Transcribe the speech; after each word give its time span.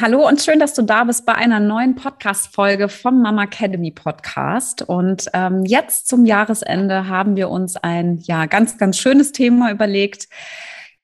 Hallo 0.00 0.28
und 0.28 0.40
schön, 0.40 0.60
dass 0.60 0.74
du 0.74 0.82
da 0.82 1.02
bist 1.02 1.26
bei 1.26 1.34
einer 1.34 1.58
neuen 1.58 1.96
Podcast-Folge 1.96 2.88
vom 2.88 3.20
Mama 3.20 3.42
Academy 3.42 3.90
Podcast. 3.90 4.80
Und 4.82 5.28
ähm, 5.32 5.64
jetzt 5.64 6.06
zum 6.06 6.24
Jahresende 6.24 7.08
haben 7.08 7.34
wir 7.34 7.50
uns 7.50 7.76
ein 7.76 8.18
ja 8.18 8.46
ganz, 8.46 8.78
ganz 8.78 8.96
schönes 8.96 9.32
Thema 9.32 9.72
überlegt, 9.72 10.28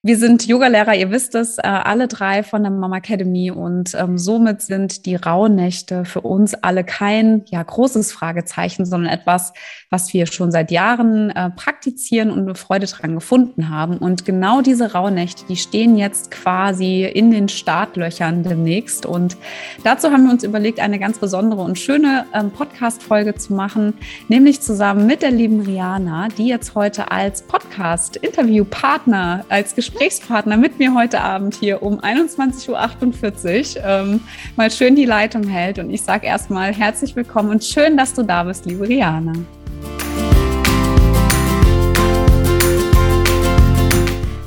wir 0.05 0.19
sind 0.19 0.47
Yogalehrer, 0.47 0.95
ihr 0.95 1.11
wisst 1.11 1.35
es, 1.35 1.57
äh, 1.57 1.63
alle 1.63 2.09
drei 2.09 2.43
von 2.43 2.63
der 2.63 2.71
Mama 2.71 2.99
Academy 2.99 3.51
und 3.51 3.95
ähm, 3.95 4.19
somit 4.19 4.61
sind 4.61 5.07
die 5.07 5.17
Rauhnächte 5.17 6.05
für 6.05 6.21
uns 6.21 6.53
alle 6.53 6.85
kein 6.85 7.43
ja, 7.47 7.63
großes 7.63 8.13
Fragezeichen, 8.13 8.85
sondern 8.85 9.11
etwas, 9.11 9.55
was 9.89 10.13
wir 10.13 10.27
schon 10.27 10.53
seit 10.53 10.71
Jahren 10.71 11.31
äh, 11.31 11.49
praktizieren 11.49 12.31
und 12.31 12.41
eine 12.41 12.55
Freude 12.55 12.85
dran 12.85 13.15
gefunden 13.15 13.71
haben. 13.71 13.97
Und 13.97 14.27
genau 14.27 14.61
diese 14.61 14.93
Rauhnächte, 14.93 15.47
die 15.49 15.57
stehen 15.57 15.97
jetzt 15.97 16.31
quasi 16.31 17.05
in 17.05 17.31
den 17.31 17.49
Startlöchern 17.49 18.43
demnächst. 18.43 19.07
Und 19.07 19.39
dazu 19.85 20.11
haben 20.11 20.25
wir 20.25 20.33
uns 20.33 20.45
überlegt, 20.45 20.81
eine 20.81 20.99
ganz 20.99 21.19
besondere 21.19 21.63
und 21.63 21.79
schöne 21.79 22.27
ähm, 22.35 22.51
Podcast-Folge 22.51 23.37
zu 23.37 23.55
machen, 23.55 23.95
nämlich 24.29 24.61
zusammen 24.61 25.07
mit 25.07 25.23
der 25.23 25.31
lieben 25.31 25.63
Riana, 25.63 26.29
die 26.37 26.49
jetzt 26.49 26.75
heute 26.75 27.11
als 27.11 27.41
Podcast-Interview-Partner, 27.41 29.47
als 29.49 29.75
Gespräch 29.75 29.94
Gesprächspartner 29.95 30.57
mit 30.57 30.81
mir 30.81 30.93
heute 30.93 31.21
Abend 31.21 31.55
hier 31.55 31.81
um 31.81 32.01
21.48 32.01 33.77
Uhr 33.79 33.85
ähm, 33.85 34.21
mal 34.57 34.69
schön 34.69 34.97
die 34.97 35.05
Leitung 35.05 35.45
hält. 35.45 35.79
Und 35.79 35.89
ich 35.91 36.03
sage 36.03 36.27
erstmal 36.27 36.75
herzlich 36.75 37.15
willkommen 37.15 37.51
und 37.51 37.63
schön, 37.63 37.97
dass 37.97 38.13
du 38.13 38.25
da 38.25 38.43
bist, 38.43 38.67
liebe 38.67 38.89
Riana. 38.89 39.35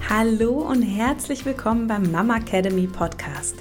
Hallo 0.09 0.67
und 0.69 0.81
herzlich 0.81 1.45
willkommen 1.45 1.87
beim 1.87 2.11
Mama 2.11 2.37
Academy 2.37 2.87
Podcast 2.87 3.55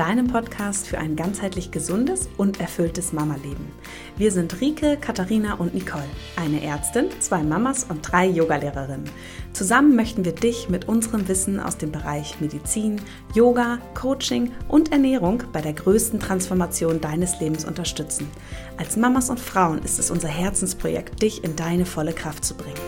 deinem 0.00 0.28
Podcast 0.28 0.86
für 0.86 0.98
ein 0.98 1.16
ganzheitlich 1.16 1.70
gesundes 1.70 2.28
und 2.36 2.60
erfülltes 2.60 3.12
Mama-Leben. 3.12 3.70
Wir 4.16 4.30
sind 4.30 4.60
Rike, 4.60 4.96
Katharina 5.00 5.54
und 5.54 5.74
Nicole, 5.74 6.08
eine 6.36 6.62
Ärztin, 6.62 7.06
zwei 7.20 7.42
Mamas 7.42 7.84
und 7.84 8.00
drei 8.10 8.26
Yogalehrerinnen. 8.26 9.10
Zusammen 9.52 9.96
möchten 9.96 10.24
wir 10.24 10.32
dich 10.32 10.68
mit 10.68 10.88
unserem 10.88 11.26
Wissen 11.28 11.60
aus 11.60 11.76
dem 11.76 11.90
Bereich 11.92 12.40
Medizin, 12.40 13.00
Yoga, 13.34 13.78
Coaching 13.94 14.52
und 14.68 14.92
Ernährung 14.92 15.42
bei 15.52 15.60
der 15.60 15.72
größten 15.72 16.20
Transformation 16.20 17.00
deines 17.00 17.40
Lebens 17.40 17.64
unterstützen. 17.64 18.30
Als 18.78 18.96
Mamas 18.96 19.28
und 19.28 19.40
Frauen 19.40 19.82
ist 19.82 19.98
es 19.98 20.10
unser 20.10 20.28
Herzensprojekt, 20.28 21.20
dich 21.20 21.42
in 21.44 21.56
deine 21.56 21.84
volle 21.84 22.12
Kraft 22.12 22.44
zu 22.44 22.54
bringen. 22.54 22.78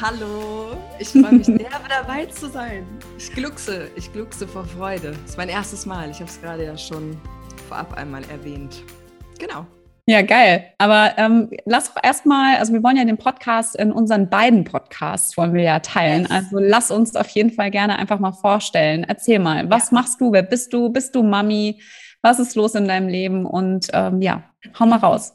Hallo, 0.00 0.76
ich 0.98 1.08
freue 1.08 1.32
mich 1.32 1.46
sehr, 1.46 1.58
dabei 1.88 2.26
zu 2.26 2.48
sein. 2.50 2.86
Ich 3.16 3.32
gluckse, 3.32 3.88
ich 3.96 4.12
gluckse 4.12 4.46
vor 4.46 4.64
Freude. 4.64 5.12
Das 5.12 5.30
ist 5.30 5.36
mein 5.36 5.48
erstes 5.48 5.86
Mal. 5.86 6.10
Ich 6.10 6.20
habe 6.20 6.30
es 6.30 6.40
gerade 6.40 6.64
ja 6.64 6.76
schon 6.76 7.16
vorab 7.68 7.94
einmal 7.94 8.22
erwähnt. 8.30 8.82
Genau. 9.38 9.66
Ja, 10.08 10.22
geil. 10.22 10.72
Aber 10.78 11.18
ähm, 11.18 11.50
lass 11.66 11.92
doch 11.92 12.02
erstmal, 12.02 12.56
also 12.56 12.72
wir 12.72 12.82
wollen 12.82 12.96
ja 12.96 13.04
den 13.04 13.18
Podcast 13.18 13.76
in 13.76 13.92
unseren 13.92 14.30
beiden 14.30 14.64
Podcasts 14.64 15.36
wollen 15.36 15.52
wir 15.52 15.62
ja 15.62 15.80
teilen. 15.80 16.26
Also 16.30 16.58
lass 16.58 16.90
uns 16.90 17.14
auf 17.14 17.28
jeden 17.28 17.50
Fall 17.50 17.70
gerne 17.70 17.98
einfach 17.98 18.18
mal 18.18 18.32
vorstellen. 18.32 19.04
Erzähl 19.04 19.38
mal, 19.38 19.68
was 19.68 19.90
ja. 19.90 19.96
machst 19.96 20.18
du? 20.22 20.32
Wer 20.32 20.44
bist 20.44 20.72
du? 20.72 20.88
Bist 20.88 21.14
du 21.14 21.22
Mami? 21.22 21.82
Was 22.22 22.38
ist 22.38 22.54
los 22.54 22.74
in 22.74 22.88
deinem 22.88 23.08
Leben? 23.08 23.44
Und 23.44 23.88
ähm, 23.92 24.22
ja, 24.22 24.44
hau 24.78 24.86
mal 24.86 24.96
raus. 24.96 25.34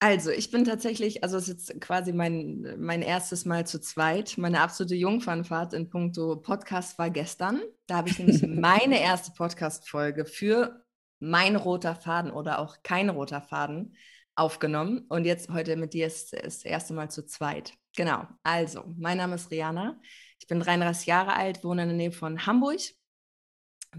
Also, 0.00 0.30
ich 0.30 0.50
bin 0.50 0.64
tatsächlich, 0.64 1.24
also 1.24 1.38
es 1.38 1.48
ist 1.48 1.70
jetzt 1.70 1.80
quasi 1.80 2.12
mein, 2.12 2.74
mein 2.76 3.00
erstes 3.00 3.46
Mal 3.46 3.66
zu 3.66 3.80
zweit. 3.80 4.34
Meine 4.36 4.60
absolute 4.60 4.96
Jungfernfahrt 4.96 5.72
in 5.72 5.88
puncto 5.88 6.36
Podcast 6.36 6.98
war 6.98 7.08
gestern. 7.08 7.62
Da 7.86 7.96
habe 7.96 8.10
ich 8.10 8.18
nämlich 8.18 8.42
meine 8.46 9.00
erste 9.00 9.32
Podcast-Folge 9.32 10.26
für 10.26 10.81
mein 11.22 11.54
roter 11.54 11.94
Faden 11.94 12.32
oder 12.32 12.58
auch 12.58 12.82
kein 12.82 13.08
roter 13.08 13.40
Faden 13.40 13.96
aufgenommen. 14.34 15.06
Und 15.08 15.24
jetzt 15.24 15.48
heute 15.50 15.76
mit 15.76 15.94
dir 15.94 16.06
ist, 16.06 16.32
das 16.32 16.64
erste 16.64 16.94
Mal 16.94 17.10
zu 17.10 17.24
zweit. 17.24 17.74
Genau. 17.96 18.26
Also, 18.42 18.84
mein 18.98 19.18
Name 19.18 19.36
ist 19.36 19.50
Rihanna. 19.50 20.00
Ich 20.40 20.48
bin 20.48 20.58
33 20.58 21.06
Jahre 21.06 21.34
alt, 21.34 21.62
wohne 21.62 21.82
in 21.82 21.88
der 21.88 21.96
Nähe 21.96 22.12
von 22.12 22.44
Hamburg. 22.44 22.80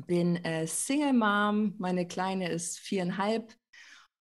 Bin 0.06 0.44
äh, 0.44 0.68
Single 0.68 1.14
Mom. 1.14 1.76
Meine 1.78 2.08
Kleine 2.08 2.50
ist 2.50 2.80
viereinhalb 2.80 3.54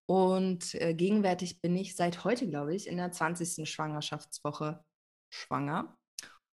und 0.06 0.74
äh, 0.74 0.94
gegenwärtig 0.94 1.60
bin 1.60 1.74
ich 1.76 1.96
seit 1.96 2.22
heute, 2.22 2.48
glaube 2.48 2.74
ich, 2.74 2.86
in 2.86 2.98
der 2.98 3.10
20. 3.10 3.68
Schwangerschaftswoche 3.68 4.84
schwanger. 5.30 5.96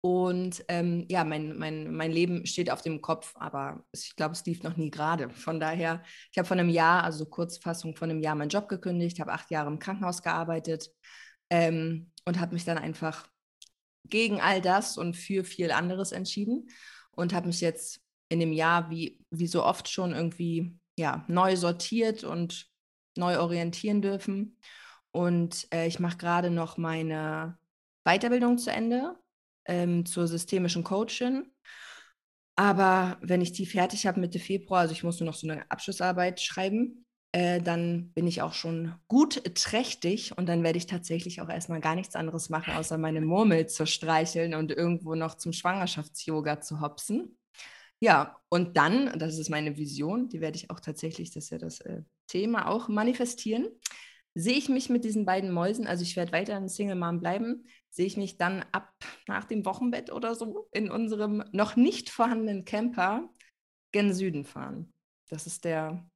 Und 0.06 0.64
ähm, 0.68 1.04
ja, 1.08 1.24
mein, 1.24 1.58
mein, 1.58 1.92
mein 1.92 2.12
Leben 2.12 2.46
steht 2.46 2.70
auf 2.70 2.80
dem 2.80 3.02
Kopf, 3.02 3.34
aber 3.34 3.84
ich 3.90 4.14
glaube, 4.14 4.34
es 4.34 4.46
lief 4.46 4.62
noch 4.62 4.76
nie 4.76 4.88
gerade. 4.88 5.30
Von 5.30 5.58
daher, 5.58 6.04
ich 6.30 6.38
habe 6.38 6.46
vor 6.46 6.56
einem 6.56 6.68
Jahr, 6.68 7.02
also 7.02 7.26
Kurzfassung 7.26 7.96
von 7.96 8.10
einem 8.10 8.20
Jahr, 8.20 8.36
meinen 8.36 8.48
Job 8.48 8.68
gekündigt, 8.68 9.18
habe 9.18 9.32
acht 9.32 9.50
Jahre 9.50 9.68
im 9.68 9.80
Krankenhaus 9.80 10.22
gearbeitet 10.22 10.90
ähm, 11.50 12.12
und 12.24 12.38
habe 12.38 12.54
mich 12.54 12.64
dann 12.64 12.78
einfach 12.78 13.26
gegen 14.04 14.40
all 14.40 14.60
das 14.60 14.96
und 14.96 15.16
für 15.16 15.42
viel 15.42 15.72
anderes 15.72 16.12
entschieden 16.12 16.68
und 17.10 17.34
habe 17.34 17.48
mich 17.48 17.60
jetzt 17.60 18.00
in 18.28 18.38
dem 18.38 18.52
Jahr, 18.52 18.88
wie, 18.90 19.18
wie 19.30 19.48
so 19.48 19.64
oft 19.64 19.88
schon, 19.88 20.12
irgendwie 20.12 20.78
ja, 20.96 21.24
neu 21.26 21.56
sortiert 21.56 22.22
und 22.22 22.68
neu 23.16 23.40
orientieren 23.40 24.02
dürfen. 24.02 24.56
Und 25.10 25.66
äh, 25.74 25.88
ich 25.88 25.98
mache 25.98 26.16
gerade 26.16 26.50
noch 26.50 26.76
meine 26.76 27.58
Weiterbildung 28.04 28.56
zu 28.56 28.70
Ende 28.70 29.16
ähm, 29.66 30.06
zur 30.06 30.26
systemischen 30.26 30.84
Coachin. 30.84 31.50
Aber 32.56 33.18
wenn 33.20 33.42
ich 33.42 33.52
die 33.52 33.66
fertig 33.66 34.06
habe 34.06 34.20
Mitte 34.20 34.38
Februar, 34.38 34.80
also 34.80 34.92
ich 34.92 35.04
muss 35.04 35.20
nur 35.20 35.26
noch 35.26 35.34
so 35.34 35.48
eine 35.48 35.70
Abschlussarbeit 35.70 36.40
schreiben, 36.40 37.06
äh, 37.32 37.60
dann 37.60 38.12
bin 38.14 38.26
ich 38.26 38.40
auch 38.40 38.54
schon 38.54 38.94
gut 39.08 39.42
trächtig 39.54 40.38
und 40.38 40.46
dann 40.48 40.62
werde 40.62 40.78
ich 40.78 40.86
tatsächlich 40.86 41.42
auch 41.42 41.50
erstmal 41.50 41.80
gar 41.80 41.94
nichts 41.94 42.16
anderes 42.16 42.48
machen, 42.48 42.72
außer 42.72 42.96
meine 42.96 43.20
Murmel 43.20 43.66
zu 43.66 43.86
streicheln 43.86 44.54
und 44.54 44.72
irgendwo 44.72 45.14
noch 45.14 45.34
zum 45.34 45.52
Schwangerschafts-Yoga 45.52 46.62
zu 46.62 46.80
hopsen. 46.80 47.36
Ja, 48.00 48.38
und 48.48 48.76
dann, 48.78 49.18
das 49.18 49.38
ist 49.38 49.50
meine 49.50 49.76
Vision, 49.76 50.30
die 50.30 50.40
werde 50.40 50.56
ich 50.56 50.70
auch 50.70 50.80
tatsächlich, 50.80 51.30
das 51.30 51.44
ist 51.44 51.50
ja 51.50 51.58
das 51.58 51.80
äh, 51.80 52.02
Thema, 52.26 52.68
auch 52.68 52.88
manifestieren. 52.88 53.68
Sehe 54.34 54.56
ich 54.56 54.68
mich 54.68 54.88
mit 54.88 55.04
diesen 55.04 55.26
beiden 55.26 55.50
Mäusen, 55.50 55.86
also 55.86 56.02
ich 56.02 56.16
werde 56.16 56.32
weiter 56.32 56.56
ein 56.56 56.68
Single 56.68 56.96
Mom 56.96 57.20
bleiben, 57.20 57.66
sehe 57.96 58.06
ich 58.06 58.18
mich 58.18 58.36
dann 58.36 58.62
ab 58.72 58.92
nach 59.26 59.44
dem 59.44 59.64
Wochenbett 59.64 60.12
oder 60.12 60.34
so 60.34 60.68
in 60.70 60.90
unserem 60.90 61.42
noch 61.52 61.76
nicht 61.76 62.10
vorhandenen 62.10 62.66
Camper 62.66 63.30
gen 63.90 64.12
Süden 64.12 64.44
fahren. 64.44 64.92
Das 65.30 65.46
ist 65.46 65.64
der 65.64 66.06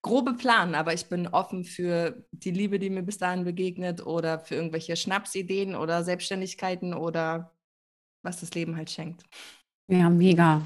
grobe 0.00 0.32
Plan, 0.34 0.74
aber 0.74 0.94
ich 0.94 1.06
bin 1.10 1.28
offen 1.28 1.64
für 1.64 2.24
die 2.32 2.50
Liebe, 2.50 2.78
die 2.78 2.88
mir 2.88 3.02
bis 3.02 3.18
dahin 3.18 3.44
begegnet 3.44 4.06
oder 4.06 4.38
für 4.38 4.54
irgendwelche 4.54 4.96
Schnapsideen 4.96 5.74
oder 5.76 6.02
Selbstständigkeiten 6.02 6.94
oder 6.94 7.52
was 8.22 8.40
das 8.40 8.54
Leben 8.54 8.76
halt 8.76 8.90
schenkt. 8.90 9.24
Ja, 9.88 10.08
mega. 10.08 10.62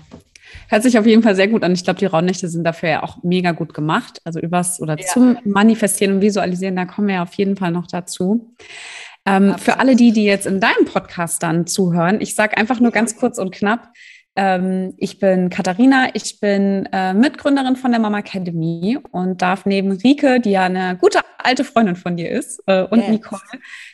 Hört 0.69 0.84
sich 0.84 0.97
auf 0.97 1.06
jeden 1.06 1.25
Fall 1.25 1.34
sehr 1.34 1.49
gut 1.49 1.65
an. 1.65 1.73
Ich 1.73 1.83
glaube, 1.83 1.99
die 1.99 2.06
Rauhnächte 2.06 2.49
sind 2.49 2.62
dafür 2.62 2.89
ja 2.89 3.03
auch 3.03 3.21
mega 3.25 3.50
gut 3.50 3.75
gemacht. 3.75 4.21
Also 4.23 4.39
übers 4.39 4.81
oder 4.81 4.97
ja. 4.97 5.06
zum 5.06 5.39
Manifestieren 5.44 6.15
und 6.15 6.21
Visualisieren, 6.21 6.77
da 6.77 6.84
kommen 6.84 7.09
wir 7.09 7.17
ja 7.17 7.23
auf 7.25 7.34
jeden 7.34 7.56
Fall 7.56 7.73
noch 7.73 7.89
dazu. 7.89 8.55
Ähm, 9.25 9.56
für 9.59 9.78
alle 9.78 9.97
die, 9.97 10.12
die 10.12 10.25
jetzt 10.25 10.47
in 10.47 10.60
deinem 10.60 10.84
Podcast 10.84 11.43
dann 11.43 11.66
zuhören, 11.66 12.21
ich 12.21 12.34
sage 12.34 12.56
einfach 12.56 12.81
nur 12.81 12.91
ganz 12.91 13.16
kurz 13.16 13.38
und 13.38 13.53
knapp, 13.53 13.93
ähm, 14.34 14.94
ich 14.97 15.19
bin 15.19 15.50
Katharina, 15.50 16.09
ich 16.15 16.41
bin 16.41 16.88
äh, 16.91 17.12
Mitgründerin 17.12 17.77
von 17.77 17.91
der 17.91 18.00
Mama 18.00 18.19
Academy 18.19 18.99
und 19.11 19.43
darf 19.43 19.66
neben 19.66 19.93
Rike, 19.93 20.41
die 20.41 20.53
ja 20.53 20.65
eine 20.65 20.97
gute 20.97 21.21
alte 21.37 21.65
Freundin 21.65 21.97
von 21.97 22.16
dir 22.16 22.31
ist, 22.31 22.62
äh, 22.66 22.82
und 22.82 23.00
yes. 23.00 23.09
Nicole, 23.09 23.43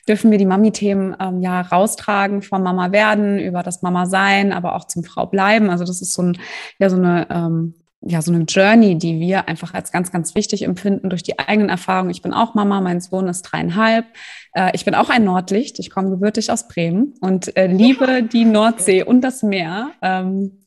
dürfen 0.07 0.31
wir 0.31 0.39
die 0.39 0.47
Mami-Themen 0.47 1.17
ähm, 1.19 1.41
ja 1.41 1.61
raustragen, 1.63 2.43
vom 2.43 2.63
Mama 2.63 2.93
werden, 2.93 3.39
über 3.41 3.63
das 3.63 3.83
Mama 3.83 4.07
sein, 4.07 4.53
aber 4.53 4.77
auch 4.77 4.85
zum 4.85 5.03
Frau 5.03 5.27
bleiben. 5.27 5.71
Also 5.71 5.85
das 5.85 6.01
ist 6.01 6.15
so, 6.15 6.23
ein, 6.23 6.39
ja, 6.79 6.89
so 6.89 6.97
eine 6.97 7.27
ähm, 7.31 7.75
ja, 8.01 8.23
so 8.23 8.33
eine 8.33 8.45
Journey, 8.45 8.97
die 8.97 9.19
wir 9.19 9.49
einfach 9.49 9.75
als 9.75 9.91
ganz, 9.91 10.13
ganz 10.13 10.35
wichtig 10.35 10.63
empfinden 10.63 11.11
durch 11.11 11.25
die 11.25 11.39
eigenen 11.39 11.69
Erfahrungen. 11.69 12.11
Ich 12.11 12.23
bin 12.23 12.33
auch 12.33 12.55
Mama, 12.55 12.81
mein 12.81 13.01
Sohn 13.01 13.27
ist 13.27 13.43
dreieinhalb. 13.43 14.07
Äh, 14.53 14.71
ich 14.75 14.85
bin 14.85 14.95
auch 14.95 15.11
ein 15.11 15.25
Nordlicht. 15.25 15.79
Ich 15.81 15.91
komme 15.91 16.11
gebürtig 16.11 16.53
aus 16.53 16.69
Bremen 16.69 17.15
und 17.21 17.57
äh, 17.57 17.67
liebe 17.67 18.23
die 18.23 18.45
Nordsee 18.45 19.03
und 19.03 19.23
das 19.23 19.43
Meer. 19.43 19.91
Ähm, 20.01 20.61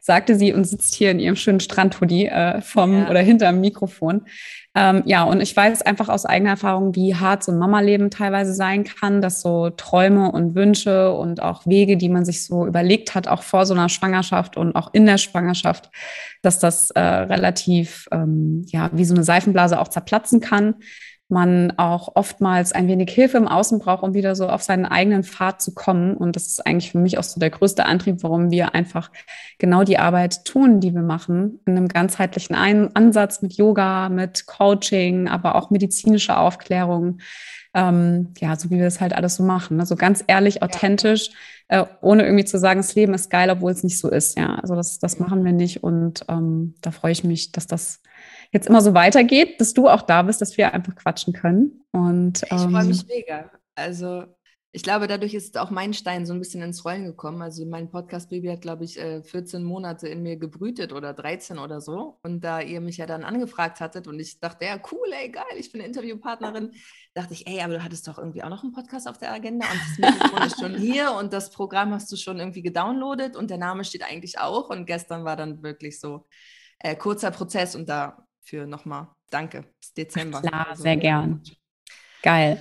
sagte 0.00 0.36
sie 0.36 0.52
und 0.52 0.64
sitzt 0.64 0.94
hier 0.94 1.10
in 1.10 1.18
ihrem 1.18 1.36
schönen 1.36 1.60
Strandhoodie 1.60 2.26
äh, 2.26 2.60
vom 2.62 2.94
ja. 2.94 3.10
oder 3.10 3.20
hinterm 3.20 3.60
Mikrofon. 3.60 4.22
Ähm, 4.76 5.02
ja, 5.04 5.24
und 5.24 5.40
ich 5.40 5.56
weiß 5.56 5.82
einfach 5.82 6.08
aus 6.08 6.24
eigener 6.24 6.50
Erfahrung, 6.50 6.94
wie 6.94 7.16
hart 7.16 7.42
so 7.42 7.50
ein 7.50 7.58
Mama-Leben 7.58 8.08
teilweise 8.08 8.54
sein 8.54 8.84
kann, 8.84 9.20
dass 9.20 9.40
so 9.40 9.70
Träume 9.70 10.30
und 10.30 10.54
Wünsche 10.54 11.12
und 11.12 11.42
auch 11.42 11.66
Wege, 11.66 11.96
die 11.96 12.08
man 12.08 12.24
sich 12.24 12.46
so 12.46 12.66
überlegt 12.66 13.16
hat, 13.16 13.26
auch 13.26 13.42
vor 13.42 13.66
so 13.66 13.74
einer 13.74 13.88
Schwangerschaft 13.88 14.56
und 14.56 14.76
auch 14.76 14.90
in 14.92 15.06
der 15.06 15.18
Schwangerschaft, 15.18 15.90
dass 16.42 16.60
das 16.60 16.92
äh, 16.92 17.00
relativ, 17.00 18.06
ähm, 18.12 18.64
ja, 18.68 18.90
wie 18.92 19.04
so 19.04 19.14
eine 19.14 19.24
Seifenblase 19.24 19.80
auch 19.80 19.88
zerplatzen 19.88 20.40
kann. 20.40 20.76
Man 21.30 21.72
auch 21.76 22.16
oftmals 22.16 22.72
ein 22.72 22.88
wenig 22.88 23.10
Hilfe 23.10 23.36
im 23.36 23.48
Außen 23.48 23.78
braucht, 23.78 24.02
um 24.02 24.14
wieder 24.14 24.34
so 24.34 24.48
auf 24.48 24.62
seinen 24.62 24.86
eigenen 24.86 25.22
Pfad 25.22 25.62
zu 25.62 25.74
kommen. 25.74 26.16
Und 26.16 26.36
das 26.36 26.46
ist 26.46 26.66
eigentlich 26.66 26.92
für 26.92 26.98
mich 26.98 27.18
auch 27.18 27.22
so 27.22 27.38
der 27.38 27.50
größte 27.50 27.86
Antrieb, 27.86 28.22
warum 28.22 28.50
wir 28.50 28.74
einfach 28.74 29.10
genau 29.58 29.84
die 29.84 29.98
Arbeit 29.98 30.44
tun, 30.44 30.80
die 30.80 30.94
wir 30.94 31.02
machen, 31.02 31.60
in 31.66 31.76
einem 31.76 31.88
ganzheitlichen 31.88 32.54
Ansatz 32.54 33.42
mit 33.42 33.54
Yoga, 33.54 34.08
mit 34.08 34.46
Coaching, 34.46 35.28
aber 35.28 35.54
auch 35.54 35.70
medizinischer 35.70 36.38
Aufklärung. 36.38 37.18
Ähm, 37.72 38.34
ja, 38.38 38.56
so 38.56 38.70
wie 38.70 38.76
wir 38.76 38.84
das 38.84 39.00
halt 39.00 39.12
alles 39.12 39.36
so 39.36 39.44
machen. 39.44 39.78
Also 39.78 39.94
ganz 39.94 40.24
ehrlich, 40.26 40.62
authentisch, 40.62 41.30
äh, 41.68 41.84
ohne 42.00 42.24
irgendwie 42.24 42.44
zu 42.44 42.58
sagen, 42.58 42.80
das 42.80 42.96
Leben 42.96 43.14
ist 43.14 43.30
geil, 43.30 43.48
obwohl 43.48 43.70
es 43.70 43.84
nicht 43.84 44.00
so 44.00 44.10
ist. 44.10 44.36
Ja, 44.36 44.56
also 44.56 44.74
das, 44.74 44.98
das 44.98 45.20
machen 45.20 45.44
wir 45.44 45.52
nicht. 45.52 45.84
Und 45.84 46.24
ähm, 46.28 46.74
da 46.80 46.90
freue 46.90 47.12
ich 47.12 47.22
mich, 47.22 47.52
dass 47.52 47.68
das 47.68 48.00
jetzt 48.52 48.66
immer 48.66 48.80
so 48.80 48.94
weitergeht, 48.94 49.60
dass 49.60 49.74
du 49.74 49.88
auch 49.88 50.02
da 50.02 50.22
bist, 50.22 50.40
dass 50.40 50.56
wir 50.56 50.72
einfach 50.74 50.94
quatschen 50.94 51.32
können. 51.32 51.84
Und, 51.92 52.42
ähm, 52.50 52.56
ich 52.56 52.72
freue 52.72 52.84
mich 52.84 53.06
mega. 53.06 53.50
Also 53.74 54.24
ich 54.72 54.84
glaube, 54.84 55.08
dadurch 55.08 55.34
ist 55.34 55.58
auch 55.58 55.70
mein 55.70 55.92
Stein 55.94 56.26
so 56.26 56.32
ein 56.32 56.38
bisschen 56.38 56.62
ins 56.62 56.84
Rollen 56.84 57.04
gekommen. 57.04 57.42
Also 57.42 57.66
mein 57.66 57.90
Podcast-Baby 57.90 58.48
hat, 58.48 58.60
glaube 58.60 58.84
ich, 58.84 58.94
14 58.94 59.60
äh, 59.60 59.64
Monate 59.64 60.06
in 60.06 60.22
mir 60.22 60.36
gebrütet 60.36 60.92
oder 60.92 61.12
13 61.12 61.58
oder 61.58 61.80
so. 61.80 62.20
Und 62.22 62.44
da 62.44 62.60
ihr 62.60 62.80
mich 62.80 62.98
ja 62.98 63.06
dann 63.06 63.24
angefragt 63.24 63.80
hattet 63.80 64.06
und 64.06 64.20
ich 64.20 64.38
dachte, 64.38 64.66
ja, 64.66 64.80
cool, 64.92 65.08
ey, 65.12 65.28
geil, 65.28 65.42
ich 65.56 65.72
bin 65.72 65.80
Interviewpartnerin, 65.80 66.70
dachte 67.14 67.34
ich, 67.34 67.48
ey, 67.48 67.60
aber 67.62 67.74
du 67.74 67.84
hattest 67.84 68.06
doch 68.06 68.18
irgendwie 68.18 68.44
auch 68.44 68.48
noch 68.48 68.62
einen 68.62 68.72
Podcast 68.72 69.08
auf 69.08 69.18
der 69.18 69.32
Agenda 69.32 69.66
und 69.66 69.80
das 69.80 70.12
Mikrofon 70.12 70.46
ist 70.46 70.60
schon 70.60 70.74
hier 70.76 71.12
und 71.18 71.32
das 71.32 71.50
Programm 71.50 71.92
hast 71.92 72.12
du 72.12 72.16
schon 72.16 72.38
irgendwie 72.38 72.62
gedownloadet 72.62 73.34
und 73.34 73.50
der 73.50 73.58
Name 73.58 73.82
steht 73.82 74.04
eigentlich 74.04 74.38
auch. 74.38 74.70
Und 74.70 74.86
gestern 74.86 75.24
war 75.24 75.34
dann 75.34 75.64
wirklich 75.64 75.98
so 75.98 76.28
äh, 76.78 76.94
kurzer 76.94 77.32
Prozess 77.32 77.74
und 77.74 77.88
dafür 78.42 78.66
nochmal 78.66 79.08
danke. 79.30 79.64
Bis 79.80 79.94
Dezember. 79.94 80.40
Klar, 80.40 80.68
also, 80.70 80.82
sehr 80.82 80.96
gern. 80.96 81.42
Geil. 82.22 82.58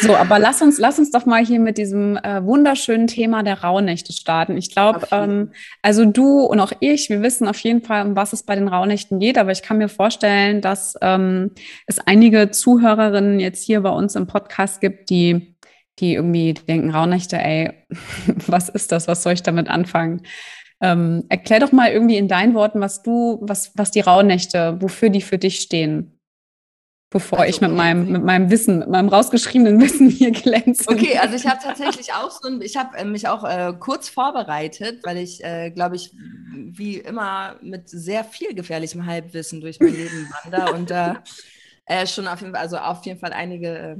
So, 0.00 0.16
aber 0.16 0.40
lass 0.40 0.60
uns, 0.60 0.78
lass 0.78 0.98
uns 0.98 1.12
doch 1.12 1.24
mal 1.24 1.44
hier 1.44 1.60
mit 1.60 1.78
diesem 1.78 2.16
äh, 2.16 2.44
wunderschönen 2.44 3.06
Thema 3.06 3.44
der 3.44 3.62
Rauhnächte 3.62 4.12
starten. 4.12 4.56
Ich 4.56 4.72
glaube, 4.72 5.06
ähm, 5.12 5.52
also 5.82 6.04
du 6.04 6.40
und 6.40 6.58
auch 6.58 6.72
ich, 6.80 7.10
wir 7.10 7.22
wissen 7.22 7.46
auf 7.46 7.58
jeden 7.60 7.82
Fall, 7.82 8.04
um 8.04 8.16
was 8.16 8.32
es 8.32 8.42
bei 8.42 8.56
den 8.56 8.66
Rauhnächten 8.66 9.20
geht, 9.20 9.38
aber 9.38 9.52
ich 9.52 9.62
kann 9.62 9.78
mir 9.78 9.88
vorstellen, 9.88 10.62
dass 10.62 10.96
ähm, 11.00 11.52
es 11.86 12.00
einige 12.00 12.50
Zuhörerinnen 12.50 13.38
jetzt 13.38 13.64
hier 13.64 13.82
bei 13.82 13.90
uns 13.90 14.16
im 14.16 14.26
Podcast 14.26 14.80
gibt, 14.80 15.10
die, 15.10 15.51
die 15.98 16.14
irgendwie 16.14 16.54
denken, 16.54 16.90
Rauhnächte, 16.90 17.36
ey, 17.38 17.72
was 18.46 18.68
ist 18.68 18.92
das? 18.92 19.08
Was 19.08 19.22
soll 19.22 19.34
ich 19.34 19.42
damit 19.42 19.68
anfangen? 19.68 20.22
Ähm, 20.80 21.24
erklär 21.28 21.60
doch 21.60 21.72
mal 21.72 21.92
irgendwie 21.92 22.16
in 22.16 22.28
deinen 22.28 22.54
Worten, 22.54 22.80
was 22.80 23.02
du, 23.02 23.38
was, 23.40 23.72
was 23.76 23.92
die 23.92 24.00
Rauhnächte, 24.00 24.78
wofür 24.80 25.10
die 25.10 25.22
für 25.22 25.38
dich 25.38 25.60
stehen 25.60 26.18
bevor 27.12 27.40
also, 27.40 27.50
ich 27.50 27.60
mit 27.60 27.70
meinem, 27.72 28.10
mit 28.10 28.24
meinem 28.24 28.50
Wissen, 28.50 28.80
mit 28.80 28.88
meinem 28.88 29.08
rausgeschriebenen 29.08 29.80
Wissen 29.80 30.08
hier 30.08 30.32
glänze. 30.32 30.88
Okay, 30.88 31.18
also 31.18 31.36
ich 31.36 31.46
habe 31.46 31.60
tatsächlich 31.62 32.12
auch 32.12 32.30
so 32.30 32.48
ein, 32.48 32.60
ich 32.62 32.76
habe 32.76 32.96
äh, 32.96 33.04
mich 33.04 33.28
auch 33.28 33.44
äh, 33.44 33.72
kurz 33.78 34.08
vorbereitet, 34.08 35.00
weil 35.04 35.18
ich, 35.18 35.44
äh, 35.44 35.70
glaube 35.70 35.96
ich, 35.96 36.12
wie 36.52 36.96
immer 36.96 37.56
mit 37.62 37.88
sehr 37.88 38.24
viel 38.24 38.54
gefährlichem 38.54 39.06
Halbwissen 39.06 39.60
durch 39.60 39.78
mein 39.78 39.94
Leben 39.94 40.28
wandere 40.42 40.72
und 40.72 40.90
da 40.90 41.22
äh, 41.86 42.06
schon 42.06 42.26
auf 42.26 42.40
jeden 42.40 42.52
Fall, 42.52 42.62
also 42.62 42.78
auf 42.78 43.04
jeden 43.04 43.20
Fall 43.20 43.32
einige 43.32 43.78
äh, 43.78 43.96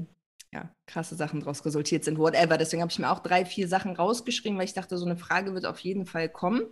ja, 0.55 0.71
krasse 0.87 1.15
Sachen 1.15 1.41
daraus 1.41 1.65
resultiert 1.65 2.05
sind, 2.05 2.19
whatever. 2.19 2.59
Deswegen 2.59 2.83
habe 2.83 2.93
ich 2.93 2.99
mir 2.99 3.11
auch 3.11 3.21
drei, 3.21 3.45
vier 3.45 3.69
Sachen 3.69 3.97
rausgeschrieben, 3.97 4.59
weil 4.59 4.67
ich 4.67 4.75
dachte, 4.75 4.99
so 4.99 5.07
eine 5.07 5.17
Frage 5.17 5.55
wird 5.55 5.67
auf 5.67 5.79
jeden 5.81 6.07
Fall 6.07 6.29
kommen. 6.29 6.63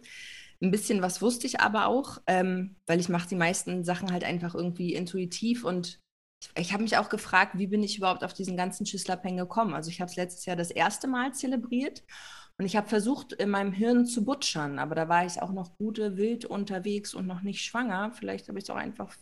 Ein 0.62 0.70
bisschen 0.70 1.00
was 1.00 1.22
wusste 1.22 1.46
ich 1.46 1.60
aber 1.60 1.86
auch, 1.86 2.18
ähm, 2.26 2.76
weil 2.86 3.00
ich 3.00 3.08
mache 3.08 3.28
die 3.28 3.36
meisten 3.36 3.82
Sachen 3.82 4.12
halt 4.12 4.24
einfach 4.24 4.54
irgendwie 4.54 4.94
intuitiv 4.94 5.64
und 5.64 5.98
ich 6.56 6.72
habe 6.72 6.82
mich 6.82 6.96
auch 6.96 7.08
gefragt, 7.08 7.58
wie 7.58 7.66
bin 7.66 7.82
ich 7.82 7.98
überhaupt 7.98 8.24
auf 8.24 8.32
diesen 8.32 8.56
ganzen 8.56 8.86
Schüsslerpeng 8.86 9.36
gekommen? 9.36 9.74
Also 9.74 9.90
ich 9.90 10.00
habe 10.00 10.10
es 10.10 10.16
letztes 10.16 10.46
Jahr 10.46 10.56
das 10.56 10.70
erste 10.70 11.06
Mal 11.06 11.34
zelebriert 11.34 12.02
und 12.58 12.66
ich 12.66 12.76
habe 12.76 12.88
versucht, 12.88 13.32
in 13.32 13.50
meinem 13.50 13.72
Hirn 13.72 14.06
zu 14.06 14.24
butschern, 14.24 14.78
aber 14.78 14.94
da 14.94 15.08
war 15.08 15.24
ich 15.24 15.40
auch 15.40 15.52
noch 15.52 15.76
gute 15.78 16.16
wild 16.16 16.44
unterwegs 16.44 17.14
und 17.14 17.26
noch 17.26 17.42
nicht 17.42 17.62
schwanger. 17.64 18.12
Vielleicht 18.12 18.48
habe 18.48 18.58
ich 18.58 18.64
es 18.64 18.70
auch 18.70 18.76
einfach, 18.76 19.14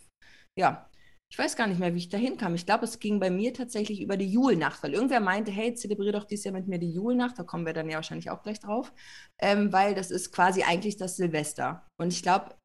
ja, 0.57 0.89
ich 1.31 1.37
weiß 1.37 1.55
gar 1.55 1.67
nicht 1.67 1.79
mehr, 1.79 1.93
wie 1.93 1.99
ich 1.99 2.09
da 2.09 2.17
hinkam. 2.17 2.55
Ich 2.55 2.65
glaube, 2.65 2.85
es 2.85 2.99
ging 2.99 3.19
bei 3.19 3.29
mir 3.29 3.53
tatsächlich 3.53 4.01
über 4.01 4.17
die 4.17 4.31
Julnacht, 4.31 4.81
weil 4.81 4.93
irgendwer 4.93 5.19
meinte, 5.19 5.51
hey, 5.51 5.75
zelebriere 5.75 6.13
doch 6.13 6.25
dieses 6.25 6.45
Jahr 6.45 6.53
mit 6.55 6.67
mir 6.67 6.79
die 6.79 6.91
Julnacht, 6.91 7.37
da 7.37 7.43
kommen 7.43 7.67
wir 7.67 7.73
dann 7.73 7.89
ja 7.89 7.95
wahrscheinlich 7.95 8.31
auch 8.31 8.41
gleich 8.41 8.59
drauf, 8.59 8.91
ähm, 9.39 9.71
weil 9.71 9.93
das 9.93 10.09
ist 10.09 10.31
quasi 10.31 10.63
eigentlich 10.63 10.97
das 10.97 11.17
Silvester. 11.17 11.87
Und 11.99 12.11
ich 12.13 12.23
glaube, 12.23 12.55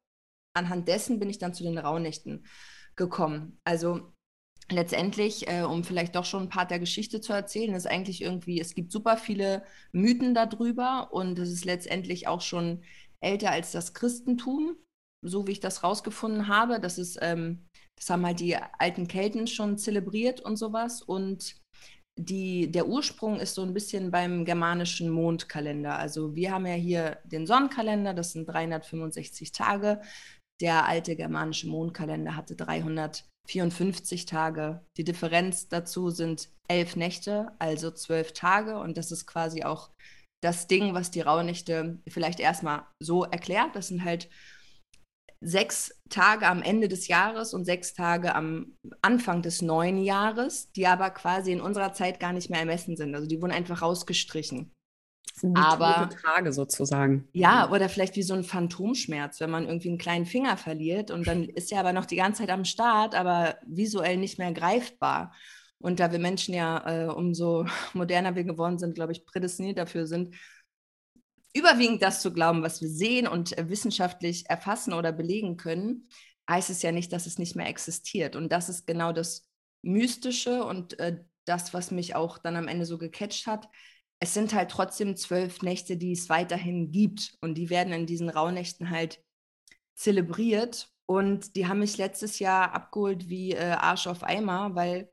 anhand 0.55 0.87
dessen 0.87 1.19
bin 1.19 1.29
ich 1.29 1.37
dann 1.37 1.53
zu 1.53 1.63
den 1.63 1.77
Rauhnächten 1.77 2.45
gekommen. 2.95 3.59
Also 3.65 4.11
letztendlich, 4.71 5.47
äh, 5.47 5.61
um 5.61 5.83
vielleicht 5.83 6.15
doch 6.15 6.25
schon 6.25 6.43
ein 6.43 6.49
Part 6.49 6.71
der 6.71 6.79
Geschichte 6.79 7.21
zu 7.21 7.33
erzählen, 7.33 7.75
ist 7.75 7.87
eigentlich 7.87 8.21
irgendwie, 8.21 8.59
es 8.59 8.73
gibt 8.73 8.91
super 8.91 9.17
viele 9.17 9.63
Mythen 9.91 10.33
darüber 10.33 11.09
und 11.11 11.37
es 11.37 11.51
ist 11.51 11.65
letztendlich 11.65 12.27
auch 12.27 12.41
schon 12.41 12.83
älter 13.21 13.51
als 13.51 13.71
das 13.71 13.93
Christentum, 13.93 14.75
so 15.23 15.45
wie 15.45 15.51
ich 15.51 15.59
das 15.59 15.83
rausgefunden 15.83 16.47
habe. 16.47 16.79
Das 16.79 16.97
ist, 16.97 17.19
ähm, 17.21 17.64
das 17.97 18.09
haben 18.09 18.25
halt 18.25 18.39
die 18.39 18.55
alten 18.55 19.07
Kelten 19.07 19.47
schon 19.47 19.77
zelebriert 19.77 20.41
und 20.41 20.57
sowas. 20.57 21.01
Und 21.01 21.55
die, 22.17 22.71
der 22.71 22.87
Ursprung 22.87 23.39
ist 23.39 23.55
so 23.55 23.61
ein 23.61 23.73
bisschen 23.73 24.11
beim 24.11 24.45
germanischen 24.45 25.09
Mondkalender. 25.09 25.97
Also 25.97 26.35
wir 26.35 26.51
haben 26.51 26.65
ja 26.65 26.73
hier 26.73 27.19
den 27.25 27.45
Sonnenkalender, 27.45 28.13
das 28.13 28.31
sind 28.31 28.45
365 28.45 29.51
Tage. 29.51 30.01
Der 30.61 30.85
alte 30.87 31.15
germanische 31.15 31.67
Mondkalender 31.67 32.35
hatte 32.35 32.55
300 32.55 33.25
54 33.47 34.25
Tage. 34.25 34.83
Die 34.97 35.03
Differenz 35.03 35.69
dazu 35.69 36.09
sind 36.09 36.49
elf 36.67 36.95
Nächte, 36.95 37.51
also 37.59 37.91
zwölf 37.91 38.33
Tage. 38.33 38.79
Und 38.79 38.97
das 38.97 39.11
ist 39.11 39.25
quasi 39.25 39.63
auch 39.63 39.91
das 40.41 40.67
Ding, 40.67 40.93
was 40.93 41.11
die 41.11 41.21
Rauhnächte 41.21 41.99
vielleicht 42.07 42.39
erstmal 42.39 42.85
so 43.01 43.23
erklärt. 43.23 43.75
Das 43.75 43.87
sind 43.87 44.03
halt 44.03 44.29
sechs 45.45 45.93
Tage 46.09 46.47
am 46.47 46.61
Ende 46.61 46.87
des 46.87 47.07
Jahres 47.07 47.53
und 47.53 47.65
sechs 47.65 47.93
Tage 47.93 48.33
am 48.33 48.77
Anfang 49.01 49.41
des 49.41 49.61
neuen 49.61 49.97
Jahres, 49.97 50.71
die 50.71 50.87
aber 50.87 51.09
quasi 51.11 51.51
in 51.51 51.61
unserer 51.61 51.93
Zeit 51.93 52.19
gar 52.19 52.33
nicht 52.33 52.49
mehr 52.49 52.59
ermessen 52.59 52.97
sind. 52.97 53.13
Also 53.13 53.27
die 53.27 53.41
wurden 53.41 53.51
einfach 53.51 53.81
rausgestrichen 53.81 54.75
sind 55.35 55.57
aber 55.57 56.09
Tage 56.23 56.53
sozusagen. 56.53 57.27
Ja, 57.33 57.69
oder 57.69 57.89
vielleicht 57.89 58.15
wie 58.15 58.23
so 58.23 58.33
ein 58.33 58.43
Phantomschmerz, 58.43 59.39
wenn 59.41 59.49
man 59.49 59.65
irgendwie 59.65 59.89
einen 59.89 59.97
kleinen 59.97 60.25
Finger 60.25 60.55
verliert 60.57 61.11
und 61.11 61.27
dann 61.27 61.43
ist 61.43 61.71
er 61.71 61.81
aber 61.81 61.93
noch 61.93 62.05
die 62.05 62.15
ganze 62.15 62.41
Zeit 62.41 62.51
am 62.51 62.65
Start, 62.65 63.15
aber 63.15 63.57
visuell 63.65 64.17
nicht 64.17 64.39
mehr 64.39 64.53
greifbar. 64.53 65.33
Und 65.77 65.99
da 65.99 66.11
wir 66.11 66.19
Menschen 66.19 66.55
ja, 66.55 66.83
äh, 66.87 67.11
umso 67.11 67.65
moderner 67.93 68.35
wir 68.35 68.45
geworden 68.45 68.79
sind, 68.79 68.95
glaube 68.95 69.11
ich, 69.11 69.25
prädestiniert 69.25 69.77
dafür 69.77 70.07
sind, 70.07 70.35
überwiegend 71.55 72.01
das 72.01 72.21
zu 72.21 72.33
glauben, 72.33 72.61
was 72.61 72.81
wir 72.81 72.89
sehen 72.89 73.27
und 73.27 73.57
äh, 73.57 73.69
wissenschaftlich 73.69 74.49
erfassen 74.49 74.93
oder 74.93 75.11
belegen 75.11 75.57
können, 75.57 76.09
heißt 76.49 76.69
es 76.69 76.81
ja 76.81 76.91
nicht, 76.91 77.13
dass 77.13 77.25
es 77.25 77.39
nicht 77.39 77.55
mehr 77.55 77.67
existiert. 77.67 78.35
Und 78.35 78.51
das 78.51 78.69
ist 78.69 78.85
genau 78.85 79.13
das 79.13 79.47
Mystische 79.81 80.63
und 80.63 80.99
äh, 80.99 81.23
das, 81.45 81.73
was 81.73 81.91
mich 81.91 82.15
auch 82.15 82.37
dann 82.37 82.55
am 82.57 82.67
Ende 82.67 82.85
so 82.85 82.97
gecatcht 82.97 83.47
hat, 83.47 83.69
es 84.19 84.33
sind 84.33 84.53
halt 84.53 84.69
trotzdem 84.69 85.15
zwölf 85.15 85.61
Nächte, 85.61 85.97
die 85.97 86.11
es 86.11 86.29
weiterhin 86.29 86.91
gibt. 86.91 87.35
Und 87.41 87.55
die 87.55 87.69
werden 87.69 87.93
in 87.93 88.05
diesen 88.05 88.29
Rauhnächten 88.29 88.89
halt 88.89 89.23
zelebriert. 89.95 90.89
Und 91.05 91.55
die 91.55 91.67
haben 91.67 91.79
mich 91.79 91.97
letztes 91.97 92.39
Jahr 92.39 92.73
abgeholt 92.73 93.29
wie 93.29 93.51
äh, 93.51 93.71
Arsch 93.71 94.07
auf 94.07 94.23
Eimer, 94.23 94.75
weil 94.75 95.11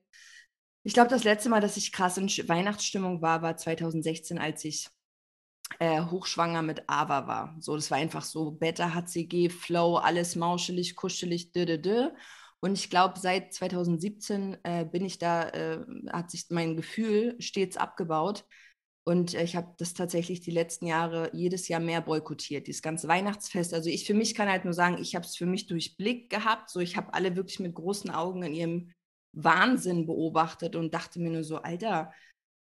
ich 0.85 0.95
glaube, 0.95 1.11
das 1.11 1.23
letzte 1.23 1.49
Mal, 1.49 1.61
dass 1.61 1.77
ich 1.77 1.93
krass 1.93 2.17
in 2.17 2.27
Weihnachtsstimmung 2.27 3.23
war, 3.23 3.43
war 3.43 3.57
2016, 3.57 4.39
als 4.39 4.65
ich 4.65 4.89
äh, 5.79 6.03
hochschwanger 6.03 6.63
mit 6.63 6.89
Ava 6.89 7.27
war. 7.27 7.57
So, 7.61 7.75
das 7.77 7.91
war 7.91 7.99
einfach 7.99 8.23
so 8.25 8.53
Beta, 8.53 8.95
HCG, 8.95 9.49
Flow, 9.49 9.97
alles 9.97 10.37
mauschelig, 10.37 10.97
kuschelig, 10.97 11.53
dö, 11.53 11.67
dö, 11.67 11.79
dö. 11.79 12.09
Und 12.61 12.75
ich 12.75 12.91
glaube, 12.91 13.19
seit 13.19 13.53
2017 13.53 14.57
äh, 14.63 14.85
bin 14.85 15.05
ich 15.05 15.19
da, 15.19 15.49
äh, 15.49 15.85
hat 16.13 16.31
sich 16.31 16.47
mein 16.51 16.77
Gefühl 16.77 17.37
stets 17.41 17.77
abgebaut, 17.77 18.45
und 19.05 19.35
ich 19.35 19.57
habe 19.57 19.75
das 19.79 19.95
tatsächlich 19.95 20.41
die 20.43 20.53
letzten 20.53 20.87
Jahre 20.87 21.31
jedes 21.33 21.67
Jahr 21.67 21.81
mehr 21.81 22.01
boykottiert, 22.01 22.69
dieses 22.69 22.83
ganze 22.83 23.09
Weihnachtsfest. 23.09 23.75
Also 23.75 23.91
ich 23.91 24.07
für 24.07 24.15
mich 24.15 24.35
kann 24.35 24.49
halt 24.49 24.65
nur 24.65 24.75
sagen, 24.75 24.99
ich 25.01 25.17
habe 25.17 25.27
es 25.27 25.37
für 25.37 25.47
mich 25.47 25.67
durchblickt 25.67 26.31
gehabt. 26.31 26.71
So, 26.71 26.79
ich 26.79 26.97
habe 26.97 27.13
alle 27.13 27.35
wirklich 27.35 27.59
mit 27.59 27.75
großen 27.75 28.11
Augen 28.11 28.45
in 28.45 28.55
ihrem 28.55 28.93
Wahnsinn 29.33 30.07
beobachtet 30.07 30.77
und 30.77 30.95
dachte 30.95 31.19
mir 31.19 31.31
nur 31.31 31.43
so, 31.43 31.57
Alter, 31.59 32.13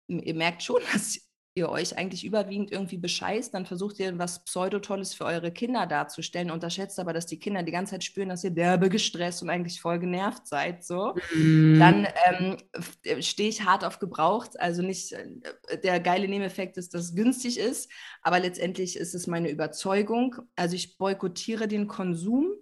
ihr 0.08 0.34
merkt 0.34 0.62
schon, 0.62 0.80
dass 0.92 1.20
ihr 1.56 1.68
euch 1.68 1.96
eigentlich 1.96 2.25
überwiegend 2.25 2.73
irgendwie 2.73 2.96
bescheißt, 2.96 3.54
dann 3.54 3.64
versucht 3.64 4.00
ihr 4.00 4.18
was 4.18 4.44
Pseudotolles 4.44 5.14
für 5.14 5.25
eure 5.25 5.52
Kinder 5.52 5.87
darzustellen, 5.87 6.50
unterschätzt 6.50 6.99
aber, 6.99 7.12
dass 7.12 7.26
die 7.26 7.38
Kinder 7.38 7.62
die 7.62 7.70
ganze 7.70 7.92
Zeit 7.92 8.02
spüren, 8.02 8.28
dass 8.28 8.42
ihr 8.42 8.50
derbe 8.50 8.88
gestresst 8.88 9.40
und 9.40 9.50
eigentlich 9.50 9.80
voll 9.80 10.00
genervt 10.00 10.49
seid, 10.49 10.84
so. 10.84 11.14
Mm. 11.32 11.78
Dann 11.78 12.08
ähm, 12.26 13.23
stehe 13.23 13.49
ich 13.49 13.64
hart 13.64 13.84
auf 13.84 14.00
gebraucht, 14.00 14.58
also 14.58 14.82
nicht, 14.82 15.12
äh, 15.12 15.78
der 15.82 16.00
geile 16.00 16.26
Nebeneffekt 16.26 16.76
ist, 16.76 16.92
dass 16.92 17.02
es 17.02 17.14
günstig 17.14 17.58
ist, 17.58 17.88
aber 18.23 18.40
letztendlich 18.40 18.96
ist 18.96 19.14
es 19.14 19.28
meine 19.28 19.49
Überzeugung, 19.49 20.34
also 20.56 20.75
ich 20.75 20.99
boykottiere 20.99 21.68
den 21.68 21.87
Konsum 21.87 22.52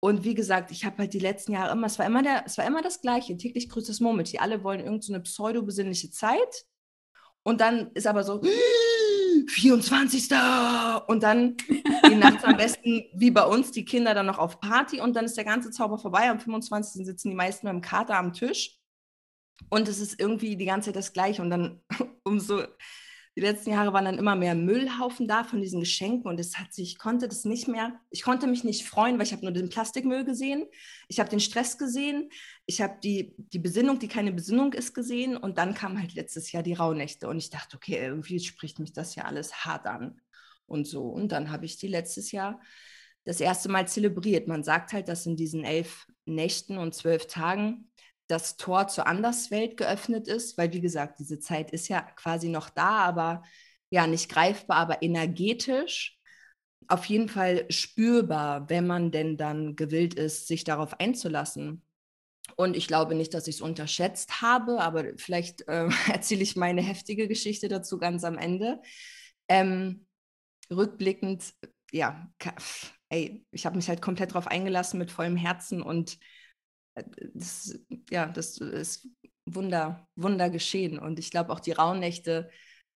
Und 0.00 0.24
wie 0.24 0.34
gesagt, 0.34 0.70
ich 0.70 0.84
habe 0.84 0.98
halt 0.98 1.14
die 1.14 1.18
letzten 1.18 1.52
Jahre 1.52 1.72
immer, 1.72 1.86
es 1.86 1.98
war 1.98 2.04
immer, 2.04 2.22
der, 2.22 2.42
es 2.44 2.58
war 2.58 2.66
immer 2.66 2.82
das 2.82 3.00
Gleiche, 3.00 3.38
täglich 3.38 3.70
grüßt 3.70 3.88
das 3.88 4.00
Murmeltier. 4.00 4.42
Alle 4.42 4.62
wollen 4.62 4.80
irgendeine 4.80 5.18
so 5.18 5.22
pseudo-besinnliche 5.22 6.10
Zeit. 6.10 6.66
Und 7.44 7.60
dann 7.60 7.90
ist 7.92 8.06
aber 8.06 8.24
so, 8.24 8.40
24. 9.48 10.30
Und 11.06 11.22
dann 11.22 11.56
die 12.08 12.14
Nacht 12.14 12.44
am 12.44 12.56
besten, 12.56 13.04
wie 13.14 13.30
bei 13.30 13.44
uns, 13.44 13.70
die 13.70 13.84
Kinder 13.84 14.14
dann 14.14 14.26
noch 14.26 14.38
auf 14.38 14.60
Party 14.60 15.00
und 15.00 15.14
dann 15.14 15.24
ist 15.24 15.36
der 15.36 15.44
ganze 15.44 15.70
Zauber 15.70 15.98
vorbei. 15.98 16.30
Am 16.30 16.40
25. 16.40 17.04
sitzen 17.06 17.30
die 17.30 17.36
meisten 17.36 17.66
mit 17.66 17.74
dem 17.74 17.80
Kater 17.80 18.16
am 18.16 18.32
Tisch. 18.32 18.78
Und 19.70 19.88
es 19.88 20.00
ist 20.00 20.18
irgendwie 20.18 20.56
die 20.56 20.64
ganze 20.64 20.86
Zeit 20.86 20.96
das 20.96 21.12
Gleiche. 21.12 21.42
Und 21.42 21.50
dann 21.50 21.80
umso 22.24 22.62
die 23.36 23.40
letzten 23.40 23.70
Jahre 23.70 23.92
waren 23.92 24.04
dann 24.04 24.18
immer 24.18 24.36
mehr 24.36 24.54
Müllhaufen 24.54 25.26
da 25.26 25.42
von 25.42 25.60
diesen 25.60 25.80
Geschenken 25.80 26.28
und 26.28 26.38
es 26.38 26.56
hat 26.56 26.72
sich, 26.72 26.92
ich 26.92 26.98
konnte 26.98 27.26
das 27.26 27.44
nicht 27.44 27.66
mehr, 27.66 27.98
ich 28.10 28.22
konnte 28.22 28.46
mich 28.46 28.62
nicht 28.62 28.86
freuen, 28.86 29.18
weil 29.18 29.26
ich 29.26 29.32
habe 29.32 29.42
nur 29.42 29.52
den 29.52 29.68
Plastikmüll 29.68 30.24
gesehen, 30.24 30.66
ich 31.08 31.18
habe 31.18 31.30
den 31.30 31.40
Stress 31.40 31.76
gesehen, 31.76 32.30
ich 32.66 32.80
habe 32.80 32.94
die, 33.02 33.34
die 33.36 33.58
Besinnung, 33.58 33.98
die 33.98 34.08
keine 34.08 34.32
Besinnung 34.32 34.72
ist, 34.72 34.94
gesehen 34.94 35.36
und 35.36 35.58
dann 35.58 35.74
kam 35.74 35.98
halt 35.98 36.14
letztes 36.14 36.52
Jahr 36.52 36.62
die 36.62 36.74
Rauhnächte 36.74 37.28
und 37.28 37.38
ich 37.38 37.50
dachte, 37.50 37.76
okay, 37.76 37.98
irgendwie 37.98 38.38
spricht 38.38 38.78
mich 38.78 38.92
das 38.92 39.16
ja 39.16 39.24
alles 39.24 39.64
hart 39.64 39.86
an 39.86 40.20
und 40.66 40.86
so. 40.86 41.08
Und 41.08 41.32
dann 41.32 41.50
habe 41.50 41.64
ich 41.66 41.76
die 41.76 41.88
letztes 41.88 42.30
Jahr 42.30 42.60
das 43.24 43.40
erste 43.40 43.68
Mal 43.68 43.88
zelebriert. 43.88 44.48
Man 44.48 44.62
sagt 44.62 44.92
halt, 44.92 45.08
dass 45.08 45.26
in 45.26 45.36
diesen 45.36 45.64
elf 45.64 46.06
Nächten 46.26 46.78
und 46.78 46.94
zwölf 46.94 47.26
Tagen 47.26 47.90
das 48.26 48.56
Tor 48.56 48.88
zur 48.88 49.06
Anderswelt 49.06 49.76
geöffnet 49.76 50.28
ist, 50.28 50.56
weil 50.56 50.72
wie 50.72 50.80
gesagt, 50.80 51.18
diese 51.18 51.38
Zeit 51.38 51.70
ist 51.70 51.88
ja 51.88 52.00
quasi 52.16 52.48
noch 52.48 52.70
da, 52.70 53.04
aber 53.04 53.42
ja, 53.90 54.06
nicht 54.06 54.30
greifbar, 54.30 54.78
aber 54.78 55.02
energetisch 55.02 56.18
auf 56.88 57.04
jeden 57.06 57.28
Fall 57.28 57.66
spürbar, 57.70 58.68
wenn 58.68 58.86
man 58.86 59.10
denn 59.10 59.36
dann 59.36 59.76
gewillt 59.76 60.14
ist, 60.14 60.46
sich 60.46 60.64
darauf 60.64 61.00
einzulassen. 61.00 61.82
Und 62.56 62.76
ich 62.76 62.86
glaube 62.86 63.14
nicht, 63.14 63.32
dass 63.34 63.48
ich 63.48 63.56
es 63.56 63.60
unterschätzt 63.62 64.42
habe, 64.42 64.80
aber 64.80 65.16
vielleicht 65.16 65.66
äh, 65.68 65.88
erzähle 66.12 66.42
ich 66.42 66.56
meine 66.56 66.82
heftige 66.82 67.26
Geschichte 67.28 67.68
dazu 67.68 67.98
ganz 67.98 68.24
am 68.24 68.38
Ende. 68.38 68.80
Ähm, 69.48 70.06
rückblickend, 70.70 71.54
ja, 71.90 72.28
ey, 73.08 73.44
ich 73.50 73.66
habe 73.66 73.76
mich 73.76 73.88
halt 73.88 74.02
komplett 74.02 74.30
darauf 74.30 74.46
eingelassen 74.46 74.98
mit 74.98 75.10
vollem 75.10 75.36
Herzen 75.36 75.82
und 75.82 76.18
das, 77.34 77.78
ja, 78.10 78.26
das 78.26 78.58
ist 78.58 79.08
Wunder, 79.46 80.06
Wunder 80.16 80.50
geschehen. 80.50 80.98
Und 80.98 81.18
ich 81.18 81.30
glaube 81.30 81.52
auch 81.52 81.60
die 81.60 81.72
Rauhnächte 81.72 82.50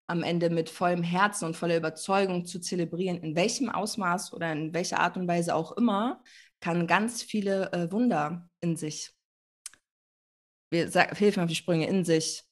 am 0.07 0.23
Ende 0.23 0.49
mit 0.50 0.71
vollem 0.71 1.02
Herzen 1.02 1.45
und 1.45 1.57
voller 1.57 1.76
Überzeugung 1.76 2.47
zu 2.47 2.61
zelebrieren, 2.61 3.19
in 3.19 3.37
welchem 3.37 3.69
Ausmaß 3.69 4.33
oder 4.33 4.50
in 4.52 4.73
welcher 4.73 5.00
Art 5.00 5.17
und 5.17 5.28
Weise 5.28 5.55
auch 5.55 5.73
immer, 5.73 6.23
kann 6.61 6.87
ganz 6.87 7.23
viele 7.23 7.73
äh, 7.73 7.93
Wunder 7.93 8.49
in 8.61 8.76
sich, 8.76 9.12
wir 10.71 10.90
sag, 10.90 11.17
hilf 11.17 11.37
auf 11.38 11.47
die 11.47 11.55
Sprünge, 11.55 11.87
in 11.87 12.05
sich 12.05 12.43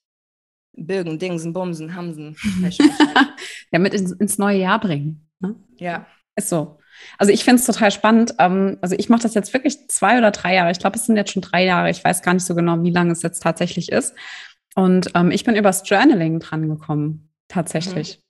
birgen, 0.77 1.19
Dingsen, 1.19 1.53
Bumsen, 1.53 1.95
Hamsen. 1.95 2.37
ja, 3.73 3.79
mit 3.79 3.95
ins, 3.95 4.13
ins, 4.13 4.39
neue 4.39 4.59
Jahr 4.59 4.79
bringen. 4.79 5.29
Ne? 5.41 5.57
Ja. 5.79 6.07
Ist 6.37 6.51
so. 6.51 6.79
Also 7.19 7.33
ich 7.33 7.45
finde 7.45 7.61
es 7.61 7.67
total 7.67 7.91
spannend. 7.91 8.35
Ähm, 8.39 8.79
also 8.81 8.95
ich 8.99 9.09
mache 9.09 9.23
das 9.23 9.35
jetzt 9.35 9.53
wirklich 9.53 9.89
zwei 9.89 10.19
oder 10.19 10.31
drei 10.31 10.55
Jahre. 10.55 10.71
Ich 10.71 10.79
glaube, 10.79 10.97
es 10.97 11.07
sind 11.07 11.17
jetzt 11.17 11.33
schon 11.33 11.43
drei 11.43 11.65
Jahre. 11.65 11.91
Ich 11.91 12.05
weiß 12.05 12.23
gar 12.23 12.35
nicht 12.35 12.45
so 12.45 12.55
genau, 12.55 12.83
wie 12.83 12.91
lange 12.91 13.13
es 13.13 13.23
jetzt 13.23 13.43
tatsächlich 13.43 13.91
ist. 13.91 14.15
Und 14.75 15.11
ähm, 15.15 15.31
ich 15.31 15.45
bin 15.45 15.57
übers 15.57 15.89
Journaling 15.89 16.39
dran 16.39 16.69
gekommen, 16.69 17.31
tatsächlich. 17.49 18.21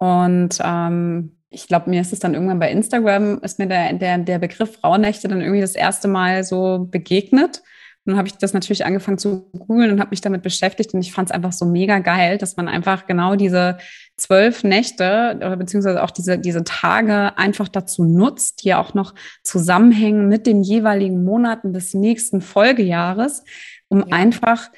Mhm. 0.00 0.06
Und 0.06 0.58
ähm, 0.62 1.36
ich 1.50 1.66
glaube, 1.66 1.90
mir 1.90 2.00
ist 2.00 2.12
es 2.12 2.20
dann 2.20 2.34
irgendwann 2.34 2.60
bei 2.60 2.70
Instagram, 2.70 3.38
ist 3.38 3.58
mir 3.58 3.66
der, 3.66 3.92
der, 3.94 4.18
der 4.18 4.38
Begriff 4.38 4.76
Frauennächte 4.76 5.28
dann 5.28 5.40
irgendwie 5.40 5.60
das 5.60 5.74
erste 5.74 6.06
Mal 6.06 6.44
so 6.44 6.86
begegnet. 6.90 7.62
Und 8.04 8.12
dann 8.12 8.18
habe 8.18 8.28
ich 8.28 8.38
das 8.38 8.54
natürlich 8.54 8.86
angefangen 8.86 9.18
zu 9.18 9.50
googeln 9.52 9.90
und 9.90 10.00
habe 10.00 10.10
mich 10.10 10.22
damit 10.22 10.42
beschäftigt 10.42 10.94
und 10.94 11.02
ich 11.02 11.12
fand 11.12 11.28
es 11.28 11.34
einfach 11.34 11.52
so 11.52 11.66
mega 11.66 11.98
geil, 11.98 12.38
dass 12.38 12.56
man 12.56 12.66
einfach 12.66 13.06
genau 13.06 13.36
diese 13.36 13.76
zwölf 14.16 14.64
Nächte 14.64 15.34
oder 15.36 15.56
beziehungsweise 15.56 16.02
auch 16.02 16.10
diese, 16.10 16.38
diese 16.38 16.64
Tage 16.64 17.36
einfach 17.36 17.68
dazu 17.68 18.04
nutzt, 18.04 18.64
die 18.64 18.68
ja 18.68 18.80
auch 18.80 18.94
noch 18.94 19.14
zusammenhängen 19.42 20.28
mit 20.28 20.46
den 20.46 20.62
jeweiligen 20.62 21.24
Monaten 21.24 21.74
des 21.74 21.92
nächsten 21.92 22.40
Folgejahres, 22.40 23.44
um 23.88 24.00
ja. 24.00 24.06
einfach 24.16 24.70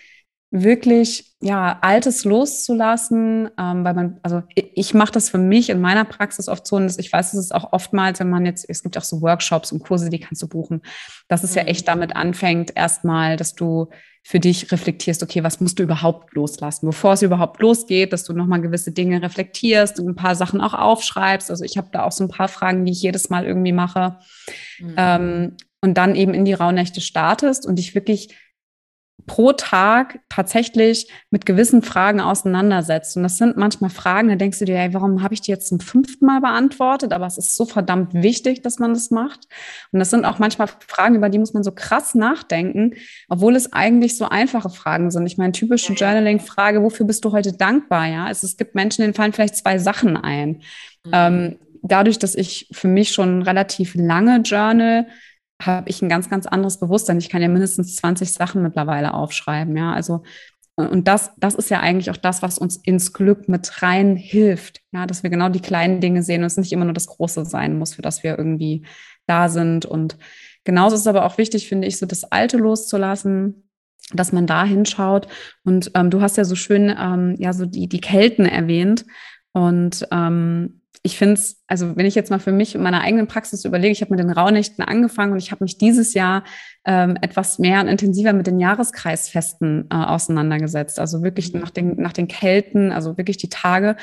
wirklich 0.53 1.35
ja 1.41 1.79
altes 1.81 2.25
loszulassen, 2.25 3.49
ähm, 3.59 3.85
weil 3.85 3.95
man 3.95 4.21
also 4.23 4.43
ich, 4.55 4.71
ich 4.75 4.95
mache 4.95 5.13
das 5.13 5.31
für 5.31 5.39
mich 5.39 5.71
in 5.71 5.81
meiner 5.81 6.05
Praxis 6.05 6.47
oft 6.49 6.67
so 6.67 6.77
und 6.77 6.95
ich 6.99 7.11
weiß, 7.11 7.33
es 7.33 7.47
ist 7.47 7.55
auch 7.55 7.73
oftmals, 7.73 8.21
wenn 8.21 8.29
man 8.29 8.45
jetzt 8.45 8.69
es 8.69 8.83
gibt 8.83 8.99
auch 8.99 9.03
so 9.03 9.23
Workshops 9.23 9.73
und 9.73 9.83
Kurse, 9.83 10.11
die 10.11 10.21
kannst 10.21 10.43
du 10.43 10.49
buchen, 10.49 10.83
dass 11.27 11.43
es 11.43 11.53
mhm. 11.53 11.57
ja 11.57 11.63
echt 11.65 11.89
damit 11.89 12.15
anfängt 12.15 12.77
erstmal, 12.77 13.37
dass 13.37 13.55
du 13.55 13.89
für 14.23 14.39
dich 14.39 14.71
reflektierst, 14.71 15.23
okay, 15.23 15.43
was 15.43 15.61
musst 15.61 15.79
du 15.79 15.83
überhaupt 15.83 16.35
loslassen, 16.35 16.87
bevor 16.87 17.15
es 17.15 17.23
überhaupt 17.23 17.61
losgeht, 17.61 18.13
dass 18.13 18.25
du 18.25 18.35
nochmal 18.35 18.61
gewisse 18.61 18.93
Dinge 18.93 19.21
reflektierst 19.23 19.99
und 19.99 20.09
ein 20.09 20.15
paar 20.15 20.37
Sachen 20.37 20.61
auch 20.61 20.75
aufschreibst. 20.75 21.51
Also 21.51 21.65
ich 21.65 21.77
habe 21.77 21.89
da 21.91 22.05
auch 22.05 22.13
so 22.13 22.25
ein 22.25 22.29
paar 22.29 22.49
Fragen, 22.49 22.85
die 22.85 22.93
ich 22.93 23.03
jedes 23.03 23.31
Mal 23.31 23.47
irgendwie 23.47 23.73
mache. 23.73 24.19
Mhm. 24.79 24.95
Ähm, 24.97 25.57
und 25.81 25.95
dann 25.95 26.15
eben 26.15 26.35
in 26.35 26.45
die 26.45 26.53
Rauhnächte 26.53 27.01
startest 27.01 27.67
und 27.67 27.77
dich 27.77 27.97
wirklich 27.97 28.37
pro 29.27 29.53
Tag 29.53 30.21
tatsächlich 30.29 31.09
mit 31.31 31.47
gewissen 31.47 31.83
Fragen 31.83 32.21
auseinandersetzt. 32.21 33.17
Und 33.17 33.23
das 33.23 33.39
sind 33.39 33.57
manchmal 33.57 33.91
Fragen, 33.91 34.29
da 34.29 34.37
denkst 34.37 34.59
du 34.59 34.65
dir, 34.65 34.77
ey, 34.77 34.93
warum 34.95 35.23
habe 35.23 35.35
ich 35.35 35.41
die 35.41 35.51
jetzt 35.51 35.69
zum 35.69 35.81
fünften 35.81 36.27
Mal 36.27 36.41
beantwortet? 36.41 37.13
Aber 37.13 37.27
es 37.27 37.39
ist 37.39 37.57
so 37.57 37.65
verdammt 37.65 38.15
wichtig, 38.15 38.63
dass 38.63 38.79
man 38.79 38.95
das 38.95 39.11
macht. 39.11 39.47
Und 39.93 40.01
das 40.01 40.11
sind 40.11 40.25
auch 40.25 40.39
manchmal 40.39 40.69
Fragen, 40.87 41.15
über 41.15 41.29
die 41.29 41.39
muss 41.39 41.55
man 41.55 41.63
so 41.63 41.73
krass 41.73 42.15
nachdenken, 42.15 42.95
obwohl 43.29 43.57
es 43.57 43.73
eigentlich 43.73 44.17
so 44.17 44.29
einfache 44.29 44.71
Fragen 44.71 45.11
sind. 45.11 45.27
Ich 45.27 45.39
meine, 45.39 45.53
typische 45.53 45.93
Journaling-Frage, 45.93 46.83
wofür 46.83 47.07
bist 47.07 47.25
du 47.25 47.33
heute 47.33 47.53
dankbar? 47.53 48.07
Ja, 48.07 48.31
es, 48.31 48.43
es 48.43 48.57
gibt 48.57 48.75
Menschen, 48.75 49.03
denen 49.03 49.15
fallen 49.15 49.33
vielleicht 49.33 49.57
zwei 49.57 49.79
Sachen 49.79 50.17
ein. 50.17 50.63
Mhm. 51.05 51.13
Ähm, 51.13 51.59
dadurch, 51.83 52.19
dass 52.19 52.35
ich 52.35 52.69
für 52.73 52.89
mich 52.89 53.13
schon 53.13 53.43
relativ 53.43 53.95
lange 53.95 54.39
journal, 54.39 55.07
habe 55.67 55.89
ich 55.89 56.03
ein 56.03 56.09
ganz, 56.09 56.29
ganz 56.31 56.47
anderes 56.47 56.79
Bewusstsein. 56.79 57.19
Ich 57.19 57.29
kann 57.29 57.43
ja 57.43 57.49
mindestens 57.49 57.97
20 57.97 58.33
Sachen 58.33 58.63
mittlerweile 58.63 59.15
aufschreiben, 59.15 59.77
ja. 59.77 59.93
Also, 59.93 60.23
und 60.77 61.07
das, 61.07 61.33
das 61.37 61.55
ist 61.55 61.71
ja 61.71 61.81
eigentlich 61.81 62.11
auch 62.11 62.17
das, 62.17 62.43
was 62.43 62.59
uns 62.59 62.77
ins 62.77 63.13
Glück 63.13 63.49
mit 63.49 63.83
rein 63.83 64.17
hilft, 64.17 64.81
ja, 64.93 65.07
dass 65.07 65.23
wir 65.23 65.31
genau 65.31 65.49
die 65.49 65.61
kleinen 65.61 66.01
Dinge 66.01 66.23
sehen 66.23 66.41
und 66.41 66.47
es 66.47 66.57
nicht 66.57 66.73
immer 66.73 66.85
nur 66.85 66.95
das 66.95 67.07
Große 67.07 67.45
sein 67.45 67.79
muss, 67.79 67.95
für 67.95 68.03
das 68.03 68.23
wir 68.23 68.39
irgendwie 68.39 68.87
da 69.27 69.49
sind. 69.49 69.85
Und 69.85 70.17
genauso 70.65 70.95
ist 70.95 71.03
es 71.03 71.07
aber 71.07 71.27
auch 71.27 71.39
wichtig, 71.39 71.69
finde 71.69 71.89
ich, 71.89 71.99
so 71.99 72.07
das 72.07 72.25
Alte 72.25 72.57
loszulassen, 72.57 73.69
dass 74.13 74.33
man 74.33 74.47
da 74.47 74.65
hinschaut. 74.65 75.29
Und 75.65 75.91
ähm, 75.95 76.11
du 76.11 76.21
hast 76.21 76.37
ja 76.37 76.45
so 76.45 76.55
schön 76.55 76.95
ähm, 76.99 77.37
ja 77.39 77.53
so 77.53 77.67
die, 77.67 77.89
die 77.89 78.01
Kelten 78.01 78.47
erwähnt. 78.47 79.05
Und 79.53 80.07
ähm, 80.11 80.82
ich 81.05 81.19
finde 81.19 81.35
es, 81.35 81.61
also 81.67 81.97
wenn 81.97 82.07
ich 82.07 82.15
jetzt 82.15 82.31
mal 82.31 82.39
für 82.39 82.53
mich 82.53 82.77
in 82.77 82.83
meiner 82.83 83.01
eigenen 83.01 83.27
Praxis 83.27 83.65
überlege, 83.65 83.91
ich 83.91 84.03
habe 84.03 84.13
mit 84.13 84.21
den 84.21 84.31
Rauhnächten 84.31 84.85
angefangen 84.85 85.33
und 85.33 85.39
ich 85.39 85.51
habe 85.51 85.65
mich 85.65 85.77
dieses 85.77 86.15
Jahr 86.15 86.45
ähm, 86.85 87.17
etwas 87.21 87.59
mehr 87.59 87.81
und 87.81 87.89
intensiver 87.89 88.33
mit 88.33 88.47
den 88.47 88.61
Jahreskreisfesten 88.61 89.89
äh, 89.91 89.95
auseinandergesetzt. 89.95 91.01
Also 91.01 91.25
wirklich 91.25 91.55
nach 91.55 91.71
den, 91.71 91.97
nach 91.97 92.13
den 92.13 92.29
Kelten, 92.29 92.93
also 92.93 93.19
wirklich 93.19 93.37
die 93.37 93.49
Tage. 93.49 93.97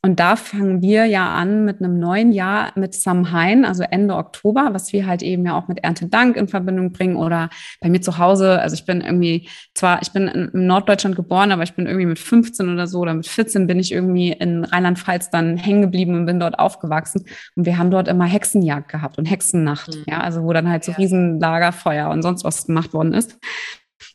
Und 0.00 0.20
da 0.20 0.36
fangen 0.36 0.80
wir 0.80 1.06
ja 1.06 1.34
an 1.34 1.64
mit 1.64 1.80
einem 1.80 1.98
neuen 1.98 2.30
Jahr 2.30 2.70
mit 2.76 2.94
Samhain, 2.94 3.64
also 3.64 3.82
Ende 3.82 4.14
Oktober, 4.14 4.68
was 4.72 4.92
wir 4.92 5.06
halt 5.06 5.22
eben 5.22 5.44
ja 5.44 5.58
auch 5.58 5.66
mit 5.66 5.82
Erntedank 5.82 6.36
in 6.36 6.46
Verbindung 6.46 6.92
bringen 6.92 7.16
oder 7.16 7.50
bei 7.80 7.88
mir 7.88 8.00
zu 8.00 8.16
Hause. 8.16 8.60
Also 8.60 8.74
ich 8.74 8.86
bin 8.86 9.00
irgendwie 9.00 9.48
zwar, 9.74 10.00
ich 10.00 10.12
bin 10.12 10.28
in 10.28 10.66
Norddeutschland 10.66 11.16
geboren, 11.16 11.50
aber 11.50 11.64
ich 11.64 11.74
bin 11.74 11.86
irgendwie 11.86 12.06
mit 12.06 12.20
15 12.20 12.72
oder 12.72 12.86
so 12.86 13.00
oder 13.00 13.12
mit 13.12 13.26
14 13.26 13.66
bin 13.66 13.80
ich 13.80 13.90
irgendwie 13.90 14.30
in 14.30 14.64
Rheinland-Pfalz 14.64 15.30
dann 15.30 15.56
hängen 15.56 15.82
geblieben 15.82 16.14
und 16.14 16.26
bin 16.26 16.38
dort 16.38 16.60
aufgewachsen. 16.60 17.24
Und 17.56 17.66
wir 17.66 17.76
haben 17.76 17.90
dort 17.90 18.06
immer 18.06 18.26
Hexenjagd 18.26 18.88
gehabt 18.88 19.18
und 19.18 19.24
Hexennacht, 19.24 19.96
mhm. 19.96 20.04
ja, 20.06 20.20
also 20.20 20.44
wo 20.44 20.52
dann 20.52 20.68
halt 20.68 20.84
so 20.84 20.92
Riesenlagerfeuer 20.92 22.08
und 22.10 22.22
sonst 22.22 22.44
was 22.44 22.66
gemacht 22.66 22.92
worden 22.92 23.14
ist. 23.14 23.36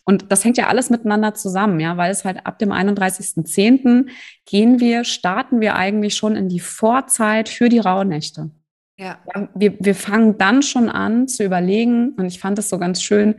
Und 0.05 0.31
das 0.31 0.43
hängt 0.43 0.57
ja 0.57 0.67
alles 0.67 0.89
miteinander 0.89 1.33
zusammen, 1.33 1.79
ja, 1.79 1.97
weil 1.97 2.11
es 2.11 2.25
halt 2.25 2.45
ab 2.45 2.59
dem 2.59 2.71
31.10. 2.71 4.09
gehen 4.45 4.79
wir, 4.79 5.03
starten 5.03 5.61
wir 5.61 5.75
eigentlich 5.75 6.15
schon 6.15 6.35
in 6.35 6.49
die 6.49 6.59
Vorzeit 6.59 7.49
für 7.49 7.69
die 7.69 7.79
Rauhnächte. 7.79 8.51
Ja. 8.97 9.19
Wir, 9.55 9.75
wir 9.79 9.95
fangen 9.95 10.37
dann 10.37 10.61
schon 10.61 10.89
an 10.89 11.27
zu 11.27 11.43
überlegen, 11.43 12.13
und 12.17 12.25
ich 12.25 12.39
fand 12.39 12.59
es 12.59 12.69
so 12.69 12.77
ganz 12.77 13.01
schön, 13.01 13.35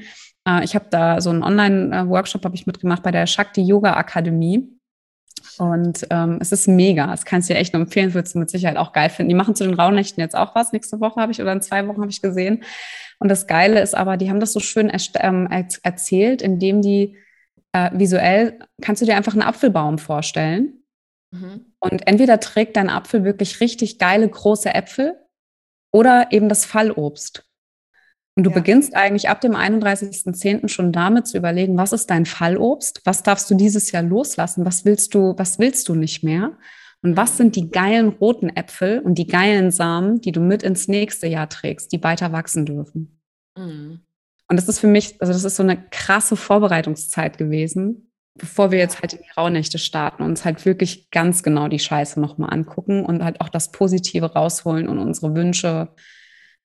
äh, 0.47 0.65
ich 0.65 0.75
habe 0.75 0.87
da 0.91 1.21
so 1.21 1.31
einen 1.31 1.43
Online-Workshop 1.43 2.45
habe 2.45 2.55
ich 2.55 2.67
mitgemacht 2.67 3.03
bei 3.03 3.11
der 3.11 3.27
Shakti 3.27 3.63
Yoga 3.63 3.95
Akademie. 3.95 4.71
Und 5.59 6.07
ähm, 6.11 6.39
es 6.41 6.53
ist 6.53 6.67
mega. 6.67 7.07
Das 7.07 7.25
kannst 7.25 7.49
du 7.49 7.55
dir 7.55 7.61
echt 7.61 7.75
nur 7.75 7.83
empfehlen, 7.83 8.15
würdest 8.15 8.35
du 8.35 8.41
mit 8.41 8.51
Sicherheit 8.51 8.77
auch 8.77 8.93
geil 8.93 9.09
finden. 9.09 9.29
Die 9.29 9.37
machen 9.37 9.55
zu 9.55 9.65
den 9.65 9.75
Rauhnächten 9.75 10.21
jetzt 10.21 10.35
auch 10.35 10.55
was. 10.55 10.73
Nächste 10.73 11.01
Woche 11.01 11.21
habe 11.21 11.33
ich 11.33 11.41
oder 11.41 11.53
in 11.53 11.63
zwei 11.63 11.87
Wochen 11.87 12.01
habe 12.01 12.11
ich 12.11 12.23
gesehen. 12.23 12.65
Und 13.25 13.31
das 13.31 13.47
Geile 13.47 13.81
ist 13.81 13.95
aber, 13.95 14.19
die 14.19 14.29
haben 14.29 14.39
das 14.39 14.53
so 14.53 14.61
schön 14.61 14.93
ähm, 15.15 15.49
erzählt, 15.83 16.43
indem 16.43 16.83
die 16.83 17.17
äh, 17.73 17.91
visuell, 17.95 18.59
kannst 18.83 19.01
du 19.01 19.07
dir 19.07 19.17
einfach 19.17 19.33
einen 19.33 19.41
Apfelbaum 19.41 19.97
vorstellen. 19.97 20.85
Mhm. 21.31 21.73
Und 21.79 22.07
entweder 22.07 22.39
trägt 22.39 22.77
dein 22.77 22.91
Apfel 22.91 23.25
wirklich 23.25 23.61
richtig 23.61 23.99
geile 23.99 24.29
große 24.29 24.75
Äpfel 24.75 25.19
oder 25.91 26.33
eben 26.33 26.51
das 26.51 26.67
Fallobst. 26.67 27.49
Und 28.37 28.45
du 28.45 28.51
ja. 28.51 28.57
beginnst 28.57 28.95
eigentlich 28.95 29.31
ab 29.31 29.41
dem 29.41 29.53
31.10. 29.53 30.69
schon 30.69 30.93
damit 30.93 31.27
zu 31.27 31.39
überlegen, 31.39 31.79
was 31.79 31.95
ist 31.95 32.11
dein 32.11 32.27
Fallobst? 32.27 33.01
Was 33.07 33.23
darfst 33.23 33.51
du 33.51 33.55
dieses 33.55 33.91
Jahr 33.91 34.03
loslassen? 34.03 34.67
Was 34.67 34.85
willst 34.85 35.15
du, 35.15 35.33
was 35.39 35.59
willst 35.59 35.89
du 35.89 35.95
nicht 35.95 36.25
mehr? 36.25 36.59
Und 37.01 37.17
was 37.17 37.39
sind 37.39 37.57
die 37.57 37.71
geilen 37.71 38.09
roten 38.09 38.51
Äpfel 38.51 38.99
und 38.99 39.15
die 39.15 39.27
geilen 39.27 39.71
Samen, 39.71 40.21
die 40.21 40.33
du 40.33 40.43
mit 40.43 40.63
ins 40.63 40.89
nächste 40.89 41.27
Jahr 41.27 41.49
trägst, 41.49 41.91
die 41.91 42.03
weiter 42.03 42.33
wachsen 42.33 42.67
dürfen? 42.67 43.14
Mhm. 43.57 44.01
Und 44.49 44.57
das 44.57 44.69
ist 44.69 44.79
für 44.79 44.87
mich, 44.87 45.21
also 45.21 45.33
das 45.33 45.45
ist 45.45 45.57
so 45.57 45.63
eine 45.63 45.83
krasse 45.91 46.37
Vorbereitungszeit 46.37 47.39
gewesen, 47.39 48.13
bevor 48.35 48.71
wir 48.71 48.79
jetzt 48.79 49.01
halt 49.01 49.15
in 49.15 49.23
die 49.23 49.41
Rauhnächte 49.41 49.79
starten 49.79 50.23
und 50.23 50.31
uns 50.31 50.45
halt 50.45 50.65
wirklich 50.67 51.11
ganz 51.11 51.43
genau 51.43 51.69
die 51.69 51.79
Scheiße 51.79 52.21
nochmal 52.21 52.53
angucken 52.53 53.05
und 53.05 53.25
halt 53.25 53.41
auch 53.41 53.49
das 53.49 53.73
Positive 53.73 54.33
rausholen 54.33 54.89
und 54.89 54.99
unsere 54.99 55.35
Wünsche 55.35 55.95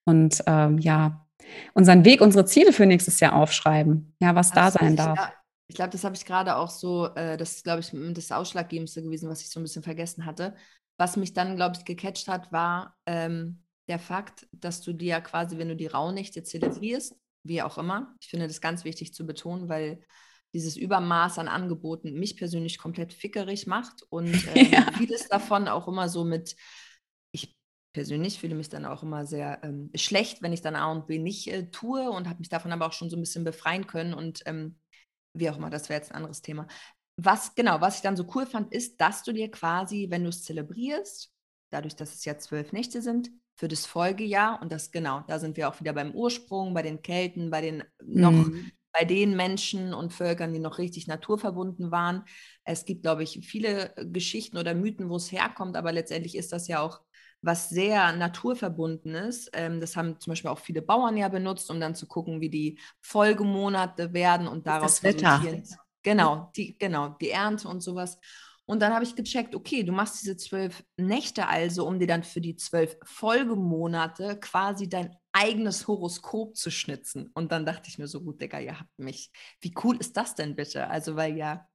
und 0.04 0.44
ähm, 0.48 0.78
ja, 0.80 1.26
unseren 1.74 2.06
Weg, 2.06 2.22
unsere 2.22 2.46
Ziele 2.46 2.74
für 2.74 2.86
nächstes 2.86 3.20
Jahr 3.20 3.34
aufschreiben, 3.34 4.16
ja, 4.20 4.36
was 4.36 4.52
da 4.52 4.72
sein 4.72 4.96
darf. 4.96 5.18
Ja, 5.18 5.34
ich 5.68 5.76
glaube, 5.76 5.92
das 5.92 6.04
habe 6.04 6.16
ich 6.16 6.26
gerade 6.26 6.56
auch 6.56 6.70
so, 6.70 7.14
äh, 7.16 7.38
das 7.38 7.58
ist, 7.58 7.64
glaube 7.64 7.80
ich, 7.80 7.92
das 8.14 8.32
Ausschlaggebendste 8.32 9.04
gewesen, 9.04 9.30
was 9.30 9.42
ich 9.42 9.50
so 9.50 9.60
ein 9.60 9.64
bisschen 9.64 9.84
vergessen 9.84 10.26
hatte. 10.26 10.56
Was 10.98 11.16
mich 11.16 11.34
dann, 11.34 11.56
glaube 11.56 11.76
ich, 11.78 11.86
gecatcht 11.86 12.28
hat, 12.28 12.52
war 12.52 12.96
ähm, 13.06 13.64
der 13.90 14.00
Fakt, 14.00 14.48
dass 14.52 14.82
du 14.82 14.94
dir 14.94 15.20
quasi, 15.22 15.58
wenn 15.58 15.68
du 15.68 15.76
die 15.76 15.88
Rauhnächte 15.88 16.44
zelebrierst, 16.44 17.16
wie 17.44 17.62
auch 17.62 17.78
immer, 17.78 18.16
ich 18.22 18.30
finde 18.30 18.48
das 18.48 18.62
ganz 18.62 18.84
wichtig 18.84 19.14
zu 19.14 19.26
betonen, 19.26 19.68
weil 19.68 20.02
dieses 20.54 20.78
Übermaß 20.78 21.40
an 21.40 21.48
Angeboten 21.48 22.14
mich 22.14 22.38
persönlich 22.38 22.78
komplett 22.78 23.14
fickerig 23.14 23.68
macht 23.68 24.04
und 24.10 24.48
äh, 24.56 24.64
ja. 24.72 24.92
vieles 24.98 25.28
davon 25.28 25.68
auch 25.68 25.88
immer 25.88 26.10
so 26.10 26.24
mit 26.24 26.56
persönlich 27.94 28.40
fühle 28.40 28.56
mich 28.56 28.70
dann 28.70 28.86
auch 28.86 29.04
immer 29.04 29.26
sehr 29.26 29.60
ähm, 29.64 29.90
schlecht, 29.96 30.42
wenn 30.42 30.54
ich 30.54 30.62
dann 30.62 30.76
A 30.76 30.92
und 30.92 31.08
B 31.08 31.18
nicht 31.18 31.52
äh, 31.52 31.70
tue 31.72 32.10
und 32.10 32.28
habe 32.28 32.40
mich 32.40 32.50
davon 32.50 32.72
aber 32.72 32.86
auch 32.88 32.94
schon 32.94 33.10
so 33.10 33.18
ein 33.18 33.22
bisschen 33.22 33.44
befreien 33.44 33.88
können 33.88 34.14
und 34.14 34.42
ähm, 34.46 34.80
wie 35.34 35.50
auch 35.50 35.58
immer, 35.58 35.70
das 35.70 35.90
wäre 35.90 36.00
jetzt 36.00 36.12
ein 36.12 36.18
anderes 36.18 36.42
Thema. 36.42 36.68
Was 37.18 37.56
genau, 37.56 37.82
was 37.82 37.98
ich 37.98 38.02
dann 38.02 38.16
so 38.16 38.26
cool 38.36 38.46
fand, 38.46 38.74
ist, 38.74 39.02
dass 39.02 39.24
du 39.24 39.34
dir 39.34 39.52
quasi, 39.52 40.08
wenn 40.10 40.24
du 40.24 40.30
es 40.30 40.44
zelebrierst, 40.44 41.32
dadurch, 41.72 41.96
dass 41.96 42.16
es 42.16 42.26
ja 42.26 42.38
zwölf 42.38 42.72
Nächte 42.72 43.02
sind, 43.02 43.32
für 43.60 43.68
das 43.68 43.86
Folgejahr 43.86 44.62
und 44.62 44.72
das 44.72 44.90
genau, 44.90 45.22
da 45.28 45.38
sind 45.38 45.58
wir 45.58 45.68
auch 45.68 45.82
wieder 45.82 45.92
beim 45.92 46.12
Ursprung, 46.12 46.74
bei 46.74 46.82
den 46.82 47.02
Kelten, 47.02 47.50
bei 47.50 47.60
den 47.60 47.84
noch 48.02 48.32
mhm. 48.32 48.72
bei 48.94 49.04
den 49.04 49.36
Menschen 49.36 49.94
und 49.94 50.14
Völkern, 50.14 50.54
die 50.54 50.60
noch 50.60 50.78
richtig 50.78 51.08
naturverbunden 51.08 51.92
waren. 51.92 52.24
Es 52.64 52.86
gibt, 52.86 53.02
glaube 53.02 53.24
ich, 53.24 53.46
viele 53.46 53.94
Geschichten 53.98 54.58
oder 54.58 54.74
Mythen, 54.74 55.10
wo 55.10 55.18
es 55.18 55.30
herkommt, 55.34 55.76
aber 55.76 55.92
letztendlich 55.92 56.38
ist 56.38 56.54
das 56.54 56.70
ja 56.70 56.80
auch 56.80 57.02
was 57.42 57.68
sehr 57.68 58.14
naturverbunden 58.14 59.14
ist. 59.14 59.50
Ähm, 59.52 59.82
das 59.82 59.98
haben 59.98 60.18
zum 60.22 60.32
Beispiel 60.32 60.52
auch 60.52 60.60
viele 60.60 60.82
Bauern 60.82 61.18
ja 61.18 61.28
benutzt, 61.28 61.70
um 61.70 61.82
dann 61.82 61.96
zu 61.96 62.08
gucken, 62.08 62.40
wie 62.40 62.50
die 62.50 62.80
Folgemonate 63.02 64.14
werden 64.14 64.48
und 64.48 64.68
daraus 64.68 65.02
das 65.02 65.04
Wetter. 65.04 65.44
Genau, 66.02 66.50
die, 66.56 66.78
genau, 66.78 67.10
die 67.20 67.32
Ernte 67.32 67.68
und 67.68 67.82
sowas. 67.82 68.20
Und 68.70 68.82
dann 68.82 68.94
habe 68.94 69.04
ich 69.04 69.16
gecheckt, 69.16 69.56
okay, 69.56 69.82
du 69.82 69.92
machst 69.92 70.22
diese 70.22 70.38
zwölf 70.38 70.84
Nächte 70.96 71.48
also, 71.48 71.88
um 71.88 71.98
dir 71.98 72.06
dann 72.06 72.24
für 72.24 72.40
die 72.40 72.56
zwölf 72.56 72.98
Folgemonate 73.04 74.40
quasi 74.40 74.88
dein 74.88 75.18
eigenes 75.32 75.88
Horoskop 75.88 76.56
zu 76.56 76.70
schnitzen. 76.70 77.32
Und 77.34 77.52
dann 77.52 77.66
dachte 77.66 77.90
ich 77.90 77.98
mir 77.98 78.08
so, 78.08 78.22
gut, 78.22 78.40
Digga, 78.40 78.60
ihr 78.60 78.80
habt 78.80 79.00
mich. 79.00 79.32
Wie 79.60 79.74
cool 79.84 79.98
ist 79.98 80.16
das 80.18 80.36
denn 80.36 80.56
bitte? 80.56 80.88
Also, 80.88 81.16
weil 81.16 81.36
ja 81.36 81.68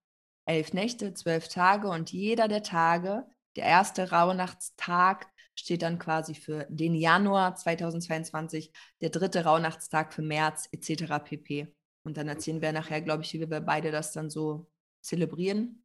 elf 0.46 0.72
Nächte, 0.72 1.14
zwölf 1.14 1.48
Tage 1.48 1.88
und 1.88 2.12
jeder 2.12 2.46
der 2.46 2.62
Tage, 2.62 3.26
der 3.56 3.64
erste 3.64 4.12
Rauhnachtstag 4.12 5.26
steht 5.56 5.82
dann 5.82 5.98
quasi 5.98 6.36
für 6.36 6.64
den 6.68 6.94
Januar 6.94 7.56
2022, 7.56 8.72
der 9.00 9.10
dritte 9.10 9.42
Rauhnachtstag 9.42 10.14
für 10.14 10.22
März 10.22 10.68
etc. 10.70 11.18
pp. 11.24 11.74
Und 12.04 12.18
dann 12.18 12.28
erzählen 12.28 12.62
wir 12.62 12.70
nachher, 12.70 13.02
glaube 13.02 13.24
ich, 13.24 13.32
wie 13.32 13.50
wir 13.50 13.60
beide 13.60 13.90
das 13.90 14.12
dann 14.12 14.30
so 14.30 14.70
zelebrieren. 15.00 15.83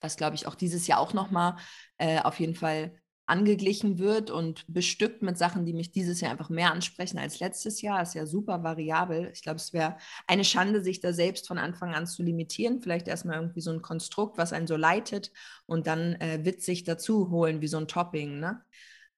Was, 0.00 0.16
glaube 0.16 0.36
ich, 0.36 0.46
auch 0.46 0.54
dieses 0.54 0.86
Jahr 0.86 1.00
auch 1.00 1.12
nochmal 1.14 1.56
äh, 1.98 2.20
auf 2.20 2.40
jeden 2.40 2.54
Fall 2.54 2.92
angeglichen 3.30 4.00
wird 4.00 4.30
und 4.32 4.64
bestückt 4.66 5.22
mit 5.22 5.38
Sachen, 5.38 5.64
die 5.64 5.72
mich 5.72 5.92
dieses 5.92 6.20
Jahr 6.20 6.32
einfach 6.32 6.50
mehr 6.50 6.72
ansprechen 6.72 7.16
als 7.16 7.38
letztes 7.38 7.80
Jahr. 7.80 8.02
Ist 8.02 8.14
ja 8.14 8.26
super 8.26 8.64
variabel. 8.64 9.30
Ich 9.32 9.42
glaube, 9.42 9.56
es 9.58 9.72
wäre 9.72 9.96
eine 10.26 10.44
Schande, 10.44 10.82
sich 10.82 11.00
da 11.00 11.12
selbst 11.12 11.46
von 11.46 11.56
Anfang 11.56 11.94
an 11.94 12.08
zu 12.08 12.24
limitieren. 12.24 12.82
Vielleicht 12.82 13.06
erstmal 13.06 13.36
irgendwie 13.36 13.60
so 13.60 13.70
ein 13.70 13.82
Konstrukt, 13.82 14.36
was 14.36 14.52
einen 14.52 14.66
so 14.66 14.76
leitet 14.76 15.30
und 15.66 15.86
dann 15.86 16.14
äh, 16.14 16.44
witzig 16.44 16.82
dazu 16.82 17.30
holen, 17.30 17.60
wie 17.60 17.68
so 17.68 17.78
ein 17.78 17.86
Topping. 17.86 18.40
Ne? 18.40 18.60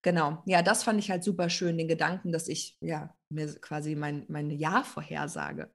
Genau, 0.03 0.43
ja, 0.45 0.61
das 0.61 0.83
fand 0.83 0.99
ich 0.99 1.11
halt 1.11 1.25
super 1.25 1.49
schön, 1.49 1.79
den 1.79 1.89
Gedanken, 1.89 2.33
dass 2.33 2.49
ich 2.49 2.77
ja 2.81 3.15
mir 3.31 3.55
quasi 3.61 3.95
mein, 3.95 4.27
mein 4.29 4.51
Jahr 4.51 4.85
vorhersage. 4.85 5.71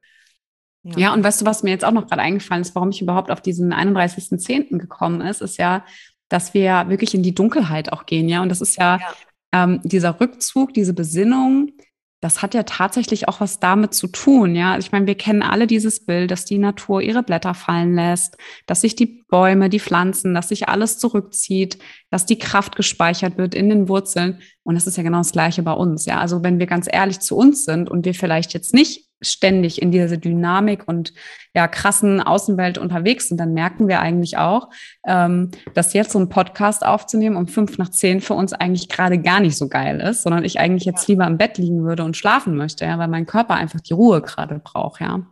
Ja. 0.96 0.98
ja, 0.98 1.14
und 1.14 1.24
weißt 1.24 1.42
du, 1.42 1.46
was 1.46 1.64
mir 1.64 1.72
jetzt 1.72 1.84
auch 1.84 1.92
noch 1.92 2.08
gerade 2.08 2.22
eingefallen 2.22 2.62
ist, 2.62 2.76
warum 2.76 2.90
ich 2.90 3.02
überhaupt 3.02 3.32
auf 3.32 3.42
diesen 3.42 3.74
31.10. 3.74 4.78
gekommen 4.78 5.22
ist, 5.22 5.42
ist 5.42 5.58
ja, 5.58 5.84
dass 6.30 6.54
wir 6.54 6.86
wirklich 6.88 7.14
in 7.14 7.24
die 7.24 7.36
Dunkelheit 7.36 7.92
auch 7.92 8.06
gehen, 8.06 8.30
ja. 8.30 8.42
Und 8.42 8.50
das 8.50 8.62
ist 8.62 8.78
ja, 8.78 8.98
ja. 8.98 9.08
Ähm, 9.54 9.80
dieser 9.84 10.20
Rückzug, 10.20 10.74
diese 10.74 10.94
Besinnung, 10.94 11.72
das 12.20 12.42
hat 12.42 12.54
ja 12.54 12.64
tatsächlich 12.64 13.28
auch 13.28 13.42
was 13.42 13.60
damit 13.60 13.94
zu 13.94 14.08
tun, 14.08 14.56
ja. 14.56 14.78
Ich 14.78 14.92
meine, 14.92 15.08
wir 15.08 15.16
kennen 15.16 15.42
alle 15.42 15.68
dieses 15.68 16.06
Bild, 16.06 16.32
dass 16.32 16.46
die 16.46 16.58
Natur 16.58 17.02
ihre 17.02 17.24
Blätter 17.24 17.54
fallen 17.54 17.96
lässt, 17.96 18.38
dass 18.66 18.82
sich 18.82 18.96
die 18.96 19.24
Bäume, 19.30 19.70
die 19.70 19.80
Pflanzen, 19.80 20.34
dass 20.34 20.50
sich 20.50 20.68
alles 20.68 20.98
zurückzieht, 21.00 21.80
dass 22.10 22.26
die 22.26 22.40
Kraft 22.40 22.76
gespeichert 22.76 23.38
wird 23.38 23.56
in 23.56 23.70
den 23.70 23.88
Wurzeln. 23.88 24.42
Und 24.64 24.76
das 24.76 24.88
ist 24.88 24.98
ja 24.98 25.04
genau 25.04 25.20
das 25.20 25.32
Gleiche 25.32 25.64
bei 25.64 25.74
uns, 25.74 26.06
ja. 26.06 26.20
Also 26.20 26.44
wenn 26.44 26.60
wir 26.60 26.66
ganz 26.66 26.88
ehrlich 26.92 27.20
zu 27.20 27.36
uns 27.36 27.66
sind 27.66 27.90
und 27.90 28.06
wir 28.06 28.14
vielleicht 28.14 28.54
jetzt 28.54 28.74
nicht 28.74 29.07
ständig 29.22 29.82
in 29.82 29.92
dieser 29.92 30.18
Dynamik 30.18 30.88
und 30.88 31.14
ja 31.58 31.68
krassen 31.68 32.22
Außenwelt 32.22 32.78
unterwegs 32.78 33.28
sind, 33.28 33.40
dann 33.40 33.54
merken 33.54 33.88
wir 33.88 34.00
eigentlich 34.00 34.38
auch, 34.38 34.70
ähm, 35.08 35.50
dass 35.74 35.94
jetzt 35.94 36.12
so 36.12 36.20
ein 36.20 36.30
Podcast 36.30 36.86
aufzunehmen 36.86 37.36
um 37.36 37.48
fünf 37.48 37.80
nach 37.80 37.90
zehn 37.90 38.22
für 38.22 38.36
uns 38.36 38.54
eigentlich 38.54 38.90
gerade 38.90 39.18
gar 39.18 39.40
nicht 39.40 39.58
so 39.58 39.68
geil 39.68 40.00
ist, 40.00 40.22
sondern 40.22 40.46
ich 40.46 40.60
eigentlich 40.60 40.86
jetzt 40.86 41.08
lieber 41.08 41.26
im 41.26 41.40
Bett 41.40 41.58
liegen 41.58 41.84
würde 41.84 42.04
und 42.04 42.16
schlafen 42.16 42.56
möchte, 42.56 42.86
ja, 42.86 43.00
weil 43.00 43.08
mein 43.08 43.26
Körper 43.26 43.56
einfach 43.56 43.82
die 43.82 43.94
Ruhe 43.94 44.22
gerade 44.22 44.62
braucht, 44.64 45.02
ja. 45.02 45.18
Mhm. 45.18 45.26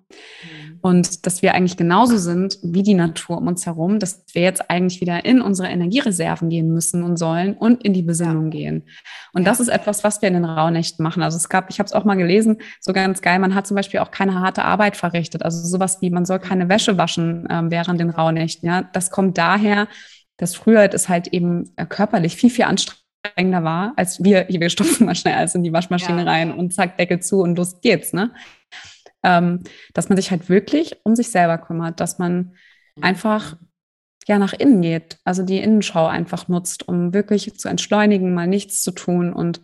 Und 0.82 1.26
dass 1.26 1.42
wir 1.42 1.56
eigentlich 1.56 1.78
genauso 1.78 2.18
sind 2.18 2.60
wie 2.62 2.84
die 2.84 2.94
Natur 2.94 3.40
um 3.40 3.48
uns 3.48 3.66
herum, 3.66 3.98
dass 3.98 4.24
wir 4.34 4.44
jetzt 4.44 4.70
eigentlich 4.70 5.02
wieder 5.02 5.26
in 5.26 5.42
unsere 5.42 5.68
Energiereserven 5.68 6.50
gehen 6.50 6.72
müssen 6.72 7.02
und 7.02 7.18
sollen 7.18 7.56
und 7.56 7.84
in 7.84 7.94
die 7.94 8.04
Besinnung 8.04 8.52
gehen. 8.52 8.84
Und 9.34 9.48
das 9.48 9.60
ist 9.60 9.70
etwas, 9.70 10.04
was 10.04 10.22
wir 10.22 10.28
in 10.28 10.36
den 10.36 10.46
Rauhnächten 10.46 11.02
machen. 11.02 11.24
Also 11.24 11.38
es 11.38 11.50
gab, 11.50 11.72
ich 11.72 11.80
habe 11.80 11.88
es 11.88 11.94
auch 11.94 12.06
mal 12.06 12.14
gelesen, 12.14 12.58
so 12.82 12.94
ganz 12.94 13.24
geil, 13.24 13.40
man 13.40 13.56
hat 13.56 13.66
zum 13.66 13.74
Beispiel 13.74 14.00
auch 14.00 14.12
keine 14.12 14.40
harte 14.40 14.64
Arbeit 14.64 14.96
verrichtet. 14.96 15.44
Also 15.44 15.66
sowas 15.66 15.98
wie, 16.02 16.12
man 16.16 16.26
soll 16.26 16.40
keine 16.40 16.70
Wäsche 16.70 16.98
waschen 16.98 17.48
äh, 17.48 17.62
während 17.66 18.00
den 18.00 18.10
Rauhnächten. 18.10 18.68
Ja, 18.68 18.82
das 18.82 19.12
kommt 19.12 19.38
daher, 19.38 19.88
dass 20.38 20.56
früher 20.56 20.92
es 20.92 21.08
halt 21.08 21.28
eben 21.28 21.72
äh, 21.76 21.86
körperlich 21.86 22.36
viel, 22.36 22.50
viel 22.50 22.66
anstrengender 22.66 23.64
war, 23.64 23.94
als 23.96 24.24
wir, 24.24 24.48
hier, 24.48 24.62
wir 24.62 24.70
stopfen 24.72 25.06
mal 25.06 25.16
schnell 25.16 25.36
alles 25.36 25.54
in 25.54 25.64
die 25.64 25.74
Waschmaschine 25.74 26.26
ja. 26.26 26.32
rein 26.32 26.52
und 26.52 26.74
zack, 26.74 26.98
Deckel 26.98 27.20
zu 27.20 27.42
und 27.42 27.58
los 27.58 27.82
geht's, 27.82 28.14
ne? 28.14 28.32
ähm, 29.24 29.64
dass 29.94 30.10
man 30.10 30.18
sich 30.18 30.32
halt 30.32 30.50
wirklich 30.50 30.98
um 31.04 31.16
sich 31.16 31.30
selber 31.30 31.58
kümmert, 31.58 32.00
dass 32.00 32.20
man 32.20 32.54
einfach 33.02 33.58
ja 34.28 34.40
nach 34.40 34.54
innen 34.54 34.82
geht, 34.82 35.18
also 35.24 35.44
die 35.44 35.60
Innenschau 35.60 36.08
einfach 36.08 36.48
nutzt, 36.48 36.88
um 36.88 37.14
wirklich 37.14 37.58
zu 37.58 37.68
entschleunigen, 37.68 38.34
mal 38.34 38.48
nichts 38.48 38.82
zu 38.82 38.92
tun. 38.92 39.34
Und 39.34 39.62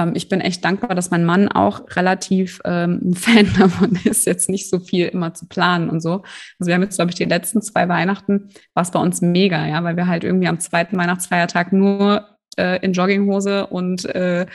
ähm, 0.00 0.12
ich 0.14 0.28
bin 0.28 0.40
echt 0.40 0.64
dankbar, 0.64 0.94
dass 0.94 1.10
mein 1.10 1.24
Mann 1.24 1.48
auch 1.48 1.82
relativ 1.96 2.60
ähm, 2.64 3.00
ein 3.02 3.14
Fan 3.14 3.52
davon 3.58 3.98
ist, 4.04 4.26
jetzt 4.26 4.48
nicht 4.48 4.68
so 4.68 4.80
viel 4.80 5.08
immer 5.08 5.34
zu 5.34 5.46
planen 5.46 5.90
und 5.90 6.00
so. 6.00 6.22
Also 6.58 6.68
wir 6.68 6.74
haben 6.74 6.82
jetzt, 6.82 6.96
glaube 6.96 7.10
ich, 7.10 7.16
die 7.16 7.24
letzten 7.24 7.62
zwei 7.62 7.88
Weihnachten 7.88 8.50
war 8.74 8.82
es 8.82 8.90
bei 8.90 9.00
uns 9.00 9.20
mega, 9.20 9.66
ja, 9.66 9.84
weil 9.84 9.96
wir 9.96 10.06
halt 10.06 10.24
irgendwie 10.24 10.48
am 10.48 10.60
zweiten 10.60 10.96
Weihnachtsfeiertag 10.96 11.72
nur 11.72 12.26
äh, 12.56 12.84
in 12.84 12.92
Jogginghose 12.92 13.66
und 13.66 14.04
äh, 14.06 14.46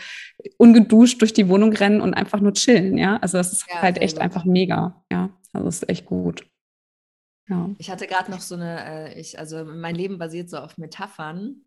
ungeduscht 0.57 1.21
durch 1.21 1.33
die 1.33 1.47
Wohnung 1.47 1.73
rennen 1.73 2.01
und 2.01 2.13
einfach 2.13 2.39
nur 2.39 2.53
chillen, 2.53 2.97
ja. 2.97 3.17
Also 3.17 3.37
das 3.37 3.53
ist 3.53 3.65
ja, 3.69 3.81
halt 3.81 4.01
echt 4.01 4.15
gut. 4.15 4.23
einfach 4.23 4.45
mega, 4.45 5.03
ja. 5.11 5.29
Also 5.53 5.65
das 5.65 5.75
ist 5.75 5.89
echt 5.89 6.05
gut. 6.05 6.45
Ja. 7.47 7.69
Ich 7.77 7.91
hatte 7.91 8.07
gerade 8.07 8.31
noch 8.31 8.41
so 8.41 8.55
eine, 8.55 9.13
äh, 9.13 9.19
ich, 9.19 9.37
also 9.37 9.63
mein 9.65 9.95
Leben 9.95 10.17
basiert 10.17 10.49
so 10.49 10.57
auf 10.57 10.77
Metaphern. 10.77 11.61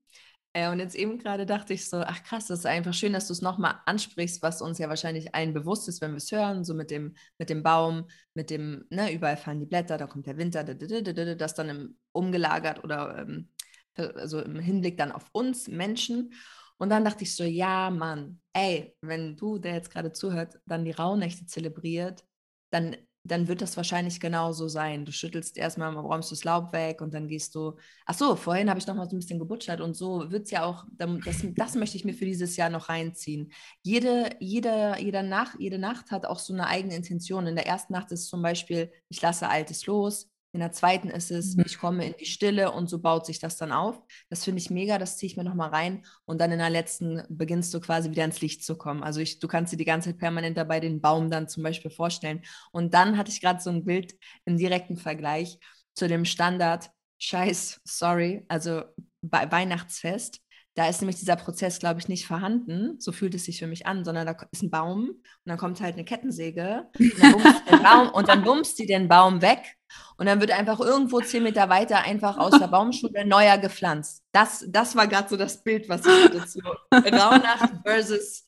Äh, 0.52 0.70
und 0.70 0.78
jetzt 0.78 0.94
eben 0.94 1.18
gerade 1.18 1.46
dachte 1.46 1.74
ich 1.74 1.88
so, 1.88 1.98
ach 1.98 2.22
krass, 2.22 2.46
das 2.46 2.60
ist 2.60 2.66
einfach 2.66 2.94
schön, 2.94 3.12
dass 3.12 3.26
du 3.26 3.32
es 3.32 3.42
nochmal 3.42 3.80
ansprichst, 3.86 4.42
was 4.42 4.62
uns 4.62 4.78
ja 4.78 4.88
wahrscheinlich 4.88 5.34
allen 5.34 5.54
bewusst 5.54 5.88
ist, 5.88 6.00
wenn 6.00 6.12
wir 6.12 6.18
es 6.18 6.32
hören, 6.32 6.64
so 6.64 6.74
mit 6.74 6.90
dem, 6.90 7.14
mit 7.38 7.50
dem 7.50 7.62
Baum, 7.62 8.08
mit 8.34 8.50
dem, 8.50 8.84
ne, 8.90 9.12
überall 9.12 9.36
fallen 9.36 9.60
die 9.60 9.66
Blätter, 9.66 9.98
da 9.98 10.06
kommt 10.06 10.26
der 10.26 10.38
Winter, 10.38 10.64
das 10.64 11.54
dann 11.54 11.68
im, 11.68 11.98
umgelagert 12.12 12.82
oder 12.84 13.18
ähm, 13.18 13.50
also 13.96 14.40
im 14.40 14.58
Hinblick 14.58 14.96
dann 14.96 15.12
auf 15.12 15.26
uns 15.32 15.68
Menschen. 15.68 16.32
Und 16.78 16.90
dann 16.90 17.04
dachte 17.04 17.24
ich 17.24 17.34
so, 17.34 17.44
ja, 17.44 17.90
Mann, 17.90 18.40
ey, 18.52 18.96
wenn 19.00 19.36
du, 19.36 19.58
der 19.58 19.74
jetzt 19.74 19.90
gerade 19.90 20.12
zuhört, 20.12 20.60
dann 20.66 20.84
die 20.84 20.92
Rauhnächte 20.92 21.46
zelebriert, 21.46 22.24
dann 22.70 22.96
dann 23.30 23.48
wird 23.48 23.62
das 23.62 23.76
wahrscheinlich 23.76 24.20
genauso 24.20 24.68
sein. 24.68 25.04
Du 25.04 25.12
schüttelst 25.12 25.56
erstmal, 25.56 25.94
räumst 25.96 26.32
das 26.32 26.44
Laub 26.44 26.72
weg 26.72 27.00
und 27.00 27.14
dann 27.14 27.28
gehst 27.28 27.54
du. 27.54 27.76
Ach 28.06 28.14
so, 28.14 28.36
vorhin 28.36 28.68
habe 28.68 28.80
ich 28.80 28.86
noch 28.86 28.94
mal 28.94 29.08
so 29.08 29.16
ein 29.16 29.20
bisschen 29.20 29.38
gebutschert 29.38 29.80
und 29.80 29.94
so 29.94 30.30
wird 30.30 30.44
es 30.46 30.50
ja 30.50 30.64
auch. 30.64 30.84
Das, 30.96 31.44
das 31.56 31.74
möchte 31.74 31.96
ich 31.96 32.04
mir 32.04 32.14
für 32.14 32.24
dieses 32.24 32.56
Jahr 32.56 32.70
noch 32.70 32.88
reinziehen. 32.88 33.52
Jede, 33.82 34.30
jede, 34.40 34.96
jede, 34.98 35.22
Nacht, 35.22 35.56
jede 35.58 35.78
Nacht 35.78 36.10
hat 36.10 36.26
auch 36.26 36.38
so 36.38 36.52
eine 36.52 36.66
eigene 36.66 36.96
Intention. 36.96 37.46
In 37.46 37.56
der 37.56 37.66
ersten 37.66 37.92
Nacht 37.92 38.10
ist 38.12 38.28
zum 38.28 38.42
Beispiel, 38.42 38.90
ich 39.08 39.22
lasse 39.22 39.48
Altes 39.48 39.86
los. 39.86 40.30
In 40.52 40.60
der 40.60 40.72
zweiten 40.72 41.08
ist 41.08 41.30
es, 41.30 41.56
mhm. 41.56 41.64
ich 41.66 41.78
komme 41.78 42.06
in 42.06 42.14
die 42.18 42.24
Stille 42.24 42.72
und 42.72 42.88
so 42.88 43.00
baut 43.00 43.26
sich 43.26 43.38
das 43.38 43.56
dann 43.56 43.70
auf. 43.70 44.00
Das 44.30 44.44
finde 44.44 44.60
ich 44.60 44.70
mega, 44.70 44.98
das 44.98 45.18
ziehe 45.18 45.30
ich 45.30 45.36
mir 45.36 45.44
nochmal 45.44 45.70
rein. 45.70 46.04
Und 46.24 46.40
dann 46.40 46.52
in 46.52 46.58
der 46.58 46.70
letzten 46.70 47.22
beginnst 47.28 47.72
du 47.74 47.80
quasi 47.80 48.10
wieder 48.10 48.24
ins 48.24 48.40
Licht 48.40 48.64
zu 48.64 48.76
kommen. 48.76 49.02
Also 49.02 49.20
ich, 49.20 49.40
du 49.40 49.48
kannst 49.48 49.72
dir 49.72 49.76
die 49.76 49.84
ganze 49.84 50.10
Zeit 50.10 50.18
permanent 50.18 50.56
dabei 50.56 50.80
den 50.80 51.00
Baum 51.00 51.30
dann 51.30 51.48
zum 51.48 51.62
Beispiel 51.62 51.90
vorstellen. 51.90 52.42
Und 52.72 52.94
dann 52.94 53.18
hatte 53.18 53.30
ich 53.30 53.40
gerade 53.40 53.60
so 53.60 53.70
ein 53.70 53.84
Bild 53.84 54.14
im 54.46 54.56
direkten 54.56 54.96
Vergleich 54.96 55.58
zu 55.94 56.08
dem 56.08 56.24
Standard, 56.24 56.90
Scheiß, 57.18 57.80
sorry, 57.84 58.44
also 58.48 58.82
bei 59.20 59.50
Weihnachtsfest. 59.50 60.40
Da 60.78 60.88
ist 60.88 61.00
nämlich 61.00 61.18
dieser 61.18 61.34
Prozess, 61.34 61.80
glaube 61.80 61.98
ich, 61.98 62.06
nicht 62.06 62.24
vorhanden. 62.24 63.00
So 63.00 63.10
fühlt 63.10 63.34
es 63.34 63.46
sich 63.46 63.58
für 63.58 63.66
mich 63.66 63.88
an, 63.88 64.04
sondern 64.04 64.28
da 64.28 64.36
ist 64.52 64.62
ein 64.62 64.70
Baum 64.70 65.08
und 65.08 65.20
dann 65.44 65.58
kommt 65.58 65.80
halt 65.80 65.94
eine 65.94 66.04
Kettensäge 66.04 66.88
und 66.96 67.20
dann 67.20 67.32
bummst, 67.32 67.68
den, 67.68 67.82
Baum, 67.82 68.08
und 68.10 68.28
dann 68.28 68.44
bummst 68.44 68.78
die 68.78 68.86
den 68.86 69.08
Baum 69.08 69.42
weg 69.42 69.76
und 70.18 70.26
dann 70.26 70.40
wird 70.40 70.52
einfach 70.52 70.78
irgendwo 70.78 71.20
zehn 71.20 71.42
Meter 71.42 71.68
weiter 71.68 72.02
einfach 72.02 72.38
aus 72.38 72.56
der 72.56 72.68
Baumschule 72.68 73.26
neuer 73.26 73.58
gepflanzt. 73.58 74.22
Das, 74.32 74.66
das 74.68 74.94
war 74.94 75.08
gerade 75.08 75.28
so 75.28 75.36
das 75.36 75.64
Bild, 75.64 75.88
was 75.88 76.06
ich 76.06 76.24
hatte 76.24 76.46
zu 76.46 76.60
Rauhnacht 76.92 77.72
versus 77.84 78.46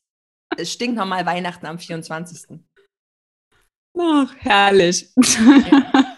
stinknormal 0.63 1.25
Weihnachten 1.25 1.65
am 1.65 1.79
24. 1.79 2.59
Ach, 3.99 4.33
herrlich. 4.37 5.11
Ja. 5.17 6.17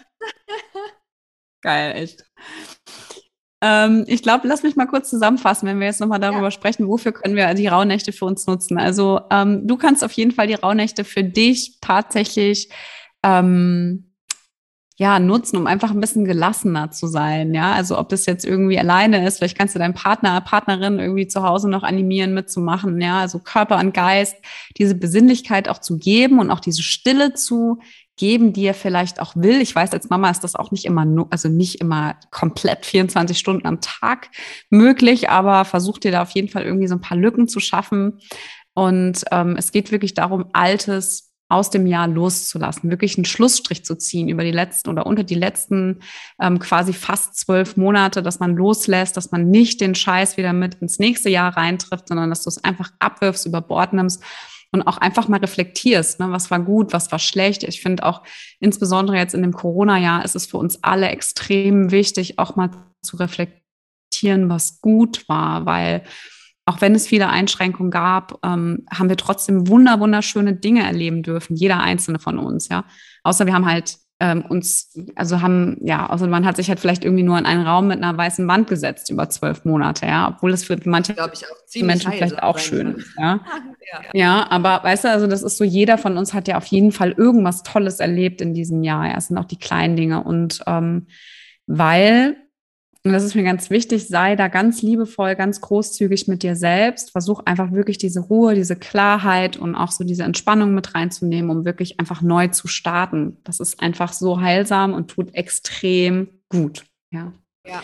Geil, 1.60 1.96
echt. 1.96 2.24
Ähm, 3.60 4.04
ich 4.06 4.22
glaube, 4.22 4.46
lass 4.48 4.62
mich 4.62 4.76
mal 4.76 4.86
kurz 4.86 5.10
zusammenfassen, 5.10 5.68
wenn 5.68 5.80
wir 5.80 5.86
jetzt 5.86 6.00
nochmal 6.00 6.20
darüber 6.20 6.44
ja. 6.44 6.50
sprechen, 6.50 6.88
wofür 6.88 7.12
können 7.12 7.36
wir 7.36 7.54
die 7.54 7.66
Rauhnächte 7.66 8.12
für 8.12 8.24
uns 8.24 8.46
nutzen. 8.46 8.78
Also 8.78 9.20
ähm, 9.30 9.66
du 9.66 9.76
kannst 9.76 10.04
auf 10.04 10.12
jeden 10.12 10.32
Fall 10.32 10.46
die 10.46 10.54
Rauhnächte 10.54 11.04
für 11.04 11.24
dich 11.24 11.78
tatsächlich 11.80 12.68
ähm, 13.22 14.10
ja, 14.96 15.18
nutzen, 15.18 15.56
um 15.56 15.66
einfach 15.66 15.90
ein 15.90 16.00
bisschen 16.00 16.24
gelassener 16.24 16.92
zu 16.92 17.08
sein. 17.08 17.52
Ja, 17.52 17.72
also 17.72 17.98
ob 17.98 18.10
das 18.10 18.26
jetzt 18.26 18.44
irgendwie 18.44 18.78
alleine 18.78 19.26
ist, 19.26 19.38
vielleicht 19.38 19.58
kannst 19.58 19.74
du 19.74 19.80
deinen 19.80 19.94
Partner, 19.94 20.40
Partnerin 20.40 21.00
irgendwie 21.00 21.26
zu 21.26 21.42
Hause 21.42 21.68
noch 21.68 21.82
animieren, 21.82 22.32
mitzumachen. 22.32 23.00
Ja, 23.00 23.20
also 23.20 23.40
Körper 23.40 23.78
und 23.80 23.92
Geist, 23.92 24.36
diese 24.78 24.94
Besinnlichkeit 24.94 25.68
auch 25.68 25.78
zu 25.78 25.98
geben 25.98 26.38
und 26.38 26.50
auch 26.52 26.60
diese 26.60 26.82
Stille 26.82 27.34
zu 27.34 27.80
geben, 28.16 28.52
die 28.52 28.64
er 28.64 28.74
vielleicht 28.74 29.20
auch 29.20 29.34
will. 29.36 29.60
Ich 29.60 29.74
weiß, 29.74 29.92
als 29.92 30.08
Mama 30.08 30.30
ist 30.30 30.44
das 30.44 30.54
auch 30.54 30.70
nicht 30.70 30.84
immer, 30.84 31.06
also 31.30 31.48
nicht 31.48 31.80
immer 31.80 32.16
komplett 32.30 32.86
24 32.86 33.38
Stunden 33.38 33.66
am 33.66 33.80
Tag 33.80 34.30
möglich, 34.70 35.30
aber 35.30 35.64
versuch 35.64 35.98
dir 35.98 36.12
da 36.12 36.22
auf 36.22 36.30
jeden 36.30 36.48
Fall 36.48 36.62
irgendwie 36.62 36.86
so 36.86 36.94
ein 36.94 37.00
paar 37.00 37.18
Lücken 37.18 37.48
zu 37.48 37.60
schaffen. 37.60 38.20
Und 38.74 39.24
ähm, 39.30 39.56
es 39.56 39.72
geht 39.72 39.90
wirklich 39.90 40.14
darum, 40.14 40.46
Altes 40.52 41.32
aus 41.48 41.70
dem 41.70 41.86
Jahr 41.86 42.08
loszulassen, 42.08 42.90
wirklich 42.90 43.16
einen 43.16 43.26
Schlussstrich 43.26 43.84
zu 43.84 43.96
ziehen 43.96 44.28
über 44.28 44.44
die 44.44 44.50
letzten 44.50 44.88
oder 44.88 45.06
unter 45.06 45.24
die 45.24 45.34
letzten 45.34 46.00
ähm, 46.40 46.58
quasi 46.58 46.92
fast 46.92 47.36
zwölf 47.36 47.76
Monate, 47.76 48.22
dass 48.22 48.40
man 48.40 48.56
loslässt, 48.56 49.16
dass 49.16 49.30
man 49.30 49.50
nicht 49.50 49.80
den 49.80 49.94
Scheiß 49.94 50.36
wieder 50.36 50.52
mit 50.52 50.76
ins 50.76 50.98
nächste 50.98 51.28
Jahr 51.28 51.56
reintrifft, 51.56 52.08
sondern 52.08 52.30
dass 52.30 52.42
du 52.42 52.48
es 52.48 52.64
einfach 52.64 52.90
abwirfst, 52.98 53.46
über 53.46 53.60
Bord 53.60 53.92
nimmst 53.92 54.22
und 54.74 54.82
auch 54.82 54.98
einfach 54.98 55.28
mal 55.28 55.38
reflektierst, 55.38 56.18
ne, 56.18 56.32
was 56.32 56.50
war 56.50 56.58
gut, 56.58 56.92
was 56.92 57.12
war 57.12 57.20
schlecht. 57.20 57.62
Ich 57.62 57.80
finde 57.80 58.04
auch 58.04 58.22
insbesondere 58.58 59.16
jetzt 59.16 59.32
in 59.32 59.42
dem 59.42 59.52
Corona-Jahr 59.52 60.24
ist 60.24 60.34
es 60.34 60.46
für 60.46 60.56
uns 60.56 60.82
alle 60.82 61.08
extrem 61.10 61.92
wichtig, 61.92 62.40
auch 62.40 62.56
mal 62.56 62.70
zu 63.00 63.16
reflektieren, 63.16 64.48
was 64.48 64.80
gut 64.80 65.28
war, 65.28 65.64
weil 65.64 66.02
auch 66.66 66.80
wenn 66.80 66.96
es 66.96 67.06
viele 67.06 67.28
Einschränkungen 67.28 67.92
gab, 67.92 68.40
ähm, 68.44 68.84
haben 68.92 69.08
wir 69.08 69.16
trotzdem 69.16 69.68
wunder 69.68 70.00
wunderschöne 70.00 70.54
Dinge 70.54 70.82
erleben 70.82 71.22
dürfen, 71.22 71.54
jeder 71.54 71.78
einzelne 71.78 72.18
von 72.18 72.38
uns, 72.38 72.68
ja. 72.68 72.84
Außer 73.22 73.46
wir 73.46 73.54
haben 73.54 73.66
halt 73.66 73.96
ähm, 74.20 74.44
uns, 74.48 74.96
also 75.16 75.40
haben, 75.42 75.76
ja, 75.80 76.06
also 76.06 76.26
man 76.26 76.46
hat 76.46 76.56
sich 76.56 76.68
halt 76.68 76.78
vielleicht 76.78 77.04
irgendwie 77.04 77.24
nur 77.24 77.36
in 77.36 77.46
einen 77.46 77.66
Raum 77.66 77.88
mit 77.88 77.98
einer 77.98 78.16
weißen 78.16 78.46
Wand 78.46 78.68
gesetzt 78.68 79.10
über 79.10 79.28
zwölf 79.28 79.64
Monate, 79.64 80.06
ja, 80.06 80.28
obwohl 80.28 80.52
es 80.52 80.64
für 80.64 80.78
manche 80.84 81.14
Menschen 81.76 82.12
vielleicht 82.12 82.42
auch 82.42 82.58
schön 82.58 82.94
ist, 82.94 83.12
ja. 83.18 83.40
ja. 83.92 84.00
Ja, 84.12 84.50
aber 84.50 84.80
weißt 84.84 85.04
du, 85.04 85.10
also 85.10 85.26
das 85.26 85.42
ist 85.42 85.56
so, 85.56 85.64
jeder 85.64 85.98
von 85.98 86.16
uns 86.16 86.32
hat 86.32 86.46
ja 86.46 86.56
auf 86.56 86.66
jeden 86.66 86.92
Fall 86.92 87.12
irgendwas 87.12 87.64
Tolles 87.64 87.98
erlebt 87.98 88.40
in 88.40 88.54
diesem 88.54 88.84
Jahr. 88.84 89.06
Ja, 89.06 89.16
es 89.16 89.26
sind 89.28 89.38
auch 89.38 89.44
die 89.44 89.58
kleinen 89.58 89.96
Dinge 89.96 90.22
und 90.22 90.60
ähm, 90.66 91.08
weil 91.66 92.36
und 93.06 93.12
das 93.12 93.22
ist 93.22 93.34
mir 93.34 93.42
ganz 93.42 93.68
wichtig, 93.68 94.08
sei 94.08 94.34
da 94.34 94.48
ganz 94.48 94.80
liebevoll, 94.80 95.34
ganz 95.36 95.60
großzügig 95.60 96.26
mit 96.26 96.42
dir 96.42 96.56
selbst. 96.56 97.10
Versuch 97.10 97.40
einfach 97.44 97.70
wirklich 97.72 97.98
diese 97.98 98.20
Ruhe, 98.20 98.54
diese 98.54 98.76
Klarheit 98.76 99.58
und 99.58 99.74
auch 99.74 99.90
so 99.90 100.04
diese 100.04 100.22
Entspannung 100.22 100.74
mit 100.74 100.94
reinzunehmen, 100.94 101.50
um 101.50 101.66
wirklich 101.66 102.00
einfach 102.00 102.22
neu 102.22 102.48
zu 102.48 102.66
starten. 102.66 103.36
Das 103.44 103.60
ist 103.60 103.82
einfach 103.82 104.14
so 104.14 104.40
heilsam 104.40 104.94
und 104.94 105.08
tut 105.08 105.34
extrem 105.34 106.28
gut. 106.48 106.86
Ja. 107.12 107.34
ja. 107.66 107.82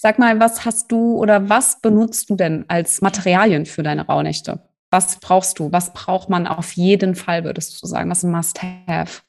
Sag 0.00 0.20
mal, 0.20 0.38
was 0.38 0.64
hast 0.64 0.92
du 0.92 1.16
oder 1.16 1.48
was 1.48 1.80
benutzt 1.80 2.30
du 2.30 2.36
denn 2.36 2.64
als 2.68 3.00
Materialien 3.00 3.66
für 3.66 3.82
deine 3.82 4.06
Rauhnächte? 4.06 4.60
Was 4.92 5.18
brauchst 5.18 5.58
du? 5.58 5.72
Was 5.72 5.92
braucht 5.92 6.28
man 6.28 6.46
auf 6.46 6.72
jeden 6.72 7.16
Fall, 7.16 7.42
würdest 7.42 7.82
du 7.82 7.88
sagen? 7.88 8.08
Was 8.08 8.18
ist 8.18 8.24
ein 8.24 8.30
Must-Have? 8.30 9.22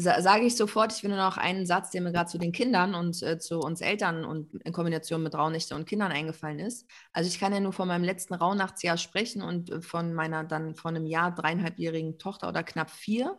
Sage 0.00 0.46
ich 0.46 0.56
sofort, 0.56 0.92
ich 0.92 1.00
finde 1.00 1.16
noch 1.16 1.36
einen 1.36 1.66
Satz, 1.66 1.90
der 1.90 2.00
mir 2.00 2.12
gerade 2.12 2.30
zu 2.30 2.38
den 2.38 2.52
Kindern 2.52 2.94
und 2.94 3.22
äh, 3.22 3.38
zu 3.38 3.58
uns 3.60 3.80
Eltern 3.80 4.24
und 4.24 4.54
in 4.64 4.72
Kombination 4.72 5.22
mit 5.22 5.34
Rauhnächte 5.34 5.74
und 5.74 5.86
Kindern 5.86 6.12
eingefallen 6.12 6.58
ist. 6.58 6.88
Also 7.12 7.28
ich 7.28 7.38
kann 7.38 7.52
ja 7.52 7.60
nur 7.60 7.72
von 7.72 7.88
meinem 7.88 8.04
letzten 8.04 8.34
Rauhnachtsjahr 8.34 8.96
sprechen 8.96 9.42
und 9.42 9.70
äh, 9.70 9.82
von 9.82 10.14
meiner 10.14 10.44
dann 10.44 10.74
von 10.74 10.96
einem 10.96 11.06
Jahr 11.06 11.34
dreieinhalbjährigen 11.34 12.18
Tochter 12.18 12.48
oder 12.48 12.62
knapp 12.62 12.90
vier. 12.90 13.36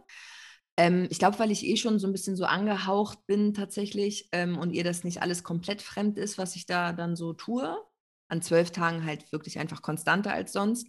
Ähm, 0.77 1.07
ich 1.09 1.19
glaube, 1.19 1.39
weil 1.39 1.51
ich 1.51 1.65
eh 1.65 1.77
schon 1.77 1.99
so 1.99 2.07
ein 2.07 2.13
bisschen 2.13 2.35
so 2.35 2.45
angehaucht 2.45 3.25
bin 3.27 3.53
tatsächlich 3.53 4.29
ähm, 4.31 4.57
und 4.57 4.71
ihr 4.71 4.83
das 4.83 5.03
nicht 5.03 5.21
alles 5.21 5.43
komplett 5.43 5.81
fremd 5.81 6.17
ist, 6.17 6.37
was 6.37 6.55
ich 6.55 6.65
da 6.65 6.93
dann 6.93 7.15
so 7.15 7.33
tue. 7.33 7.77
An 8.27 8.41
zwölf 8.41 8.71
Tagen 8.71 9.05
halt 9.05 9.31
wirklich 9.31 9.59
einfach 9.59 9.81
konstanter 9.81 10.33
als 10.33 10.53
sonst 10.53 10.87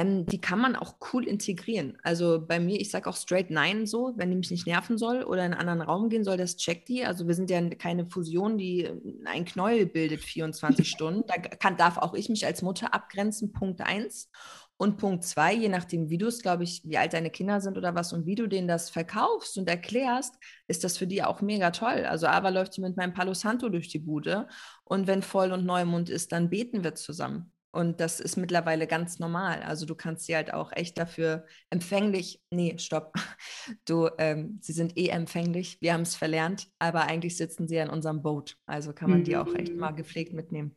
ähm, 0.00 0.26
die 0.26 0.40
kann 0.40 0.58
man 0.58 0.76
auch 0.76 0.94
cool 1.12 1.26
integrieren. 1.26 1.98
Also 2.02 2.44
bei 2.46 2.58
mir, 2.58 2.80
ich 2.80 2.90
sage 2.90 3.08
auch 3.08 3.16
straight 3.16 3.50
Nein 3.50 3.86
so, 3.86 4.12
wenn 4.16 4.30
die 4.30 4.36
mich 4.36 4.50
nicht 4.50 4.66
nerven 4.66 4.98
soll 4.98 5.22
oder 5.22 5.44
in 5.44 5.52
einen 5.52 5.68
anderen 5.68 5.82
Raum 5.82 6.08
gehen 6.08 6.24
soll, 6.24 6.36
das 6.36 6.56
checkt 6.56 6.88
die. 6.88 7.04
Also 7.04 7.26
wir 7.26 7.34
sind 7.34 7.50
ja 7.50 7.60
keine 7.70 8.06
Fusion, 8.06 8.58
die 8.58 8.84
äh, 8.84 8.94
ein 9.26 9.44
Knäuel 9.44 9.86
bildet 9.86 10.22
24 10.22 10.88
Stunden. 10.88 11.24
Da 11.26 11.34
kann, 11.38 11.76
darf 11.76 11.98
auch 11.98 12.14
ich 12.14 12.28
mich 12.28 12.46
als 12.46 12.62
Mutter 12.62 12.94
abgrenzen, 12.94 13.52
Punkt 13.52 13.80
1. 13.80 14.30
Und 14.76 14.96
Punkt 14.96 15.24
2, 15.24 15.54
je 15.54 15.68
nachdem, 15.68 16.08
wie 16.08 16.16
du 16.16 16.28
es, 16.28 16.40
glaube 16.40 16.64
ich, 16.64 16.80
wie 16.86 16.96
alt 16.96 17.12
deine 17.12 17.28
Kinder 17.28 17.60
sind 17.60 17.76
oder 17.76 17.94
was 17.94 18.14
und 18.14 18.24
wie 18.24 18.34
du 18.34 18.46
denen 18.46 18.66
das 18.66 18.88
verkaufst 18.88 19.58
und 19.58 19.68
erklärst, 19.68 20.36
ist 20.68 20.84
das 20.84 20.96
für 20.96 21.06
die 21.06 21.22
auch 21.22 21.42
mega 21.42 21.70
toll. 21.70 22.06
Also 22.06 22.28
aber 22.28 22.50
läuft 22.50 22.72
sie 22.72 22.80
mit 22.80 22.96
meinem 22.96 23.12
Palo 23.12 23.34
Santo 23.34 23.68
durch 23.68 23.88
die 23.88 23.98
Bude 23.98 24.48
und 24.84 25.06
wenn 25.06 25.20
Voll- 25.20 25.52
und 25.52 25.66
Neumond 25.66 26.08
ist, 26.08 26.32
dann 26.32 26.48
beten 26.48 26.82
wir 26.82 26.94
zusammen. 26.94 27.52
Und 27.72 28.00
das 28.00 28.18
ist 28.18 28.36
mittlerweile 28.36 28.86
ganz 28.86 29.18
normal. 29.18 29.62
Also 29.62 29.86
du 29.86 29.94
kannst 29.94 30.26
sie 30.26 30.34
halt 30.34 30.52
auch 30.52 30.72
echt 30.72 30.98
dafür 30.98 31.46
empfänglich, 31.70 32.42
nee, 32.50 32.76
stopp, 32.78 33.14
du, 33.84 34.08
ähm, 34.18 34.58
sie 34.60 34.72
sind 34.72 34.96
eh 34.96 35.08
empfänglich, 35.08 35.78
wir 35.80 35.92
haben 35.92 36.02
es 36.02 36.16
verlernt, 36.16 36.68
aber 36.78 37.02
eigentlich 37.02 37.36
sitzen 37.36 37.68
sie 37.68 37.76
ja 37.76 37.84
in 37.84 37.90
unserem 37.90 38.22
Boot. 38.22 38.56
Also 38.66 38.92
kann 38.92 39.10
man 39.10 39.20
mhm. 39.20 39.24
die 39.24 39.36
auch 39.36 39.54
echt 39.54 39.74
mal 39.76 39.92
gepflegt 39.92 40.32
mitnehmen. 40.32 40.74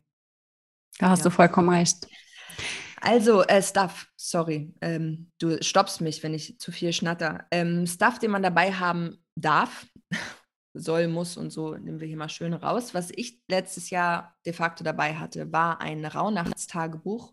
Da 0.98 1.10
hast 1.10 1.20
ja. 1.20 1.24
du 1.24 1.30
vollkommen 1.30 1.68
recht. 1.70 2.06
Also, 3.00 3.42
äh, 3.42 3.62
Stuff, 3.62 4.06
sorry, 4.16 4.72
ähm, 4.80 5.30
du 5.38 5.62
stoppst 5.62 6.00
mich, 6.00 6.22
wenn 6.22 6.32
ich 6.32 6.58
zu 6.58 6.72
viel 6.72 6.92
schnatter. 6.92 7.46
Ähm, 7.50 7.86
Stuff, 7.86 8.18
den 8.18 8.30
man 8.30 8.42
dabei 8.42 8.72
haben 8.72 9.18
darf, 9.34 9.86
soll, 10.74 11.08
muss 11.08 11.36
und 11.36 11.50
so 11.50 11.74
nehmen 11.76 12.00
wir 12.00 12.08
hier 12.08 12.16
mal 12.16 12.28
schön 12.28 12.52
raus. 12.52 12.94
Was 12.94 13.10
ich 13.14 13.40
letztes 13.48 13.90
Jahr 13.90 14.36
de 14.44 14.52
facto 14.52 14.84
dabei 14.84 15.14
hatte, 15.14 15.52
war 15.52 15.80
ein 15.80 16.04
Rauhnachtstagebuch. 16.04 17.32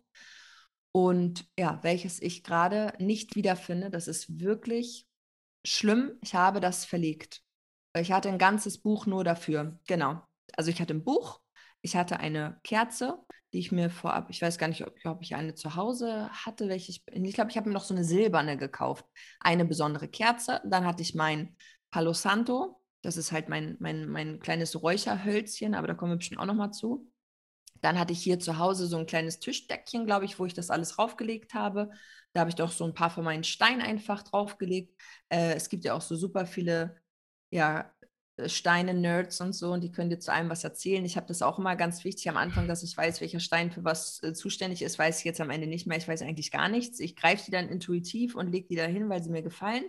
Und 0.94 1.46
ja, 1.58 1.80
welches 1.84 2.22
ich 2.22 2.44
gerade 2.44 2.94
nicht 3.00 3.36
wiederfinde. 3.36 3.90
Das 3.90 4.08
ist 4.08 4.40
wirklich 4.40 5.08
schlimm. 5.66 6.14
Ich 6.22 6.36
habe 6.36 6.60
das 6.60 6.86
verlegt. 6.86 7.42
Ich 7.98 8.12
hatte 8.12 8.30
ein 8.30 8.38
ganzes 8.38 8.78
Buch 8.78 9.06
nur 9.06 9.24
dafür. 9.24 9.80
Genau. 9.88 10.22
Also 10.56 10.70
ich 10.70 10.82
hatte 10.82 10.94
ein 10.94 11.04
Buch, 11.04 11.42
ich 11.82 11.96
hatte 11.96 12.20
eine 12.20 12.60
Kerze, 12.64 13.18
die 13.54 13.60
ich 13.60 13.72
mir 13.72 13.90
vorab, 13.90 14.30
ich 14.30 14.42
weiß 14.42 14.58
gar 14.58 14.68
nicht, 14.68 14.86
ob, 14.86 14.96
ob 15.06 15.22
ich 15.22 15.36
eine 15.36 15.56
zu 15.56 15.76
Hause 15.76 16.30
hatte, 16.32 16.70
welche 16.70 16.92
ich, 16.92 17.04
ich 17.08 17.34
glaube, 17.34 17.52
ich 17.52 17.58
habe 17.58 17.70
mir 17.70 17.74
noch 17.74 17.84
so 17.84 17.94
eine 17.94 18.04
silberne 18.04 18.58
gekauft. 18.58 19.06
Eine 19.40 19.66
besondere 19.66 20.08
Kerze. 20.08 20.62
Dann 20.66 20.86
hatte 20.86 21.02
ich 21.02 21.16
mein 21.16 21.56
Palo 21.90 22.14
Santo, 22.14 22.81
das 23.02 23.18
ist 23.18 23.32
halt 23.32 23.50
mein, 23.50 23.78
mein, 23.80 24.08
mein 24.08 24.40
kleines 24.40 24.82
Räucherhölzchen, 24.82 25.74
aber 25.76 25.88
da 25.88 25.94
kommen 25.94 26.12
wir 26.12 26.18
bestimmt 26.18 26.40
auch 26.42 26.46
nochmal 26.46 26.72
zu. 26.72 27.12
Dann 27.82 27.98
hatte 28.00 28.14
ich 28.14 28.22
hier 28.22 28.40
zu 28.40 28.58
Hause 28.60 28.86
so 28.88 28.98
ein 28.98 29.08
kleines 29.08 29.40
Tischdeckchen, 29.40 30.06
glaube 30.06 30.26
ich, 30.26 30.38
wo 30.38 30.46
ich 30.46 30.54
das 30.54 30.70
alles 30.70 31.00
raufgelegt 31.00 31.54
habe. 31.54 31.90
Da 32.34 32.42
habe 32.42 32.50
ich 32.50 32.56
doch 32.56 32.72
so 32.72 32.86
ein 32.86 32.94
paar 32.94 33.10
von 33.10 33.24
meinen 33.24 33.44
Steinen 33.44 33.82
einfach 33.82 34.24
draufgelegt. 34.24 34.96
Äh, 35.30 35.54
es 35.56 35.68
gibt 35.70 35.84
ja 35.84 35.96
auch 35.96 36.02
so 36.02 36.16
super 36.16 36.46
viele 36.46 37.02
ja, 37.50 37.92
äh, 38.38 38.50
Steine-Nerds 38.50 39.42
und 39.42 39.54
so, 39.54 39.72
und 39.74 39.82
die 39.82 39.92
können 39.92 40.10
dir 40.10 40.20
zu 40.20 40.32
allem 40.32 40.50
was 40.50 40.64
erzählen. 40.64 41.06
Ich 41.06 41.18
habe 41.18 41.28
das 41.28 41.42
auch 41.42 41.60
immer 41.60 41.76
ganz 41.76 42.04
wichtig 42.04 42.30
am 42.30 42.38
Anfang, 42.38 42.68
dass 42.68 42.84
ich 42.84 42.96
weiß, 42.96 43.22
welcher 43.22 43.40
Stein 43.40 43.72
für 43.72 43.84
was 43.84 44.22
äh, 44.24 44.34
zuständig 44.34 44.82
ist, 44.82 45.00
weiß 45.00 45.20
ich 45.20 45.26
jetzt 45.26 45.42
am 45.42 45.50
Ende 45.50 45.68
nicht 45.68 45.88
mehr. 45.88 45.98
Ich 45.98 46.08
weiß 46.08 46.22
eigentlich 46.22 46.52
gar 46.52 46.70
nichts. 46.70 47.00
Ich 47.00 47.16
greife 47.16 47.46
die 47.46 47.52
dann 47.52 47.70
intuitiv 47.70 48.36
und 48.36 48.52
lege 48.52 48.68
die 48.68 48.76
da 48.76 48.86
hin, 48.86 49.10
weil 49.10 49.24
sie 49.24 49.32
mir 49.32 49.44
gefallen. 49.44 49.86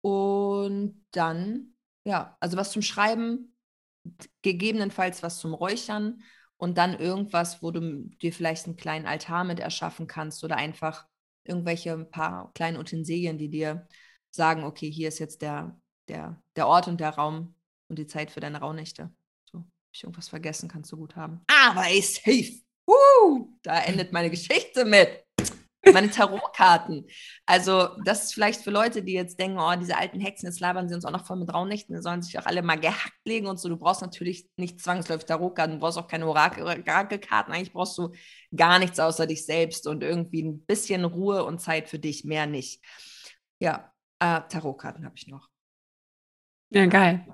Und 0.00 1.04
dann, 1.10 1.74
ja, 2.08 2.38
also 2.40 2.56
was 2.56 2.72
zum 2.72 2.80
Schreiben, 2.80 3.54
gegebenenfalls 4.40 5.22
was 5.22 5.38
zum 5.38 5.52
Räuchern 5.52 6.22
und 6.56 6.78
dann 6.78 6.98
irgendwas, 6.98 7.62
wo 7.62 7.70
du 7.70 8.08
dir 8.22 8.32
vielleicht 8.32 8.64
einen 8.64 8.76
kleinen 8.76 9.06
Altar 9.06 9.44
mit 9.44 9.60
erschaffen 9.60 10.06
kannst 10.06 10.42
oder 10.42 10.56
einfach 10.56 11.06
irgendwelche 11.44 11.92
ein 11.92 12.10
paar 12.10 12.50
kleine 12.54 12.78
Utensilien, 12.78 13.36
die 13.36 13.50
dir 13.50 13.86
sagen, 14.30 14.64
okay, 14.64 14.90
hier 14.90 15.08
ist 15.08 15.18
jetzt 15.18 15.42
der, 15.42 15.78
der, 16.08 16.42
der 16.56 16.66
Ort 16.66 16.88
und 16.88 16.98
der 16.98 17.10
Raum 17.10 17.54
und 17.88 17.98
die 17.98 18.06
Zeit 18.06 18.30
für 18.30 18.40
deine 18.40 18.60
Rauhnächte. 18.60 19.12
So, 19.44 19.58
ob 19.58 19.66
ich 19.92 20.02
irgendwas 20.02 20.30
vergessen, 20.30 20.70
kannst 20.70 20.90
du 20.90 20.96
gut 20.96 21.14
haben. 21.14 21.42
Aber 21.46 21.90
ist 21.90 22.24
safe. 22.24 22.62
Uh, 22.86 23.50
da 23.62 23.82
endet 23.82 24.12
meine 24.12 24.30
Geschichte 24.30 24.86
mit. 24.86 25.27
Meine 25.92 26.10
Tarotkarten. 26.10 27.06
Also, 27.46 27.88
das 28.04 28.24
ist 28.24 28.34
vielleicht 28.34 28.62
für 28.62 28.70
Leute, 28.70 29.02
die 29.02 29.12
jetzt 29.12 29.38
denken, 29.38 29.58
oh, 29.58 29.74
diese 29.78 29.96
alten 29.96 30.20
Hexen, 30.20 30.46
jetzt 30.48 30.60
labern 30.60 30.88
sie 30.88 30.94
uns 30.94 31.04
auch 31.04 31.10
noch 31.10 31.26
voll 31.26 31.36
mit 31.36 31.52
Rauhnächten, 31.52 31.94
die 31.94 32.02
sollen 32.02 32.22
sich 32.22 32.38
auch 32.38 32.46
alle 32.46 32.62
mal 32.62 32.78
gehackt 32.78 33.24
legen 33.24 33.46
und 33.46 33.58
so. 33.58 33.68
Du 33.68 33.76
brauchst 33.76 34.02
natürlich 34.02 34.48
nicht 34.56 34.80
zwangsläufig 34.80 35.26
Tarotkarten, 35.26 35.76
du 35.76 35.80
brauchst 35.80 35.98
auch 35.98 36.08
keine 36.08 36.26
Orakelkarten. 36.26 37.52
Eigentlich 37.52 37.72
brauchst 37.72 37.96
du 37.98 38.12
gar 38.54 38.78
nichts 38.78 38.98
außer 38.98 39.26
dich 39.26 39.44
selbst 39.44 39.86
und 39.86 40.02
irgendwie 40.02 40.42
ein 40.42 40.60
bisschen 40.64 41.04
Ruhe 41.04 41.44
und 41.44 41.60
Zeit 41.60 41.88
für 41.88 41.98
dich, 41.98 42.24
mehr 42.24 42.46
nicht. 42.46 42.82
Ja, 43.60 43.92
äh, 44.20 44.40
Tarotkarten 44.48 45.04
habe 45.04 45.14
ich 45.16 45.26
noch. 45.26 45.48
Ja, 46.70 46.86
geil. 46.86 47.26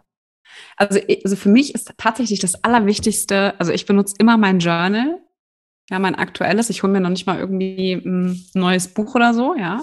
Also, 0.77 1.01
also 1.25 1.37
für 1.37 1.49
mich 1.49 1.75
ist 1.75 1.93
tatsächlich 1.97 2.39
das 2.39 2.63
Allerwichtigste, 2.63 3.59
also 3.59 3.73
ich 3.73 3.87
benutze 3.87 4.15
immer 4.19 4.37
mein 4.37 4.59
Journal, 4.59 5.24
ja, 5.91 5.99
mein 5.99 6.15
aktuelles. 6.15 6.71
Ich 6.71 6.83
hole 6.83 6.93
mir 6.93 7.01
noch 7.01 7.11
nicht 7.11 7.27
mal 7.27 7.39
irgendwie 7.39 7.95
ein 7.95 8.43
neues 8.55 8.89
Buch 8.89 9.15
oder 9.15 9.35
so, 9.35 9.55
ja. 9.57 9.83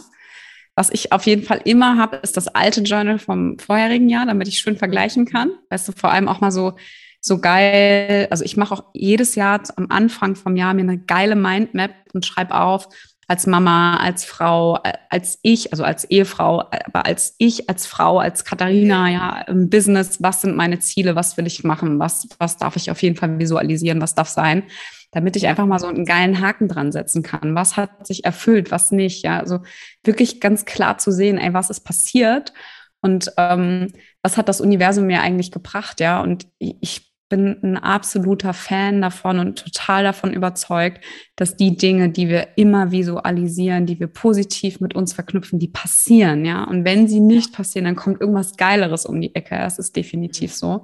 Was 0.75 0.89
ich 0.89 1.11
auf 1.11 1.25
jeden 1.25 1.43
Fall 1.43 1.61
immer 1.65 1.97
habe, 1.97 2.17
ist 2.17 2.37
das 2.37 2.47
alte 2.47 2.81
Journal 2.81 3.19
vom 3.19 3.59
vorherigen 3.59 4.09
Jahr, 4.09 4.25
damit 4.25 4.47
ich 4.47 4.59
schön 4.59 4.77
vergleichen 4.77 5.25
kann. 5.25 5.51
Weißt 5.69 5.87
du, 5.87 5.91
vor 5.91 6.11
allem 6.11 6.27
auch 6.27 6.39
mal 6.39 6.51
so, 6.51 6.73
so 7.19 7.39
geil. 7.39 8.27
Also 8.31 8.43
ich 8.45 8.57
mache 8.57 8.73
auch 8.73 8.85
jedes 8.93 9.35
Jahr 9.35 9.61
am 9.75 9.87
Anfang 9.89 10.35
vom 10.35 10.55
Jahr 10.55 10.73
mir 10.73 10.81
eine 10.81 10.97
geile 10.97 11.35
Mindmap 11.35 11.91
und 12.13 12.25
schreibe 12.25 12.55
auf, 12.55 12.87
als 13.27 13.47
Mama, 13.47 13.97
als 13.97 14.25
Frau, 14.25 14.79
als 15.09 15.39
ich, 15.41 15.71
also 15.71 15.85
als 15.85 16.03
Ehefrau, 16.05 16.69
aber 16.85 17.05
als 17.05 17.35
ich, 17.37 17.69
als 17.69 17.85
Frau, 17.85 18.19
als 18.19 18.43
Katharina, 18.43 19.09
ja, 19.09 19.41
im 19.47 19.69
Business, 19.69 20.21
was 20.21 20.41
sind 20.41 20.57
meine 20.57 20.79
Ziele, 20.79 21.15
was 21.15 21.37
will 21.37 21.47
ich 21.47 21.63
machen, 21.63 21.97
was, 21.97 22.27
was 22.39 22.57
darf 22.57 22.75
ich 22.75 22.91
auf 22.91 23.01
jeden 23.01 23.15
Fall 23.15 23.39
visualisieren, 23.39 24.01
was 24.01 24.15
darf 24.15 24.27
sein, 24.27 24.63
damit 25.12 25.36
ich 25.36 25.47
einfach 25.47 25.65
mal 25.65 25.80
so 25.80 25.88
einen 25.88 26.06
geilen 26.06 26.41
Haken 26.41 26.67
dran 26.67 26.91
setzen 26.91 27.21
kann. 27.21 27.56
Was 27.56 27.78
hat 27.78 28.08
sich 28.08 28.26
erfüllt, 28.26 28.71
was 28.71 28.91
nicht, 28.91 29.24
ja, 29.24 29.39
also 29.39 29.60
wirklich 30.04 30.39
ganz 30.39 30.65
klar 30.65 30.97
zu 30.97 31.12
sehen, 31.12 31.38
ey, 31.38 31.54
was 31.54 31.69
ist 31.69 31.82
passiert 31.82 32.54
und 33.02 33.32
ähm, 33.38 33.88
was 34.21 34.38
hat 34.38 34.50
das 34.50 34.62
Universum 34.62 35.08
mir 35.08 35.21
eigentlich 35.21 35.52
gebracht, 35.52 36.00
ja, 36.00 36.21
und 36.21 36.47
ich 36.60 37.12
bin 37.32 37.58
ein 37.63 37.78
absoluter 37.78 38.54
Fan 38.54 39.02
davon 39.02 39.39
und 39.39 39.58
total 39.58 40.04
davon 40.04 40.34
überzeugt, 40.34 41.04
dass 41.38 41.56
die 41.56 41.78
Dinge, 41.78 42.10
die 42.10 42.28
wir 42.28 42.50
immer 42.58 42.91
visualisieren, 42.91 43.86
die 43.86 44.00
wir 44.00 44.08
positiv 44.08 44.82
mit 44.82 44.95
uns 44.95 45.13
verknüpfen, 45.13 45.58
die 45.58 45.69
passieren, 45.69 46.45
ja. 46.45 46.65
Und 46.65 46.84
wenn 46.84 47.08
sie 47.08 47.21
nicht 47.21 47.54
passieren, 47.54 47.86
dann 47.86 47.95
kommt 47.95 48.19
irgendwas 48.19 48.58
Geileres 48.58 49.06
um 49.06 49.19
die 49.21 49.34
Ecke. 49.34 49.56
Das 49.56 49.80
ist 49.80 49.95
definitiv 49.95 50.54
so. 50.54 50.84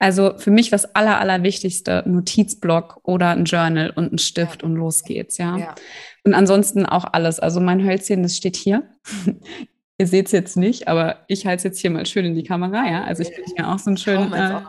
Also 0.00 0.36
für 0.38 0.50
mich 0.50 0.70
das 0.70 0.96
aller, 0.96 1.20
allerwichtigste, 1.20 2.02
Notizblock 2.06 3.00
oder 3.04 3.30
ein 3.30 3.44
Journal 3.44 3.90
und 3.90 4.12
ein 4.12 4.18
Stift 4.18 4.64
und 4.64 4.74
los 4.74 5.04
geht's, 5.04 5.38
ja. 5.38 5.56
ja. 5.56 5.74
Und 6.24 6.34
ansonsten 6.34 6.86
auch 6.86 7.04
alles. 7.12 7.38
Also 7.38 7.60
mein 7.60 7.84
Hölzchen, 7.84 8.22
das 8.22 8.36
steht 8.36 8.56
hier. 8.56 8.82
Ihr 9.98 10.06
seht 10.06 10.26
es 10.26 10.32
jetzt 10.32 10.56
nicht, 10.56 10.88
aber 10.88 11.18
ich 11.28 11.46
halte 11.46 11.58
es 11.58 11.64
jetzt 11.64 11.80
hier 11.80 11.90
mal 11.90 12.06
schön 12.06 12.24
in 12.24 12.34
die 12.34 12.42
Kamera, 12.42 12.90
ja. 12.90 13.04
Also 13.04 13.22
ich 13.22 13.28
bin 13.36 13.44
hier 13.54 13.68
auch 13.68 13.78
so 13.78 13.90
ein 13.90 13.98
schönen. 13.98 14.32
Äh, 14.32 14.62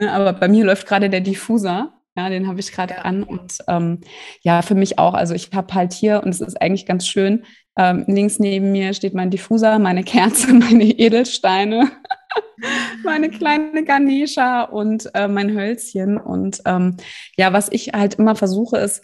Ne, 0.00 0.12
aber 0.12 0.32
bei 0.32 0.48
mir 0.48 0.64
läuft 0.64 0.86
gerade 0.86 1.08
der 1.08 1.20
Diffuser. 1.20 1.92
Ja, 2.16 2.28
den 2.28 2.46
habe 2.46 2.60
ich 2.60 2.70
gerade 2.70 2.94
ja. 2.94 3.02
an. 3.02 3.24
Und 3.24 3.58
ähm, 3.66 4.00
ja, 4.42 4.62
für 4.62 4.74
mich 4.74 4.98
auch. 4.98 5.14
Also 5.14 5.34
ich 5.34 5.50
habe 5.52 5.74
halt 5.74 5.92
hier, 5.92 6.22
und 6.22 6.30
es 6.30 6.40
ist 6.40 6.60
eigentlich 6.60 6.86
ganz 6.86 7.06
schön, 7.06 7.44
ähm, 7.76 8.04
links 8.06 8.38
neben 8.38 8.70
mir 8.70 8.94
steht 8.94 9.14
mein 9.14 9.30
Diffuser, 9.30 9.78
meine 9.80 10.04
Kerze, 10.04 10.52
meine 10.54 10.84
Edelsteine, 10.84 11.90
meine 13.04 13.30
kleine 13.30 13.84
Ganesha 13.84 14.62
und 14.62 15.10
äh, 15.14 15.28
mein 15.28 15.56
Hölzchen. 15.56 16.18
Und 16.18 16.62
ähm, 16.64 16.96
ja, 17.36 17.52
was 17.52 17.68
ich 17.70 17.92
halt 17.92 18.14
immer 18.14 18.36
versuche, 18.36 18.78
ist, 18.78 19.02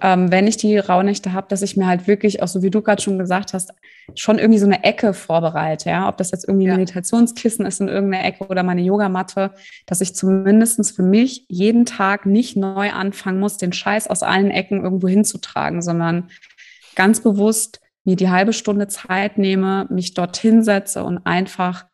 ähm, 0.00 0.30
wenn 0.30 0.46
ich 0.46 0.56
die 0.56 0.78
Rauhnächte 0.78 1.32
habe, 1.32 1.48
dass 1.48 1.62
ich 1.62 1.76
mir 1.76 1.86
halt 1.86 2.06
wirklich, 2.06 2.42
auch 2.42 2.48
so 2.48 2.62
wie 2.62 2.70
du 2.70 2.80
gerade 2.80 3.02
schon 3.02 3.18
gesagt 3.18 3.52
hast, 3.52 3.72
schon 4.14 4.38
irgendwie 4.38 4.58
so 4.58 4.66
eine 4.66 4.84
Ecke 4.84 5.12
vorbereite, 5.12 5.90
ja, 5.90 6.08
ob 6.08 6.16
das 6.16 6.30
jetzt 6.30 6.48
irgendwie 6.48 6.66
ja. 6.66 6.74
Meditationskissen 6.74 7.66
ist 7.66 7.80
in 7.80 7.88
irgendeiner 7.88 8.24
Ecke 8.24 8.46
oder 8.46 8.62
meine 8.62 8.82
Yogamatte, 8.82 9.52
dass 9.86 10.00
ich 10.00 10.14
zumindest 10.14 10.94
für 10.94 11.02
mich 11.02 11.44
jeden 11.48 11.86
Tag 11.86 12.24
nicht 12.24 12.56
neu 12.56 12.90
anfangen 12.92 13.40
muss, 13.40 13.56
den 13.56 13.72
Scheiß 13.72 14.08
aus 14.08 14.22
allen 14.22 14.50
Ecken 14.50 14.82
irgendwo 14.82 15.08
hinzutragen, 15.08 15.82
sondern 15.82 16.30
ganz 16.94 17.20
bewusst 17.20 17.80
mir 18.04 18.16
die 18.16 18.30
halbe 18.30 18.52
Stunde 18.52 18.88
Zeit 18.88 19.38
nehme, 19.38 19.86
mich 19.90 20.14
dorthin 20.14 20.62
setze 20.62 21.04
und 21.04 21.18
einfach 21.26 21.89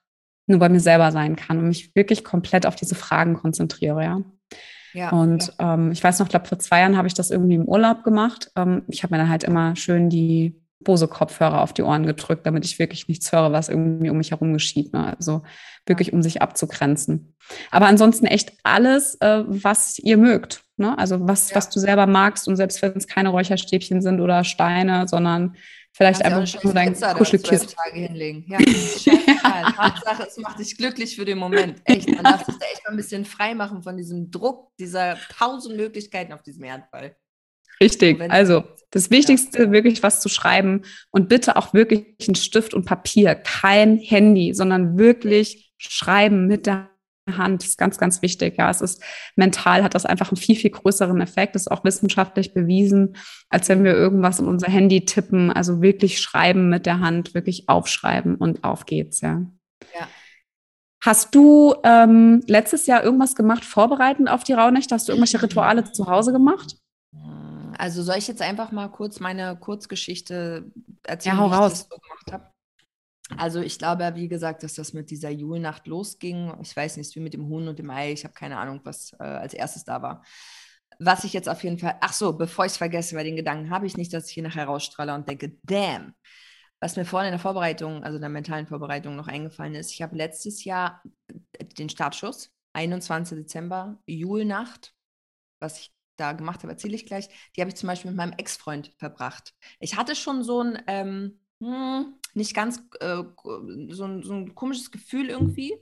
nur 0.46 0.58
bei 0.58 0.68
mir 0.68 0.80
selber 0.80 1.12
sein 1.12 1.36
kann 1.36 1.58
und 1.58 1.68
mich 1.68 1.94
wirklich 1.94 2.24
komplett 2.24 2.66
auf 2.66 2.76
diese 2.76 2.94
Fragen 2.94 3.34
konzentriere, 3.34 4.02
ja. 4.02 4.20
Ja, 4.92 5.10
und 5.10 5.52
ja. 5.58 5.74
Ähm, 5.74 5.92
ich 5.92 6.02
weiß 6.02 6.18
noch, 6.20 6.28
glaube 6.28 6.46
vor 6.46 6.58
zwei 6.58 6.80
Jahren 6.80 6.96
habe 6.96 7.06
ich 7.06 7.12
das 7.12 7.30
irgendwie 7.30 7.56
im 7.56 7.66
Urlaub 7.66 8.02
gemacht. 8.02 8.50
Ähm, 8.56 8.82
ich 8.88 9.02
habe 9.02 9.14
mir 9.14 9.18
dann 9.18 9.28
halt 9.28 9.44
immer 9.44 9.76
schön 9.76 10.08
die 10.08 10.58
Bose-Kopfhörer 10.80 11.60
auf 11.60 11.74
die 11.74 11.82
Ohren 11.82 12.06
gedrückt, 12.06 12.46
damit 12.46 12.64
ich 12.64 12.78
wirklich 12.78 13.06
nichts 13.08 13.30
höre, 13.30 13.52
was 13.52 13.68
irgendwie 13.68 14.08
um 14.08 14.16
mich 14.16 14.30
herum 14.30 14.54
geschieht. 14.54 14.94
Ne? 14.94 15.14
Also 15.16 15.42
wirklich, 15.84 16.12
um 16.14 16.22
sich 16.22 16.40
abzugrenzen. 16.40 17.34
Aber 17.70 17.86
ansonsten 17.86 18.26
echt 18.26 18.52
alles, 18.62 19.16
äh, 19.20 19.42
was 19.46 19.98
ihr 19.98 20.16
mögt. 20.16 20.62
Ne? 20.76 20.96
Also 20.98 21.28
was, 21.28 21.50
ja. 21.50 21.56
was 21.56 21.68
du 21.68 21.78
selber 21.78 22.06
magst 22.06 22.48
und 22.48 22.56
selbst 22.56 22.80
wenn 22.80 22.92
es 22.92 23.06
keine 23.06 23.30
Räucherstäbchen 23.30 24.00
sind 24.00 24.20
oder 24.20 24.44
Steine, 24.44 25.08
sondern 25.08 25.56
Vielleicht 25.96 26.20
ja, 26.20 26.26
einfach 26.26 26.62
nur 26.62 26.74
dein 26.74 26.94
Kuschelkissen. 26.94 27.68
Tage 27.68 28.00
hinlegen. 28.00 28.44
Ja, 28.48 28.58
ja. 28.60 29.76
Hauptsache, 29.78 30.26
es 30.28 30.36
macht 30.36 30.58
dich 30.58 30.76
glücklich 30.76 31.16
für 31.16 31.24
den 31.24 31.38
Moment. 31.38 31.80
Echt, 31.84 32.06
man 32.10 32.22
darf 32.22 32.44
sich 32.44 32.54
da 32.58 32.66
echt 32.70 32.84
mal 32.84 32.90
ein 32.90 32.98
bisschen 32.98 33.24
frei 33.24 33.54
machen 33.54 33.82
von 33.82 33.96
diesem 33.96 34.30
Druck, 34.30 34.76
dieser 34.78 35.16
tausend 35.38 35.78
Möglichkeiten 35.78 36.34
auf 36.34 36.42
diesem 36.42 36.64
Erdball. 36.64 37.16
Richtig. 37.80 38.20
Also 38.30 38.64
das 38.90 39.10
Wichtigste, 39.10 39.64
ja. 39.64 39.72
wirklich 39.72 40.02
was 40.02 40.20
zu 40.20 40.28
schreiben 40.28 40.82
und 41.12 41.30
bitte 41.30 41.56
auch 41.56 41.72
wirklich 41.72 42.28
ein 42.28 42.34
Stift 42.34 42.74
und 42.74 42.84
Papier, 42.84 43.34
kein 43.34 43.96
Handy, 43.96 44.52
sondern 44.52 44.98
wirklich 44.98 45.72
schreiben 45.78 46.46
mit 46.46 46.66
der 46.66 46.90
Hand 47.26 47.64
ist 47.64 47.78
ganz, 47.78 47.98
ganz 47.98 48.22
wichtig. 48.22 48.56
Ja, 48.58 48.70
es 48.70 48.80
ist 48.80 49.02
mental 49.34 49.82
hat 49.82 49.94
das 49.94 50.06
einfach 50.06 50.30
einen 50.30 50.36
viel, 50.36 50.56
viel 50.56 50.70
größeren 50.70 51.20
Effekt. 51.20 51.54
Das 51.54 51.62
ist 51.62 51.70
auch 51.70 51.84
wissenschaftlich 51.84 52.54
bewiesen, 52.54 53.16
als 53.48 53.68
wenn 53.68 53.84
wir 53.84 53.94
irgendwas 53.94 54.38
in 54.38 54.46
unser 54.46 54.68
Handy 54.68 55.04
tippen. 55.04 55.50
Also 55.50 55.82
wirklich 55.82 56.20
schreiben 56.20 56.68
mit 56.68 56.86
der 56.86 57.00
Hand, 57.00 57.34
wirklich 57.34 57.68
aufschreiben 57.68 58.36
und 58.36 58.64
auf 58.64 58.86
geht's. 58.86 59.20
Ja. 59.20 59.42
ja. 59.98 60.08
Hast 61.04 61.34
du 61.34 61.74
ähm, 61.84 62.42
letztes 62.46 62.86
Jahr 62.86 63.04
irgendwas 63.04 63.34
gemacht, 63.34 63.64
vorbereitend 63.64 64.28
auf 64.28 64.44
die 64.44 64.54
Rauhnächte? 64.54 64.94
Hast 64.94 65.08
du 65.08 65.12
irgendwelche 65.12 65.42
Rituale 65.42 65.92
zu 65.92 66.06
Hause 66.08 66.32
gemacht? 66.32 66.76
Also 67.78 68.02
soll 68.02 68.16
ich 68.16 68.28
jetzt 68.28 68.42
einfach 68.42 68.72
mal 68.72 68.88
kurz 68.88 69.20
meine 69.20 69.56
Kurzgeschichte 69.56 70.64
erzählen, 71.02 71.36
ja, 71.36 71.42
hau 71.42 71.48
raus. 71.48 71.70
das 71.70 71.80
so? 71.90 71.96
Also 73.36 73.60
ich 73.60 73.78
glaube, 73.78 74.12
wie 74.14 74.28
gesagt, 74.28 74.62
dass 74.62 74.74
das 74.74 74.92
mit 74.92 75.10
dieser 75.10 75.30
Julnacht 75.30 75.86
losging. 75.86 76.54
Ich 76.62 76.76
weiß 76.76 76.96
nicht, 76.96 77.14
wie 77.16 77.20
mit 77.20 77.34
dem 77.34 77.48
Huhn 77.48 77.66
und 77.66 77.78
dem 77.78 77.90
Ei. 77.90 78.12
Ich 78.12 78.24
habe 78.24 78.34
keine 78.34 78.56
Ahnung, 78.58 78.80
was 78.84 79.12
äh, 79.18 79.24
als 79.24 79.52
erstes 79.52 79.84
da 79.84 80.00
war. 80.00 80.22
Was 80.98 81.24
ich 81.24 81.32
jetzt 81.32 81.48
auf 81.48 81.62
jeden 81.64 81.78
Fall, 81.78 81.96
ach 82.00 82.12
so, 82.12 82.32
bevor 82.34 82.64
ich 82.64 82.72
es 82.72 82.78
vergesse, 82.78 83.16
weil 83.16 83.24
den 83.24 83.36
Gedanken 83.36 83.70
habe 83.70 83.86
ich 83.86 83.96
nicht, 83.96 84.12
dass 84.12 84.28
ich 84.28 84.34
hier 84.34 84.42
nachher 84.44 84.66
rausstrahle 84.66 85.14
und 85.14 85.28
denke, 85.28 85.58
damn. 85.62 86.14
Was 86.80 86.96
mir 86.96 87.04
vorhin 87.04 87.28
in 87.28 87.32
der 87.32 87.40
Vorbereitung, 87.40 88.04
also 88.04 88.18
der 88.18 88.28
mentalen 88.28 88.66
Vorbereitung 88.66 89.16
noch 89.16 89.28
eingefallen 89.28 89.74
ist, 89.74 89.92
ich 89.92 90.02
habe 90.02 90.16
letztes 90.16 90.64
Jahr 90.64 91.02
den 91.78 91.88
Startschuss, 91.88 92.52
21. 92.74 93.38
Dezember, 93.38 93.98
Julnacht, 94.06 94.94
was 95.58 95.80
ich 95.80 95.92
da 96.16 96.32
gemacht 96.32 96.62
habe, 96.62 96.72
erzähle 96.72 96.94
ich 96.94 97.06
gleich, 97.06 97.28
die 97.56 97.60
habe 97.60 97.70
ich 97.70 97.76
zum 97.76 97.86
Beispiel 97.88 98.10
mit 98.10 98.18
meinem 98.18 98.34
Ex-Freund 98.36 98.92
verbracht. 98.98 99.54
Ich 99.80 99.96
hatte 99.96 100.14
schon 100.14 100.42
so 100.42 100.62
ein, 100.62 100.82
ähm, 100.86 101.40
hm, 101.62 102.14
nicht 102.36 102.54
ganz 102.54 102.82
äh, 103.00 103.22
so, 103.88 104.04
ein, 104.04 104.22
so, 104.22 104.34
ein, 104.34 104.54
komisches 104.54 104.90
Gefühl 104.90 105.30
irgendwie, 105.30 105.74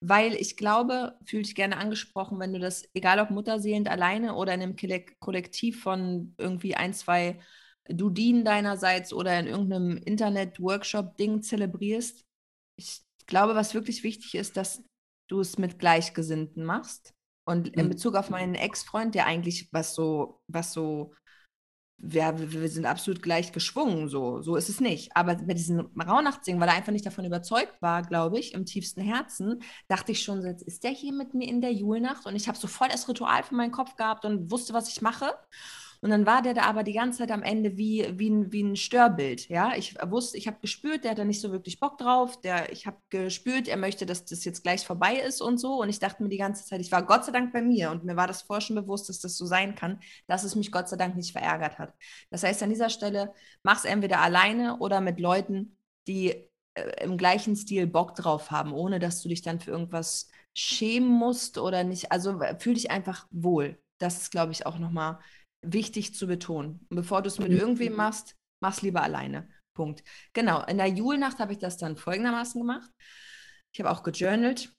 weil 0.00 0.34
ich 0.34 0.56
glaube, 0.56 1.16
fühle 1.24 1.42
dich 1.42 1.54
gerne 1.54 1.76
angesprochen, 1.76 2.40
wenn 2.40 2.52
du 2.52 2.58
das, 2.58 2.88
egal 2.94 3.20
ob 3.20 3.30
mutterseelend 3.30 3.88
alleine 3.88 4.34
oder 4.34 4.54
in 4.54 4.62
einem 4.62 4.76
Kollektiv 5.20 5.82
von 5.82 6.34
irgendwie 6.38 6.74
ein, 6.74 6.94
zwei 6.94 7.40
Dudinen 7.88 8.44
deinerseits 8.44 9.12
oder 9.12 9.38
in 9.38 9.46
irgendeinem 9.46 9.96
Internet-Workshop-Ding 9.98 11.42
zelebrierst. 11.42 12.24
Ich 12.76 13.02
glaube, 13.26 13.54
was 13.54 13.74
wirklich 13.74 14.02
wichtig 14.02 14.34
ist, 14.34 14.56
dass 14.56 14.82
du 15.28 15.40
es 15.40 15.58
mit 15.58 15.78
Gleichgesinnten 15.78 16.64
machst. 16.64 17.12
Und 17.44 17.68
in 17.68 17.86
mhm. 17.86 17.90
Bezug 17.90 18.14
auf 18.14 18.30
meinen 18.30 18.54
Ex-Freund, 18.54 19.14
der 19.14 19.26
eigentlich 19.26 19.68
was 19.72 19.94
so, 19.94 20.40
was 20.48 20.72
so 20.72 21.14
wir, 21.98 22.34
wir 22.38 22.68
sind 22.68 22.86
absolut 22.86 23.22
gleich 23.22 23.52
geschwungen, 23.52 24.08
so, 24.08 24.40
so 24.40 24.54
ist 24.56 24.68
es 24.68 24.80
nicht. 24.80 25.16
Aber 25.16 25.34
bei 25.34 25.54
diesem 25.54 25.90
Rauhnachtsingen, 26.00 26.60
weil 26.60 26.68
er 26.68 26.76
einfach 26.76 26.92
nicht 26.92 27.04
davon 27.04 27.24
überzeugt 27.24 27.82
war, 27.82 28.02
glaube 28.02 28.38
ich, 28.38 28.54
im 28.54 28.64
tiefsten 28.64 29.00
Herzen, 29.00 29.62
dachte 29.88 30.12
ich 30.12 30.22
schon, 30.22 30.44
jetzt 30.44 30.62
ist 30.62 30.84
der 30.84 30.92
hier 30.92 31.12
mit 31.12 31.34
mir 31.34 31.48
in 31.48 31.60
der 31.60 31.72
Julnacht 31.72 32.26
und 32.26 32.36
ich 32.36 32.46
habe 32.46 32.56
so 32.56 32.68
voll 32.68 32.88
das 32.88 33.08
Ritual 33.08 33.42
für 33.42 33.56
meinen 33.56 33.72
Kopf 33.72 33.96
gehabt 33.96 34.24
und 34.24 34.50
wusste, 34.50 34.74
was 34.74 34.88
ich 34.88 35.02
mache. 35.02 35.34
Und 36.00 36.10
dann 36.10 36.26
war 36.26 36.42
der 36.42 36.54
da 36.54 36.62
aber 36.62 36.82
die 36.82 36.92
ganze 36.92 37.18
Zeit 37.18 37.30
am 37.30 37.42
Ende 37.42 37.76
wie, 37.76 38.06
wie, 38.18 38.30
ein, 38.30 38.52
wie 38.52 38.62
ein 38.62 38.76
Störbild. 38.76 39.48
Ja, 39.48 39.72
ich 39.76 39.96
wusste, 40.06 40.36
ich 40.36 40.46
habe 40.46 40.58
gespürt, 40.60 41.04
der 41.04 41.12
hat 41.12 41.18
da 41.18 41.24
nicht 41.24 41.40
so 41.40 41.50
wirklich 41.50 41.80
Bock 41.80 41.98
drauf. 41.98 42.40
Der, 42.40 42.72
ich 42.72 42.86
habe 42.86 42.98
gespürt, 43.10 43.68
er 43.68 43.76
möchte, 43.76 44.06
dass 44.06 44.24
das 44.24 44.44
jetzt 44.44 44.62
gleich 44.62 44.86
vorbei 44.86 45.16
ist 45.16 45.40
und 45.40 45.58
so. 45.58 45.80
Und 45.80 45.88
ich 45.88 45.98
dachte 45.98 46.22
mir 46.22 46.28
die 46.28 46.38
ganze 46.38 46.64
Zeit, 46.64 46.80
ich 46.80 46.92
war 46.92 47.04
Gott 47.04 47.24
sei 47.24 47.32
Dank 47.32 47.52
bei 47.52 47.62
mir 47.62 47.90
und 47.90 48.04
mir 48.04 48.16
war 48.16 48.26
das 48.26 48.42
vorher 48.42 48.60
schon 48.60 48.76
bewusst, 48.76 49.08
dass 49.08 49.20
das 49.20 49.36
so 49.36 49.46
sein 49.46 49.74
kann, 49.74 50.00
dass 50.26 50.44
es 50.44 50.54
mich 50.54 50.70
Gott 50.72 50.88
sei 50.88 50.96
Dank 50.96 51.16
nicht 51.16 51.32
verärgert 51.32 51.78
hat. 51.78 51.94
Das 52.30 52.42
heißt, 52.42 52.62
an 52.62 52.70
dieser 52.70 52.90
Stelle 52.90 53.32
mach 53.62 53.78
es 53.78 53.84
entweder 53.84 54.20
alleine 54.20 54.78
oder 54.78 55.00
mit 55.00 55.20
Leuten, 55.20 55.76
die 56.06 56.48
äh, 56.74 57.04
im 57.04 57.16
gleichen 57.16 57.56
Stil 57.56 57.86
Bock 57.86 58.14
drauf 58.14 58.50
haben, 58.50 58.72
ohne 58.72 58.98
dass 58.98 59.22
du 59.22 59.28
dich 59.28 59.42
dann 59.42 59.60
für 59.60 59.70
irgendwas 59.70 60.28
schämen 60.54 61.08
musst 61.08 61.58
oder 61.58 61.84
nicht. 61.84 62.12
Also 62.12 62.40
fühl 62.58 62.74
dich 62.74 62.90
einfach 62.90 63.26
wohl. 63.30 63.78
Das 63.98 64.22
ist, 64.22 64.30
glaube 64.30 64.52
ich, 64.52 64.66
auch 64.66 64.78
nochmal 64.78 65.18
wichtig 65.62 66.14
zu 66.14 66.26
betonen. 66.26 66.86
Und 66.88 66.96
bevor 66.96 67.22
du 67.22 67.28
es 67.28 67.38
mit 67.38 67.50
mhm. 67.50 67.58
irgendwem 67.58 67.94
machst, 67.94 68.36
mach's 68.60 68.82
lieber 68.82 69.02
alleine. 69.02 69.48
Punkt. 69.74 70.02
Genau, 70.32 70.64
in 70.64 70.78
der 70.78 70.88
Julnacht 70.88 71.38
habe 71.38 71.52
ich 71.52 71.58
das 71.58 71.76
dann 71.76 71.96
folgendermaßen 71.96 72.60
gemacht. 72.60 72.90
Ich 73.72 73.80
habe 73.80 73.90
auch 73.90 74.02
gejournalt 74.02 74.72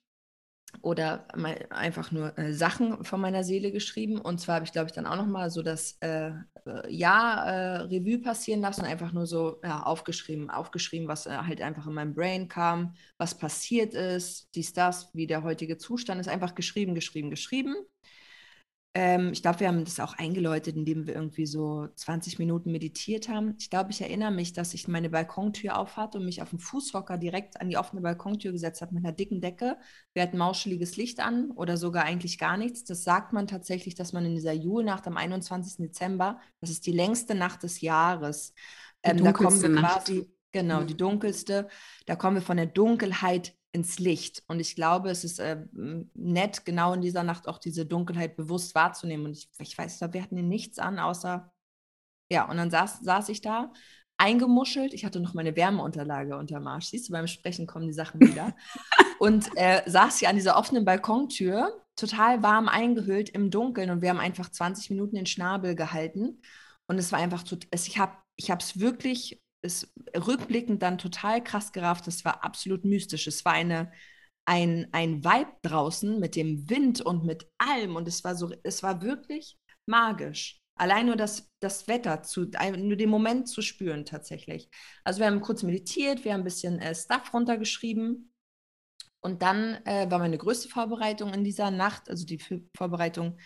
oder 0.81 1.27
einfach 1.71 2.11
nur 2.11 2.37
äh, 2.37 2.53
Sachen 2.53 3.03
von 3.03 3.19
meiner 3.19 3.43
Seele 3.43 3.71
geschrieben. 3.71 4.19
Und 4.19 4.39
zwar 4.39 4.55
habe 4.55 4.65
ich, 4.65 4.71
glaube 4.71 4.87
ich, 4.87 4.91
dann 4.91 5.07
auch 5.07 5.15
nochmal 5.15 5.49
so 5.49 5.63
das 5.63 5.97
äh, 6.01 6.31
äh, 6.65 6.93
Jahr 6.93 7.45
äh, 7.45 7.75
Revue 7.83 8.19
passieren 8.19 8.61
lassen 8.61 8.81
und 8.81 8.87
einfach 8.87 9.11
nur 9.11 9.25
so 9.25 9.59
ja, 9.63 9.83
aufgeschrieben, 9.83 10.49
aufgeschrieben, 10.49 11.07
was 11.07 11.25
äh, 11.25 11.31
halt 11.31 11.61
einfach 11.61 11.87
in 11.87 11.93
meinem 11.93 12.13
Brain 12.13 12.47
kam, 12.47 12.93
was 13.17 13.37
passiert 13.37 13.93
ist, 13.93 14.49
dies, 14.55 14.73
das, 14.73 15.09
wie 15.13 15.27
der 15.27 15.43
heutige 15.43 15.77
Zustand 15.77 16.21
ist. 16.21 16.27
Einfach 16.27 16.55
geschrieben, 16.55 16.93
geschrieben, 16.93 17.29
geschrieben. 17.29 17.75
Ähm, 18.95 19.29
ich 19.33 19.43
glaube, 19.43 19.59
wir 19.59 19.67
haben 19.67 19.85
das 19.85 19.99
auch 19.99 20.17
eingeläutet, 20.17 20.75
indem 20.75 21.05
wir 21.05 21.13
irgendwie 21.13 21.45
so 21.45 21.87
20 21.95 22.39
Minuten 22.39 22.71
meditiert 22.71 23.29
haben. 23.29 23.53
Ich 23.59 23.69
glaube, 23.69 23.91
ich 23.91 24.01
erinnere 24.01 24.31
mich, 24.31 24.53
dass 24.53 24.73
ich 24.73 24.87
meine 24.87 25.11
Balkontür 25.11 25.77
aufhatte 25.77 26.17
und 26.17 26.25
mich 26.25 26.41
auf 26.41 26.49
den 26.49 26.59
Fußhocker 26.59 27.19
direkt 27.19 27.61
an 27.61 27.69
die 27.69 27.77
offene 27.77 28.01
Balkontür 28.01 28.51
gesetzt 28.51 28.81
habe 28.81 28.95
mit 28.95 29.05
einer 29.05 29.13
dicken 29.13 29.41
Decke. 29.41 29.77
Wir 30.13 30.23
hatten 30.23 30.39
mauscheliges 30.39 30.97
Licht 30.97 31.19
an 31.19 31.51
oder 31.51 31.77
sogar 31.77 32.05
eigentlich 32.05 32.39
gar 32.39 32.57
nichts. 32.57 32.83
Das 32.83 33.03
sagt 33.03 33.31
man 33.31 33.45
tatsächlich, 33.45 33.93
dass 33.93 34.11
man 34.11 34.25
in 34.25 34.33
dieser 34.33 34.53
Julnacht 34.53 35.05
am 35.05 35.17
21. 35.17 35.85
Dezember, 35.85 36.39
das 36.59 36.71
ist 36.71 36.87
die 36.87 36.91
längste 36.91 37.35
Nacht 37.35 37.61
des 37.61 37.81
Jahres, 37.81 38.55
ähm, 39.03 39.23
da 39.23 39.31
kommen 39.33 39.61
wir 39.61 39.75
quasi, 39.75 40.13
Nacht. 40.13 40.27
genau, 40.51 40.81
mhm. 40.81 40.87
die 40.87 40.97
dunkelste, 40.97 41.67
da 42.07 42.15
kommen 42.15 42.37
wir 42.37 42.41
von 42.41 42.57
der 42.57 42.65
Dunkelheit 42.65 43.55
ins 43.71 43.99
Licht. 43.99 44.43
Und 44.47 44.59
ich 44.59 44.75
glaube, 44.75 45.09
es 45.09 45.23
ist 45.23 45.39
äh, 45.39 45.63
nett, 46.13 46.65
genau 46.65 46.93
in 46.93 47.01
dieser 47.01 47.23
Nacht 47.23 47.47
auch 47.47 47.59
diese 47.59 47.85
Dunkelheit 47.85 48.35
bewusst 48.35 48.73
wahrzunehmen. 48.75 49.27
Und 49.27 49.33
ich, 49.33 49.49
ich 49.59 49.77
weiß, 49.77 50.01
wir 50.11 50.23
hatten 50.23 50.47
nichts 50.47 50.79
an, 50.79 50.99
außer, 50.99 51.51
ja, 52.31 52.49
und 52.49 52.57
dann 52.57 52.71
saß, 52.71 52.99
saß 53.01 53.29
ich 53.29 53.41
da, 53.41 53.71
eingemuschelt. 54.17 54.93
Ich 54.93 55.05
hatte 55.05 55.19
noch 55.19 55.33
meine 55.33 55.55
Wärmeunterlage 55.55 56.37
unter 56.37 56.59
Marsch. 56.59 56.87
Siehst 56.87 57.09
du, 57.09 57.13
beim 57.13 57.27
Sprechen 57.27 57.67
kommen 57.67 57.87
die 57.87 57.93
Sachen 57.93 58.19
wieder. 58.19 58.55
und 59.19 59.49
äh, 59.55 59.81
saß 59.89 60.19
hier 60.19 60.29
an 60.29 60.35
dieser 60.35 60.57
offenen 60.57 60.83
Balkontür, 60.83 61.85
total 61.95 62.43
warm 62.43 62.67
eingehüllt 62.67 63.29
im 63.29 63.49
Dunkeln. 63.49 63.89
Und 63.91 64.01
wir 64.01 64.09
haben 64.09 64.19
einfach 64.19 64.49
20 64.49 64.89
Minuten 64.89 65.15
den 65.15 65.25
Schnabel 65.25 65.75
gehalten. 65.75 66.41
Und 66.87 66.97
es 66.97 67.11
war 67.11 67.19
einfach, 67.19 67.43
ich 67.71 67.99
habe 67.99 68.63
es 68.63 68.79
wirklich 68.79 69.41
ist 69.61 69.93
rückblickend 70.15 70.81
dann 70.81 70.97
total 70.97 71.43
krass 71.43 71.71
gerafft. 71.71 72.07
Das 72.07 72.23
war 72.25 72.43
absolut 72.43 72.85
mystisch. 72.85 73.27
Es 73.27 73.43
war 73.45 73.53
eine, 73.53 73.91
ein, 74.45 74.87
ein 74.91 75.23
Vibe 75.23 75.51
draußen 75.61 76.19
mit 76.19 76.35
dem 76.35 76.69
Wind 76.69 77.01
und 77.01 77.25
mit 77.25 77.47
allem. 77.57 77.95
Und 77.95 78.07
es 78.07 78.23
war 78.23 78.35
so, 78.35 78.51
es 78.63 78.83
war 78.83 79.01
wirklich 79.01 79.57
magisch. 79.85 80.59
Allein 80.75 81.07
nur 81.07 81.17
das, 81.17 81.49
das 81.59 81.89
Wetter, 81.89 82.23
zu, 82.23 82.45
nur 82.77 82.95
den 82.95 83.09
Moment 83.09 83.49
zu 83.49 83.61
spüren 83.61 84.05
tatsächlich. 84.05 84.69
Also 85.03 85.19
wir 85.19 85.27
haben 85.27 85.41
kurz 85.41 85.61
meditiert, 85.63 86.23
wir 86.23 86.33
haben 86.33 86.41
ein 86.41 86.45
bisschen 86.45 86.79
äh, 86.79 86.95
Stuff 86.95 87.33
runtergeschrieben. 87.33 88.31
Und 89.21 89.41
dann 89.41 89.75
äh, 89.85 90.09
war 90.09 90.19
meine 90.19 90.37
größte 90.37 90.69
Vorbereitung 90.69 91.33
in 91.33 91.43
dieser 91.43 91.71
Nacht, 91.71 92.09
also 92.09 92.25
die 92.25 92.39
Vorbereitung 92.77 93.37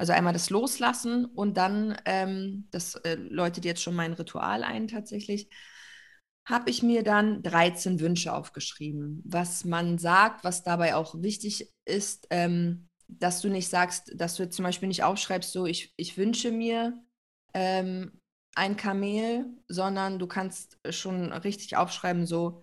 also 0.00 0.14
einmal 0.14 0.32
das 0.32 0.48
Loslassen 0.48 1.26
und 1.26 1.58
dann, 1.58 1.94
ähm, 2.06 2.66
das 2.70 2.94
äh, 2.94 3.16
läutet 3.16 3.66
jetzt 3.66 3.82
schon 3.82 3.94
mein 3.94 4.14
Ritual 4.14 4.64
ein 4.64 4.88
tatsächlich, 4.88 5.50
habe 6.48 6.70
ich 6.70 6.82
mir 6.82 7.02
dann 7.02 7.42
13 7.42 8.00
Wünsche 8.00 8.32
aufgeschrieben. 8.32 9.22
Was 9.26 9.66
man 9.66 9.98
sagt, 9.98 10.42
was 10.42 10.62
dabei 10.62 10.94
auch 10.94 11.20
wichtig 11.20 11.70
ist, 11.84 12.26
ähm, 12.30 12.88
dass 13.08 13.42
du 13.42 13.50
nicht 13.50 13.68
sagst, 13.68 14.10
dass 14.14 14.36
du 14.36 14.44
jetzt 14.44 14.56
zum 14.56 14.64
Beispiel 14.64 14.88
nicht 14.88 15.02
aufschreibst, 15.02 15.52
so 15.52 15.66
ich, 15.66 15.92
ich 15.96 16.16
wünsche 16.16 16.50
mir 16.50 16.94
ähm, 17.52 18.18
ein 18.54 18.78
Kamel, 18.78 19.44
sondern 19.68 20.18
du 20.18 20.26
kannst 20.26 20.78
schon 20.88 21.30
richtig 21.34 21.76
aufschreiben, 21.76 22.24
so 22.24 22.62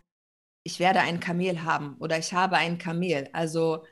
ich 0.64 0.80
werde 0.80 1.02
ein 1.02 1.20
Kamel 1.20 1.62
haben 1.62 1.98
oder 2.00 2.18
ich 2.18 2.34
habe 2.34 2.58
ein 2.58 2.80
Kamel. 2.80 3.30
Also 3.32 3.86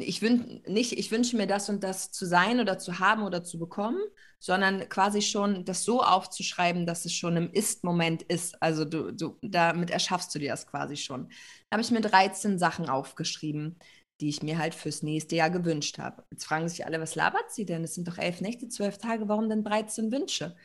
ich, 0.00 0.22
wün 0.22 0.62
nicht, 0.66 0.92
ich 0.92 1.10
wünsche 1.10 1.36
mir 1.36 1.46
das 1.46 1.68
und 1.68 1.84
das 1.84 2.10
zu 2.12 2.26
sein 2.26 2.60
oder 2.60 2.78
zu 2.78 2.98
haben 2.98 3.22
oder 3.22 3.44
zu 3.44 3.58
bekommen, 3.58 4.00
sondern 4.38 4.88
quasi 4.88 5.22
schon 5.22 5.64
das 5.64 5.84
so 5.84 6.02
aufzuschreiben, 6.02 6.86
dass 6.86 7.04
es 7.04 7.12
schon 7.14 7.36
im 7.36 7.50
Ist-Moment 7.52 8.22
ist. 8.22 8.60
Also 8.62 8.84
du, 8.84 9.12
du, 9.12 9.38
damit 9.42 9.90
erschaffst 9.90 10.34
du 10.34 10.38
dir 10.38 10.50
das 10.50 10.66
quasi 10.66 10.96
schon. 10.96 11.28
Da 11.70 11.76
habe 11.76 11.82
ich 11.82 11.90
mir 11.90 12.00
13 12.00 12.58
Sachen 12.58 12.88
aufgeschrieben, 12.88 13.78
die 14.20 14.28
ich 14.28 14.42
mir 14.42 14.58
halt 14.58 14.74
fürs 14.74 15.02
nächste 15.02 15.36
Jahr 15.36 15.50
gewünscht 15.50 15.98
habe. 15.98 16.24
Jetzt 16.32 16.44
fragen 16.44 16.68
sich 16.68 16.86
alle, 16.86 17.00
was 17.00 17.14
labert 17.14 17.52
sie 17.52 17.66
denn? 17.66 17.84
Es 17.84 17.94
sind 17.94 18.08
doch 18.08 18.18
elf 18.18 18.40
Nächte, 18.40 18.68
zwölf 18.68 18.98
Tage, 18.98 19.28
warum 19.28 19.48
denn 19.48 19.64
13 19.64 20.10
Wünsche? 20.12 20.56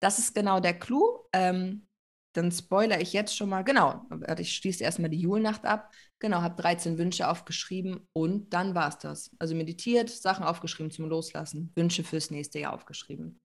Das 0.00 0.18
ist 0.18 0.34
genau 0.34 0.60
der 0.60 0.78
Clou. 0.78 1.20
Ähm, 1.32 1.86
dann 2.34 2.50
spoilere 2.52 3.00
ich 3.00 3.12
jetzt 3.12 3.36
schon 3.36 3.48
mal, 3.48 3.62
genau, 3.62 4.06
ich 4.38 4.54
schließe 4.56 4.84
erstmal 4.84 5.10
die 5.10 5.20
Julnacht 5.20 5.64
ab, 5.64 5.90
genau, 6.18 6.42
habe 6.42 6.60
13 6.60 6.98
Wünsche 6.98 7.28
aufgeschrieben 7.28 8.06
und 8.12 8.52
dann 8.52 8.74
war 8.74 8.88
es 8.88 8.98
das. 8.98 9.30
Also 9.38 9.54
meditiert, 9.54 10.10
Sachen 10.10 10.44
aufgeschrieben 10.44 10.90
zum 10.90 11.08
Loslassen, 11.08 11.72
Wünsche 11.74 12.04
fürs 12.04 12.30
nächste 12.30 12.58
Jahr 12.58 12.74
aufgeschrieben. 12.74 13.40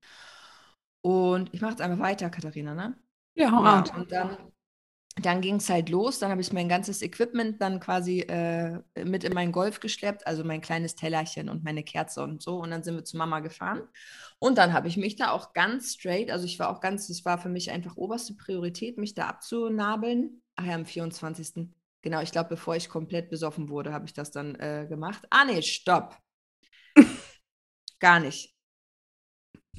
Und 1.02 1.54
ich 1.54 1.62
mache 1.62 1.71
jetzt 1.71 1.82
einfach 1.82 1.99
weiter, 1.99 2.30
Katharina, 2.30 2.73
ne? 2.73 2.97
Ja, 3.36 3.52
hau 3.52 3.63
ja, 3.63 3.84
Und 3.95 4.12
dann 4.12 4.38
dann 5.26 5.42
ging 5.42 5.56
es 5.56 5.70
halt 5.70 5.90
los. 5.90 6.20
Dann 6.20 6.32
habe 6.32 6.42
ich 6.42 6.54
mein 6.54 6.70
ganzes 6.70 7.02
Equipment 7.02 7.62
dann 7.62 7.80
quasi 7.80 8.22
äh, 8.22 8.80
mit 9.04 9.24
in 9.24 9.34
meinen 9.34 9.52
Golf 9.52 9.80
geschleppt, 9.80 10.28
also 10.28 10.44
mein 10.44 10.62
kleines 10.62 10.96
Tellerchen 10.96 11.50
und 11.50 11.64
meine 11.64 11.84
Kerze 11.84 12.22
und 12.24 12.42
so. 12.42 12.58
Und 12.58 12.72
dann 12.72 12.84
sind 12.84 12.96
wir 12.96 13.04
zu 13.06 13.18
Mama 13.18 13.40
gefahren. 13.40 13.82
Und 14.40 14.58
dann 14.58 14.74
habe 14.74 14.88
ich 14.88 14.98
mich 14.98 15.16
da 15.16 15.32
auch 15.32 15.54
ganz 15.54 15.94
straight, 15.94 16.32
also 16.32 16.46
ich 16.46 16.60
war 16.60 16.70
auch 16.70 16.82
ganz, 16.82 17.08
das 17.08 17.26
war 17.26 17.38
für 17.38 17.50
mich 17.50 17.72
einfach 17.72 17.98
oberste 17.98 18.34
Priorität, 18.36 18.98
mich 18.98 19.14
da 19.14 19.28
abzunabeln. 19.28 20.42
Ach 20.56 20.66
ja, 20.66 20.76
am 20.76 20.86
24. 20.86 21.70
Genau, 22.02 22.22
ich 22.22 22.32
glaube, 22.32 22.50
bevor 22.50 22.76
ich 22.76 22.90
komplett 22.90 23.30
besoffen 23.30 23.70
wurde, 23.70 23.92
habe 23.94 24.06
ich 24.06 24.14
das 24.14 24.32
dann 24.32 24.56
äh, 24.56 24.86
gemacht. 24.88 25.26
Ah, 25.30 25.46
nee, 25.46 25.62
stopp. 25.62 26.18
Gar 28.00 28.22
nicht. 28.22 28.56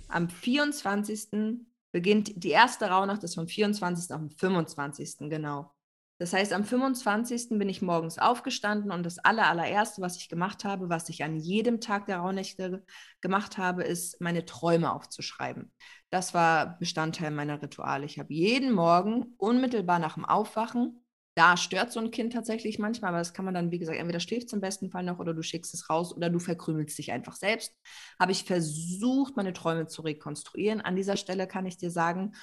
Am 0.09 0.29
24 0.29 1.70
beginnt 1.93 2.33
die 2.43 2.51
erste 2.51 2.87
Rauhnacht 2.91 3.25
ist 3.25 3.35
vom 3.35 3.49
24. 3.49 4.15
auf 4.15 4.21
den 4.21 4.31
25. 4.31 5.29
genau. 5.31 5.73
Das 6.21 6.35
heißt, 6.35 6.53
am 6.53 6.65
25. 6.65 7.59
bin 7.59 7.71
ich 7.71 7.81
morgens 7.81 8.19
aufgestanden 8.19 8.93
und 8.93 9.07
das 9.07 9.19
aller, 9.19 9.47
allererste, 9.47 10.03
was 10.03 10.19
ich 10.19 10.29
gemacht 10.29 10.65
habe, 10.65 10.91
was 10.91 11.09
ich 11.09 11.25
an 11.25 11.37
jedem 11.37 11.81
Tag 11.81 12.05
der 12.05 12.19
Rauhnächte 12.19 12.85
gemacht 13.23 13.57
habe, 13.57 13.85
ist, 13.85 14.21
meine 14.21 14.45
Träume 14.45 14.93
aufzuschreiben. 14.93 15.73
Das 16.11 16.35
war 16.35 16.79
Bestandteil 16.79 17.31
meiner 17.31 17.63
Rituale. 17.63 18.05
Ich 18.05 18.19
habe 18.19 18.35
jeden 18.35 18.71
Morgen 18.71 19.33
unmittelbar 19.39 19.99
nach 19.99 20.15
dem 20.15 20.27
Aufwachen 20.27 21.03
da 21.35 21.57
stört 21.57 21.93
so 21.93 22.01
ein 22.01 22.11
Kind 22.11 22.33
tatsächlich 22.33 22.79
manchmal, 22.79 23.11
aber 23.11 23.19
das 23.19 23.33
kann 23.33 23.45
man 23.45 23.55
dann, 23.55 23.71
wie 23.71 23.79
gesagt, 23.79 23.99
entweder 23.99 24.21
schläft 24.21 24.49
es 24.49 24.53
im 24.53 24.61
besten 24.61 24.91
Fall 24.91 25.05
noch 25.05 25.19
oder 25.19 25.33
du 25.33 25.43
schickst 25.43 25.73
es 25.75 25.89
raus 25.89 26.15
oder 26.15 26.29
du 26.29 26.39
verkrümelst 26.39 26.99
dich 26.99 27.13
einfach 27.13 27.37
selbst. 27.37 27.75
Habe 28.19 28.33
ich 28.33 28.45
versucht, 28.45 29.37
meine 29.37 29.53
Träume 29.53 29.87
zu 29.87 30.03
rekonstruieren. 30.03 30.81
An 30.81 30.97
dieser 30.97 31.17
Stelle 31.17 31.47
kann 31.47 31.67
ich 31.67 31.77
dir 31.79 31.91
sagen, 31.91 32.35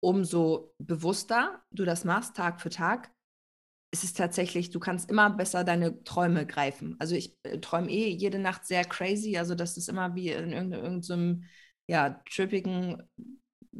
umso 0.00 0.74
bewusster 0.78 1.62
du 1.70 1.84
das 1.84 2.04
machst, 2.04 2.36
Tag 2.36 2.60
für 2.60 2.70
Tag, 2.70 3.10
ist 3.90 4.04
es 4.04 4.12
tatsächlich, 4.12 4.70
du 4.70 4.80
kannst 4.80 5.10
immer 5.10 5.30
besser 5.30 5.64
deine 5.64 6.02
Träume 6.04 6.46
greifen. 6.46 6.96
Also 6.98 7.14
ich 7.14 7.36
äh, 7.44 7.58
träume 7.60 7.90
eh 7.90 8.10
jede 8.10 8.38
Nacht 8.38 8.66
sehr 8.66 8.84
crazy, 8.84 9.38
also 9.38 9.54
das 9.54 9.76
ist 9.76 9.88
immer 9.88 10.14
wie 10.14 10.30
in 10.30 10.52
irgendeinem, 10.52 10.84
irgendeinem 10.84 11.44
ja, 11.86 12.20
trippigen 12.30 13.02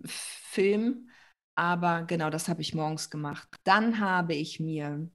Film. 0.07 1.11
Aber 1.57 2.03
genau, 2.03 2.31
das 2.31 2.49
habe 2.49 2.61
ich 2.63 2.75
morgens 2.75 3.11
gemacht. 3.11 3.49
Dann 3.65 3.99
habe 3.99 4.35
ich 4.35 4.61
mir, 4.61 5.09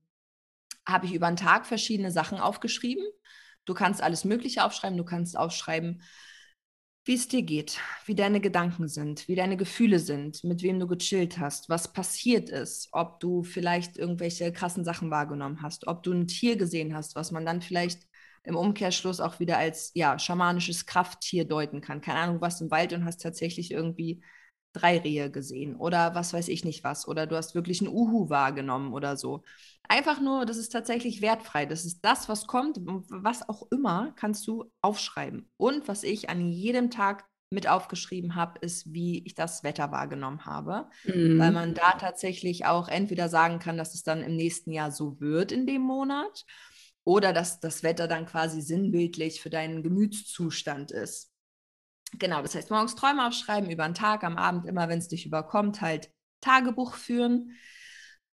habe 0.87 1.05
ich 1.05 1.13
über 1.13 1.27
den 1.27 1.37
Tag 1.37 1.65
verschiedene 1.65 2.11
Sachen 2.11 2.39
aufgeschrieben. 2.39 3.05
Du 3.65 3.73
kannst 3.73 4.01
alles 4.01 4.25
Mögliche 4.25 4.63
aufschreiben. 4.65 4.97
Du 4.97 5.05
kannst 5.05 5.37
aufschreiben, 5.37 6.01
wie 7.05 7.15
es 7.15 7.27
dir 7.27 7.41
geht, 7.43 7.79
wie 8.05 8.15
deine 8.15 8.39
Gedanken 8.41 8.87
sind, 8.87 9.27
wie 9.27 9.35
deine 9.35 9.57
Gefühle 9.57 9.99
sind, 9.99 10.43
mit 10.43 10.61
wem 10.61 10.79
du 10.79 10.87
gechillt 10.87 11.39
hast, 11.39 11.67
was 11.69 11.93
passiert 11.93 12.49
ist, 12.49 12.89
ob 12.91 13.19
du 13.19 13.43
vielleicht 13.43 13.97
irgendwelche 13.97 14.51
krassen 14.53 14.83
Sachen 14.83 15.09
wahrgenommen 15.09 15.61
hast, 15.63 15.87
ob 15.87 16.03
du 16.03 16.11
ein 16.11 16.27
Tier 16.27 16.57
gesehen 16.57 16.95
hast, 16.95 17.15
was 17.15 17.31
man 17.31 17.45
dann 17.45 17.61
vielleicht 17.61 18.03
im 18.43 18.55
Umkehrschluss 18.55 19.19
auch 19.19 19.39
wieder 19.39 19.57
als 19.57 19.91
ja 19.95 20.17
schamanisches 20.19 20.85
Krafttier 20.85 21.45
deuten 21.45 21.81
kann. 21.81 22.01
Keine 22.01 22.19
Ahnung, 22.19 22.35
du 22.35 22.41
warst 22.41 22.61
im 22.61 22.71
Wald 22.71 22.93
und 22.93 23.05
hast 23.05 23.21
tatsächlich 23.21 23.71
irgendwie 23.71 24.23
drei 24.73 24.97
Rehe 24.99 25.29
gesehen 25.29 25.75
oder 25.75 26.15
was 26.15 26.33
weiß 26.33 26.47
ich 26.47 26.63
nicht 26.63 26.83
was 26.83 27.07
oder 27.07 27.27
du 27.27 27.35
hast 27.35 27.55
wirklich 27.55 27.81
ein 27.81 27.87
Uhu 27.87 28.29
wahrgenommen 28.29 28.93
oder 28.93 29.17
so. 29.17 29.43
Einfach 29.87 30.21
nur, 30.21 30.45
das 30.45 30.57
ist 30.57 30.69
tatsächlich 30.69 31.21
wertfrei. 31.21 31.65
Das 31.65 31.83
ist 31.83 32.01
das, 32.05 32.29
was 32.29 32.47
kommt, 32.47 32.79
was 33.09 33.47
auch 33.49 33.67
immer, 33.71 34.13
kannst 34.15 34.47
du 34.47 34.71
aufschreiben. 34.81 35.49
Und 35.57 35.87
was 35.87 36.03
ich 36.03 36.29
an 36.29 36.47
jedem 36.47 36.89
Tag 36.89 37.25
mit 37.49 37.67
aufgeschrieben 37.67 38.35
habe, 38.35 38.59
ist, 38.59 38.93
wie 38.93 39.25
ich 39.25 39.35
das 39.35 39.63
Wetter 39.63 39.91
wahrgenommen 39.91 40.45
habe, 40.45 40.87
mhm. 41.03 41.37
weil 41.37 41.51
man 41.51 41.73
da 41.73 41.91
tatsächlich 41.99 42.65
auch 42.65 42.87
entweder 42.87 43.27
sagen 43.27 43.59
kann, 43.59 43.77
dass 43.77 43.93
es 43.93 44.03
dann 44.03 44.21
im 44.21 44.37
nächsten 44.37 44.71
Jahr 44.71 44.91
so 44.91 45.19
wird 45.19 45.51
in 45.51 45.67
dem 45.67 45.81
Monat 45.81 46.45
oder 47.03 47.33
dass 47.33 47.59
das 47.59 47.83
Wetter 47.83 48.07
dann 48.07 48.25
quasi 48.25 48.61
sinnbildlich 48.61 49.41
für 49.41 49.49
deinen 49.49 49.83
Gemütszustand 49.83 50.91
ist. 50.91 51.30
Genau, 52.19 52.41
das 52.41 52.55
heißt, 52.55 52.69
morgens 52.71 52.95
Träume 52.95 53.25
aufschreiben, 53.27 53.69
über 53.69 53.85
den 53.85 53.93
Tag, 53.93 54.23
am 54.23 54.37
Abend 54.37 54.65
immer, 54.65 54.89
wenn 54.89 54.99
es 54.99 55.07
dich 55.07 55.25
überkommt, 55.25 55.81
halt 55.81 56.11
Tagebuch 56.41 56.95
führen. 56.95 57.55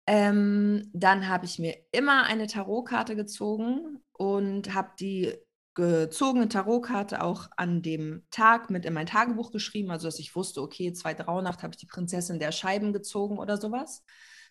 Ähm, 0.07 0.91
dann 0.93 1.29
habe 1.29 1.47
ich 1.47 1.59
mir 1.59 1.77
immer 1.91 2.25
eine 2.25 2.47
Tarotkarte 2.47 3.16
gezogen 3.16 4.03
und 4.12 4.75
habe 4.75 4.91
die 5.01 5.35
gezogene 5.75 6.49
Tarotkarte 6.49 7.22
auch 7.22 7.49
an 7.57 7.83
dem 7.83 8.25
Tag 8.31 8.70
mit 8.70 8.85
in 8.85 8.93
mein 8.93 9.07
Tagebuch 9.07 9.51
geschrieben, 9.51 9.91
also 9.91 10.07
dass 10.07 10.20
ich 10.20 10.37
wusste, 10.37 10.62
okay, 10.62 10.93
zweite 10.93 11.25
Rauhnacht 11.25 11.62
habe 11.62 11.72
ich 11.72 11.79
die 11.79 11.87
Prinzessin 11.87 12.39
der 12.39 12.53
Scheiben 12.53 12.93
gezogen 12.93 13.39
oder 13.39 13.57
sowas. 13.57 14.05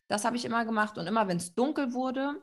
Das 0.09 0.25
habe 0.25 0.35
ich 0.35 0.43
immer 0.43 0.65
gemacht 0.65 0.97
und 0.97 1.07
immer, 1.07 1.27
wenn 1.29 1.37
es 1.37 1.53
dunkel 1.55 1.93
wurde, 1.93 2.41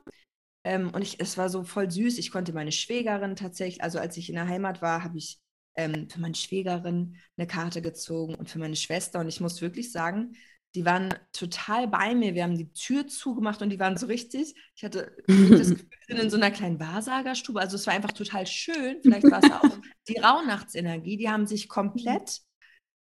ähm, 0.65 0.91
und 0.95 1.03
ich, 1.03 1.21
es 1.21 1.39
war 1.39 1.49
so 1.49 1.65
voll 1.65 1.91
süß, 1.91 2.19
ich 2.19 2.31
konnte 2.31 2.53
meine 2.53 2.73
Schwägerin 2.73 3.37
tatsächlich, 3.37 3.83
also 3.83 3.99
als 3.99 4.17
ich 4.17 4.29
in 4.29 4.37
der 4.37 4.49
Heimat 4.49 4.83
war, 4.83 5.05
habe 5.05 5.19
ich 5.19 5.41
ähm, 5.81 6.09
für 6.09 6.21
meine 6.21 6.35
Schwägerin 6.35 7.17
eine 7.37 7.47
Karte 7.47 7.83
gezogen 7.83 8.35
und 8.35 8.51
für 8.51 8.59
meine 8.59 8.77
Schwester. 8.77 9.21
Und 9.21 9.29
ich 9.29 9.41
muss 9.41 9.63
wirklich 9.63 9.91
sagen, 9.93 10.37
die 10.75 10.85
waren 10.85 11.15
total 11.33 11.89
bei 11.89 12.15
mir. 12.15 12.35
Wir 12.35 12.45
haben 12.45 12.57
die 12.57 12.73
Tür 12.73 13.07
zugemacht 13.09 13.61
und 13.63 13.71
die 13.71 13.81
waren 13.81 13.97
so 13.97 14.07
richtig. 14.07 14.55
Ich 14.77 14.85
hatte 14.85 15.13
das 15.27 15.37
Gefühl, 15.37 15.59
wir 15.59 15.65
sind 15.65 15.91
in 16.09 16.31
so 16.31 16.37
einer 16.37 16.51
kleinen 16.51 16.79
Wahrsagerstube. 16.79 17.61
Also 17.61 17.77
es 17.77 17.87
war 17.87 17.95
einfach 17.95 18.13
total 18.13 18.47
schön. 18.47 18.99
Vielleicht 19.03 19.31
war 19.31 19.43
es 19.43 19.51
auch 19.51 19.79
die 20.09 20.19
Rauhnachtsenergie. 20.19 21.17
Die 21.17 21.29
haben 21.29 21.47
sich 21.47 21.69
komplett, 21.69 22.41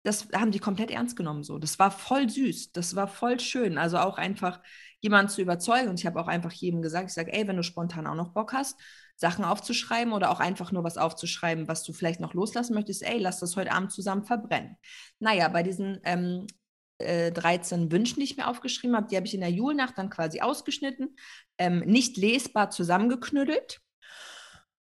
das 0.02 0.28
haben 0.34 0.50
die 0.50 0.58
komplett 0.58 0.90
ernst 0.90 1.16
genommen. 1.16 1.44
So, 1.44 1.58
das 1.58 1.78
war 1.78 1.90
voll 1.90 2.28
süß. 2.28 2.72
Das 2.72 2.94
war 2.94 3.08
voll 3.08 3.40
schön. 3.40 3.78
Also 3.78 3.98
auch 3.98 4.18
einfach 4.18 4.60
jemanden 5.06 5.30
zu 5.30 5.40
überzeugen. 5.40 5.88
Und 5.88 6.00
ich 6.00 6.06
habe 6.06 6.20
auch 6.20 6.26
einfach 6.26 6.52
jedem 6.52 6.82
gesagt, 6.82 7.08
ich 7.08 7.14
sage, 7.14 7.32
ey, 7.32 7.46
wenn 7.46 7.56
du 7.56 7.62
spontan 7.62 8.06
auch 8.06 8.14
noch 8.14 8.32
Bock 8.32 8.52
hast, 8.52 8.78
Sachen 9.16 9.44
aufzuschreiben 9.44 10.12
oder 10.12 10.30
auch 10.30 10.40
einfach 10.40 10.72
nur 10.72 10.84
was 10.84 10.98
aufzuschreiben, 10.98 11.68
was 11.68 11.84
du 11.84 11.92
vielleicht 11.92 12.20
noch 12.20 12.34
loslassen 12.34 12.74
möchtest, 12.74 13.02
ey, 13.02 13.18
lass 13.18 13.40
das 13.40 13.56
heute 13.56 13.72
Abend 13.72 13.92
zusammen 13.92 14.24
verbrennen. 14.24 14.76
Naja, 15.20 15.48
bei 15.48 15.62
diesen 15.62 16.00
ähm, 16.04 16.46
äh, 16.98 17.32
13 17.32 17.90
Wünschen, 17.90 18.16
die 18.16 18.24
ich 18.24 18.36
mir 18.36 18.48
aufgeschrieben 18.48 18.96
habe, 18.96 19.06
die 19.08 19.16
habe 19.16 19.26
ich 19.26 19.34
in 19.34 19.40
der 19.40 19.50
Julnacht 19.50 19.96
dann 19.96 20.10
quasi 20.10 20.40
ausgeschnitten, 20.40 21.16
ähm, 21.58 21.80
nicht 21.80 22.16
lesbar 22.16 22.70
zusammengeknüttelt 22.70 23.80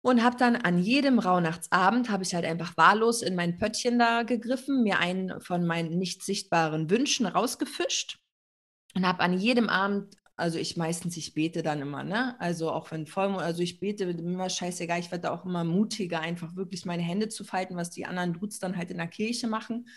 und 0.03 0.23
habe 0.23 0.37
dann 0.37 0.57
an 0.57 0.79
jedem 0.79 1.19
Rauhnachtsabend 1.19 2.11
habe 2.11 2.23
ich 2.23 2.35
halt 2.35 2.45
einfach 2.45 2.77
wahllos 2.77 3.23
in 3.23 3.35
mein 3.35 3.57
Pöttchen 3.57 3.99
da 3.99 4.23
gegriffen, 4.25 4.83
mir 4.83 4.99
einen 4.99 5.41
von 5.41 5.65
meinen 5.67 5.99
nicht 5.99 6.23
sichtbaren 6.23 6.91
Wünschen 6.91 7.27
rausgefischt 7.27 8.22
und 8.95 9.07
habe 9.07 9.21
an 9.21 9.39
jedem 9.39 9.69
Abend 9.69 10.17
also 10.37 10.59
ich 10.59 10.77
meistens, 10.77 11.17
ich 11.17 11.35
bete 11.35 11.63
dann 11.63 11.83
immer, 11.83 12.03
ne? 12.03 12.41
Also 12.41 12.71
auch 12.71 12.91
wenn 12.91 13.07
Vollmond, 13.07 13.43
also 13.43 13.63
ich 13.63 13.81
bete 13.81 14.05
immer 14.05 14.49
scheißegal, 14.49 14.99
ich 14.99 15.11
werde 15.11 15.31
auch 15.31 15.45
immer 15.45 15.63
mutiger, 15.63 16.21
einfach 16.21 16.57
wirklich 16.57 16.85
meine 16.85 17.03
Hände 17.03 17.29
zu 17.29 17.45
falten, 17.45 17.77
was 17.77 17.91
die 17.91 18.07
anderen 18.07 18.33
Dudes 18.33 18.59
dann 18.59 18.77
halt 18.77 18.91
in 18.91 18.97
der 18.97 19.09
Kirche 19.09 19.47
machen. 19.47 19.89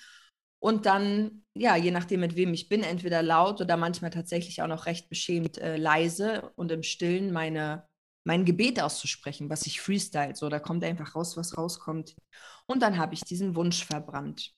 Und 0.59 0.85
dann, 0.85 1.43
ja, 1.55 1.75
je 1.75 1.91
nachdem, 1.91 2.19
mit 2.21 2.35
wem 2.35 2.53
ich 2.53 2.69
bin, 2.69 2.83
entweder 2.83 3.23
laut 3.23 3.61
oder 3.61 3.77
manchmal 3.77 4.11
tatsächlich 4.11 4.61
auch 4.61 4.67
noch 4.67 4.87
recht 4.87 5.09
beschämt 5.09 5.57
äh, 5.57 5.77
leise 5.77 6.51
und 6.55 6.71
im 6.71 6.83
Stillen 6.83 7.31
meine, 7.31 7.87
mein 8.23 8.45
Gebet 8.45 8.81
auszusprechen, 8.81 9.49
was 9.49 9.65
ich 9.67 9.81
freestyle. 9.81 10.35
So, 10.35 10.49
da 10.49 10.59
kommt 10.59 10.83
einfach 10.83 11.15
raus, 11.15 11.37
was 11.37 11.57
rauskommt. 11.57 12.15
Und 12.65 12.81
dann 12.81 12.97
habe 12.97 13.13
ich 13.13 13.21
diesen 13.21 13.55
Wunsch 13.55 13.85
verbrannt 13.85 14.53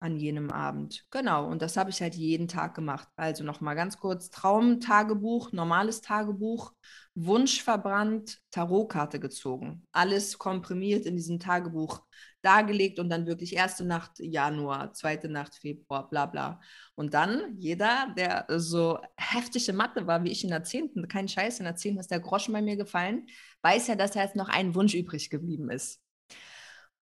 an 0.00 0.16
jenem 0.16 0.50
Abend. 0.50 1.04
Genau, 1.10 1.46
und 1.48 1.62
das 1.62 1.76
habe 1.76 1.90
ich 1.90 2.02
halt 2.02 2.14
jeden 2.14 2.48
Tag 2.48 2.74
gemacht. 2.74 3.08
Also 3.16 3.44
nochmal 3.44 3.74
ganz 3.74 3.98
kurz: 3.98 4.30
Traumtagebuch, 4.30 5.52
normales 5.52 6.00
Tagebuch, 6.02 6.72
Wunsch 7.14 7.62
verbrannt, 7.62 8.40
Tarotkarte 8.50 9.20
gezogen. 9.20 9.86
Alles 9.92 10.38
komprimiert 10.38 11.06
in 11.06 11.16
diesem 11.16 11.38
Tagebuch 11.38 12.02
dargelegt 12.42 12.98
und 12.98 13.08
dann 13.08 13.26
wirklich 13.26 13.56
erste 13.56 13.84
Nacht 13.84 14.18
Januar, 14.18 14.92
zweite 14.92 15.28
Nacht 15.28 15.54
Februar, 15.54 16.08
bla 16.08 16.26
bla. 16.26 16.60
Und 16.94 17.14
dann 17.14 17.56
jeder, 17.58 18.12
der 18.16 18.44
so 18.58 18.98
heftige 19.16 19.72
Mathe 19.72 20.06
war 20.06 20.24
wie 20.24 20.30
ich 20.30 20.44
in 20.44 20.50
der 20.50 20.64
10., 20.64 21.08
kein 21.08 21.28
Scheiß, 21.28 21.58
in 21.58 21.64
der 21.64 21.76
10. 21.76 21.98
ist 21.98 22.10
der 22.10 22.20
Groschen 22.20 22.52
bei 22.52 22.60
mir 22.60 22.76
gefallen, 22.76 23.26
weiß 23.62 23.86
ja, 23.86 23.96
dass 23.96 24.14
jetzt 24.14 24.36
noch 24.36 24.50
ein 24.50 24.74
Wunsch 24.74 24.94
übrig 24.94 25.30
geblieben 25.30 25.70
ist. 25.70 26.03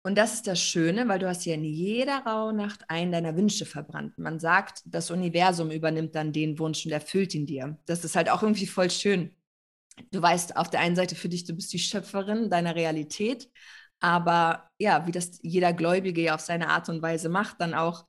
Und 0.05 0.17
das 0.19 0.35
ist 0.35 0.49
das 0.49 0.61
Schöne, 0.61 1.07
weil 1.07 1.21
du 1.21 1.29
hast 1.29 1.45
ja 1.45 1.55
in 1.55 1.65
jeder 1.65 2.25
Rauhnacht 2.27 2.91
einen 2.91 3.13
deiner 3.13 3.37
Wünsche 3.37 3.67
verbrannt. 3.67 4.19
Man 4.19 4.41
sagt, 4.41 4.83
das 4.85 5.13
Universum 5.13 5.71
übernimmt 5.71 6.15
dann 6.17 6.33
den 6.33 6.59
Wunsch 6.59 6.85
und 6.85 6.93
erfüllt 6.93 7.35
ihn 7.35 7.47
dir. 7.47 7.79
Das 7.87 8.05
ist 8.05 8.17
halt 8.17 8.29
auch 8.29 8.43
irgendwie 8.43 8.67
voll 8.67 8.91
schön. 8.91 9.31
Du 10.11 10.21
weißt 10.23 10.57
auf 10.57 10.71
der 10.71 10.81
einen 10.81 10.97
Seite 10.97 11.15
für 11.15 11.29
dich, 11.29 11.45
du 11.45 11.55
bist 11.55 11.73
die 11.73 11.79
Schöpferin 11.79 12.51
deiner 12.51 12.75
Realität, 12.75 13.49
aber 14.01 14.71
ja, 14.79 15.07
wie 15.07 15.13
das 15.13 15.39
jeder 15.43 15.73
Gläubige 15.73 16.23
ja 16.23 16.35
auf 16.35 16.41
seine 16.41 16.69
Art 16.69 16.89
und 16.89 17.03
Weise 17.03 17.29
macht, 17.29 17.61
dann 17.61 17.75
auch 17.75 18.07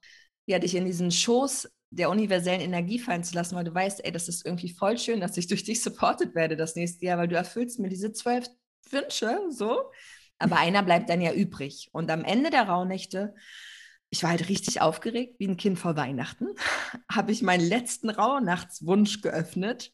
ja 0.48 0.60
dich 0.60 0.76
in 0.76 0.86
diesen 0.86 1.12
Schoß 1.12 1.70
der 1.92 2.10
universellen 2.10 2.62
Energie 2.62 2.98
fallen 3.00 3.24
zu 3.24 3.36
lassen, 3.36 3.56
weil 3.56 3.66
du 3.66 3.74
weißt, 3.74 4.04
ey, 4.04 4.12
das 4.12 4.28
ist 4.28 4.46
irgendwie 4.46 4.70
voll 4.70 4.98
schön, 4.98 5.22
dass 5.22 5.38
ich 5.38 5.48
durch 5.48 5.64
dich 5.64 5.84
supported 5.84 6.34
werde 6.34 6.56
das 6.58 6.76
nächste 6.76 7.06
Jahr, 7.06 7.20
weil 7.20 7.28
du 7.28 7.36
erfüllst 7.36 7.80
mir 7.80 7.90
diese 7.90 8.12
zwölf 8.14 8.48
Wünsche 8.90 9.38
so 9.52 9.92
aber 10.40 10.58
einer 10.58 10.84
bleibt 10.84 11.10
dann 11.10 11.22
ja 11.22 11.34
übrig. 11.34 11.90
Und 11.92 12.12
am 12.12 12.24
Ende 12.24 12.50
der 12.50 12.68
Rauhnächte, 12.68 13.34
ich 14.10 14.24
war 14.24 14.32
halt 14.32 14.50
richtig 14.50 14.82
aufgeregt, 14.82 15.36
wie 15.40 15.48
ein 15.48 15.58
Kind 15.58 15.80
vor 15.80 15.96
Weihnachten, 15.96 16.48
habe 17.12 17.32
ich 17.32 17.42
meinen 17.42 17.68
letzten 17.68 18.10
Rauhnachtswunsch 18.10 19.22
geöffnet. 19.22 19.92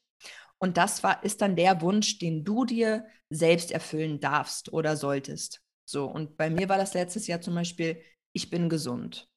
Und 0.58 0.78
das 0.78 1.04
war, 1.04 1.24
ist 1.24 1.42
dann 1.42 1.56
der 1.56 1.82
Wunsch, 1.82 2.20
den 2.20 2.44
du 2.44 2.66
dir 2.66 3.06
selbst 3.30 3.72
erfüllen 3.72 4.20
darfst 4.20 4.74
oder 4.74 4.98
solltest. 4.98 5.62
So, 5.86 6.06
und 6.06 6.36
bei 6.38 6.50
mir 6.50 6.68
war 6.68 6.78
das 6.78 6.94
letztes 6.94 7.28
Jahr 7.28 7.42
zum 7.42 7.56
Beispiel, 7.56 8.02
ich 8.34 8.50
bin 8.50 8.70
gesund. 8.70 9.30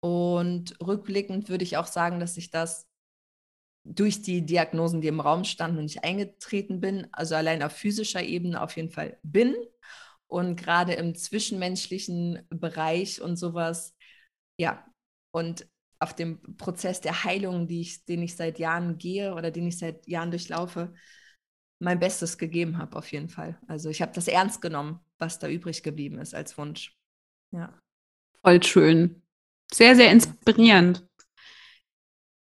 Und 0.00 0.74
rückblickend 0.80 1.48
würde 1.48 1.64
ich 1.64 1.76
auch 1.76 1.86
sagen, 1.86 2.20
dass 2.20 2.36
ich 2.36 2.50
das 2.50 2.86
durch 3.84 4.22
die 4.22 4.44
Diagnosen, 4.44 5.00
die 5.00 5.08
im 5.08 5.20
Raum 5.20 5.44
standen 5.44 5.78
und 5.78 5.86
ich 5.86 6.04
eingetreten 6.04 6.80
bin, 6.80 7.06
also 7.12 7.36
allein 7.36 7.62
auf 7.62 7.72
physischer 7.72 8.22
Ebene 8.22 8.60
auf 8.60 8.76
jeden 8.76 8.90
Fall 8.90 9.18
bin 9.22 9.54
und 10.28 10.56
gerade 10.56 10.94
im 10.94 11.14
zwischenmenschlichen 11.14 12.46
Bereich 12.50 13.20
und 13.20 13.36
sowas, 13.36 13.94
ja, 14.58 14.84
und 15.32 15.68
auf 15.98 16.14
dem 16.14 16.56
Prozess 16.56 17.00
der 17.00 17.24
Heilung, 17.24 17.68
die 17.68 17.80
ich, 17.80 18.04
den 18.04 18.22
ich 18.22 18.36
seit 18.36 18.58
Jahren 18.58 18.98
gehe 18.98 19.34
oder 19.34 19.50
den 19.50 19.66
ich 19.66 19.78
seit 19.78 20.06
Jahren 20.06 20.30
durchlaufe, 20.30 20.92
mein 21.78 21.98
Bestes 21.98 22.38
gegeben 22.38 22.78
habe, 22.78 22.96
auf 22.96 23.10
jeden 23.12 23.28
Fall. 23.28 23.58
Also 23.66 23.90
ich 23.90 24.02
habe 24.02 24.12
das 24.12 24.28
ernst 24.28 24.60
genommen, 24.60 25.00
was 25.18 25.38
da 25.38 25.48
übrig 25.48 25.82
geblieben 25.82 26.18
ist 26.18 26.34
als 26.34 26.56
Wunsch. 26.58 26.96
Ja. 27.52 27.78
Voll 28.42 28.62
schön. 28.62 29.22
Sehr, 29.72 29.96
sehr 29.96 30.10
inspirierend 30.10 31.06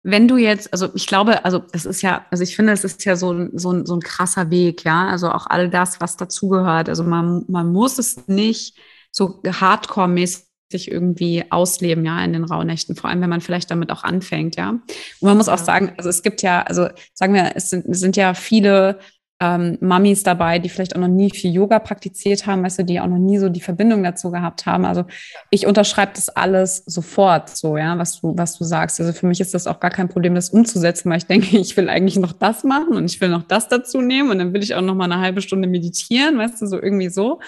wenn 0.08 0.28
du 0.28 0.38
jetzt, 0.38 0.72
also 0.72 0.90
ich 0.94 1.08
glaube, 1.08 1.44
also 1.46 1.64
es 1.72 1.88
ist 1.88 2.04
ja, 2.04 2.28
also 2.30 2.44
ich 2.44 2.56
finde, 2.56 2.74
es 2.74 2.84
ist 2.84 3.04
ja 3.06 3.16
so, 3.16 3.34
ein, 3.34 3.50
so, 3.58 3.72
ein, 3.72 3.88
so 3.88 3.96
ein 3.96 4.02
krasser 4.02 4.52
Weg, 4.52 4.84
ja, 4.84 5.08
also 5.08 5.32
auch 5.32 5.48
all 5.48 5.68
das, 5.68 6.00
was 6.00 6.16
dazugehört. 6.16 6.90
Also 6.90 7.04
man, 7.04 7.44
man 7.48 7.74
muss 7.74 7.98
es 7.98 8.28
nicht 8.28 8.78
so 9.10 9.42
hardcore-mäßig 9.44 10.92
irgendwie 10.92 11.46
ausleben, 11.50 12.06
ja, 12.06 12.24
in 12.24 12.34
den 12.34 12.44
Rauhnächten, 12.44 12.96
vor 12.96 13.10
allem 13.10 13.20
wenn 13.22 13.32
man 13.32 13.42
vielleicht 13.42 13.72
damit 13.72 13.92
auch 13.92 14.04
anfängt, 14.04 14.58
ja. 14.58 14.70
Und 14.70 14.84
man 15.22 15.38
muss 15.38 15.50
auch 15.50 15.58
sagen, 15.58 15.94
also 15.98 16.10
es 16.10 16.22
gibt 16.22 16.44
ja, 16.44 16.62
also 16.62 16.88
sagen 17.16 17.34
wir, 17.34 17.54
es 17.56 17.72
sind, 17.72 17.88
es 17.88 18.00
sind 18.00 18.16
ja 18.16 18.36
viele 18.36 19.00
ähm, 19.42 19.78
Mamis 19.82 20.24
dabei, 20.24 20.60
die 20.60 20.70
vielleicht 20.70 20.96
auch 20.96 21.02
noch 21.02 21.10
nie 21.10 21.30
viel 21.30 21.52
Yoga 21.52 21.80
praktiziert 21.80 22.48
haben, 22.48 22.64
weißt 22.64 22.80
du, 22.80 22.84
die 22.84 23.02
auch 23.02 23.08
noch 23.08 23.18
nie 23.18 23.38
so 23.38 23.50
die 23.50 23.60
Verbindung 23.60 24.02
dazu 24.02 24.32
gehabt 24.32 24.66
haben. 24.66 24.86
Also 24.86 25.04
ich 25.52 25.68
unterschreibe 25.68 26.14
das 26.16 26.30
alles 26.30 26.84
sofort 26.86 27.50
so, 27.50 27.76
ja, 27.76 27.98
was 27.98 28.22
du, 28.22 28.34
was 28.38 28.58
du 28.58 28.64
sagst. 28.64 29.00
Also 29.02 29.12
für 29.12 29.28
mich 29.28 29.42
ist 29.42 29.54
das 29.54 29.68
auch 29.68 29.82
gar 29.82 29.92
kein 29.92 30.08
Problem, 30.08 30.36
das 30.36 30.52
umzusetzen, 30.52 31.10
weil 31.10 31.18
ich 31.18 31.26
denke, 31.26 31.58
ich 31.58 31.76
will 31.76 31.90
eigentlich 31.90 32.18
noch 32.18 32.32
das 32.32 32.64
machen 32.64 32.96
und 32.96 33.06
ich 33.06 33.20
will 33.20 33.30
noch 33.30 33.44
das 33.44 33.68
dazu 33.68 34.00
nehmen 34.00 34.32
und 34.32 34.40
dann 34.40 34.54
will 34.54 34.64
ich 34.64 34.74
auch 34.74 34.82
noch 34.82 34.96
mal 34.96 35.12
eine 35.12 35.20
halbe 35.20 35.42
Stunde 35.42 35.68
meditieren, 35.68 36.38
weißt 36.38 36.62
du, 36.62 36.68
so 36.68 36.82
irgendwie 36.82 37.10
so. 37.10 37.40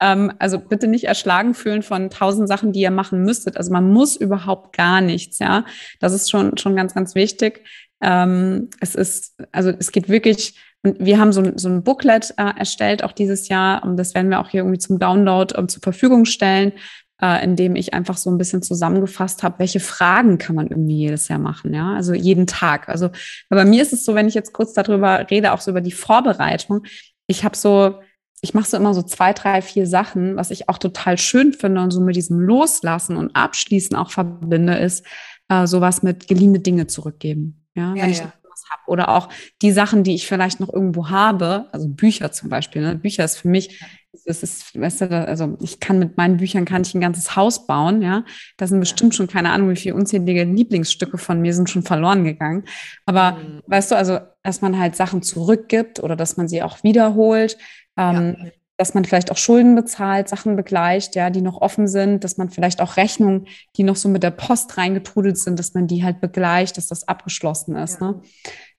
Ähm, 0.00 0.32
also 0.38 0.60
bitte 0.60 0.86
nicht 0.86 1.04
erschlagen 1.04 1.54
fühlen 1.54 1.82
von 1.82 2.10
tausend 2.10 2.46
Sachen, 2.46 2.70
die 2.70 2.80
ihr 2.80 2.92
machen 2.92 3.24
müsstet. 3.24 3.56
Also 3.56 3.72
man 3.72 3.92
muss 3.92 4.14
überhaupt 4.14 4.76
gar 4.76 5.00
nichts, 5.00 5.40
ja. 5.40 5.64
Das 5.98 6.12
ist 6.12 6.30
schon, 6.30 6.56
schon 6.56 6.76
ganz, 6.76 6.94
ganz 6.94 7.16
wichtig. 7.16 7.64
Ähm, 8.00 8.68
es 8.78 8.94
ist, 8.94 9.34
also 9.50 9.70
es 9.70 9.90
geht 9.90 10.08
wirklich 10.08 10.54
und 10.84 10.98
wir 11.00 11.18
haben 11.18 11.32
so, 11.32 11.42
so 11.56 11.68
ein 11.68 11.82
Booklet 11.82 12.34
äh, 12.36 12.56
erstellt, 12.56 13.02
auch 13.02 13.12
dieses 13.12 13.48
Jahr. 13.48 13.82
Und 13.82 13.96
das 13.96 14.14
werden 14.14 14.30
wir 14.30 14.40
auch 14.40 14.48
hier 14.48 14.60
irgendwie 14.60 14.78
zum 14.78 14.98
Download 14.98 15.54
ähm, 15.58 15.68
zur 15.68 15.82
Verfügung 15.82 16.24
stellen, 16.24 16.72
äh, 17.20 17.42
in 17.44 17.56
dem 17.56 17.74
ich 17.74 17.94
einfach 17.94 18.16
so 18.16 18.30
ein 18.30 18.38
bisschen 18.38 18.62
zusammengefasst 18.62 19.42
habe, 19.42 19.58
welche 19.58 19.80
Fragen 19.80 20.38
kann 20.38 20.54
man 20.54 20.68
irgendwie 20.68 20.96
jedes 20.96 21.28
Jahr 21.28 21.40
machen, 21.40 21.74
ja, 21.74 21.94
also 21.94 22.14
jeden 22.14 22.46
Tag. 22.46 22.88
Also 22.88 23.10
bei 23.48 23.64
mir 23.64 23.82
ist 23.82 23.92
es 23.92 24.04
so, 24.04 24.14
wenn 24.14 24.28
ich 24.28 24.34
jetzt 24.34 24.52
kurz 24.52 24.72
darüber 24.72 25.28
rede, 25.30 25.52
auch 25.52 25.60
so 25.60 25.72
über 25.72 25.80
die 25.80 25.92
Vorbereitung, 25.92 26.84
ich 27.26 27.44
habe 27.44 27.56
so, 27.56 27.96
ich 28.40 28.54
mache 28.54 28.68
so 28.68 28.76
immer 28.76 28.94
so 28.94 29.02
zwei, 29.02 29.32
drei, 29.32 29.62
vier 29.62 29.86
Sachen, 29.86 30.36
was 30.36 30.52
ich 30.52 30.68
auch 30.68 30.78
total 30.78 31.18
schön 31.18 31.52
finde 31.52 31.80
und 31.80 31.90
so 31.90 32.00
mit 32.00 32.14
diesem 32.14 32.38
Loslassen 32.38 33.16
und 33.16 33.34
Abschließen 33.34 33.96
auch 33.96 34.12
verbinde, 34.12 34.76
ist 34.76 35.04
äh, 35.48 35.66
sowas 35.66 36.04
mit 36.04 36.28
geliehene 36.28 36.60
Dinge 36.60 36.86
zurückgeben. 36.86 37.66
Ja, 37.74 37.94
ja 37.94 38.02
wenn 38.04 38.10
ich 38.10 38.18
ja 38.18 38.32
habe 38.70 38.82
oder 38.86 39.08
auch 39.10 39.28
die 39.62 39.72
Sachen, 39.72 40.04
die 40.04 40.14
ich 40.14 40.26
vielleicht 40.26 40.60
noch 40.60 40.72
irgendwo 40.72 41.08
habe, 41.10 41.66
also 41.72 41.88
Bücher 41.88 42.32
zum 42.32 42.48
Beispiel. 42.48 42.82
Ne? 42.82 42.96
Bücher 42.96 43.24
ist 43.24 43.36
für 43.36 43.48
mich, 43.48 43.82
das 44.26 44.42
ist, 44.42 44.78
weißt 44.78 45.02
du, 45.02 45.26
also 45.26 45.56
ich 45.60 45.80
kann 45.80 45.98
mit 45.98 46.16
meinen 46.16 46.38
Büchern 46.38 46.64
kann 46.64 46.82
ich 46.82 46.94
ein 46.94 47.00
ganzes 47.00 47.36
Haus 47.36 47.66
bauen, 47.66 48.02
ja. 48.02 48.24
Da 48.56 48.66
sind 48.66 48.80
bestimmt 48.80 49.14
schon 49.14 49.26
keine 49.26 49.50
Ahnung, 49.50 49.70
wie 49.70 49.76
viele 49.76 49.94
unzählige 49.94 50.44
Lieblingsstücke 50.44 51.18
von 51.18 51.40
mir 51.40 51.54
sind 51.54 51.70
schon 51.70 51.82
verloren 51.82 52.24
gegangen. 52.24 52.64
Aber 53.06 53.32
mhm. 53.32 53.62
weißt 53.66 53.90
du, 53.90 53.96
also 53.96 54.18
dass 54.42 54.60
man 54.60 54.78
halt 54.78 54.96
Sachen 54.96 55.22
zurückgibt 55.22 56.00
oder 56.02 56.16
dass 56.16 56.36
man 56.36 56.48
sie 56.48 56.62
auch 56.62 56.82
wiederholt. 56.82 57.58
Ähm, 57.96 58.36
ja 58.38 58.50
dass 58.78 58.94
man 58.94 59.04
vielleicht 59.04 59.32
auch 59.32 59.36
Schulden 59.36 59.74
bezahlt, 59.74 60.28
Sachen 60.28 60.54
begleicht, 60.54 61.16
ja, 61.16 61.30
die 61.30 61.42
noch 61.42 61.60
offen 61.60 61.88
sind, 61.88 62.22
dass 62.22 62.38
man 62.38 62.48
vielleicht 62.48 62.80
auch 62.80 62.96
Rechnungen, 62.96 63.48
die 63.76 63.82
noch 63.82 63.96
so 63.96 64.08
mit 64.08 64.22
der 64.22 64.30
Post 64.30 64.78
reingetrudelt 64.78 65.36
sind, 65.36 65.58
dass 65.58 65.74
man 65.74 65.88
die 65.88 66.04
halt 66.04 66.20
begleicht, 66.20 66.76
dass 66.76 66.86
das 66.86 67.06
abgeschlossen 67.06 67.74
ist. 67.76 68.00
Ja. 68.00 68.12
Ne? 68.12 68.22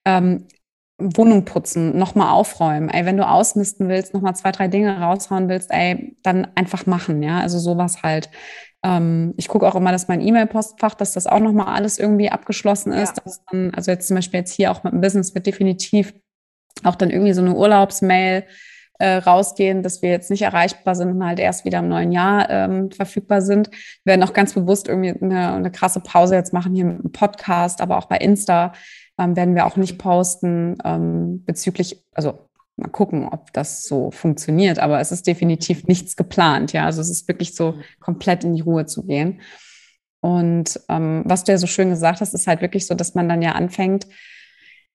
Ähm, 0.06 0.48
Wohnung 0.98 1.46
putzen, 1.46 1.98
nochmal 1.98 2.32
aufräumen. 2.32 2.90
Ey, 2.90 3.06
wenn 3.06 3.18
du 3.18 3.28
ausmisten 3.28 3.90
willst, 3.90 4.14
nochmal 4.14 4.36
zwei, 4.36 4.52
drei 4.52 4.70
Dinge 4.70 5.00
raushauen 5.00 5.50
willst, 5.50 5.70
ey, 5.72 6.18
dann 6.24 6.48
einfach 6.56 6.86
machen, 6.86 7.22
ja. 7.22 7.40
Also 7.40 7.60
sowas 7.60 8.02
halt. 8.02 8.30
Ähm, 8.84 9.34
ich 9.36 9.50
gucke 9.50 9.68
auch 9.68 9.76
immer, 9.76 9.92
dass 9.92 10.08
mein 10.08 10.22
E-Mail-Postfach, 10.22 10.96
dass 10.96 11.12
das 11.12 11.28
auch 11.28 11.40
nochmal 11.40 11.76
alles 11.76 12.00
irgendwie 12.00 12.32
abgeschlossen 12.32 12.94
ist. 12.94 13.18
Ja. 13.18 13.34
Dann, 13.52 13.74
also 13.74 13.92
jetzt 13.92 14.08
zum 14.08 14.16
Beispiel 14.16 14.40
jetzt 14.40 14.54
hier 14.54 14.72
auch 14.72 14.84
mit 14.84 14.94
dem 14.94 15.02
Business 15.02 15.36
wird 15.36 15.46
definitiv 15.46 16.14
auch 16.84 16.96
dann 16.96 17.10
irgendwie 17.10 17.34
so 17.34 17.42
eine 17.42 17.56
Urlaubsmail 17.56 18.46
äh, 19.00 19.16
rausgehen, 19.16 19.82
dass 19.82 20.02
wir 20.02 20.10
jetzt 20.10 20.30
nicht 20.30 20.42
erreichbar 20.42 20.94
sind 20.94 21.10
und 21.10 21.26
halt 21.26 21.40
erst 21.40 21.66
wieder 21.66 21.80
im 21.80 21.88
neuen 21.88 22.12
Jahr 22.12 22.50
ähm, 22.50 22.92
verfügbar 22.92 23.42
sind. 23.42 23.72
Wir 24.04 24.12
werden 24.12 24.24
auch 24.24 24.34
ganz 24.34 24.54
bewusst 24.54 24.88
irgendwie 24.88 25.14
eine, 25.22 25.54
eine 25.54 25.72
krasse 25.72 26.02
Pause 26.02 26.36
jetzt 26.36 26.54
machen 26.54 26.76
hier 26.76 26.86
im 26.86 27.12
Podcast, 27.12 27.82
aber 27.82 27.98
auch 27.98 28.06
bei 28.06 28.18
Insta 28.18 28.74
ähm, 29.18 29.36
werden 29.36 29.56
wir 29.56 29.66
auch 29.66 29.78
nicht 29.78 29.98
posten 29.98 30.78
ähm, 30.84 31.44
bezüglich, 31.46 32.04
also 32.14 32.40
mal 32.76 32.90
gucken, 32.90 33.28
ob 33.30 33.54
das 33.54 33.86
so 33.86 34.12
funktioniert, 34.12 34.80
aber 34.80 35.00
es 35.00 35.12
ist 35.12 35.28
definitiv 35.28 35.88
nichts 35.88 36.16
geplant. 36.16 36.74
Ja, 36.74 36.86
also 36.86 37.02
es 37.02 37.10
ist 37.10 37.28
wirklich 37.28 37.56
so 37.56 37.76
komplett 38.00 38.44
in 38.44 38.54
die 38.54 38.62
Ruhe 38.62 38.86
zu 38.86 39.06
gehen. 39.06 39.42
Und 40.22 40.80
ähm, 40.90 41.24
was 41.26 41.46
du 41.46 41.54
ja 41.54 41.58
so 41.58 41.68
schön 41.68 41.90
gesagt 41.90 42.20
hast, 42.20 42.34
ist 42.34 42.48
halt 42.48 42.62
wirklich 42.62 42.86
so, 42.86 42.96
dass 42.96 43.16
man 43.16 43.30
dann 43.30 43.42
ja 43.42 43.54
anfängt, 43.54 44.08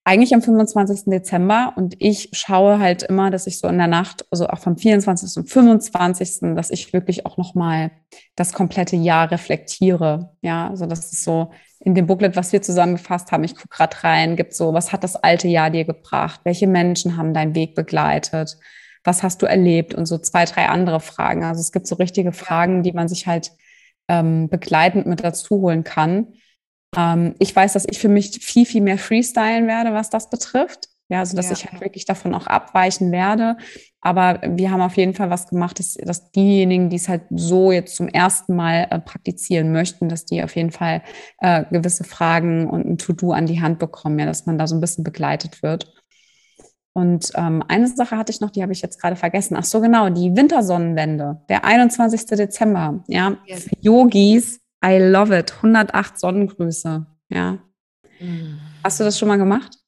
eigentlich 0.05 0.34
am 0.34 0.42
25. 0.42 1.05
Dezember 1.07 1.72
und 1.76 1.96
ich 1.98 2.28
schaue 2.32 2.78
halt 2.78 3.02
immer, 3.05 3.30
dass 3.30 3.46
ich 3.46 3.59
so 3.59 3.68
in 3.68 3.78
der 3.78 3.86
Nacht, 3.86 4.26
also 4.30 4.46
auch 4.48 4.59
vom 4.59 4.76
24. 4.76 5.38
und 5.38 5.48
25., 5.48 6.55
dass 6.55 6.70
ich 6.70 6.92
wirklich 6.92 7.24
auch 7.24 7.38
nochmal 7.38 7.90
das 8.36 8.52
komplette 8.52 8.96
Jahr 8.96 9.30
reflektiere. 9.30 10.36
Ja, 10.42 10.68
also 10.68 10.84
das 10.84 11.11
ist 11.11 11.24
so 11.24 11.52
in 11.80 11.94
dem 11.94 12.07
Booklet, 12.07 12.36
was 12.36 12.52
wir 12.52 12.61
zusammengefasst 12.61 13.32
haben. 13.32 13.44
Ich 13.44 13.57
gucke 13.57 13.68
gerade 13.68 14.05
rein, 14.05 14.36
gibt 14.36 14.55
so, 14.55 14.74
was 14.74 14.92
hat 14.92 15.05
das 15.05 15.16
alte 15.16 15.48
Jahr 15.48 15.70
dir 15.70 15.86
gebracht? 15.86 16.40
Welche 16.44 16.66
Menschen 16.66 17.16
haben 17.16 17.32
deinen 17.32 17.55
Weg 17.55 17.74
begleitet? 17.74 18.59
Was 19.05 19.22
hast 19.22 19.40
du 19.40 19.46
erlebt? 19.46 19.94
Und 19.94 20.05
so 20.05 20.18
zwei, 20.18 20.44
drei 20.44 20.68
andere 20.68 21.00
Fragen. 21.00 21.44
Also 21.44 21.62
es 21.62 21.72
gibt 21.72 21.86
so 21.86 21.94
richtige 21.94 22.32
Fragen, 22.32 22.82
die 22.82 22.92
man 22.92 23.09
sich 23.09 23.26
halt 23.26 23.52
ähm, 24.09 24.50
begleitend 24.50 25.07
mit 25.07 25.24
dazu 25.24 25.62
holen 25.62 25.82
kann 25.82 26.34
ähm, 26.97 27.34
ich 27.38 27.55
weiß, 27.55 27.72
dass 27.72 27.86
ich 27.88 27.99
für 27.99 28.09
mich 28.09 28.38
viel, 28.42 28.66
viel 28.66 28.82
mehr 28.82 28.99
freestylen 28.99 29.66
werde, 29.66 29.92
was 29.92 30.11
das 30.11 30.30
betrifft. 30.30 30.88
Ja, 31.09 31.20
also 31.20 31.36
dass 31.36 31.47
ja. 31.47 31.53
ich 31.53 31.70
halt 31.70 31.82
wirklich 31.82 32.07
davon 32.07 32.34
auch 32.34 32.47
abweichen 32.47 33.12
werde. 33.12 33.59
Aber 34.01 34.40
wir 34.47 34.70
haben 34.70 34.80
auf 34.80 34.97
jeden 34.97 35.14
Fall 35.14 35.30
was 35.30 35.49
gemacht, 35.49 35.78
dass, 35.78 35.95
dass 35.95 36.30
diejenigen, 36.30 36.88
die 36.88 36.97
es 36.97 37.09
halt 37.09 37.22
so 37.30 37.72
jetzt 37.72 37.97
zum 37.97 38.09
ersten 38.09 38.57
Mal 38.57 38.86
äh, 38.90 38.99
praktizieren 39.01 39.70
möchten, 39.70 40.09
dass 40.09 40.24
die 40.24 40.42
auf 40.42 40.57
jeden 40.57 40.70
Fall 40.70 41.03
äh, 41.38 41.64
gewisse 41.70 42.05
Fragen 42.05 42.68
und 42.68 42.86
ein 42.86 42.99
To-Do 42.99 43.32
an 43.32 43.47
die 43.47 43.61
Hand 43.61 43.78
bekommen, 43.78 44.18
ja, 44.18 44.26
dass 44.26 44.47
man 44.47 44.57
da 44.57 44.66
so 44.66 44.74
ein 44.74 44.80
bisschen 44.80 45.05
begleitet 45.05 45.62
wird. 45.62 45.92
Und 46.95 47.32
ähm, 47.34 47.62
eine 47.66 47.88
Sache 47.88 48.16
hatte 48.16 48.30
ich 48.30 48.40
noch, 48.40 48.51
die 48.51 48.62
habe 48.62 48.72
ich 48.72 48.80
jetzt 48.80 49.01
gerade 49.01 49.16
vergessen. 49.16 49.57
Ach 49.59 49.64
so, 49.64 49.80
genau, 49.80 50.11
die 50.11 50.36
Wintersonnenwende, 50.36 51.42
der 51.49 51.64
21. 51.64 52.26
Dezember. 52.26 53.03
Ja, 53.09 53.36
yes. 53.47 53.64
für 53.64 53.76
Yogis 53.80 54.61
I 54.85 54.99
love 54.99 55.37
it. 55.37 55.55
108 55.57 56.18
Sonnengrüße. 56.18 57.07
Ja. 57.30 57.59
Mm. 58.20 58.59
Hast 58.82 59.01
du 59.01 59.05
das 59.05 59.18
schon 59.18 59.28
mal 59.28 59.39
gemacht? 59.39 59.78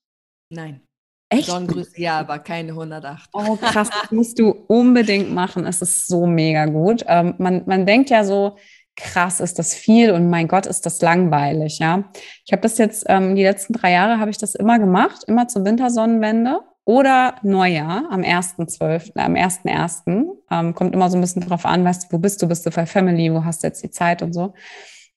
Nein. 0.51 0.80
Echt? 1.28 1.49
Sonnengrüße, 1.49 2.01
ja, 2.01 2.20
aber 2.20 2.38
keine 2.38 2.72
108. 2.72 3.30
Oh, 3.32 3.57
krass, 3.57 3.90
das 4.03 4.11
musst 4.12 4.38
du 4.38 4.51
unbedingt 4.51 5.32
machen. 5.32 5.66
Es 5.66 5.82
ist 5.82 6.07
so 6.07 6.26
mega 6.26 6.66
gut. 6.66 7.05
Ähm, 7.07 7.34
man, 7.38 7.64
man 7.66 7.84
denkt 7.84 8.11
ja 8.11 8.24
so, 8.24 8.57
krass, 8.97 9.40
ist 9.40 9.59
das 9.59 9.74
viel 9.74 10.12
und 10.12 10.30
mein 10.30 10.49
Gott, 10.49 10.66
ist 10.66 10.86
das 10.86 11.03
langweilig, 11.03 11.78
ja. 11.80 12.05
Ich 12.44 12.53
habe 12.53 12.62
das 12.62 12.78
jetzt, 12.78 13.05
ähm, 13.09 13.34
die 13.34 13.42
letzten 13.42 13.74
drei 13.74 13.92
Jahre 13.92 14.18
habe 14.18 14.30
ich 14.30 14.38
das 14.38 14.55
immer 14.55 14.78
gemacht, 14.78 15.24
immer 15.26 15.49
zur 15.49 15.64
Wintersonnenwende 15.64 16.61
oder 16.87 17.34
Neujahr 17.43 18.05
am 18.11 18.22
1.12., 18.22 19.16
am 19.16 19.34
1.1. 19.34 20.24
Ähm, 20.51 20.74
kommt 20.74 20.95
immer 20.95 21.11
so 21.11 21.18
ein 21.18 21.20
bisschen 21.20 21.43
drauf 21.43 21.66
an, 21.66 21.84
weißt 21.84 22.05
du, 22.05 22.12
wo 22.12 22.18
bist 22.18 22.41
du, 22.41 22.47
bist 22.47 22.64
du 22.64 22.70
bei 22.70 22.87
Family, 22.87 23.30
wo 23.32 23.45
hast 23.45 23.62
du 23.62 23.66
jetzt 23.66 23.82
die 23.82 23.91
Zeit 23.91 24.22
und 24.22 24.32
so. 24.32 24.55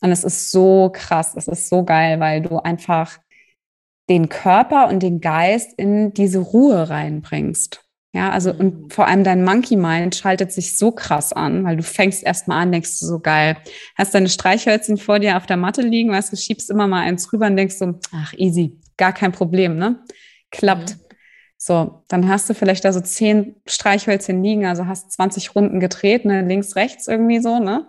Und 0.01 0.11
es 0.11 0.23
ist 0.23 0.49
so 0.49 0.89
krass, 0.91 1.33
es 1.35 1.47
ist 1.47 1.69
so 1.69 1.83
geil, 1.83 2.19
weil 2.19 2.41
du 2.41 2.57
einfach 2.57 3.19
den 4.09 4.29
Körper 4.29 4.89
und 4.89 5.03
den 5.03 5.21
Geist 5.21 5.71
in 5.77 6.11
diese 6.13 6.39
Ruhe 6.39 6.89
reinbringst. 6.89 7.85
Ja, 8.13 8.31
also 8.31 8.49
und 8.49 8.81
mhm. 8.81 8.89
vor 8.89 9.05
allem 9.05 9.23
dein 9.23 9.43
Monkey 9.43 9.75
Mind 9.75 10.15
schaltet 10.15 10.51
sich 10.51 10.75
so 10.75 10.91
krass 10.91 11.31
an, 11.31 11.63
weil 11.63 11.77
du 11.77 11.83
fängst 11.83 12.23
erstmal 12.23 12.63
an, 12.63 12.71
denkst 12.71 12.99
du 12.99 13.05
so 13.05 13.19
geil, 13.19 13.57
hast 13.95 14.15
deine 14.15 14.29
Streichhölzchen 14.29 14.97
vor 14.97 15.19
dir 15.19 15.37
auf 15.37 15.45
der 15.45 15.57
Matte 15.57 15.83
liegen, 15.83 16.09
weißt 16.09 16.31
du, 16.31 16.35
schiebst 16.35 16.71
immer 16.71 16.87
mal 16.87 17.01
eins 17.01 17.31
rüber 17.31 17.45
und 17.45 17.57
denkst 17.57 17.75
so, 17.75 17.99
ach 18.11 18.33
easy, 18.33 18.79
gar 18.97 19.13
kein 19.13 19.31
Problem, 19.31 19.77
ne? 19.77 20.03
Klappt. 20.49 20.95
Mhm. 20.95 21.08
So, 21.61 22.03
dann 22.07 22.29
hast 22.29 22.49
du 22.49 22.53
vielleicht 22.53 22.85
da 22.85 22.93
so 22.93 23.01
zehn 23.01 23.55
Streichhölzchen 23.67 24.41
liegen, 24.41 24.65
also 24.65 24.85
hast 24.85 25.11
20 25.11 25.55
Runden 25.55 25.81
gedreht, 25.81 26.23
ne, 26.23 26.41
links, 26.41 26.77
rechts 26.77 27.07
irgendwie 27.07 27.39
so, 27.39 27.59
ne? 27.59 27.85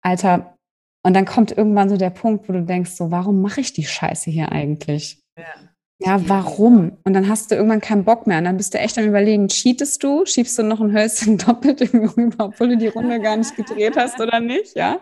Alter, 0.00 0.56
und 1.02 1.14
dann 1.14 1.24
kommt 1.24 1.50
irgendwann 1.50 1.88
so 1.88 1.96
der 1.96 2.10
Punkt, 2.10 2.48
wo 2.48 2.52
du 2.52 2.62
denkst, 2.62 2.92
so, 2.92 3.10
warum 3.10 3.42
mache 3.42 3.60
ich 3.60 3.72
die 3.72 3.84
Scheiße 3.84 4.30
hier 4.30 4.52
eigentlich? 4.52 5.22
Ja. 5.36 5.74
Ja, 6.00 6.28
warum? 6.28 6.98
Und 7.04 7.14
dann 7.14 7.28
hast 7.28 7.50
du 7.50 7.54
irgendwann 7.54 7.80
keinen 7.80 8.04
Bock 8.04 8.26
mehr. 8.26 8.38
Und 8.38 8.44
dann 8.44 8.56
bist 8.56 8.74
du 8.74 8.78
echt 8.78 8.98
am 8.98 9.06
überlegen, 9.06 9.48
cheatest 9.48 10.02
du? 10.02 10.26
Schiebst 10.26 10.58
du 10.58 10.62
noch 10.62 10.80
ein 10.80 10.92
Hölzchen 10.92 11.38
doppelt 11.38 11.80
irgendwie 11.80 12.20
rüber, 12.20 12.46
obwohl 12.46 12.70
du 12.70 12.76
die 12.76 12.88
Runde 12.88 13.20
gar 13.20 13.36
nicht 13.36 13.56
gedreht 13.56 13.96
hast 13.96 14.20
oder 14.20 14.40
nicht? 14.40 14.74
Ja. 14.76 14.98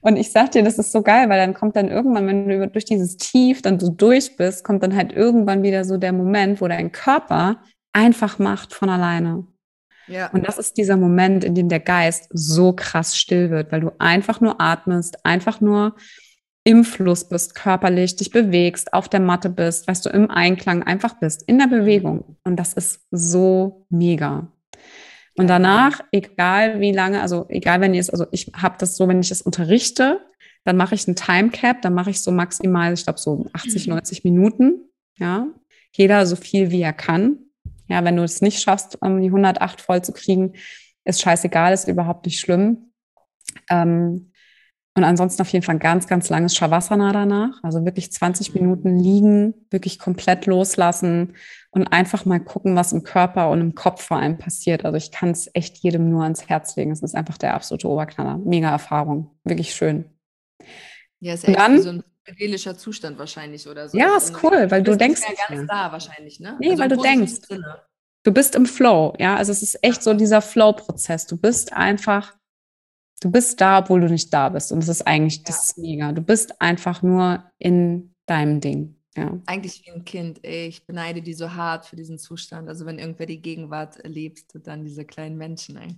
Und 0.00 0.16
ich 0.16 0.32
sag 0.32 0.52
dir, 0.52 0.62
das 0.62 0.78
ist 0.78 0.92
so 0.92 1.02
geil, 1.02 1.28
weil 1.28 1.38
dann 1.38 1.54
kommt 1.54 1.76
dann 1.76 1.88
irgendwann, 1.88 2.26
wenn 2.26 2.48
du 2.48 2.68
durch 2.68 2.84
dieses 2.84 3.16
Tief 3.16 3.62
dann 3.62 3.80
so 3.80 3.90
durch 3.90 4.36
bist, 4.36 4.64
kommt 4.64 4.82
dann 4.82 4.94
halt 4.94 5.12
irgendwann 5.12 5.62
wieder 5.62 5.84
so 5.84 5.96
der 5.96 6.12
Moment, 6.12 6.60
wo 6.60 6.68
dein 6.68 6.92
Körper 6.92 7.60
einfach 7.92 8.38
macht 8.38 8.72
von 8.72 8.88
alleine. 8.88 9.46
Ja. 10.06 10.28
Und 10.30 10.46
das 10.46 10.58
ist 10.58 10.76
dieser 10.76 10.96
Moment, 10.96 11.42
in 11.42 11.54
dem 11.54 11.68
der 11.68 11.80
Geist 11.80 12.28
so 12.32 12.72
krass 12.72 13.16
still 13.16 13.50
wird, 13.50 13.72
weil 13.72 13.80
du 13.80 13.90
einfach 13.98 14.40
nur 14.40 14.60
atmest, 14.60 15.24
einfach 15.24 15.60
nur 15.60 15.96
im 16.62 16.84
Fluss 16.84 17.28
bist, 17.28 17.54
körperlich 17.54 18.16
dich 18.16 18.30
bewegst, 18.30 18.92
auf 18.92 19.08
der 19.08 19.20
Matte 19.20 19.50
bist, 19.50 19.86
weißt 19.86 20.06
du, 20.06 20.10
im 20.10 20.30
Einklang 20.30 20.82
einfach 20.82 21.14
bist, 21.14 21.44
in 21.46 21.58
der 21.58 21.68
Bewegung. 21.68 22.36
Und 22.44 22.56
das 22.56 22.72
ist 22.72 23.06
so 23.10 23.86
mega. 23.88 24.48
Und 25.36 25.48
danach, 25.48 26.00
egal 26.12 26.80
wie 26.80 26.92
lange, 26.92 27.20
also 27.20 27.46
egal 27.48 27.80
wenn 27.80 27.92
ihr 27.92 28.00
es, 28.00 28.10
also 28.10 28.26
ich 28.30 28.52
habe 28.54 28.76
das 28.78 28.96
so, 28.96 29.06
wenn 29.06 29.20
ich 29.20 29.30
es 29.30 29.42
unterrichte, 29.42 30.20
dann 30.64 30.76
mache 30.76 30.94
ich 30.94 31.06
einen 31.06 31.16
Timecap, 31.16 31.82
dann 31.82 31.94
mache 31.94 32.10
ich 32.10 32.20
so 32.20 32.32
maximal, 32.32 32.92
ich 32.92 33.04
glaube 33.04 33.18
so 33.18 33.46
80, 33.52 33.86
90 33.86 34.24
mhm. 34.24 34.30
Minuten, 34.30 34.80
ja. 35.18 35.46
Jeder 35.92 36.26
so 36.26 36.36
viel 36.36 36.70
wie 36.70 36.82
er 36.82 36.92
kann. 36.92 37.38
Ja, 37.88 38.04
wenn 38.04 38.16
du 38.16 38.22
es 38.22 38.42
nicht 38.42 38.60
schaffst, 38.60 39.00
um 39.00 39.20
die 39.20 39.28
108 39.28 39.80
voll 39.80 40.02
zu 40.02 40.12
kriegen, 40.12 40.54
ist 41.04 41.20
scheißegal, 41.20 41.72
ist 41.72 41.88
überhaupt 41.88 42.26
nicht 42.26 42.40
schlimm. 42.40 42.92
Ähm, 43.70 44.32
und 44.96 45.04
ansonsten 45.04 45.42
auf 45.42 45.52
jeden 45.52 45.62
Fall 45.62 45.74
ein 45.74 45.78
ganz, 45.78 46.06
ganz 46.06 46.30
langes 46.30 46.56
Shavasana 46.56 47.12
danach. 47.12 47.62
Also 47.62 47.84
wirklich 47.84 48.10
20 48.10 48.54
Minuten 48.54 48.98
liegen, 48.98 49.52
wirklich 49.68 49.98
komplett 49.98 50.46
loslassen 50.46 51.34
und 51.70 51.86
einfach 51.88 52.24
mal 52.24 52.40
gucken, 52.40 52.76
was 52.76 52.92
im 52.92 53.02
Körper 53.02 53.50
und 53.50 53.60
im 53.60 53.74
Kopf 53.74 54.02
vor 54.02 54.16
allem 54.16 54.38
passiert. 54.38 54.86
Also 54.86 54.96
ich 54.96 55.10
kann 55.10 55.28
es 55.28 55.50
echt 55.52 55.76
jedem 55.76 56.08
nur 56.08 56.22
ans 56.22 56.48
Herz 56.48 56.76
legen. 56.76 56.92
Es 56.92 57.02
ist 57.02 57.14
einfach 57.14 57.36
der 57.36 57.52
absolute 57.52 57.86
Oberknaller. 57.86 58.38
Mega 58.38 58.70
Erfahrung. 58.70 59.32
Wirklich 59.44 59.74
schön. 59.74 60.06
Ja, 61.20 61.34
ist 61.34 61.46
echt 61.46 61.58
dann, 61.58 61.82
so 61.82 61.90
ein 61.90 62.04
seelischer 62.38 62.78
Zustand 62.78 63.18
wahrscheinlich 63.18 63.68
oder 63.68 63.90
so. 63.90 63.98
Ja, 63.98 64.16
ist 64.16 64.42
cool, 64.42 64.70
weil 64.70 64.82
du, 64.82 64.92
du 64.92 64.96
denkst. 64.96 65.20
Ja 65.28 65.54
ganz 65.54 65.68
da 65.68 65.92
wahrscheinlich, 65.92 66.40
ne? 66.40 66.56
Nee, 66.58 66.70
also 66.70 66.82
weil 66.82 66.88
du 66.88 66.96
denkst. 66.96 67.34
Sinne. 67.46 67.82
Du 68.22 68.32
bist 68.32 68.54
im 68.54 68.64
Flow, 68.64 69.12
ja. 69.18 69.36
Also 69.36 69.52
es 69.52 69.62
ist 69.62 69.78
echt 69.84 70.02
so 70.02 70.14
dieser 70.14 70.40
Flow-Prozess. 70.40 71.26
Du 71.26 71.36
bist 71.36 71.74
einfach 71.74 72.32
Du 73.20 73.30
bist 73.30 73.60
da, 73.60 73.78
obwohl 73.78 74.00
du 74.00 74.08
nicht 74.08 74.32
da 74.32 74.48
bist. 74.50 74.72
Und 74.72 74.80
das 74.80 74.88
ist 74.88 75.06
eigentlich, 75.06 75.42
das 75.42 75.68
ist 75.68 75.78
mega. 75.78 76.12
Du 76.12 76.20
bist 76.20 76.60
einfach 76.60 77.02
nur 77.02 77.44
in 77.58 78.14
deinem 78.26 78.60
Ding. 78.60 78.96
Ja. 79.16 79.38
Eigentlich 79.46 79.82
wie 79.86 79.92
ein 79.92 80.04
Kind. 80.04 80.40
Ey, 80.44 80.66
ich 80.66 80.86
beneide 80.86 81.22
die 81.22 81.32
so 81.32 81.54
hart 81.54 81.86
für 81.86 81.96
diesen 81.96 82.18
Zustand. 82.18 82.68
Also 82.68 82.84
wenn 82.84 82.98
irgendwer 82.98 83.26
die 83.26 83.40
Gegenwart 83.40 83.98
erlebst, 83.98 84.58
dann 84.62 84.84
diese 84.84 85.06
kleinen 85.06 85.38
Menschen. 85.38 85.78
Ey. 85.78 85.96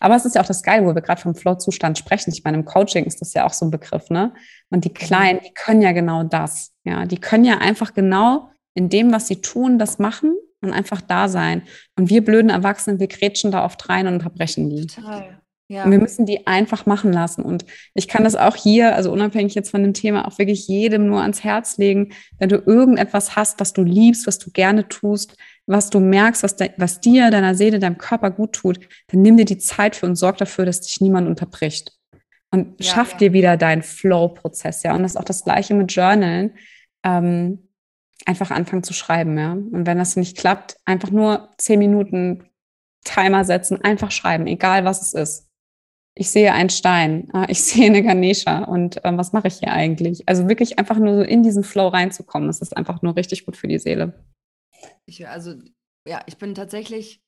Aber 0.00 0.16
es 0.16 0.24
ist 0.24 0.34
ja 0.34 0.42
auch 0.42 0.46
das 0.46 0.62
Geile, 0.62 0.84
wo 0.84 0.94
wir 0.94 1.02
gerade 1.02 1.20
vom 1.20 1.34
Flow-Zustand 1.34 1.98
sprechen. 1.98 2.32
Ich 2.32 2.42
meine, 2.42 2.58
im 2.58 2.64
Coaching 2.64 3.04
ist 3.04 3.20
das 3.20 3.34
ja 3.34 3.46
auch 3.46 3.52
so 3.52 3.66
ein 3.66 3.70
Begriff, 3.70 4.10
ne? 4.10 4.34
Und 4.70 4.84
die 4.84 4.88
mhm. 4.88 4.94
Kleinen, 4.94 5.40
die 5.40 5.52
können 5.54 5.82
ja 5.82 5.92
genau 5.92 6.24
das. 6.24 6.72
Ja, 6.84 7.06
die 7.06 7.18
können 7.18 7.44
ja 7.44 7.58
einfach 7.58 7.94
genau 7.94 8.50
in 8.74 8.88
dem, 8.88 9.12
was 9.12 9.28
sie 9.28 9.40
tun, 9.40 9.78
das 9.78 9.98
machen 9.98 10.34
und 10.60 10.72
einfach 10.72 11.00
da 11.00 11.28
sein. 11.28 11.62
Und 11.96 12.10
wir 12.10 12.24
blöden 12.24 12.50
Erwachsenen, 12.50 12.98
wir 12.98 13.06
grätschen 13.06 13.52
da 13.52 13.64
oft 13.64 13.88
rein 13.88 14.08
und 14.08 14.14
unterbrechen 14.14 14.70
die. 14.70 14.86
Total. 14.86 15.40
Ja. 15.68 15.84
Und 15.84 15.92
wir 15.92 15.98
müssen 15.98 16.26
die 16.26 16.46
einfach 16.46 16.84
machen 16.84 17.12
lassen. 17.12 17.42
Und 17.42 17.64
ich 17.94 18.06
kann 18.06 18.24
das 18.24 18.36
auch 18.36 18.54
hier, 18.54 18.94
also 18.94 19.10
unabhängig 19.10 19.54
jetzt 19.54 19.70
von 19.70 19.82
dem 19.82 19.94
Thema, 19.94 20.28
auch 20.28 20.38
wirklich 20.38 20.68
jedem 20.68 21.06
nur 21.06 21.22
ans 21.22 21.42
Herz 21.42 21.78
legen, 21.78 22.12
wenn 22.38 22.50
du 22.50 22.56
irgendetwas 22.56 23.34
hast, 23.34 23.60
was 23.60 23.72
du 23.72 23.82
liebst, 23.82 24.26
was 24.26 24.38
du 24.38 24.50
gerne 24.50 24.88
tust, 24.88 25.36
was 25.66 25.88
du 25.88 26.00
merkst, 26.00 26.42
was, 26.42 26.56
de, 26.56 26.70
was 26.76 27.00
dir, 27.00 27.30
deiner 27.30 27.54
Seele, 27.54 27.78
deinem 27.78 27.96
Körper 27.96 28.30
gut 28.30 28.52
tut, 28.52 28.80
dann 29.08 29.22
nimm 29.22 29.38
dir 29.38 29.46
die 29.46 29.56
Zeit 29.56 29.96
für 29.96 30.06
und 30.06 30.16
sorg 30.16 30.36
dafür, 30.36 30.66
dass 30.66 30.82
dich 30.82 31.00
niemand 31.00 31.26
unterbricht. 31.26 31.92
Und 32.50 32.78
ja, 32.78 32.92
schaff 32.92 33.12
ja. 33.12 33.18
dir 33.18 33.32
wieder 33.32 33.56
deinen 33.56 33.82
Flow-Prozess, 33.82 34.82
ja. 34.82 34.94
Und 34.94 35.02
das 35.02 35.12
ist 35.12 35.16
auch 35.16 35.24
das 35.24 35.44
Gleiche 35.44 35.72
mit 35.72 35.90
Journalen. 35.92 36.52
Ähm, 37.02 37.70
einfach 38.26 38.50
anfangen 38.50 38.82
zu 38.82 38.92
schreiben, 38.92 39.38
ja. 39.38 39.52
Und 39.52 39.86
wenn 39.86 39.98
das 39.98 40.16
nicht 40.16 40.36
klappt, 40.36 40.76
einfach 40.84 41.10
nur 41.10 41.48
zehn 41.56 41.78
Minuten 41.78 42.44
Timer 43.02 43.44
setzen, 43.44 43.82
einfach 43.82 44.10
schreiben, 44.10 44.46
egal 44.46 44.84
was 44.84 45.02
es 45.02 45.14
ist 45.14 45.43
ich 46.16 46.30
sehe 46.30 46.52
einen 46.52 46.70
Stein, 46.70 47.28
ah, 47.32 47.46
ich 47.48 47.62
sehe 47.64 47.86
eine 47.86 48.02
Ganesha 48.02 48.64
und 48.64 49.00
ähm, 49.04 49.18
was 49.18 49.32
mache 49.32 49.48
ich 49.48 49.58
hier 49.58 49.72
eigentlich? 49.72 50.28
Also 50.28 50.48
wirklich 50.48 50.78
einfach 50.78 50.98
nur 50.98 51.16
so 51.16 51.22
in 51.22 51.42
diesen 51.42 51.64
Flow 51.64 51.88
reinzukommen, 51.88 52.48
das 52.48 52.60
ist 52.60 52.76
einfach 52.76 53.02
nur 53.02 53.16
richtig 53.16 53.44
gut 53.44 53.56
für 53.56 53.68
die 53.68 53.78
Seele. 53.78 54.12
Ich, 55.06 55.26
also 55.28 55.54
ja, 56.06 56.22
ich 56.26 56.36
bin 56.36 56.54
tatsächlich 56.54 57.20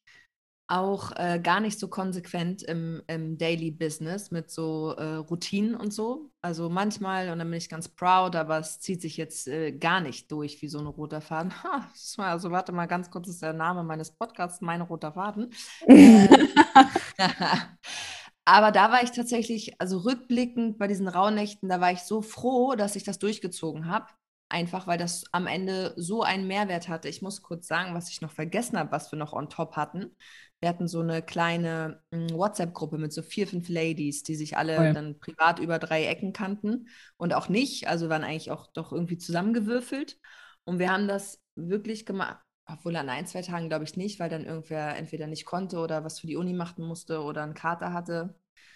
auch 0.68 1.12
äh, 1.16 1.38
gar 1.40 1.60
nicht 1.60 1.78
so 1.78 1.86
konsequent 1.86 2.62
im, 2.64 3.00
im 3.06 3.38
Daily 3.38 3.70
Business 3.70 4.32
mit 4.32 4.50
so 4.50 4.94
äh, 4.96 5.14
Routinen 5.14 5.76
und 5.76 5.92
so. 5.92 6.32
Also 6.40 6.68
manchmal, 6.68 7.30
und 7.30 7.38
dann 7.38 7.48
bin 7.48 7.58
ich 7.58 7.68
ganz 7.68 7.88
proud, 7.88 8.34
aber 8.34 8.58
es 8.58 8.80
zieht 8.80 9.00
sich 9.00 9.16
jetzt 9.16 9.46
äh, 9.46 9.70
gar 9.70 10.00
nicht 10.00 10.30
durch 10.32 10.60
wie 10.62 10.68
so 10.68 10.80
ein 10.80 10.86
roter 10.86 11.20
Faden. 11.20 11.52
Ha, 11.62 11.88
also 12.18 12.50
warte 12.50 12.72
mal 12.72 12.86
ganz 12.86 13.10
kurz, 13.10 13.26
das 13.26 13.36
ist 13.36 13.42
der 13.42 13.52
Name 13.52 13.84
meines 13.84 14.10
Podcasts, 14.10 14.60
mein 14.60 14.80
roter 14.80 15.12
Faden. 15.12 15.52
Aber 18.48 18.70
da 18.70 18.92
war 18.92 19.02
ich 19.02 19.10
tatsächlich, 19.10 19.80
also 19.80 19.98
rückblickend 19.98 20.78
bei 20.78 20.86
diesen 20.86 21.08
Rauhnächten, 21.08 21.68
da 21.68 21.80
war 21.80 21.90
ich 21.90 22.02
so 22.02 22.22
froh, 22.22 22.76
dass 22.76 22.94
ich 22.94 23.02
das 23.02 23.18
durchgezogen 23.18 23.88
habe. 23.88 24.06
Einfach 24.48 24.86
weil 24.86 24.98
das 24.98 25.24
am 25.32 25.48
Ende 25.48 25.92
so 25.96 26.22
einen 26.22 26.46
Mehrwert 26.46 26.88
hatte. 26.88 27.08
Ich 27.08 27.20
muss 27.20 27.42
kurz 27.42 27.66
sagen, 27.66 27.94
was 27.94 28.08
ich 28.08 28.20
noch 28.20 28.30
vergessen 28.30 28.78
habe, 28.78 28.92
was 28.92 29.10
wir 29.10 29.18
noch 29.18 29.32
on 29.32 29.50
top 29.50 29.74
hatten. 29.74 30.14
Wir 30.60 30.68
hatten 30.68 30.86
so 30.86 31.00
eine 31.00 31.22
kleine 31.22 32.00
hm, 32.12 32.30
WhatsApp-Gruppe 32.30 32.98
mit 32.98 33.12
so 33.12 33.22
vier, 33.22 33.48
fünf 33.48 33.68
Ladies, 33.68 34.22
die 34.22 34.36
sich 34.36 34.56
alle 34.56 34.78
oh 34.78 34.82
ja. 34.84 34.92
dann 34.92 35.18
privat 35.18 35.58
über 35.58 35.80
drei 35.80 36.06
Ecken 36.06 36.32
kannten 36.32 36.88
und 37.16 37.34
auch 37.34 37.48
nicht. 37.48 37.88
Also 37.88 38.08
waren 38.08 38.22
eigentlich 38.22 38.52
auch 38.52 38.68
doch 38.68 38.92
irgendwie 38.92 39.18
zusammengewürfelt. 39.18 40.18
Und 40.62 40.78
wir 40.78 40.92
haben 40.92 41.08
das 41.08 41.42
wirklich 41.56 42.06
gemacht 42.06 42.45
obwohl 42.66 42.96
an 42.96 43.08
ein, 43.08 43.26
zwei 43.26 43.42
Tagen 43.42 43.68
glaube 43.68 43.84
ich 43.84 43.96
nicht, 43.96 44.18
weil 44.18 44.28
dann 44.28 44.44
irgendwer 44.44 44.96
entweder 44.96 45.26
nicht 45.26 45.44
konnte 45.44 45.78
oder 45.78 46.04
was 46.04 46.20
für 46.20 46.26
die 46.26 46.36
Uni 46.36 46.52
machen 46.52 46.84
musste 46.84 47.22
oder 47.22 47.42
einen 47.42 47.54
Kater 47.54 47.92
hatte. 47.92 48.34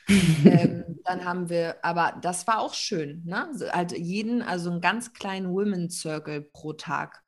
ähm, 0.08 0.84
dann 1.04 1.24
haben 1.24 1.48
wir, 1.48 1.84
aber 1.84 2.18
das 2.22 2.46
war 2.46 2.60
auch 2.60 2.74
schön, 2.74 3.22
ne? 3.24 3.50
Halt 3.72 3.92
jeden, 3.92 4.42
also 4.42 4.70
einen 4.70 4.80
ganz 4.80 5.12
kleinen 5.12 5.50
Women's 5.50 6.00
Circle 6.00 6.42
pro 6.52 6.72
Tag. 6.72 7.22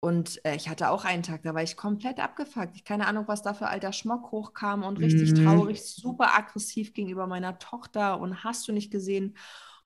Und 0.00 0.44
äh, 0.44 0.54
ich 0.54 0.68
hatte 0.68 0.90
auch 0.90 1.06
einen 1.06 1.22
Tag, 1.22 1.42
da 1.44 1.54
war 1.54 1.62
ich 1.62 1.76
komplett 1.76 2.20
abgefuckt. 2.20 2.76
Ich 2.76 2.84
keine 2.84 3.06
Ahnung, 3.06 3.24
was 3.26 3.42
da 3.42 3.54
für 3.54 3.68
alter 3.68 3.92
Schmock 3.92 4.32
hochkam 4.32 4.82
und 4.82 4.98
richtig 4.98 5.32
mhm. 5.32 5.44
traurig, 5.44 5.82
super 5.82 6.36
aggressiv 6.36 6.92
gegenüber 6.92 7.26
meiner 7.26 7.58
Tochter 7.58 8.20
und 8.20 8.44
hast 8.44 8.68
du 8.68 8.72
nicht 8.72 8.92
gesehen. 8.92 9.36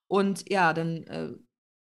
Und 0.09 0.51
ja, 0.51 0.73
dann 0.73 1.05
äh, 1.05 1.31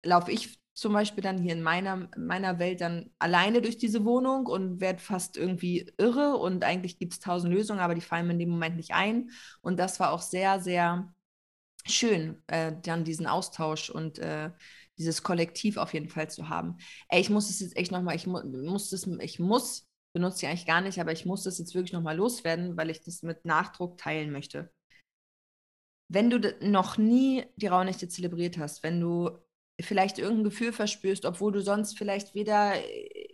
laufe 0.03 0.31
ich 0.31 0.59
zum 0.73 0.93
Beispiel 0.93 1.23
dann 1.23 1.37
hier 1.37 1.53
in 1.53 1.61
meiner, 1.61 2.09
meiner 2.17 2.57
Welt 2.57 2.81
dann 2.81 3.11
alleine 3.19 3.61
durch 3.61 3.77
diese 3.77 4.05
Wohnung 4.05 4.47
und 4.47 4.81
werde 4.81 4.99
fast 4.99 5.37
irgendwie 5.37 5.91
irre 5.97 6.37
und 6.37 6.63
eigentlich 6.63 6.97
gibt 6.97 7.13
es 7.13 7.19
tausend 7.19 7.53
Lösungen, 7.53 7.79
aber 7.79 7.93
die 7.95 8.01
fallen 8.01 8.25
mir 8.25 8.33
in 8.33 8.39
dem 8.39 8.49
Moment 8.49 8.75
nicht 8.75 8.91
ein. 8.93 9.29
Und 9.61 9.77
das 9.77 9.99
war 9.99 10.11
auch 10.11 10.21
sehr, 10.21 10.59
sehr 10.59 11.13
schön, 11.85 12.41
äh, 12.47 12.73
dann 12.81 13.03
diesen 13.03 13.27
Austausch 13.27 13.89
und 13.89 14.17
äh, 14.19 14.51
dieses 14.97 15.23
Kollektiv 15.23 15.77
auf 15.77 15.93
jeden 15.93 16.09
Fall 16.09 16.29
zu 16.29 16.49
haben. 16.49 16.77
Ey, 17.09 17.21
ich 17.21 17.29
muss 17.29 17.49
es 17.49 17.59
jetzt 17.59 17.77
echt 17.77 17.91
nochmal, 17.91 18.15
ich 18.15 18.25
mu 18.27 18.41
muss 18.43 18.89
das, 18.89 19.07
ich 19.19 19.39
muss, 19.39 19.87
benutze 20.13 20.45
ich 20.45 20.49
eigentlich 20.49 20.65
gar 20.65 20.81
nicht, 20.81 20.99
aber 20.99 21.11
ich 21.11 21.25
muss 21.25 21.43
das 21.43 21.59
jetzt 21.59 21.75
wirklich 21.75 21.93
nochmal 21.93 22.17
loswerden, 22.17 22.77
weil 22.77 22.89
ich 22.89 23.03
das 23.03 23.21
mit 23.21 23.45
Nachdruck 23.45 23.97
teilen 23.97 24.31
möchte. 24.31 24.71
Wenn 26.09 26.29
du 26.29 26.55
noch 26.61 26.97
nie 26.97 27.45
die 27.55 27.67
Rauhnächte 27.67 28.07
zelebriert 28.07 28.57
hast, 28.57 28.83
wenn 28.83 28.99
du 28.99 29.31
vielleicht 29.81 30.19
irgendein 30.19 30.45
Gefühl 30.45 30.71
verspürst, 30.71 31.25
obwohl 31.25 31.51
du 31.51 31.61
sonst 31.61 31.97
vielleicht 31.97 32.35
weder 32.35 32.73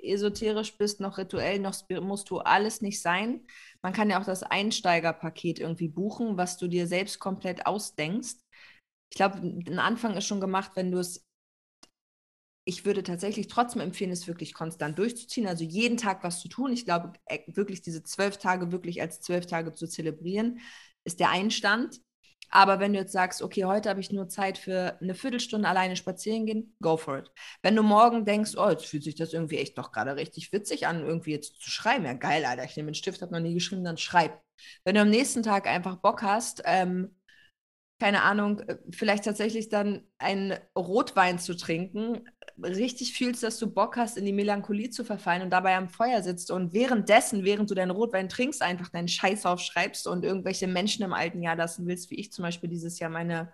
esoterisch 0.04 0.78
bist 0.78 1.00
noch 1.02 1.18
rituell 1.18 1.60
noch 1.60 1.76
musst 2.02 2.30
du 2.30 2.40
alles 2.40 2.82
nicht 2.82 3.02
sein. 3.02 3.46
Man 3.82 3.94
kann 3.94 4.10
ja 4.10 4.20
auch 4.20 4.26
das 4.26 4.44
Einsteigerpaket 4.44 5.60
irgendwie 5.60 5.90
buchen, 5.90 6.38
was 6.38 6.58
du 6.58 6.68
dir 6.68 6.88
selbst 6.88 7.20
komplett 7.20 7.66
ausdenkst. 7.66 8.36
Ich 9.12 9.18
glaube, 9.18 9.38
ein 9.40 9.80
Anfang 9.80 10.16
ist 10.16 10.26
schon 10.26 10.42
gemacht, 10.42 10.72
wenn 10.76 10.92
du 10.92 11.00
es 11.00 11.26
ich 12.66 12.86
würde 12.86 13.02
tatsächlich 13.04 13.48
trotzdem 13.48 13.82
empfehlen, 13.82 14.12
es 14.12 14.28
wirklich 14.28 14.54
konstant 14.54 14.98
durchzuziehen, 15.00 15.48
also 15.48 15.64
jeden 15.64 15.98
Tag 15.98 16.24
was 16.24 16.40
zu 16.40 16.48
tun. 16.50 16.72
Ich 16.72 16.86
glaube, 16.86 17.14
äh, 17.26 17.40
wirklich 17.48 17.82
diese 17.82 18.04
zwölf 18.04 18.38
Tage 18.38 18.72
wirklich 18.72 19.02
als 19.02 19.22
zwölf 19.22 19.48
Tage 19.48 19.74
zu 19.74 19.88
zelebrieren, 19.88 20.60
ist 21.04 21.20
der 21.20 21.30
Einstand. 21.32 22.00
Aber 22.50 22.80
wenn 22.80 22.94
du 22.94 23.00
jetzt 23.00 23.12
sagst, 23.12 23.42
okay, 23.42 23.66
heute 23.66 23.90
habe 23.90 24.00
ich 24.00 24.12
nur 24.12 24.28
Zeit 24.28 24.58
für 24.58 24.98
eine 25.02 25.14
Viertelstunde 25.14 25.68
alleine 25.68 25.96
spazieren 25.96 26.46
gehen, 26.46 26.76
go 26.82 26.98
for 26.98 27.20
it. 27.20 27.32
Wenn 27.62 27.76
du 27.76 27.84
morgen 27.84 28.26
denkst, 28.26 28.52
oh, 28.58 28.70
jetzt 28.70 28.86
fühlt 28.86 29.04
sich 29.04 29.16
das 29.16 29.34
irgendwie 29.34 29.58
echt 29.58 29.78
doch 29.78 29.92
gerade 29.92 30.16
richtig 30.16 30.52
witzig 30.52 30.88
an, 30.88 31.06
irgendwie 31.06 31.32
jetzt 31.32 31.62
zu 31.62 31.70
schreiben, 31.70 32.06
ja 32.06 32.14
geil, 32.14 32.46
Alter, 32.46 32.64
ich 32.64 32.76
nehme 32.76 32.88
einen 32.88 32.96
Stift, 32.96 33.22
habe 33.22 33.34
noch 33.34 33.40
nie 33.40 33.54
geschrieben, 33.54 33.84
dann 33.84 33.98
schreib. 33.98 34.42
Wenn 34.84 34.96
du 34.96 35.02
am 35.02 35.10
nächsten 35.10 35.44
Tag 35.44 35.68
einfach 35.68 35.98
Bock 35.98 36.22
hast, 36.22 36.62
ähm, 36.66 37.16
keine 38.00 38.24
Ahnung, 38.24 38.60
äh, 38.62 38.78
vielleicht 38.92 39.26
tatsächlich 39.26 39.70
dann 39.70 40.04
einen 40.18 40.58
Rotwein 40.78 41.40
zu 41.40 41.56
trinken, 41.56 42.28
richtig 42.62 43.14
fühlst, 43.14 43.44
dass 43.44 43.60
du 43.60 43.72
Bock 43.72 43.98
hast, 43.98 44.18
in 44.18 44.26
die 44.26 44.34
Melancholie 44.34 44.90
zu 44.90 45.04
verfallen 45.04 45.42
und 45.42 45.50
dabei 45.52 45.76
am 45.76 45.90
Feuer 45.90 46.22
sitzt 46.24 46.52
und 46.52 46.74
währenddessen, 46.74 47.44
während 47.44 47.70
du 47.70 47.76
deinen 47.76 47.92
Rotwein 47.92 48.30
trinkst, 48.30 48.62
einfach 48.62 48.90
deinen 48.90 49.08
Scheiß 49.08 49.46
aufschreibst 49.46 50.08
und 50.08 50.24
irgendwelche 50.24 50.68
Menschen 50.68 51.04
im 51.04 51.14
alten 51.14 51.42
Jahr 51.42 51.56
lassen 51.56 51.88
willst, 51.88 52.10
wie 52.10 52.16
ich 52.20 52.32
zum 52.32 52.44
Beispiel 52.44 52.70
dieses 52.70 53.00
Jahr 53.00 53.10
meine, 53.10 53.52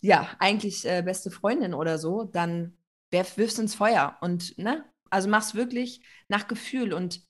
ja, 0.00 0.28
eigentlich 0.38 0.84
äh, 0.86 1.02
beste 1.02 1.30
Freundin 1.30 1.74
oder 1.74 1.98
so, 1.98 2.24
dann 2.24 2.76
wirf, 3.10 3.36
wirfst 3.38 3.58
ins 3.58 3.74
Feuer 3.74 4.16
und, 4.20 4.56
ne, 4.58 4.84
also 5.10 5.28
mach's 5.28 5.54
wirklich 5.54 6.02
nach 6.28 6.48
Gefühl 6.48 6.92
und 6.92 7.22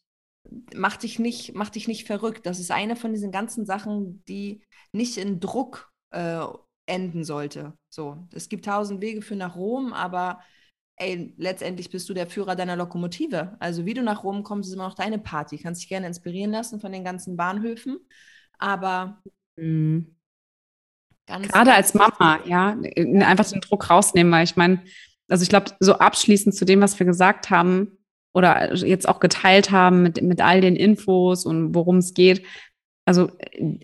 mach 0.74 0.96
dich 0.96 1.18
nicht, 1.18 1.54
mach 1.54 1.70
dich 1.70 1.88
nicht 1.88 2.06
verrückt. 2.06 2.46
Das 2.46 2.58
ist 2.58 2.70
eine 2.70 2.96
von 2.96 3.12
diesen 3.12 3.32
ganzen 3.32 3.66
Sachen, 3.66 4.24
die 4.26 4.62
nicht 4.92 5.18
in 5.18 5.40
Druck 5.40 5.92
äh, 6.10 6.44
enden 6.86 7.24
sollte. 7.24 7.74
So, 7.88 8.26
es 8.32 8.48
gibt 8.48 8.64
tausend 8.64 9.00
Wege 9.00 9.22
für 9.22 9.36
nach 9.36 9.56
Rom, 9.56 9.92
aber 9.92 10.40
ey, 10.96 11.34
letztendlich 11.36 11.90
bist 11.90 12.08
du 12.08 12.14
der 12.14 12.26
Führer 12.26 12.56
deiner 12.56 12.76
Lokomotive. 12.76 13.56
Also 13.60 13.86
wie 13.86 13.94
du 13.94 14.02
nach 14.02 14.24
Rom 14.24 14.42
kommst, 14.42 14.68
ist 14.68 14.74
immer 14.74 14.88
noch 14.88 14.94
deine 14.94 15.18
Party. 15.18 15.56
Du 15.56 15.62
kannst 15.62 15.82
dich 15.82 15.88
gerne 15.88 16.06
inspirieren 16.06 16.50
lassen 16.50 16.80
von 16.80 16.92
den 16.92 17.04
ganzen 17.04 17.36
Bahnhöfen. 17.36 17.98
Aber 18.58 19.22
mhm. 19.56 20.16
gerade 21.26 21.72
als 21.72 21.94
Mama, 21.94 22.40
ja, 22.46 22.76
einfach 22.96 23.48
den 23.48 23.60
Druck 23.60 23.90
rausnehmen, 23.90 24.32
weil 24.32 24.44
ich 24.44 24.56
meine, 24.56 24.82
also 25.28 25.42
ich 25.42 25.48
glaube, 25.48 25.72
so 25.78 25.94
abschließend 25.94 26.54
zu 26.54 26.64
dem, 26.64 26.80
was 26.80 26.98
wir 26.98 27.06
gesagt 27.06 27.50
haben 27.50 27.98
oder 28.32 28.74
jetzt 28.74 29.08
auch 29.08 29.20
geteilt 29.20 29.70
haben 29.70 30.02
mit, 30.02 30.20
mit 30.22 30.40
all 30.40 30.60
den 30.60 30.76
Infos 30.76 31.44
und 31.44 31.74
worum 31.74 31.98
es 31.98 32.14
geht, 32.14 32.44
also 33.08 33.30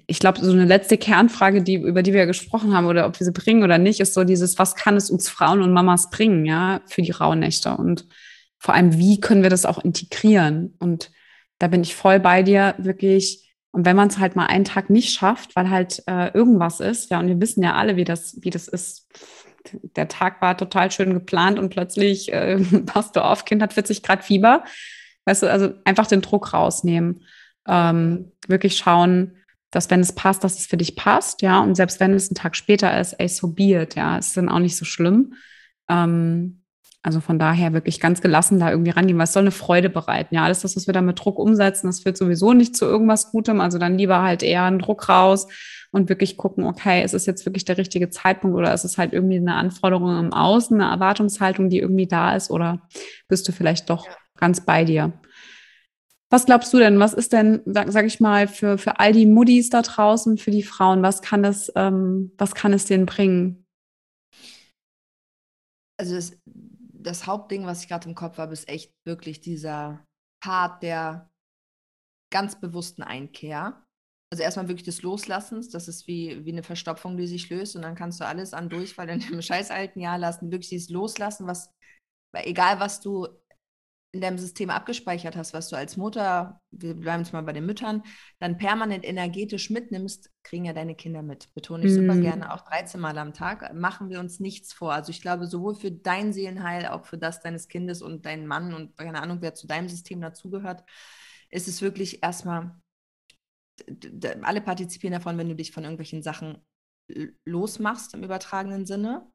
ich 0.07 0.19
glaube, 0.19 0.45
so 0.45 0.53
eine 0.53 0.67
letzte 0.67 0.99
Kernfrage, 0.99 1.63
die, 1.63 1.77
über 1.77 2.03
die 2.03 2.13
wir 2.13 2.21
ja 2.21 2.27
gesprochen 2.27 2.77
haben, 2.77 2.85
oder 2.85 3.07
ob 3.07 3.19
wir 3.19 3.25
sie 3.25 3.33
bringen 3.33 3.63
oder 3.63 3.79
nicht, 3.79 4.01
ist 4.01 4.13
so 4.13 4.23
dieses, 4.23 4.59
was 4.59 4.75
kann 4.75 4.99
es 4.99 5.09
uns 5.09 5.31
Frauen 5.31 5.63
und 5.63 5.73
Mamas 5.73 6.11
bringen, 6.11 6.45
ja, 6.45 6.83
für 6.85 7.01
die 7.01 7.11
Rauhnächte? 7.11 7.75
Und 7.75 8.07
vor 8.59 8.75
allem, 8.75 8.99
wie 8.99 9.21
können 9.21 9.43
wir 9.43 9.49
das 9.49 9.65
auch 9.65 9.83
integrieren? 9.83 10.75
Und 10.79 11.11
da 11.59 11.69
bin 11.69 11.81
ich 11.81 11.95
voll 11.95 12.21
bei 12.21 12.43
dir, 12.43 12.75
wirklich. 12.77 13.51
Und 13.73 13.87
wenn 13.87 13.97
man 13.97 14.09
es 14.09 14.19
halt 14.19 14.37
mal 14.37 14.45
einen 14.45 14.67
Tag 14.67 14.91
nicht 14.91 15.15
schafft, 15.15 15.57
weil 15.57 15.71
halt 15.71 16.03
äh, 16.07 16.29
irgendwas 16.35 16.81
ist, 16.81 17.11
ja, 17.11 17.19
und 17.19 17.29
wir 17.29 17.41
wissen 17.41 17.63
ja 17.63 17.77
alle, 17.77 17.97
wie 17.97 18.05
das, 18.05 18.37
wie 18.43 18.51
das 18.51 18.69
ist. 18.69 19.09
Der 19.97 20.09
Tag 20.09 20.43
war 20.43 20.59
total 20.59 20.91
schön 20.91 21.15
geplant 21.15 21.59
und 21.59 21.71
plötzlich 21.71 22.31
äh, 22.31 22.59
passt 22.85 23.17
du 23.17 23.25
auf, 23.25 23.47
Kind 23.47 23.63
hat 23.63 23.73
40 23.73 24.03
Grad 24.03 24.23
Fieber. 24.23 24.65
Weißt 25.25 25.45
du, 25.45 25.51
also 25.51 25.73
einfach 25.87 26.07
den 26.07 26.21
Druck 26.21 26.53
rausnehmen 26.53 27.23
ähm, 27.67 28.33
wirklich 28.47 28.77
schauen, 28.77 29.37
dass 29.71 29.91
wenn 29.91 30.01
es 30.01 30.15
passt, 30.15 30.45
dass 30.45 30.59
es 30.59 30.67
für 30.67 30.77
dich 30.77 30.97
passt, 30.97 31.43
ja, 31.43 31.61
und 31.61 31.75
selbst 31.75 31.99
wenn 32.01 32.15
es 32.15 32.31
ein 32.31 32.37
Tag 32.37 32.57
später 32.57 32.99
ist, 32.99 33.15
ey, 33.15 33.29
so 33.29 33.49
be 33.49 33.75
it, 33.75 33.97
ja, 33.97 34.17
ist 34.19 34.37
dann 34.37 34.49
auch 34.49 34.61
nicht 34.61 34.77
so 34.77 34.85
schlimm. 34.85 35.35
Ähm, 35.89 36.65
also 37.05 37.21
von 37.21 37.39
daher 37.39 37.75
wirklich 37.75 38.01
ganz 38.01 38.23
gelassen 38.23 38.59
da 38.59 38.71
irgendwie 38.71 38.93
rangehen, 38.93 39.19
weil 39.19 39.25
es 39.25 39.35
soll 39.35 39.43
eine 39.43 39.51
Freude 39.51 39.91
bereiten. 39.91 40.35
Ja, 40.35 40.45
alles 40.45 40.61
das, 40.61 40.75
was 40.75 40.87
wir 40.87 40.95
da 40.95 41.03
mit 41.03 41.23
Druck 41.23 41.39
umsetzen, 41.39 41.87
das 41.87 42.01
führt 42.01 42.17
sowieso 42.17 42.55
nicht 42.55 42.75
zu 42.75 42.87
irgendwas 42.87 43.31
Gutem. 43.31 43.61
Also 43.61 43.77
dann 43.77 43.99
lieber 43.99 44.23
halt 44.23 44.43
eher 44.43 44.63
einen 44.63 44.79
Druck 44.79 45.11
raus 45.11 45.47
und 45.91 46.09
wirklich 46.09 46.39
gucken, 46.39 46.65
okay, 46.65 47.05
ist 47.05 47.13
es 47.13 47.27
jetzt 47.27 47.45
wirklich 47.45 47.67
der 47.67 47.77
richtige 47.77 48.09
Zeitpunkt 48.09 48.57
oder 48.57 48.73
ist 48.73 48.85
es 48.85 48.97
halt 48.97 49.13
irgendwie 49.13 49.37
eine 49.37 49.55
Anforderung 49.55 50.19
im 50.19 50.33
Außen, 50.33 50.81
eine 50.81 50.91
Erwartungshaltung, 50.91 51.69
die 51.69 51.79
irgendwie 51.79 52.07
da 52.07 52.35
ist 52.35 52.51
oder 52.51 52.89
bist 53.29 53.47
du 53.47 53.53
vielleicht 53.53 53.91
doch 53.91 54.07
ja. 54.07 54.13
ganz 54.39 54.65
bei 54.65 54.85
dir? 54.85 55.13
Was 56.35 56.47
glaubst 56.47 56.75
du 56.75 56.79
denn? 56.79 56.99
Was 56.99 57.15
ist 57.15 57.33
denn, 57.33 57.63
sag, 57.65 58.07
ich 58.07 58.19
mal, 58.19 58.49
für, 58.49 58.77
für 58.77 58.99
all 58.99 59.13
die 59.13 59.25
Muddis 59.25 59.71
da 59.71 59.83
draußen, 59.83 60.37
für 60.37 60.51
die 60.51 60.65
Frauen, 60.65 61.01
was 61.01 61.23
kann 61.23 61.45
es, 61.45 61.71
ähm, 61.77 62.33
was 62.37 62.57
kann 62.57 62.73
es 62.73 62.87
denen 62.87 63.07
bringen? 63.07 63.65
Also 65.97 66.17
das, 66.17 66.37
das 66.45 67.29
Hauptding, 67.29 67.67
was 67.67 67.83
ich 67.83 67.89
gerade 67.89 68.09
im 68.09 68.17
Kopf 68.17 68.39
habe, 68.39 68.53
ist 68.53 68.69
echt 68.69 68.93
wirklich 69.07 69.43
dieser 69.43 70.05
Part 70.43 70.83
der 70.83 71.31
ganz 72.33 72.59
bewussten 72.59 73.05
Einkehr. 73.05 73.87
Also 74.33 74.43
erstmal 74.43 74.67
wirklich 74.67 74.87
des 74.87 75.03
Loslassens, 75.03 75.69
das 75.69 75.87
ist 75.87 76.09
wie, 76.09 76.45
wie 76.45 76.51
eine 76.51 76.65
Verstopfung, 76.65 77.17
die 77.17 77.29
sich 77.29 77.49
löst 77.49 77.77
und 77.77 77.83
dann 77.83 77.95
kannst 77.95 78.19
du 78.19 78.27
alles 78.27 78.55
an 78.55 78.69
Durchfall 78.69 79.09
in 79.09 79.21
dem 79.21 79.41
scheiß 79.41 79.71
alten 79.71 80.01
Jahr 80.01 80.19
lassen. 80.19 80.51
Wirklich 80.51 80.71
dieses 80.71 80.91
Loslassen, 80.91 81.47
was, 81.47 81.71
weil 82.35 82.49
egal 82.49 82.81
was 82.81 83.01
du 83.01 83.29
in 84.15 84.21
deinem 84.21 84.39
System 84.39 84.71
abgespeichert 84.71 85.37
hast, 85.37 85.53
was 85.53 85.69
du 85.69 85.77
als 85.77 85.97
Mutter, 85.97 86.61
wir 86.71 86.95
bleiben 86.95 87.25
jetzt 87.25 87.33
mal 87.33 87.43
bei 87.43 87.53
den 87.53 87.67
Müttern, 87.67 88.03
dann 88.39 88.57
permanent 88.57 89.05
energetisch 89.05 89.71
mitnimmst, 89.71 90.31
kriegen 90.45 90.65
ja 90.65 90.73
deine 90.73 90.95
Kinder 90.95 91.23
mit. 91.23 91.53
Betone 91.53 91.85
ich 91.85 91.93
mm. 91.93 91.95
super 91.97 92.15
mhm. 92.15 92.23
gerne, 92.23 92.55
auch 92.55 92.63
13 92.63 93.01
Mal 93.01 93.19
am 93.19 93.33
Tag. 93.33 93.75
Machen 93.75 94.11
wir 94.11 94.21
uns 94.21 94.39
nichts 94.39 94.73
vor. 94.73 94.93
Also 94.93 95.11
ich 95.11 95.21
glaube, 95.21 95.49
sowohl 95.49 95.75
für 95.75 95.91
dein 95.91 96.33
Seelenheil, 96.33 96.87
auch 96.87 97.07
für 97.07 97.19
das 97.19 97.41
deines 97.41 97.67
Kindes 97.67 98.03
und 98.03 98.25
deinen 98.25 98.47
Mann 98.47 98.73
und 98.73 98.97
keine 98.97 99.21
Ahnung, 99.21 99.39
wer 99.41 99.55
zu 99.55 99.67
deinem 99.67 99.89
System 99.89 100.21
dazugehört, 100.21 100.85
ist 101.51 101.67
es 101.67 101.83
wirklich 101.83 102.23
erstmal, 102.23 102.81
alle 104.43 104.61
partizipieren 104.61 105.13
davon, 105.13 105.37
wenn 105.39 105.49
du 105.49 105.57
dich 105.57 105.73
von 105.73 105.83
irgendwelchen 105.83 106.23
Sachen 106.23 106.65
losmachst 107.45 108.15
im 108.15 108.23
übertragenen 108.23 108.87
Sinne. 108.87 109.27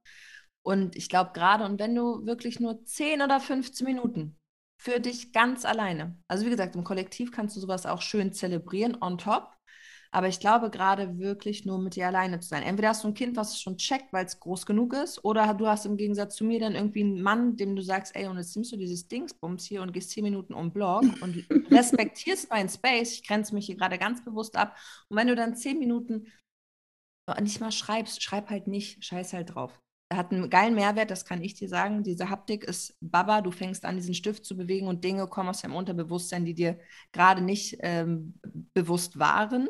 Und 0.66 0.96
ich 0.96 1.10
glaube 1.10 1.32
gerade, 1.34 1.66
und 1.66 1.80
wenn 1.80 1.96
du 1.96 2.26
wirklich 2.26 2.62
nur 2.62 2.86
10 2.86 3.22
oder 3.22 3.42
15 3.42 3.86
Minuten 3.86 4.39
für 4.80 5.00
dich 5.00 5.34
ganz 5.34 5.66
alleine. 5.66 6.18
Also 6.28 6.46
wie 6.46 6.50
gesagt, 6.50 6.76
im 6.76 6.86
Kollektiv 6.86 7.32
kannst 7.32 7.56
du 7.56 7.60
sowas 7.60 7.86
auch 7.86 8.02
schön 8.02 8.32
zelebrieren 8.32 8.98
on 9.02 9.18
top. 9.18 9.52
Aber 10.12 10.28
ich 10.28 10.40
glaube 10.40 10.72
gerade 10.72 11.20
wirklich 11.20 11.66
nur 11.66 11.78
mit 11.78 11.96
dir 11.96 12.08
alleine 12.08 12.40
zu 12.40 12.48
sein. 12.48 12.64
Entweder 12.64 12.90
hast 12.90 13.04
du 13.04 13.10
ein 13.10 13.14
Kind, 13.14 13.38
was 13.38 13.52
es 13.52 13.62
schon 13.62 13.78
checkt, 13.78 14.12
weil 14.12 14.26
es 14.26 14.40
groß 14.40 14.66
genug 14.66 14.94
ist, 14.96 15.24
oder 15.24 15.54
du 15.54 15.68
hast 15.68 15.86
im 15.86 15.98
Gegensatz 15.98 16.36
zu 16.36 16.46
mir 16.46 16.60
dann 16.60 16.74
irgendwie 16.74 17.02
einen 17.02 17.22
Mann, 17.22 17.58
dem 17.58 17.76
du 17.76 17.84
sagst, 17.84 18.16
ey, 18.16 18.26
und 18.26 18.38
jetzt 18.38 18.56
nimmst 18.56 18.72
du 18.72 18.78
dieses 18.78 19.08
Dingsbums 19.08 19.66
hier 19.66 19.84
und 19.84 19.94
gehst 19.94 20.10
zehn 20.10 20.24
Minuten 20.24 20.54
um 20.56 20.72
Blog 20.74 21.04
und 21.22 21.46
respektierst 21.72 22.50
meinen 22.50 22.70
Space. 22.70 23.14
Ich 23.14 23.28
grenze 23.28 23.54
mich 23.54 23.68
hier 23.68 23.76
gerade 23.76 24.00
ganz 24.00 24.24
bewusst 24.24 24.56
ab. 24.56 24.76
Und 25.10 25.18
wenn 25.18 25.28
du 25.28 25.36
dann 25.36 25.56
zehn 25.56 25.78
Minuten 25.78 26.26
nicht 27.40 27.60
mal 27.60 27.72
schreibst, 27.72 28.24
schreib 28.24 28.50
halt 28.50 28.66
nicht, 28.66 29.06
scheiß 29.06 29.34
halt 29.34 29.54
drauf 29.54 29.80
hat 30.12 30.32
einen 30.32 30.50
geilen 30.50 30.76
Mehrwert, 30.76 31.12
das 31.12 31.26
kann 31.26 31.44
ich 31.44 31.54
dir 31.54 31.70
sagen. 31.70 32.04
Diese 32.04 32.30
Haptik 32.30 32.64
ist 32.64 32.98
Baba, 33.00 33.42
du 33.42 33.52
fängst 33.52 33.86
an, 33.86 33.96
diesen 33.96 34.16
Stift 34.16 34.46
zu 34.46 34.58
bewegen 34.58 34.88
und 34.88 35.04
Dinge 35.04 35.28
kommen 35.28 35.50
aus 35.50 35.62
deinem 35.62 35.76
Unterbewusstsein, 35.76 36.46
die 36.46 36.56
dir 36.56 36.80
gerade 37.12 37.42
nicht 37.42 37.78
ähm, 37.82 38.40
bewusst 38.74 39.20
waren. 39.20 39.70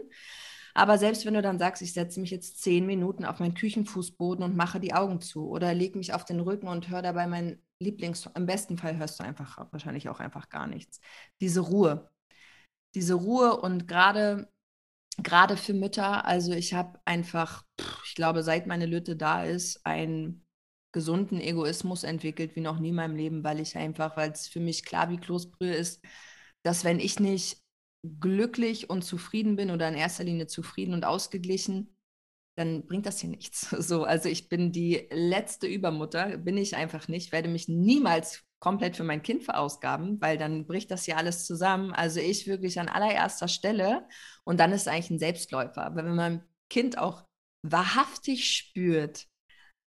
Aber 0.74 0.98
selbst 0.98 1.26
wenn 1.26 1.34
du 1.34 1.42
dann 1.42 1.60
sagst, 1.60 1.82
ich 1.82 1.94
setze 1.94 2.22
mich 2.22 2.32
jetzt 2.32 2.62
zehn 2.62 2.86
Minuten 2.86 3.26
auf 3.26 3.40
meinen 3.40 3.54
Küchenfußboden 3.54 4.44
und 4.44 4.56
mache 4.56 4.80
die 4.80 4.94
Augen 4.94 5.20
zu 5.20 5.50
oder 5.50 5.74
lege 5.74 5.98
mich 5.98 6.14
auf 6.14 6.24
den 6.24 6.40
Rücken 6.40 6.68
und 6.70 6.90
höre 6.90 7.02
dabei 7.02 7.28
meinen 7.28 7.62
Lieblings, 7.82 8.30
im 8.36 8.46
besten 8.46 8.78
Fall 8.78 8.98
hörst 8.98 9.20
du 9.20 9.24
einfach 9.24 9.68
wahrscheinlich 9.72 10.10
auch 10.10 10.20
einfach 10.20 10.50
gar 10.50 10.68
nichts. 10.68 11.02
Diese 11.42 11.62
Ruhe. 11.62 12.10
Diese 12.96 13.16
Ruhe 13.16 13.58
und 13.58 13.88
gerade 13.88 14.50
gerade 15.24 15.58
für 15.58 15.74
Mütter, 15.74 16.26
also 16.26 16.52
ich 16.54 16.74
habe 16.74 17.00
einfach, 17.06 17.66
ich 18.06 18.16
glaube, 18.16 18.44
seit 18.44 18.68
meine 18.68 18.86
Lütte 18.86 19.16
da 19.16 19.44
ist, 19.44 19.86
einen 19.86 20.46
gesunden 20.92 21.40
Egoismus 21.40 22.04
entwickelt 22.04 22.56
wie 22.56 22.62
noch 22.62 22.80
nie 22.80 22.90
in 22.90 22.96
meinem 22.96 23.16
Leben, 23.16 23.44
weil 23.44 23.60
ich 23.60 23.78
einfach, 23.78 24.18
weil 24.18 24.32
es 24.32 24.48
für 24.48 24.60
mich 24.60 24.84
klar 24.86 25.10
wie 25.10 25.18
Kloßbrühe 25.18 25.74
ist, 25.74 26.04
dass 26.64 26.84
wenn 26.84 27.00
ich 27.00 27.20
nicht 27.20 27.62
glücklich 28.20 28.90
und 28.90 29.04
zufrieden 29.04 29.56
bin 29.56 29.72
oder 29.72 29.88
in 29.88 29.96
erster 29.96 30.24
Linie 30.24 30.48
zufrieden 30.48 30.94
und 30.94 31.06
ausgeglichen, 31.06 31.96
dann 32.56 32.86
bringt 32.88 33.06
das 33.06 33.20
hier 33.20 33.30
nichts. 33.30 33.70
So, 33.80 34.04
also 34.04 34.30
ich 34.30 34.50
bin 34.50 34.72
die 34.72 35.08
letzte 35.12 35.68
Übermutter, 35.68 36.38
bin 36.38 36.58
ich 36.58 36.76
einfach 36.76 37.08
nicht, 37.08 37.32
werde 37.32 37.50
mich 37.50 37.68
niemals 37.68 38.44
komplett 38.60 38.96
für 38.98 39.04
mein 39.04 39.22
Kind 39.22 39.44
verausgaben, 39.44 40.20
weil 40.22 40.38
dann 40.38 40.68
bricht 40.68 40.92
das 40.92 41.08
ja 41.08 41.16
alles 41.16 41.46
zusammen. 41.46 41.94
Also 41.94 42.20
ich 42.20 42.48
wirklich 42.48 42.80
an 42.80 42.90
allererster 42.90 43.48
Stelle 43.48 44.08
und 44.44 44.60
dann 44.60 44.72
ist 44.72 44.82
es 44.82 44.88
eigentlich 44.88 45.12
ein 45.12 45.20
Selbstläufer. 45.20 45.86
Aber 45.86 46.04
wenn 46.04 46.16
mein 46.16 46.44
Kind 46.70 46.98
auch 46.98 47.26
wahrhaftig 47.64 48.50
spürt, 48.50 49.28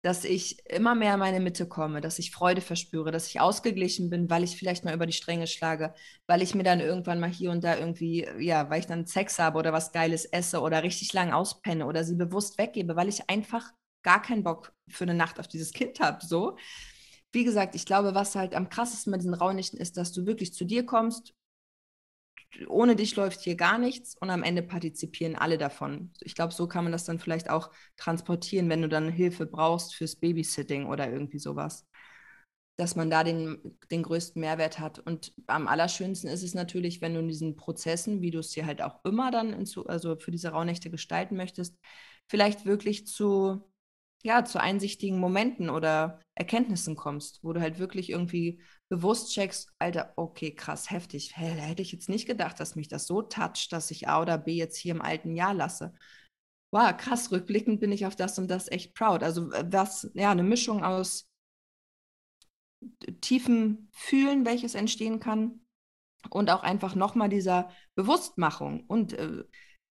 dass 0.03 0.25
ich 0.25 0.65
immer 0.71 0.95
mehr 0.95 1.15
in 1.15 1.21
meine 1.21 1.41
Mitte 1.41 1.67
komme, 1.67 2.01
dass 2.01 2.19
ich 2.21 2.31
Freude 2.31 2.61
verspüre, 2.61 3.11
dass 3.11 3.29
ich 3.29 3.41
ausgeglichen 3.41 4.11
bin, 4.11 4.31
weil 4.31 4.45
ich 4.45 4.57
vielleicht 4.57 4.85
mal 4.85 4.95
über 4.95 5.07
die 5.07 5.13
Stränge 5.13 5.47
schlage, 5.49 5.93
weil 6.27 6.41
ich 6.41 6.55
mir 6.55 6.63
dann 6.63 6.81
irgendwann 6.81 7.19
mal 7.19 7.31
hier 7.31 7.51
und 7.51 7.65
da 7.65 7.77
irgendwie, 7.77 8.27
ja, 8.39 8.71
weil 8.71 8.81
ich 8.81 8.87
dann 8.87 9.07
Sex 9.07 9.39
habe 9.41 9.59
oder 9.59 9.73
was 9.73 9.91
Geiles 9.93 10.25
esse 10.25 10.61
oder 10.61 10.85
richtig 10.85 11.13
lang 11.15 11.33
auspenne 11.33 11.85
oder 11.87 12.05
sie 12.05 12.15
bewusst 12.15 12.59
weggebe, 12.59 12.95
weil 12.95 13.09
ich 13.09 13.29
einfach 13.29 13.73
gar 14.05 14.23
keinen 14.23 14.45
Bock 14.45 14.73
für 14.89 15.05
eine 15.05 15.15
Nacht 15.15 15.41
auf 15.41 15.49
dieses 15.49 15.73
Kind 15.73 15.99
habe, 16.01 16.25
so 16.25 16.57
wie 17.33 17.45
gesagt, 17.45 17.75
ich 17.75 17.85
glaube, 17.85 18.15
was 18.15 18.35
halt 18.35 18.55
am 18.55 18.69
krassesten 18.69 19.11
bei 19.11 19.19
diesen 19.19 19.35
Raunichten 19.35 19.79
ist, 19.79 19.97
dass 19.97 20.13
du 20.13 20.27
wirklich 20.27 20.55
zu 20.55 20.65
dir 20.65 20.87
kommst, 20.87 21.35
ohne 22.69 22.97
dich 22.97 23.15
läuft 23.17 23.41
hier 23.41 23.57
gar 23.57 23.79
nichts 23.79 24.17
und 24.19 24.31
am 24.31 24.43
Ende 24.43 24.63
partizipieren 24.63 25.37
alle 25.37 25.59
davon. 25.59 26.13
Ich 26.21 26.35
glaube, 26.35 26.55
so 26.55 26.67
kann 26.67 26.85
man 26.85 26.93
das 26.93 27.05
dann 27.05 27.19
vielleicht 27.19 27.51
auch 27.51 27.71
transportieren, 27.97 28.69
wenn 28.71 28.83
du 28.83 28.89
dann 28.89 29.11
Hilfe 29.11 29.47
brauchst 29.47 29.95
fürs 29.95 30.17
Babysitting 30.17 30.87
oder 30.87 31.11
irgendwie 31.11 31.39
sowas. 31.39 31.87
Dass 32.77 32.97
man 32.97 33.11
da 33.11 33.25
den, 33.25 33.77
den 33.91 34.03
größten 34.03 34.41
Mehrwert 34.41 34.79
hat. 34.79 34.99
Und 35.01 35.33
am 35.47 35.67
allerschönsten 35.67 36.31
ist 36.31 36.43
es 36.43 36.55
natürlich, 36.55 37.01
wenn 37.01 37.15
du 37.15 37.21
in 37.21 37.29
diesen 37.29 37.57
Prozessen, 37.57 38.23
wie 38.23 38.31
du 38.31 38.39
es 38.39 38.51
dir 38.51 38.67
halt 38.67 38.83
auch 38.83 39.05
immer 39.05 39.31
dann 39.31 39.53
in, 39.53 39.69
also 39.87 40.17
für 40.17 40.31
diese 40.31 40.51
Rauhnächte 40.51 40.91
gestalten 40.91 41.37
möchtest, 41.37 41.77
vielleicht 42.29 42.65
wirklich 42.65 43.07
zu 43.07 43.69
ja, 44.23 44.45
zu 44.45 44.61
einsichtigen 44.61 45.19
Momenten 45.19 45.71
oder 45.71 46.21
Erkenntnissen 46.35 46.97
kommst, 46.97 47.41
wo 47.43 47.53
du 47.53 47.61
halt 47.61 47.79
wirklich 47.79 48.11
irgendwie 48.11 48.63
bewusst 48.89 49.33
checkst, 49.33 49.73
Alter, 49.79 50.13
okay, 50.17 50.55
krass, 50.55 50.91
heftig. 50.91 51.37
Hä, 51.37 51.47
hätte 51.47 51.83
ich 51.83 51.93
jetzt 51.93 52.09
nicht 52.09 52.27
gedacht, 52.27 52.59
dass 52.59 52.75
mich 52.75 52.89
das 52.89 53.07
so 53.07 53.23
toucht, 53.23 53.73
dass 53.73 53.91
ich 53.91 54.09
A 54.09 54.21
oder 54.21 54.39
B 54.39 54.55
jetzt 54.55 54.77
hier 54.77 54.95
im 54.95 55.03
alten 55.03 55.35
Jahr 55.35 55.55
lasse. 55.55 55.95
Wow, 56.73 56.97
krass, 56.97 57.31
rückblickend 57.33 57.81
bin 57.81 57.93
ich 57.93 58.07
auf 58.07 58.17
das 58.17 58.39
und 58.39 58.49
das 58.51 58.71
echt 58.71 58.95
proud. 58.95 59.23
Also 59.23 59.51
was, 59.51 60.11
ja, 60.15 60.31
eine 60.31 60.43
Mischung 60.43 60.85
aus 60.85 61.29
tiefem 63.21 63.89
Fühlen, 63.93 64.45
welches 64.45 64.75
entstehen 64.75 65.21
kann 65.21 65.61
und 66.31 66.51
auch 66.51 66.63
einfach 66.63 66.95
nochmal 66.95 67.29
dieser 67.29 67.71
Bewusstmachung 67.95 68.85
und 68.87 69.13
äh, 69.15 69.45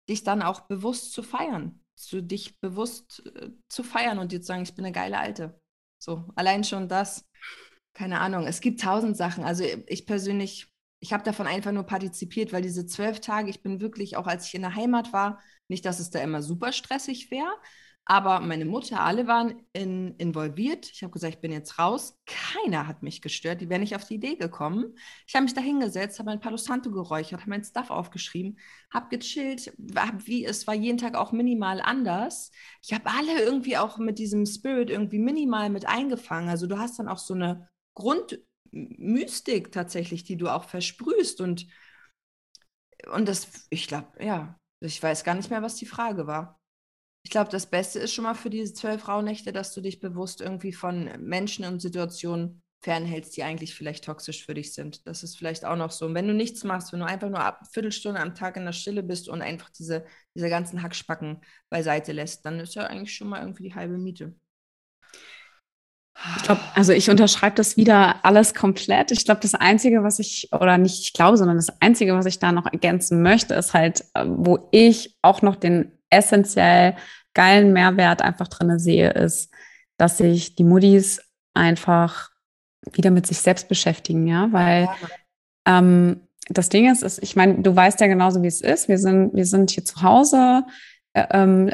dich 0.10 0.24
dann 0.24 0.42
auch 0.42 0.62
bewusst 0.62 1.14
zu 1.14 1.24
feiern 1.24 1.84
zu 1.98 2.22
dich 2.22 2.60
bewusst 2.60 3.24
äh, 3.36 3.50
zu 3.70 3.84
feiern 3.84 4.20
und 4.20 4.32
dir 4.32 4.42
zu 4.42 4.48
sagen, 4.48 4.64
ich 4.64 4.76
bin 4.76 4.86
eine 4.86 4.94
geile 4.94 5.18
Alte. 5.18 5.60
So, 6.00 6.26
allein 6.36 6.64
schon 6.64 6.88
das 6.88 7.26
keine 7.98 8.20
Ahnung, 8.20 8.46
es 8.46 8.62
gibt 8.62 8.80
tausend 8.80 9.18
Sachen. 9.18 9.44
Also 9.44 9.64
ich 9.88 10.06
persönlich, 10.06 10.68
ich 11.00 11.14
habe 11.14 11.24
davon 11.24 11.48
einfach 11.48 11.72
nur 11.72 11.84
partizipiert, 11.84 12.54
weil 12.54 12.62
diese 12.62 12.86
zwölf 12.86 13.20
Tage, 13.22 13.50
ich 13.50 13.64
bin 13.64 13.82
wirklich, 13.82 14.18
auch 14.18 14.28
als 14.28 14.46
ich 14.46 14.54
in 14.54 14.62
der 14.62 14.76
Heimat 14.76 15.14
war, 15.14 15.42
nicht, 15.68 15.84
dass 15.84 16.00
es 16.00 16.12
da 16.12 16.20
immer 16.20 16.44
super 16.44 16.72
stressig 16.72 17.32
wäre, 17.32 17.52
aber 18.10 18.40
meine 18.40 18.64
Mutter, 18.64 19.02
alle 19.02 19.28
waren 19.28 19.62
in, 19.74 20.16
involviert. 20.16 20.90
Ich 20.90 21.04
habe 21.04 21.12
gesagt, 21.12 21.34
ich 21.36 21.42
bin 21.42 21.52
jetzt 21.52 21.78
raus. 21.78 22.18
Keiner 22.26 22.88
hat 22.88 23.04
mich 23.04 23.22
gestört. 23.22 23.60
Die 23.60 23.70
wären 23.70 23.82
nicht 23.82 23.98
auf 23.98 24.06
die 24.06 24.16
Idee 24.16 24.36
gekommen. 24.38 24.96
Ich 25.28 25.36
habe 25.36 25.44
mich 25.44 25.54
da 25.54 25.60
hingesetzt, 25.60 26.18
habe 26.18 26.32
ein 26.32 26.40
Palo 26.40 26.56
Santo 26.56 26.90
geräuchert, 26.90 27.42
habe 27.42 27.50
mein 27.50 27.66
Stuff 27.66 27.90
aufgeschrieben, 27.90 28.60
habe 28.94 29.18
gechillt. 29.18 29.74
Hab 29.94 30.26
wie, 30.26 30.46
es 30.46 30.66
war 30.68 30.74
jeden 30.74 30.98
Tag 30.98 31.16
auch 31.16 31.34
minimal 31.34 31.82
anders. 31.82 32.52
Ich 32.82 32.94
habe 32.94 33.10
alle 33.10 33.44
irgendwie 33.44 33.76
auch 33.78 33.98
mit 33.98 34.20
diesem 34.20 34.46
Spirit 34.46 34.90
irgendwie 34.90 35.20
minimal 35.20 35.70
mit 35.70 35.86
eingefangen. 35.86 36.48
Also 36.50 36.66
du 36.66 36.80
hast 36.80 37.00
dann 37.00 37.10
auch 37.10 37.18
so 37.18 37.34
eine 37.34 37.68
Grundmystik 37.94 39.74
tatsächlich, 39.74 40.24
die 40.24 40.38
du 40.38 40.48
auch 40.48 40.64
versprühst. 40.64 41.42
Und, 41.42 41.68
und 43.12 43.28
das, 43.28 43.68
ich 43.70 43.88
glaube, 43.88 44.08
ja, 44.24 44.58
ich 44.80 45.04
weiß 45.04 45.26
gar 45.26 45.36
nicht 45.36 45.50
mehr, 45.50 45.62
was 45.62 45.76
die 45.76 45.86
Frage 45.86 46.26
war. 46.26 46.58
Ich 47.28 47.32
glaube, 47.32 47.52
das 47.52 47.66
Beste 47.66 48.00
ist 48.00 48.14
schon 48.14 48.24
mal 48.24 48.36
für 48.36 48.50
diese 48.50 48.74
zwölf 48.74 49.10
Rauhnächte, 49.10 49.52
dass 49.52 49.74
du 49.74 49.82
dich 49.82 50.00
bewusst 50.00 50.40
irgendwie 50.40 50.72
von 50.72 51.10
Menschen 51.20 51.66
und 51.66 51.82
Situationen 51.82 52.62
fernhältst, 52.80 53.36
die 53.36 53.44
eigentlich 53.44 53.76
vielleicht 53.76 54.06
toxisch 54.06 54.46
für 54.46 54.54
dich 54.54 54.74
sind. 54.74 55.06
Das 55.06 55.24
ist 55.24 55.38
vielleicht 55.38 55.66
auch 55.66 55.76
noch 55.76 55.92
so. 55.92 56.06
Und 56.06 56.16
wenn 56.16 56.30
du 56.30 56.34
nichts 56.34 56.64
machst, 56.64 56.94
wenn 56.94 57.02
du 57.02 57.06
einfach 57.06 57.28
nur 57.28 57.42
ab 57.42 57.68
Viertelstunde 57.70 58.22
am 58.22 58.34
Tag 58.34 58.56
in 58.56 58.64
der 58.64 58.72
Stille 58.72 59.04
bist 59.04 59.28
und 59.28 59.42
einfach 59.42 59.70
diese, 59.72 60.06
diese 60.36 60.48
ganzen 60.48 60.82
Hackspacken 60.82 61.42
beiseite 61.70 62.14
lässt, 62.14 62.46
dann 62.46 62.62
ist 62.62 62.76
ja 62.76 62.84
eigentlich 62.84 63.14
schon 63.14 63.28
mal 63.28 63.42
irgendwie 63.42 63.64
die 63.64 63.76
halbe 63.76 63.98
Miete. 63.98 64.34
Ich 66.38 66.44
glaube, 66.44 66.62
also 66.76 66.94
ich 66.94 67.10
unterschreibe 67.10 67.58
das 67.58 67.76
wieder 67.76 68.24
alles 68.24 68.54
komplett. 68.54 69.12
Ich 69.12 69.26
glaube, 69.26 69.42
das 69.42 69.54
Einzige, 69.54 70.02
was 70.02 70.20
ich, 70.20 70.48
oder 70.54 70.78
nicht 70.78 71.02
ich 71.02 71.12
glaube, 71.12 71.36
sondern 71.36 71.58
das 71.58 71.82
Einzige, 71.82 72.14
was 72.14 72.26
ich 72.26 72.40
da 72.40 72.54
noch 72.54 72.68
ergänzen 72.68 73.22
möchte, 73.22 73.54
ist 73.54 73.74
halt, 73.74 74.06
äh, 74.14 74.24
wo 74.26 74.70
ich 74.72 75.18
auch 75.22 75.42
noch 75.42 75.58
den 75.58 75.92
essentiell 76.10 76.96
geilen 77.38 77.72
Mehrwert 77.72 78.22
einfach 78.22 78.48
drin 78.48 78.80
sehe, 78.80 79.12
ist, 79.12 79.54
dass 79.98 80.18
sich 80.18 80.56
die 80.56 80.64
Muddis 80.64 81.22
einfach 81.54 82.32
wieder 82.94 83.12
mit 83.12 83.28
sich 83.28 83.40
selbst 83.40 83.70
beschäftigen, 83.70 84.28
ja, 84.28 84.52
weil 84.52 84.90
ähm, 85.68 86.22
das 86.50 86.70
Ding 86.70 86.92
ist, 86.92 87.04
ist 87.04 87.22
ich 87.22 87.36
meine, 87.36 87.62
du 87.62 87.76
weißt 87.76 88.00
ja 88.02 88.08
genauso, 88.08 88.42
wie 88.42 88.48
es 88.48 88.62
ist. 88.62 88.88
Wir 88.88 88.98
sind, 88.98 89.36
wir 89.36 89.46
sind 89.46 89.70
hier 89.72 89.86
zu 89.86 90.02
Hause. 90.02 90.64
Äh, 91.14 91.26
ähm, 91.32 91.72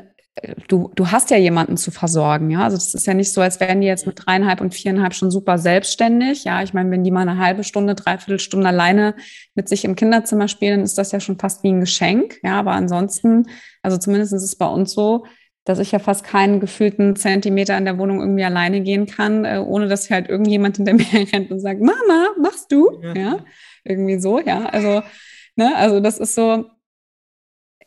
du, 0.68 0.91
du 0.95 1.11
hast 1.11 1.30
ja 1.30 1.38
jemanden 1.38 1.78
zu 1.78 1.91
versorgen, 1.91 2.49
ja. 2.49 2.64
Also 2.64 2.78
das 2.78 2.93
ist 2.93 3.05
ja 3.05 3.14
nicht 3.14 3.32
so, 3.32 3.41
als 3.41 3.59
wären 3.59 3.82
die 3.82 3.88
jetzt 3.88 4.07
mit 4.07 4.26
dreieinhalb 4.26 4.61
und 4.61 4.74
viereinhalb 4.74 5.14
schon 5.14 5.30
super 5.30 5.57
selbstständig. 5.57 6.43
Ja, 6.43 6.64
ich 6.64 6.74
meine, 6.74 6.89
wenn 6.89 7.03
die 7.03 7.11
mal 7.11 7.28
eine 7.28 7.38
halbe 7.38 7.64
Stunde, 7.64 7.93
dreiviertel 7.93 8.39
Stunde 8.39 8.68
alleine 8.68 9.16
mit 9.53 9.70
sich 9.70 9.86
im 9.86 9.95
Kinderzimmer 9.95 10.47
spielen, 10.47 10.78
dann 10.78 10.86
ist 10.86 10.97
das 10.97 11.11
ja 11.11 11.20
schon 11.20 11.38
fast 11.38 11.64
wie 11.64 11.72
ein 11.72 11.82
Geschenk. 11.82 12.39
Ja, 12.43 12.59
aber 12.59 12.72
ansonsten, 12.72 13.47
also 13.84 13.97
zumindest 13.97 14.34
ist 14.34 14.43
es 14.43 14.55
bei 14.55 14.68
uns 14.68 14.93
so, 14.93 15.26
dass 15.66 15.80
ich 15.80 15.91
ja 15.91 15.99
fast 15.99 16.26
keinen 16.26 16.59
gefühlten 16.59 17.16
Zentimeter 17.16 17.78
in 17.78 17.86
der 17.86 17.97
Wohnung 17.97 18.20
irgendwie 18.20 18.43
alleine 18.43 18.82
gehen 18.82 19.05
kann, 19.05 19.45
äh, 19.45 19.64
ohne 19.66 19.88
dass 19.88 20.09
halt 20.09 20.30
irgendjemand 20.30 20.78
hinter 20.78 20.93
mir 20.93 21.05
rennt 21.32 21.51
und 21.51 21.59
sagt, 21.59 21.82
Mama, 21.82 22.30
machst 22.39 22.72
du? 22.72 23.01
Ja, 23.01 23.14
ja? 23.14 23.45
irgendwie 23.84 24.20
so, 24.20 24.39
ja. 24.39 24.66
Also, 24.66 25.03
ne, 25.55 25.76
also 25.76 25.99
das 25.99 26.18
ist 26.18 26.36
so, 26.36 26.66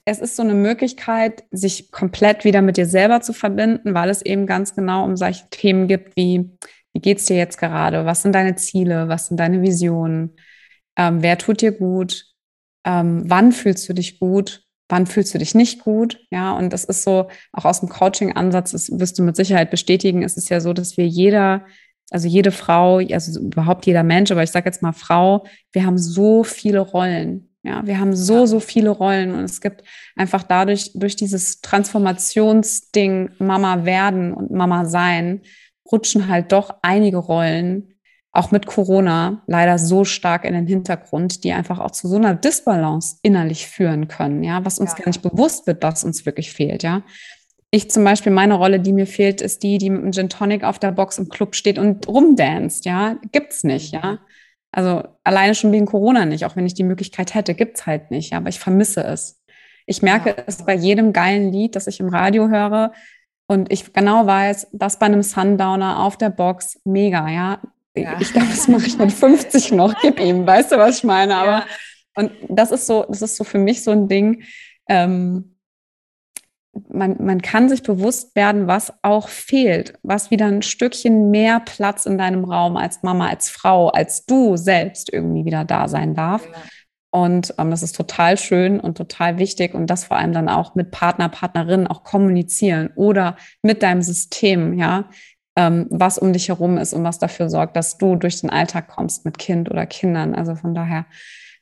es 0.04 0.20
ist 0.20 0.36
so 0.36 0.42
eine 0.42 0.54
Möglichkeit, 0.54 1.44
sich 1.50 1.90
komplett 1.90 2.44
wieder 2.44 2.62
mit 2.62 2.76
dir 2.76 2.86
selber 2.86 3.20
zu 3.20 3.32
verbinden, 3.32 3.92
weil 3.92 4.08
es 4.08 4.22
eben 4.22 4.46
ganz 4.46 4.74
genau 4.74 5.04
um 5.04 5.16
solche 5.16 5.48
Themen 5.50 5.88
gibt 5.88 6.16
wie, 6.16 6.50
wie 6.92 7.00
geht's 7.00 7.26
dir 7.26 7.36
jetzt 7.36 7.58
gerade? 7.58 8.06
Was 8.06 8.22
sind 8.22 8.32
deine 8.32 8.54
Ziele? 8.54 9.08
Was 9.08 9.26
sind 9.26 9.38
deine 9.38 9.62
Visionen? 9.62 10.36
Ähm, 10.96 11.22
wer 11.22 11.36
tut 11.38 11.60
dir 11.60 11.72
gut? 11.72 12.24
Ähm, 12.84 13.24
wann 13.26 13.50
fühlst 13.52 13.88
du 13.88 13.94
dich 13.94 14.20
gut? 14.20 14.65
Wann 14.88 15.06
fühlst 15.06 15.34
du 15.34 15.38
dich 15.38 15.54
nicht 15.54 15.82
gut? 15.82 16.18
Ja, 16.30 16.52
und 16.52 16.72
das 16.72 16.84
ist 16.84 17.02
so, 17.02 17.28
auch 17.52 17.64
aus 17.64 17.80
dem 17.80 17.88
Coaching-Ansatz, 17.88 18.72
das 18.72 18.90
wirst 18.98 19.18
du 19.18 19.22
mit 19.22 19.36
Sicherheit 19.36 19.70
bestätigen, 19.70 20.22
es 20.22 20.36
ist 20.36 20.48
ja 20.48 20.60
so, 20.60 20.72
dass 20.72 20.96
wir 20.96 21.06
jeder, 21.06 21.64
also 22.10 22.28
jede 22.28 22.52
Frau, 22.52 22.98
also 22.98 23.40
überhaupt 23.40 23.86
jeder 23.86 24.02
Mensch, 24.02 24.30
aber 24.30 24.42
ich 24.42 24.50
sage 24.50 24.66
jetzt 24.66 24.82
mal 24.82 24.92
Frau, 24.92 25.46
wir 25.72 25.84
haben 25.84 25.98
so 25.98 26.44
viele 26.44 26.80
Rollen. 26.80 27.50
Ja, 27.62 27.84
wir 27.84 27.98
haben 27.98 28.14
so, 28.14 28.46
so 28.46 28.60
viele 28.60 28.90
Rollen 28.90 29.34
und 29.34 29.42
es 29.42 29.60
gibt 29.60 29.82
einfach 30.14 30.44
dadurch, 30.44 30.92
durch 30.94 31.16
dieses 31.16 31.60
Transformationsding 31.62 33.30
Mama 33.38 33.84
werden 33.84 34.32
und 34.32 34.52
Mama 34.52 34.84
sein, 34.84 35.40
rutschen 35.90 36.28
halt 36.28 36.52
doch 36.52 36.76
einige 36.82 37.16
Rollen 37.16 37.95
auch 38.36 38.50
mit 38.50 38.66
Corona 38.66 39.42
leider 39.46 39.78
so 39.78 40.04
stark 40.04 40.44
in 40.44 40.54
den 40.54 40.66
Hintergrund, 40.66 41.42
die 41.44 41.52
einfach 41.52 41.78
auch 41.78 41.90
zu 41.90 42.08
so 42.08 42.16
einer 42.16 42.34
Disbalance 42.34 43.16
innerlich 43.22 43.66
führen 43.66 44.08
können, 44.08 44.42
ja, 44.44 44.64
was 44.64 44.78
uns 44.78 44.92
ja. 44.92 44.98
gar 44.98 45.06
nicht 45.06 45.22
bewusst 45.22 45.66
wird, 45.66 45.82
was 45.82 46.04
uns 46.04 46.26
wirklich 46.26 46.52
fehlt, 46.52 46.82
ja. 46.82 47.02
Ich 47.70 47.90
zum 47.90 48.04
Beispiel, 48.04 48.32
meine 48.32 48.54
Rolle, 48.54 48.78
die 48.78 48.92
mir 48.92 49.06
fehlt, 49.06 49.40
ist 49.40 49.62
die, 49.62 49.78
die 49.78 49.90
mit 49.90 50.02
einem 50.02 50.12
Gin 50.12 50.28
Tonic 50.28 50.62
auf 50.62 50.78
der 50.78 50.92
Box 50.92 51.18
im 51.18 51.28
Club 51.28 51.56
steht 51.56 51.78
und 51.78 52.06
rumdanzt, 52.06 52.84
ja. 52.84 53.16
Gibt's 53.32 53.64
nicht, 53.64 53.92
ja. 53.92 54.12
Mhm. 54.12 54.18
Also 54.72 55.04
alleine 55.24 55.54
schon 55.54 55.72
wegen 55.72 55.86
Corona 55.86 56.26
nicht, 56.26 56.44
auch 56.44 56.56
wenn 56.56 56.66
ich 56.66 56.74
die 56.74 56.84
Möglichkeit 56.84 57.34
hätte, 57.34 57.54
gibt's 57.54 57.86
halt 57.86 58.10
nicht, 58.10 58.32
ja, 58.32 58.38
aber 58.38 58.50
ich 58.50 58.60
vermisse 58.60 59.02
es. 59.02 59.42
Ich 59.86 60.02
merke 60.02 60.30
ja. 60.30 60.36
es 60.46 60.64
bei 60.64 60.74
jedem 60.74 61.12
geilen 61.12 61.50
Lied, 61.50 61.74
das 61.74 61.86
ich 61.86 62.00
im 62.00 62.08
Radio 62.08 62.48
höre, 62.48 62.92
und 63.48 63.72
ich 63.72 63.92
genau 63.92 64.26
weiß, 64.26 64.68
dass 64.72 64.98
bei 64.98 65.06
einem 65.06 65.22
Sundowner 65.22 66.02
auf 66.02 66.16
der 66.16 66.30
Box 66.30 66.80
mega, 66.84 67.28
ja. 67.28 67.60
Ja. 67.96 68.16
Ich 68.20 68.32
glaube, 68.32 68.48
das 68.48 68.68
mache 68.68 68.86
ich 68.86 68.98
mit 68.98 69.12
50 69.12 69.72
noch, 69.72 69.94
gib 70.00 70.20
ihm, 70.20 70.46
weißt 70.46 70.72
du, 70.72 70.76
was 70.76 70.98
ich 70.98 71.04
meine? 71.04 71.36
Aber 71.36 71.50
ja. 71.50 71.66
und 72.16 72.30
das 72.48 72.70
ist 72.70 72.86
so, 72.86 73.04
das 73.08 73.22
ist 73.22 73.36
so 73.36 73.44
für 73.44 73.58
mich 73.58 73.82
so 73.82 73.90
ein 73.90 74.08
Ding. 74.08 74.42
Ähm, 74.88 75.56
man, 76.88 77.16
man 77.24 77.40
kann 77.40 77.68
sich 77.68 77.82
bewusst 77.82 78.36
werden, 78.36 78.66
was 78.66 78.92
auch 79.02 79.28
fehlt, 79.28 79.94
was 80.02 80.30
wieder 80.30 80.46
ein 80.46 80.62
Stückchen 80.62 81.30
mehr 81.30 81.60
Platz 81.60 82.04
in 82.04 82.18
deinem 82.18 82.44
Raum 82.44 82.76
als 82.76 83.02
Mama, 83.02 83.28
als 83.28 83.48
Frau, 83.48 83.88
als 83.88 84.26
du 84.26 84.56
selbst 84.56 85.12
irgendwie 85.12 85.44
wieder 85.44 85.64
da 85.64 85.88
sein 85.88 86.14
darf. 86.14 86.44
Ja. 86.44 86.52
Und 87.10 87.54
ähm, 87.56 87.70
das 87.70 87.82
ist 87.82 87.96
total 87.96 88.36
schön 88.36 88.78
und 88.78 88.98
total 88.98 89.38
wichtig 89.38 89.74
und 89.74 89.86
das 89.86 90.04
vor 90.04 90.18
allem 90.18 90.32
dann 90.32 90.50
auch 90.50 90.74
mit 90.74 90.90
Partner, 90.90 91.30
Partnerinnen 91.30 91.86
auch 91.86 92.02
kommunizieren 92.04 92.90
oder 92.94 93.36
mit 93.62 93.82
deinem 93.82 94.02
System, 94.02 94.78
ja 94.78 95.08
ähm, 95.56 95.86
was 95.90 96.18
um 96.18 96.32
dich 96.32 96.48
herum 96.48 96.78
ist 96.78 96.92
und 96.92 97.02
was 97.02 97.18
dafür 97.18 97.48
sorgt, 97.48 97.76
dass 97.76 97.98
du 97.98 98.16
durch 98.16 98.40
den 98.40 98.50
Alltag 98.50 98.88
kommst 98.88 99.24
mit 99.24 99.38
Kind 99.38 99.70
oder 99.70 99.86
Kindern. 99.86 100.34
Also 100.34 100.54
von 100.54 100.74
daher 100.74 101.06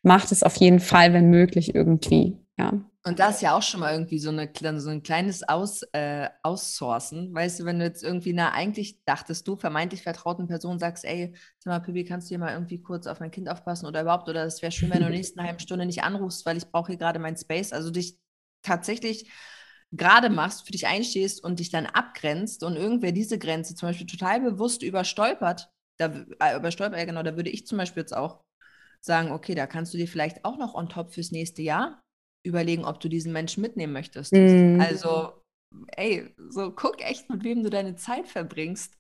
macht 0.03 0.33
es 0.33 0.43
auf 0.43 0.57
jeden 0.57 0.81
Fall, 0.81 1.13
wenn 1.13 1.31
möglich, 1.31 1.75
irgendwie. 1.75 2.39
Ja. 2.59 2.73
Und 3.07 3.19
das 3.19 3.37
ist 3.37 3.43
ja 3.43 3.57
auch 3.57 3.63
schon 3.63 3.81
mal 3.81 3.93
irgendwie 3.93 4.19
so, 4.19 4.31
eine, 4.31 4.51
so 4.81 4.91
ein 4.91 5.03
kleines 5.03 5.47
Aus, 5.47 5.83
äh, 5.93 6.29
Aussourcen. 6.43 7.35
Weißt 7.35 7.61
du, 7.61 7.65
wenn 7.67 7.79
du 7.79 7.85
jetzt 7.85 8.03
irgendwie, 8.03 8.33
na, 8.33 8.53
eigentlich 8.53 8.99
dachtest 9.05 9.47
du, 9.47 9.57
vermeintlich 9.57 10.03
vertrauten 10.03 10.47
Person 10.47 10.79
sagst, 10.79 11.05
ey, 11.05 11.35
sag 11.59 11.71
mal, 11.71 11.81
Pibi, 11.81 12.05
kannst 12.05 12.29
du 12.29 12.31
hier 12.31 12.39
mal 12.39 12.53
irgendwie 12.53 12.81
kurz 12.81 13.07
auf 13.07 13.21
mein 13.21 13.31
Kind 13.31 13.49
aufpassen 13.49 13.87
oder 13.87 14.03
überhaupt, 14.03 14.29
oder 14.29 14.45
es 14.45 14.63
wäre 14.63 14.73
schön, 14.73 14.91
wenn 14.91 15.01
du 15.01 15.07
in 15.07 15.13
der 15.13 15.17
nächsten 15.19 15.43
halben 15.43 15.59
Stunde 15.59 15.85
nicht 15.85 16.03
anrufst, 16.03 16.47
weil 16.47 16.57
ich 16.57 16.71
brauche 16.71 16.93
hier 16.93 16.99
gerade 16.99 17.19
mein 17.19 17.37
Space. 17.37 17.73
Also 17.73 17.91
dich 17.91 18.19
tatsächlich 18.63 19.31
gerade 19.97 20.31
machst, 20.31 20.67
für 20.67 20.73
dich 20.73 20.87
einstehst 20.87 21.43
und 21.43 21.61
dich 21.61 21.71
dann 21.71 21.87
abgrenzt 21.87 22.63
und 22.65 22.77
irgendwer 22.77 23.13
diese 23.13 23.39
Grenze 23.39 23.75
zum 23.75 23.89
Beispiel 23.89 24.07
total 24.07 24.41
bewusst 24.41 24.83
überstolpert, 24.83 25.71
da 25.99 26.07
äh, 26.41 26.57
überstolpert, 26.57 26.99
ja 26.99 27.05
genau, 27.05 27.23
da 27.23 27.37
würde 27.37 27.51
ich 27.51 27.67
zum 27.67 27.79
Beispiel 27.79 28.03
jetzt 28.03 28.17
auch 28.17 28.43
sagen, 29.01 29.31
okay, 29.33 29.55
da 29.55 29.67
kannst 29.67 29.93
du 29.95 29.99
dir 29.99 30.09
vielleicht 30.09 30.45
auch 30.45 30.57
noch 30.57 30.75
on 30.75 30.89
top 30.89 31.13
fürs 31.13 31.31
nächste 31.31 31.63
Jahr 31.63 32.03
überlegen, 32.43 32.85
ob 32.85 33.01
du 33.01 33.09
diesen 33.09 33.33
Menschen 33.33 33.63
mitnehmen 33.63 33.93
möchtest. 33.93 34.33
Mhm. 34.33 34.79
Also, 34.81 35.43
ey, 35.97 36.35
so 36.49 36.73
guck 36.73 37.03
echt, 37.03 37.31
mit 37.31 37.45
wem 37.45 37.63
du 37.63 37.71
deine 37.71 37.97
Zeit 37.97 38.29
verbringst. 38.29 38.99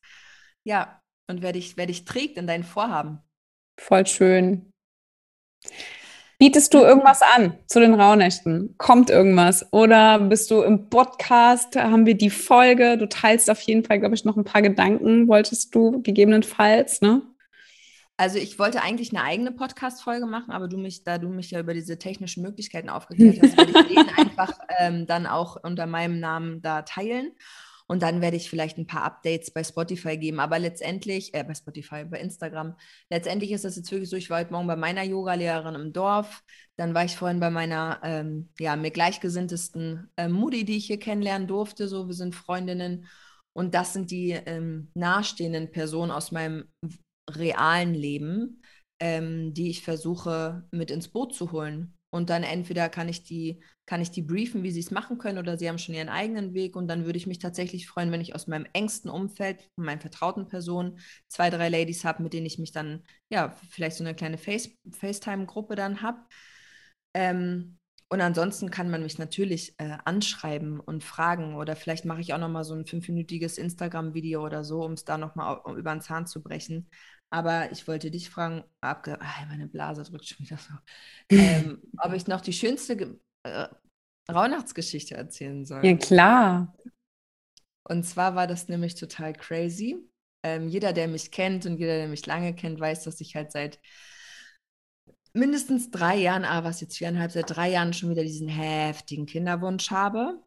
Ja, 0.64 1.00
und 1.28 1.42
wer 1.42 1.52
dich, 1.52 1.76
wer 1.76 1.86
dich 1.86 2.04
trägt 2.04 2.36
in 2.38 2.46
deinen 2.46 2.64
Vorhaben. 2.64 3.20
Voll 3.80 4.06
schön. 4.06 4.70
Bietest 6.44 6.74
du 6.74 6.80
irgendwas 6.80 7.22
an 7.22 7.54
zu 7.66 7.80
den 7.80 7.94
Rauhnächten? 7.94 8.74
Kommt 8.76 9.08
irgendwas? 9.08 9.66
Oder 9.72 10.18
bist 10.18 10.50
du 10.50 10.60
im 10.60 10.90
Podcast? 10.90 11.74
Haben 11.74 12.04
wir 12.04 12.18
die 12.18 12.28
Folge? 12.28 12.98
Du 12.98 13.08
teilst 13.08 13.48
auf 13.48 13.62
jeden 13.62 13.82
Fall, 13.82 13.98
glaube 13.98 14.14
ich, 14.14 14.26
noch 14.26 14.36
ein 14.36 14.44
paar 14.44 14.60
Gedanken, 14.60 15.26
wolltest 15.26 15.74
du 15.74 16.02
gegebenenfalls, 16.02 17.00
ne? 17.00 17.22
Also 18.18 18.36
ich 18.36 18.58
wollte 18.58 18.82
eigentlich 18.82 19.10
eine 19.14 19.22
eigene 19.22 19.52
Podcast-Folge 19.52 20.26
machen, 20.26 20.50
aber 20.52 20.68
du 20.68 20.76
mich, 20.76 21.02
da 21.02 21.16
du 21.16 21.30
mich 21.30 21.50
ja 21.50 21.60
über 21.60 21.72
diese 21.72 21.98
technischen 21.98 22.42
Möglichkeiten 22.42 22.90
aufgeklärt 22.90 23.38
hast, 23.42 23.56
werde 23.56 23.72
ich 23.78 23.96
den 23.96 24.10
einfach 24.14 24.52
ähm, 24.80 25.06
dann 25.06 25.26
auch 25.26 25.56
unter 25.62 25.86
meinem 25.86 26.20
Namen 26.20 26.60
da 26.60 26.82
teilen. 26.82 27.32
Und 27.86 28.02
dann 28.02 28.20
werde 28.20 28.36
ich 28.36 28.48
vielleicht 28.48 28.78
ein 28.78 28.86
paar 28.86 29.02
Updates 29.02 29.50
bei 29.50 29.62
Spotify 29.62 30.16
geben. 30.16 30.40
Aber 30.40 30.58
letztendlich, 30.58 31.34
äh, 31.34 31.44
bei 31.44 31.54
Spotify, 31.54 32.04
bei 32.04 32.18
Instagram, 32.18 32.76
letztendlich 33.10 33.52
ist 33.52 33.64
das 33.64 33.76
jetzt 33.76 33.90
wirklich 33.90 34.08
so, 34.08 34.16
ich 34.16 34.30
war 34.30 34.40
heute 34.40 34.52
Morgen 34.52 34.66
bei 34.66 34.76
meiner 34.76 35.02
Yogalehrerin 35.02 35.74
im 35.74 35.92
Dorf. 35.92 36.42
Dann 36.76 36.94
war 36.94 37.04
ich 37.04 37.16
vorhin 37.16 37.40
bei 37.40 37.50
meiner, 37.50 38.00
ähm, 38.02 38.48
ja, 38.58 38.76
mir 38.76 38.90
gleichgesinntesten 38.90 40.10
äh, 40.16 40.28
Mutti, 40.28 40.64
die 40.64 40.78
ich 40.78 40.86
hier 40.86 40.98
kennenlernen 40.98 41.46
durfte. 41.46 41.88
So, 41.88 42.06
wir 42.06 42.14
sind 42.14 42.34
Freundinnen. 42.34 43.06
Und 43.52 43.74
das 43.74 43.92
sind 43.92 44.10
die 44.10 44.30
ähm, 44.32 44.90
nahestehenden 44.94 45.70
Personen 45.70 46.10
aus 46.10 46.32
meinem 46.32 46.64
realen 47.30 47.94
Leben, 47.94 48.62
ähm, 49.00 49.54
die 49.54 49.70
ich 49.70 49.82
versuche 49.82 50.66
mit 50.70 50.90
ins 50.90 51.08
Boot 51.08 51.34
zu 51.34 51.52
holen. 51.52 51.96
Und 52.14 52.30
dann 52.30 52.44
entweder 52.44 52.88
kann 52.88 53.08
ich 53.08 53.24
die, 53.24 53.60
kann 53.86 54.00
ich 54.00 54.12
die 54.12 54.22
briefen, 54.22 54.62
wie 54.62 54.70
sie 54.70 54.78
es 54.78 54.92
machen 54.92 55.18
können, 55.18 55.36
oder 55.36 55.58
sie 55.58 55.68
haben 55.68 55.78
schon 55.78 55.96
ihren 55.96 56.08
eigenen 56.08 56.54
Weg. 56.54 56.76
Und 56.76 56.86
dann 56.86 57.06
würde 57.06 57.16
ich 57.16 57.26
mich 57.26 57.40
tatsächlich 57.40 57.88
freuen, 57.88 58.12
wenn 58.12 58.20
ich 58.20 58.36
aus 58.36 58.46
meinem 58.46 58.68
engsten 58.72 59.10
Umfeld, 59.10 59.60
von 59.74 59.84
meinen 59.84 60.00
vertrauten 60.00 60.46
Personen, 60.46 61.00
zwei, 61.26 61.50
drei 61.50 61.68
Ladies 61.68 62.04
habe, 62.04 62.22
mit 62.22 62.32
denen 62.32 62.46
ich 62.46 62.60
mich 62.60 62.70
dann, 62.70 63.02
ja, 63.30 63.56
vielleicht 63.68 63.96
so 63.96 64.04
eine 64.04 64.14
kleine 64.14 64.38
Face 64.38 64.70
FaceTime-Gruppe 64.92 65.74
dann 65.74 66.02
habe. 66.02 66.20
Ähm, 67.14 67.78
und 68.10 68.20
ansonsten 68.20 68.70
kann 68.70 68.90
man 68.90 69.02
mich 69.02 69.18
natürlich 69.18 69.74
äh, 69.78 69.98
anschreiben 70.04 70.78
und 70.78 71.02
fragen 71.02 71.56
oder 71.56 71.74
vielleicht 71.74 72.04
mache 72.04 72.20
ich 72.20 72.32
auch 72.32 72.38
noch 72.38 72.48
mal 72.48 72.62
so 72.62 72.74
ein 72.74 72.86
fünfminütiges 72.86 73.58
Instagram-Video 73.58 74.44
oder 74.44 74.62
so, 74.62 74.84
um 74.84 74.92
es 74.92 75.04
da 75.04 75.18
noch 75.18 75.34
mal 75.34 75.60
über 75.76 75.92
den 75.92 76.00
Zahn 76.00 76.28
zu 76.28 76.44
brechen. 76.44 76.88
Aber 77.34 77.72
ich 77.72 77.88
wollte 77.88 78.12
dich 78.12 78.30
fragen, 78.30 78.62
abge 78.80 79.20
ah, 79.20 79.46
meine 79.48 79.66
Blase 79.66 80.04
drückt 80.04 80.28
schon 80.28 80.46
wieder 80.46 80.56
so, 80.56 80.72
ähm, 81.30 81.82
ob 81.98 82.12
ich 82.12 82.28
noch 82.28 82.40
die 82.40 82.52
schönste 82.52 83.18
äh, 83.42 83.66
Rauhnachtsgeschichte 84.30 85.16
erzählen 85.16 85.64
soll. 85.64 85.84
Ja, 85.84 85.96
klar. 85.96 86.72
Und 87.82 88.04
zwar 88.04 88.36
war 88.36 88.46
das 88.46 88.68
nämlich 88.68 88.94
total 88.94 89.32
crazy. 89.32 89.96
Ähm, 90.44 90.68
jeder, 90.68 90.92
der 90.92 91.08
mich 91.08 91.32
kennt 91.32 91.66
und 91.66 91.76
jeder, 91.78 91.96
der 91.96 92.06
mich 92.06 92.24
lange 92.24 92.54
kennt, 92.54 92.78
weiß, 92.78 93.02
dass 93.02 93.20
ich 93.20 93.34
halt 93.34 93.50
seit 93.50 93.80
mindestens 95.32 95.90
drei 95.90 96.14
Jahren, 96.14 96.44
ah, 96.44 96.62
was 96.62 96.80
jetzt 96.82 96.96
viereinhalb, 96.96 97.32
seit 97.32 97.50
drei 97.50 97.68
Jahren 97.68 97.94
schon 97.94 98.10
wieder 98.10 98.22
diesen 98.22 98.48
heftigen 98.48 99.26
Kinderwunsch 99.26 99.90
habe. 99.90 100.40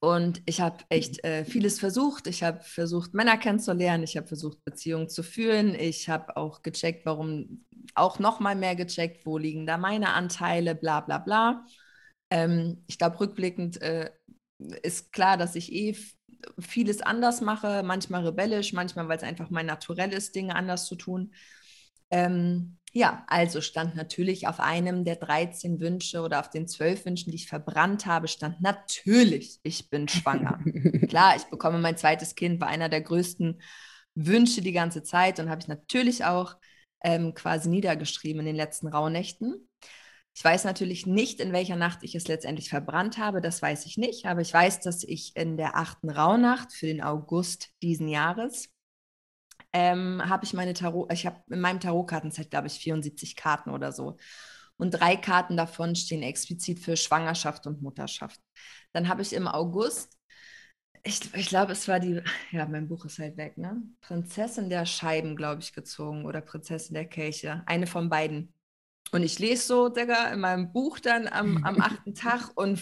Und 0.00 0.42
ich 0.46 0.60
habe 0.60 0.84
echt 0.90 1.24
äh, 1.24 1.44
vieles 1.44 1.80
versucht. 1.80 2.26
Ich 2.28 2.42
habe 2.42 2.60
versucht, 2.62 3.14
Männer 3.14 3.36
kennenzulernen. 3.36 4.04
Ich 4.04 4.16
habe 4.16 4.28
versucht, 4.28 4.64
Beziehungen 4.64 5.08
zu 5.08 5.22
führen. 5.22 5.74
Ich 5.74 6.08
habe 6.08 6.36
auch 6.36 6.62
gecheckt, 6.62 7.04
warum, 7.04 7.64
auch 7.94 8.18
noch 8.18 8.38
mal 8.38 8.54
mehr 8.54 8.76
gecheckt, 8.76 9.26
wo 9.26 9.38
liegen 9.38 9.66
da 9.66 9.76
meine 9.76 10.12
Anteile, 10.12 10.74
bla 10.76 11.00
bla 11.00 11.18
bla. 11.18 11.64
Ähm, 12.30 12.84
ich 12.86 12.98
glaube, 12.98 13.18
rückblickend 13.18 13.82
äh, 13.82 14.10
ist 14.82 15.12
klar, 15.12 15.36
dass 15.36 15.56
ich 15.56 15.72
eh 15.72 15.96
vieles 16.60 17.02
anders 17.02 17.40
mache, 17.40 17.82
manchmal 17.82 18.24
rebellisch, 18.24 18.72
manchmal, 18.72 19.08
weil 19.08 19.16
es 19.16 19.22
einfach 19.24 19.50
mein 19.50 19.66
Naturell 19.66 20.12
ist, 20.12 20.34
Dinge 20.34 20.54
anders 20.54 20.86
zu 20.86 20.94
tun. 20.94 21.32
Ähm, 22.10 22.78
ja, 22.92 23.24
also 23.26 23.60
stand 23.60 23.96
natürlich 23.96 24.46
auf 24.48 24.60
einem 24.60 25.04
der 25.04 25.16
13 25.16 25.80
Wünsche 25.80 26.22
oder 26.22 26.40
auf 26.40 26.50
den 26.50 26.66
12 26.66 27.04
Wünschen, 27.04 27.30
die 27.30 27.36
ich 27.36 27.48
verbrannt 27.48 28.06
habe, 28.06 28.28
stand 28.28 28.60
natürlich, 28.60 29.60
ich 29.62 29.90
bin 29.90 30.08
schwanger. 30.08 30.58
Klar, 31.08 31.36
ich 31.36 31.44
bekomme 31.44 31.78
mein 31.78 31.96
zweites 31.96 32.34
Kind, 32.34 32.60
war 32.60 32.68
einer 32.68 32.88
der 32.88 33.02
größten 33.02 33.60
Wünsche 34.14 34.62
die 34.62 34.72
ganze 34.72 35.02
Zeit 35.02 35.38
und 35.38 35.50
habe 35.50 35.60
ich 35.60 35.68
natürlich 35.68 36.24
auch 36.24 36.56
ähm, 37.02 37.34
quasi 37.34 37.68
niedergeschrieben 37.68 38.40
in 38.40 38.46
den 38.46 38.56
letzten 38.56 38.88
Rauhnächten. 38.88 39.68
Ich 40.34 40.44
weiß 40.44 40.64
natürlich 40.64 41.06
nicht, 41.06 41.40
in 41.40 41.52
welcher 41.52 41.76
Nacht 41.76 41.98
ich 42.02 42.14
es 42.14 42.28
letztendlich 42.28 42.68
verbrannt 42.68 43.18
habe, 43.18 43.40
das 43.40 43.60
weiß 43.60 43.86
ich 43.86 43.98
nicht, 43.98 44.26
aber 44.26 44.40
ich 44.40 44.52
weiß, 44.52 44.80
dass 44.80 45.02
ich 45.02 45.32
in 45.34 45.56
der 45.56 45.76
achten 45.76 46.10
Rauhnacht 46.10 46.72
für 46.72 46.86
den 46.86 47.02
August 47.02 47.70
diesen 47.82 48.08
Jahres 48.08 48.70
ähm, 49.72 50.22
habe 50.28 50.44
ich 50.44 50.54
meine 50.54 50.74
Tarot, 50.74 51.12
ich 51.12 51.26
habe 51.26 51.42
in 51.50 51.60
meinem 51.60 51.80
Tarotkartenset, 51.80 52.50
glaube 52.50 52.68
ich, 52.68 52.78
74 52.78 53.36
Karten 53.36 53.70
oder 53.70 53.92
so. 53.92 54.16
Und 54.76 54.92
drei 54.92 55.16
Karten 55.16 55.56
davon 55.56 55.96
stehen 55.96 56.22
explizit 56.22 56.78
für 56.78 56.96
Schwangerschaft 56.96 57.66
und 57.66 57.82
Mutterschaft. 57.82 58.40
Dann 58.92 59.08
habe 59.08 59.22
ich 59.22 59.32
im 59.32 59.48
August, 59.48 60.16
ich, 61.02 61.34
ich 61.34 61.48
glaube, 61.48 61.72
es 61.72 61.88
war 61.88 62.00
die, 62.00 62.20
ja, 62.52 62.66
mein 62.66 62.88
Buch 62.88 63.04
ist 63.04 63.18
halt 63.18 63.36
weg, 63.36 63.58
ne? 63.58 63.82
Prinzessin 64.00 64.68
der 64.68 64.86
Scheiben, 64.86 65.36
glaube 65.36 65.62
ich, 65.62 65.72
gezogen 65.72 66.26
oder 66.26 66.40
Prinzessin 66.40 66.94
der 66.94 67.06
Kelche. 67.06 67.62
Eine 67.66 67.86
von 67.86 68.08
beiden. 68.08 68.52
Und 69.10 69.22
ich 69.22 69.38
lese 69.38 69.66
so, 69.66 69.88
Digga, 69.88 70.30
in 70.32 70.40
meinem 70.40 70.72
Buch 70.72 70.98
dann 70.98 71.28
am, 71.28 71.64
am 71.64 71.80
achten 71.80 72.14
Tag 72.14 72.50
und 72.56 72.80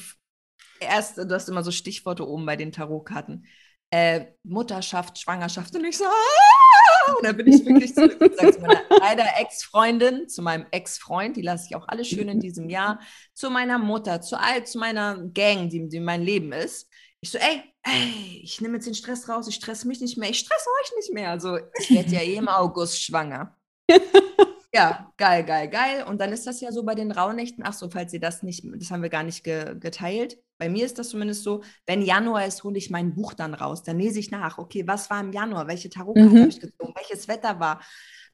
erst, 0.80 1.18
du 1.18 1.30
hast 1.30 1.49
immer 1.49 1.62
so 1.62 1.70
Stichworte 1.70 2.26
oben 2.28 2.47
bei 2.47 2.57
den 2.57 2.72
Tarotkarten. 2.72 3.47
Äh, 3.91 4.26
Mutterschaft, 4.43 5.18
Schwangerschaft. 5.18 5.74
Und 5.76 5.84
ich 5.84 5.97
so, 5.97 6.05
ah! 6.05 7.12
Und 7.16 7.24
dann 7.24 7.37
bin 7.37 7.47
ich 7.47 7.64
wirklich 7.66 7.95
zurück 7.95 8.18
zu 8.18 8.61
meiner 8.61 8.82
leider 8.99 9.24
Ex-Freundin, 9.39 10.28
zu 10.28 10.43
meinem 10.43 10.66
Ex-Freund, 10.70 11.37
die 11.37 11.43
lasse 11.43 11.66
ich 11.68 11.76
auch 11.76 11.87
alle 11.89 12.05
schön 12.05 12.28
in 12.28 12.41
diesem 12.41 12.68
Jahr, 12.68 13.01
zu 13.34 13.51
meiner 13.51 13.78
Mutter, 13.78 14.20
zu 14.20 14.39
all, 14.39 14.64
zu 14.66 14.78
meiner 14.78 15.18
Gang, 15.28 15.68
die, 15.68 15.89
die 15.89 16.01
mein 16.01 16.22
Leben 16.22 16.53
ist. 16.53 16.89
Ich 17.20 17.30
so, 17.30 17.39
ey, 17.39 17.62
ey, 17.82 18.41
ich 18.43 18.61
nehme 18.61 18.74
jetzt 18.74 18.87
den 18.87 18.95
Stress 18.95 19.28
raus, 19.28 19.49
ich 19.49 19.55
stresse 19.55 19.89
mich 19.89 20.01
nicht 20.01 20.18
mehr, 20.18 20.30
ich 20.30 20.39
stresse 20.39 20.68
euch 20.82 20.97
nicht 20.97 21.12
mehr. 21.12 21.30
Also 21.30 21.59
ich 21.78 21.91
werde 21.91 22.11
ja 22.11 22.20
eh 22.20 22.37
im 22.37 22.49
August 22.49 23.03
schwanger. 23.03 23.57
Ja, 24.75 25.12
geil, 25.17 25.45
geil, 25.45 25.69
geil. 25.69 26.05
Und 26.05 26.21
dann 26.21 26.33
ist 26.33 26.47
das 26.47 26.61
ja 26.61 26.73
so 26.73 26.83
bei 26.83 26.95
den 26.95 27.12
Rauhnächten. 27.12 27.64
Ach 27.67 27.73
so, 27.73 27.89
falls 27.89 28.12
ihr 28.12 28.21
das 28.21 28.43
nicht, 28.43 28.64
das 28.77 28.91
haben 28.91 29.03
wir 29.03 29.09
gar 29.09 29.23
nicht 29.23 29.45
ge 29.45 29.77
geteilt. 29.79 30.37
Bei 30.59 30.69
mir 30.69 30.85
ist 30.85 30.99
das 30.99 31.11
zumindest 31.11 31.43
so, 31.43 31.62
wenn 31.87 32.03
Januar 32.03 32.47
ist, 32.47 32.64
hole 32.64 32.79
ich 32.79 32.91
mein 32.91 33.14
Buch 33.14 33.35
dann 33.35 33.55
raus. 33.55 33.83
Dann 33.83 33.99
lese 33.99 34.19
ich 34.19 34.31
nach, 34.31 34.59
okay, 34.59 34.87
was 34.87 35.11
war 35.11 35.21
im 35.21 35.33
Januar? 35.33 35.67
Welche 35.67 35.91
Tarotkarte 35.91 36.31
mhm. 36.31 36.39
habe 36.41 36.49
ich 36.49 36.61
gezogen? 36.61 36.95
Welches 36.95 37.29
Wetter 37.29 37.61
war? 37.61 37.81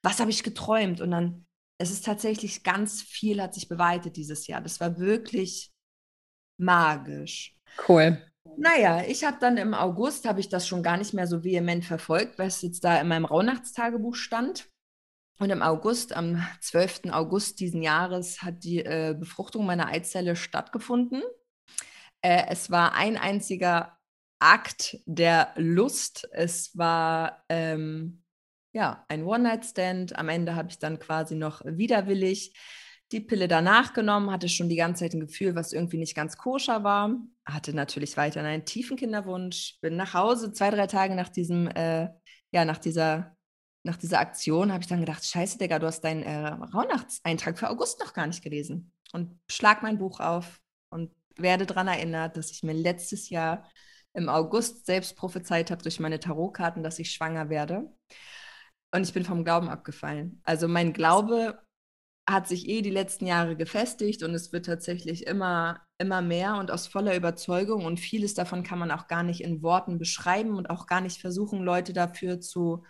Was 0.02 0.20
habe 0.20 0.30
ich 0.30 0.42
geträumt? 0.42 1.00
Und 1.00 1.10
dann, 1.10 1.46
es 1.78 1.90
ist 1.90 2.04
tatsächlich 2.04 2.62
ganz 2.62 3.02
viel 3.02 3.42
hat 3.42 3.54
sich 3.54 3.68
bewahrheitet 3.68 4.16
dieses 4.16 4.46
Jahr. 4.46 4.60
Das 4.60 4.80
war 4.80 4.98
wirklich 4.98 5.72
magisch. 6.58 7.56
Cool. 7.88 8.22
Naja, 8.56 9.02
ich 9.06 9.24
habe 9.24 9.38
dann 9.40 9.56
im 9.56 9.74
August, 9.74 10.28
habe 10.28 10.40
ich 10.40 10.48
das 10.48 10.66
schon 10.66 10.82
gar 10.82 10.96
nicht 10.96 11.14
mehr 11.14 11.26
so 11.26 11.42
vehement 11.44 11.84
verfolgt, 11.84 12.38
was 12.38 12.62
jetzt 12.62 12.84
da 12.84 13.00
in 13.00 13.08
meinem 13.08 13.24
Rauhnachtstagebuch 13.24 14.14
stand. 14.14 14.68
Und 15.42 15.50
im 15.50 15.60
August, 15.60 16.14
am 16.14 16.46
12. 16.60 17.10
August 17.10 17.58
diesen 17.58 17.82
Jahres, 17.82 18.42
hat 18.42 18.62
die 18.62 18.78
äh, 18.78 19.16
Befruchtung 19.18 19.66
meiner 19.66 19.88
Eizelle 19.88 20.36
stattgefunden. 20.36 21.20
Äh, 22.20 22.44
es 22.48 22.70
war 22.70 22.94
ein 22.94 23.16
einziger 23.16 23.98
Akt 24.38 24.98
der 25.04 25.52
Lust. 25.56 26.28
Es 26.30 26.78
war 26.78 27.42
ähm, 27.48 28.22
ja 28.72 29.04
ein 29.08 29.24
One-Night-Stand. 29.24 30.14
Am 30.16 30.28
Ende 30.28 30.54
habe 30.54 30.68
ich 30.70 30.78
dann 30.78 31.00
quasi 31.00 31.34
noch 31.34 31.60
widerwillig 31.64 32.56
die 33.10 33.18
Pille 33.18 33.48
danach 33.48 33.94
genommen, 33.94 34.30
hatte 34.30 34.48
schon 34.48 34.68
die 34.68 34.76
ganze 34.76 35.02
Zeit 35.02 35.14
ein 35.14 35.26
Gefühl, 35.26 35.56
was 35.56 35.72
irgendwie 35.72 35.98
nicht 35.98 36.14
ganz 36.14 36.36
koscher 36.36 36.84
war. 36.84 37.16
Hatte 37.44 37.74
natürlich 37.74 38.16
weiterhin 38.16 38.48
einen 38.48 38.64
tiefen 38.64 38.96
Kinderwunsch. 38.96 39.80
Bin 39.80 39.96
nach 39.96 40.14
Hause 40.14 40.52
zwei, 40.52 40.70
drei 40.70 40.86
Tage 40.86 41.16
nach 41.16 41.30
diesem, 41.30 41.66
äh, 41.66 42.10
ja, 42.52 42.64
nach 42.64 42.78
dieser 42.78 43.36
nach 43.84 43.96
dieser 43.96 44.20
Aktion 44.20 44.72
habe 44.72 44.82
ich 44.82 44.88
dann 44.88 45.00
gedacht, 45.00 45.24
scheiße, 45.24 45.58
Digga, 45.58 45.78
du 45.78 45.86
hast 45.86 46.02
deinen 46.02 46.22
äh, 46.22 46.48
Rauhnachtseintrag 46.48 47.58
für 47.58 47.68
August 47.68 48.00
noch 48.00 48.14
gar 48.14 48.26
nicht 48.26 48.42
gelesen. 48.42 48.92
Und 49.12 49.40
schlag 49.50 49.82
mein 49.82 49.98
Buch 49.98 50.20
auf 50.20 50.60
und 50.90 51.10
werde 51.36 51.66
daran 51.66 51.88
erinnert, 51.88 52.36
dass 52.36 52.50
ich 52.50 52.62
mir 52.62 52.74
letztes 52.74 53.28
Jahr 53.28 53.68
im 54.14 54.28
August 54.28 54.86
selbst 54.86 55.16
prophezeit 55.16 55.70
habe 55.70 55.82
durch 55.82 55.98
meine 55.98 56.20
Tarotkarten, 56.20 56.82
dass 56.82 56.98
ich 56.98 57.10
schwanger 57.10 57.48
werde. 57.48 57.90
Und 58.94 59.02
ich 59.02 59.12
bin 59.12 59.24
vom 59.24 59.44
Glauben 59.44 59.68
abgefallen. 59.68 60.40
Also 60.44 60.68
mein 60.68 60.92
Glaube 60.92 61.58
hat 62.28 62.46
sich 62.46 62.68
eh 62.68 62.82
die 62.82 62.90
letzten 62.90 63.26
Jahre 63.26 63.56
gefestigt 63.56 64.22
und 64.22 64.32
es 64.34 64.52
wird 64.52 64.66
tatsächlich 64.66 65.26
immer, 65.26 65.80
immer 65.98 66.22
mehr 66.22 66.56
und 66.56 66.70
aus 66.70 66.86
voller 66.86 67.16
Überzeugung. 67.16 67.84
Und 67.84 67.98
vieles 67.98 68.34
davon 68.34 68.62
kann 68.62 68.78
man 68.78 68.90
auch 68.90 69.08
gar 69.08 69.22
nicht 69.22 69.40
in 69.40 69.62
Worten 69.62 69.98
beschreiben 69.98 70.56
und 70.56 70.70
auch 70.70 70.86
gar 70.86 71.00
nicht 71.00 71.20
versuchen, 71.20 71.62
Leute 71.62 71.92
dafür 71.92 72.40
zu 72.40 72.84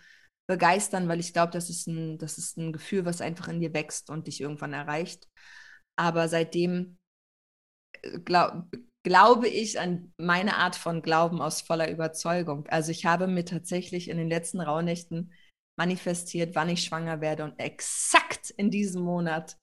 begeistern, 0.47 1.07
weil 1.07 1.19
ich 1.19 1.33
glaube, 1.33 1.51
das, 1.51 1.69
ist 1.69 1.87
ein, 1.87 2.17
das 2.17 2.37
ist 2.37 2.57
ein 2.57 2.73
Gefühl, 2.73 3.05
was 3.05 3.21
einfach 3.21 3.47
in 3.47 3.59
dir 3.59 3.73
wächst 3.73 4.09
und 4.09 4.27
dich 4.27 4.41
irgendwann 4.41 4.73
erreicht. 4.73 5.27
Aber 5.97 6.27
seitdem 6.27 6.97
äh, 8.01 8.19
glaub, 8.19 8.65
glaube 9.03 9.47
ich 9.47 9.79
an 9.79 10.13
meine 10.17 10.57
Art 10.57 10.75
von 10.75 11.01
Glauben 11.01 11.41
aus 11.41 11.61
voller 11.61 11.89
Überzeugung. 11.91 12.67
Also 12.67 12.91
ich 12.91 13.05
habe 13.05 13.27
mir 13.27 13.45
tatsächlich 13.45 14.09
in 14.09 14.17
den 14.17 14.29
letzten 14.29 14.61
Rauhnächten 14.61 15.33
manifestiert, 15.77 16.55
wann 16.55 16.69
ich 16.69 16.83
schwanger 16.83 17.21
werde 17.21 17.43
und 17.43 17.59
exakt 17.59 18.49
in 18.51 18.69
diesem 18.69 19.03
Monat, 19.03 19.57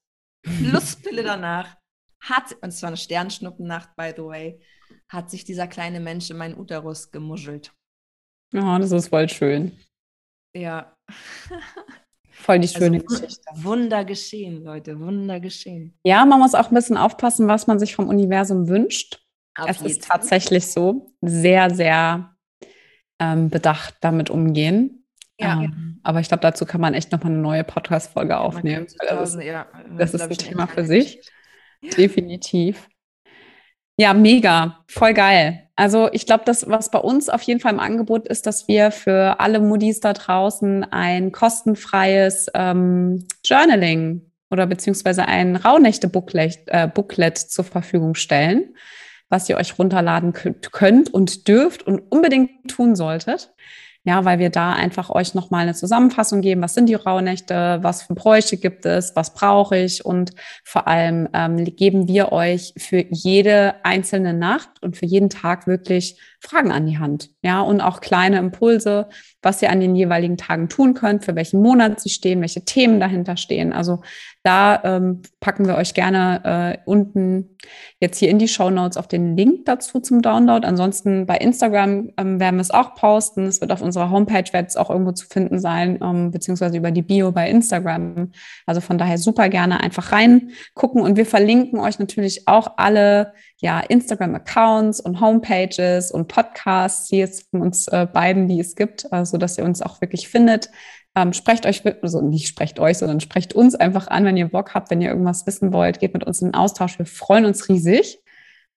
Lustpille 0.60 1.22
danach, 1.22 1.76
hat, 2.20 2.52
und 2.60 2.68
es 2.68 2.82
war 2.82 2.88
eine 2.88 2.96
Sternschnuppennacht, 2.96 3.96
by 3.96 4.12
the 4.14 4.24
way, 4.24 4.60
hat 5.08 5.30
sich 5.30 5.44
dieser 5.44 5.66
kleine 5.66 6.00
Mensch 6.00 6.30
in 6.30 6.36
meinen 6.36 6.58
Uterus 6.58 7.10
gemuschelt. 7.10 7.72
Oh, 8.52 8.76
das 8.78 8.92
ist 8.92 9.08
voll 9.08 9.28
schön. 9.28 9.78
Ja. 10.54 10.96
Voll 12.30 12.58
die 12.60 12.68
also 12.68 12.78
schöne 12.78 13.00
also, 13.00 13.20
Geschichte. 13.20 13.44
Wunder 13.54 14.04
geschehen, 14.04 14.64
Leute, 14.64 14.98
Wunder 14.98 15.40
geschehen. 15.40 15.98
Ja, 16.04 16.24
man 16.24 16.40
muss 16.40 16.54
auch 16.54 16.70
ein 16.70 16.74
bisschen 16.74 16.96
aufpassen, 16.96 17.48
was 17.48 17.66
man 17.66 17.78
sich 17.78 17.94
vom 17.94 18.08
Universum 18.08 18.68
wünscht. 18.68 19.22
Auf 19.58 19.68
es 19.68 19.82
ist 19.82 20.04
tatsächlich 20.04 20.66
so, 20.66 21.12
sehr, 21.20 21.74
sehr 21.74 22.34
ähm, 23.18 23.50
bedacht 23.50 23.96
damit 24.00 24.30
umgehen. 24.30 25.04
Ja. 25.38 25.62
Ähm, 25.62 26.00
aber 26.02 26.20
ich 26.20 26.28
glaube, 26.28 26.42
dazu 26.42 26.64
kann 26.64 26.80
man 26.80 26.94
echt 26.94 27.12
nochmal 27.12 27.32
eine 27.32 27.42
neue 27.42 27.64
Podcast-Folge 27.64 28.38
aufnehmen. 28.38 28.86
Das, 29.08 29.34
ist, 29.34 29.48
das 29.96 30.14
ist 30.14 30.22
ein 30.22 30.38
Thema 30.38 30.66
für 30.66 30.84
sich. 30.84 31.20
Definitiv. 31.96 32.88
Ja, 34.00 34.14
mega, 34.14 34.82
voll 34.86 35.12
geil. 35.12 35.68
Also 35.76 36.08
ich 36.10 36.24
glaube, 36.24 36.44
das, 36.46 36.66
was 36.66 36.90
bei 36.90 36.98
uns 36.98 37.28
auf 37.28 37.42
jeden 37.42 37.60
Fall 37.60 37.74
im 37.74 37.80
Angebot 37.80 38.26
ist, 38.28 38.46
dass 38.46 38.66
wir 38.66 38.92
für 38.92 39.40
alle 39.40 39.60
Muddis 39.60 40.00
da 40.00 40.14
draußen 40.14 40.84
ein 40.90 41.32
kostenfreies 41.32 42.46
ähm, 42.54 43.26
Journaling 43.44 44.22
oder 44.50 44.66
beziehungsweise 44.66 45.26
ein 45.26 45.54
Rauhnächte-Booklet 45.54 46.60
äh, 46.68 46.88
Booklet 46.88 47.36
zur 47.36 47.66
Verfügung 47.66 48.14
stellen, 48.14 48.74
was 49.28 49.50
ihr 49.50 49.58
euch 49.58 49.78
runterladen 49.78 50.32
könnt 50.32 51.12
und 51.12 51.46
dürft 51.46 51.86
und 51.86 52.00
unbedingt 52.10 52.70
tun 52.70 52.96
solltet. 52.96 53.52
Ja, 54.04 54.24
weil 54.24 54.38
wir 54.38 54.48
da 54.48 54.72
einfach 54.72 55.10
euch 55.10 55.34
nochmal 55.34 55.62
eine 55.62 55.74
Zusammenfassung 55.74 56.40
geben. 56.40 56.62
Was 56.62 56.72
sind 56.72 56.88
die 56.88 56.94
Rauhnächte? 56.94 57.80
Was 57.82 58.04
für 58.04 58.14
Bräuche 58.14 58.56
gibt 58.56 58.86
es? 58.86 59.14
Was 59.14 59.34
brauche 59.34 59.76
ich? 59.76 60.06
Und 60.06 60.32
vor 60.64 60.88
allem 60.88 61.28
ähm, 61.34 61.64
geben 61.76 62.08
wir 62.08 62.32
euch 62.32 62.72
für 62.78 63.04
jede 63.10 63.74
einzelne 63.84 64.32
Nacht 64.32 64.69
und 64.80 64.96
für 64.96 65.06
jeden 65.06 65.30
Tag 65.30 65.66
wirklich 65.66 66.18
Fragen 66.40 66.72
an 66.72 66.86
die 66.86 66.98
Hand. 66.98 67.30
Ja, 67.42 67.60
und 67.60 67.80
auch 67.80 68.00
kleine 68.00 68.38
Impulse, 68.38 69.08
was 69.42 69.60
ihr 69.62 69.70
an 69.70 69.80
den 69.80 69.94
jeweiligen 69.94 70.36
Tagen 70.36 70.68
tun 70.68 70.94
könnt, 70.94 71.24
für 71.24 71.36
welchen 71.36 71.60
Monat 71.60 72.00
sie 72.00 72.08
stehen, 72.08 72.40
welche 72.40 72.64
Themen 72.64 73.00
dahinter 73.00 73.36
stehen. 73.36 73.72
Also 73.72 74.00
da 74.42 74.80
ähm, 74.84 75.20
packen 75.40 75.66
wir 75.66 75.76
euch 75.76 75.92
gerne 75.92 76.40
äh, 76.44 76.78
unten 76.86 77.56
jetzt 78.00 78.18
hier 78.18 78.30
in 78.30 78.38
die 78.38 78.48
Show 78.48 78.70
Notes 78.70 78.96
auf 78.96 79.06
den 79.06 79.36
Link 79.36 79.66
dazu 79.66 80.00
zum 80.00 80.22
Download. 80.22 80.66
Ansonsten 80.66 81.26
bei 81.26 81.36
Instagram 81.36 82.10
ähm, 82.16 82.40
werden 82.40 82.56
wir 82.56 82.62
es 82.62 82.70
auch 82.70 82.94
posten. 82.94 83.44
Es 83.44 83.60
wird 83.60 83.70
auf 83.70 83.82
unserer 83.82 84.10
Homepage 84.10 84.50
wird 84.52 84.68
es 84.68 84.76
auch 84.76 84.88
irgendwo 84.88 85.12
zu 85.12 85.26
finden 85.26 85.58
sein, 85.58 85.98
ähm, 86.02 86.30
beziehungsweise 86.30 86.78
über 86.78 86.90
die 86.90 87.02
Bio 87.02 87.32
bei 87.32 87.50
Instagram. 87.50 88.32
Also 88.64 88.80
von 88.80 88.96
daher 88.96 89.18
super 89.18 89.50
gerne 89.50 89.80
einfach 89.80 90.12
reingucken 90.12 91.02
und 91.02 91.16
wir 91.16 91.26
verlinken 91.26 91.78
euch 91.78 91.98
natürlich 91.98 92.48
auch 92.48 92.78
alle 92.78 93.34
ja, 93.60 93.80
Instagram-Accounts 93.80 95.00
und 95.00 95.20
Homepages 95.20 96.10
und 96.10 96.28
Podcasts, 96.28 97.08
hier 97.08 97.20
jetzt 97.20 97.50
von 97.50 97.60
uns 97.60 97.88
äh, 97.88 98.06
beiden, 98.10 98.48
die 98.48 98.58
es 98.58 98.74
gibt, 98.74 99.06
äh, 99.12 99.24
so 99.24 99.36
dass 99.36 99.58
ihr 99.58 99.64
uns 99.64 99.82
auch 99.82 100.00
wirklich 100.00 100.28
findet. 100.28 100.70
Ähm, 101.14 101.32
sprecht 101.32 101.66
euch, 101.66 101.82
also 102.02 102.22
nicht 102.22 102.48
sprecht 102.48 102.78
euch, 102.78 102.98
sondern 102.98 103.20
sprecht 103.20 103.52
uns 103.52 103.74
einfach 103.74 104.08
an, 104.08 104.24
wenn 104.24 104.36
ihr 104.36 104.48
Bock 104.48 104.74
habt, 104.74 104.90
wenn 104.90 105.02
ihr 105.02 105.10
irgendwas 105.10 105.46
wissen 105.46 105.72
wollt, 105.72 106.00
geht 106.00 106.14
mit 106.14 106.24
uns 106.24 106.40
in 106.40 106.48
den 106.48 106.54
Austausch. 106.54 106.98
Wir 106.98 107.06
freuen 107.06 107.44
uns 107.44 107.68
riesig. 107.68 108.20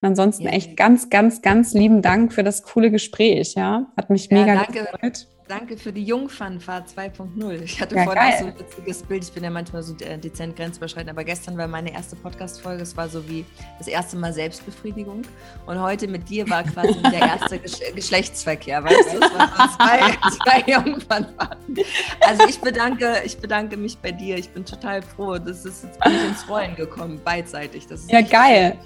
Und 0.04 0.10
ansonsten 0.10 0.47
echt 0.47 0.76
ganz, 0.76 1.10
ganz, 1.10 1.41
ganz 1.41 1.74
lieben 1.74 2.01
Dank 2.01 2.34
für 2.34 2.43
das 2.43 2.64
coole 2.64 2.91
Gespräch. 2.91 3.54
Ja, 3.56 3.86
hat 3.95 4.10
mich 4.10 4.28
ja, 4.30 4.38
mega 4.38 4.56
danke. 4.56 4.84
gefreut. 4.84 5.28
Danke 5.47 5.78
für 5.78 5.93
die 5.93 6.04
Jungfernfahrt 6.04 6.89
2.0. 6.89 7.62
Ich 7.62 7.80
hatte 7.80 7.95
ja, 7.95 8.04
vorhin 8.04 8.22
auch 8.22 8.38
so 8.38 8.45
ein 8.47 8.60
witziges 8.60 9.01
Bild. 9.04 9.24
Ich 9.24 9.32
bin 9.32 9.45
ja 9.45 9.49
manchmal 9.49 9.82
so 9.82 9.93
dezent 9.93 10.58
grenzüberschreitend, 10.58 11.12
aber 11.12 11.24
gestern 11.24 11.58
war 11.58 11.70
meine 11.70 11.93
erste 11.93 12.18
Podcast-Folge. 12.18 12.84
Es 12.84 12.97
war 12.97 13.08
so 13.08 13.30
wie 13.30 13.45
das 13.78 13.88
erste 13.88 14.18
Mal 14.18 14.34
Selbstbefriedigung. 14.34 15.22
Und 15.68 15.82
heute 15.82 16.10
mit 16.10 16.30
dir 16.30 16.49
war 16.49 16.64
quasi 16.64 17.01
der 17.04 17.22
erste 17.22 17.60
Gesch 17.60 17.80
Geschlechtsverkehr. 17.95 18.84
Weißt 18.84 19.14
du, 19.14 19.20
es 19.20 19.34
waren 19.34 19.70
zwei, 19.78 20.64
zwei 20.64 20.72
Jungfernfahrten. 20.72 21.78
Also 22.28 22.43
ich 22.49 22.60
bedanke, 22.60 23.22
ich 23.24 23.38
bedanke 23.38 23.78
mich 23.78 23.97
bei 23.99 24.12
dir. 24.12 24.38
Ich 24.38 24.49
bin 24.49 24.66
total 24.66 25.01
froh. 25.01 25.38
Das 25.38 25.64
ist, 25.64 25.86
jetzt 25.86 25.99
bin 26.01 26.14
ich 26.14 26.26
ins 26.26 26.49
Rollen 26.49 26.76
gekommen, 26.76 27.22
beidseitig. 27.24 27.86
Ja, 28.10 28.20
geil. 28.20 28.78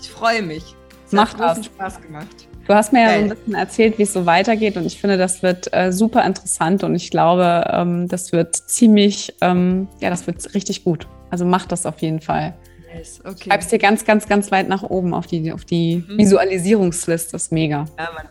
Ich 0.00 0.10
freue 0.10 0.42
mich. 0.42 0.74
Es 1.06 1.12
Macht 1.12 1.38
hat 1.38 1.56
großen 1.56 1.64
Spaß 1.64 2.00
gemacht. 2.02 2.48
Du 2.66 2.74
hast 2.74 2.92
mir 2.92 3.02
ja 3.02 3.14
so 3.14 3.24
ein 3.24 3.28
bisschen 3.30 3.54
erzählt, 3.54 3.98
wie 3.98 4.02
es 4.02 4.12
so 4.12 4.26
weitergeht 4.26 4.76
und 4.76 4.86
ich 4.86 5.00
finde, 5.00 5.18
das 5.18 5.42
wird 5.42 5.72
äh, 5.72 5.92
super 5.92 6.24
interessant 6.24 6.84
und 6.84 6.94
ich 6.94 7.10
glaube, 7.10 7.64
ähm, 7.68 8.06
das 8.06 8.30
wird 8.30 8.54
ziemlich, 8.54 9.34
ähm, 9.40 9.88
ja, 9.98 10.08
das 10.08 10.26
wird 10.26 10.54
richtig 10.54 10.84
gut. 10.84 11.08
Also 11.30 11.44
mach 11.44 11.66
das 11.66 11.84
auf 11.84 11.98
jeden 12.00 12.20
Fall. 12.20 12.54
Yes, 12.96 13.20
okay. 13.24 13.50
Schreibst 13.50 13.72
dir 13.72 13.78
ganz, 13.78 14.04
ganz, 14.04 14.28
ganz 14.28 14.50
weit 14.52 14.68
nach 14.68 14.82
oben 14.82 15.14
auf 15.14 15.26
die, 15.26 15.52
auf 15.52 15.64
die 15.64 16.04
mhm. 16.08 16.18
Visualisierungsliste. 16.18 17.32
Das 17.32 17.44
ist 17.44 17.52
mega. 17.52 17.86
Ja, 17.98 18.10
Mann. 18.14 18.28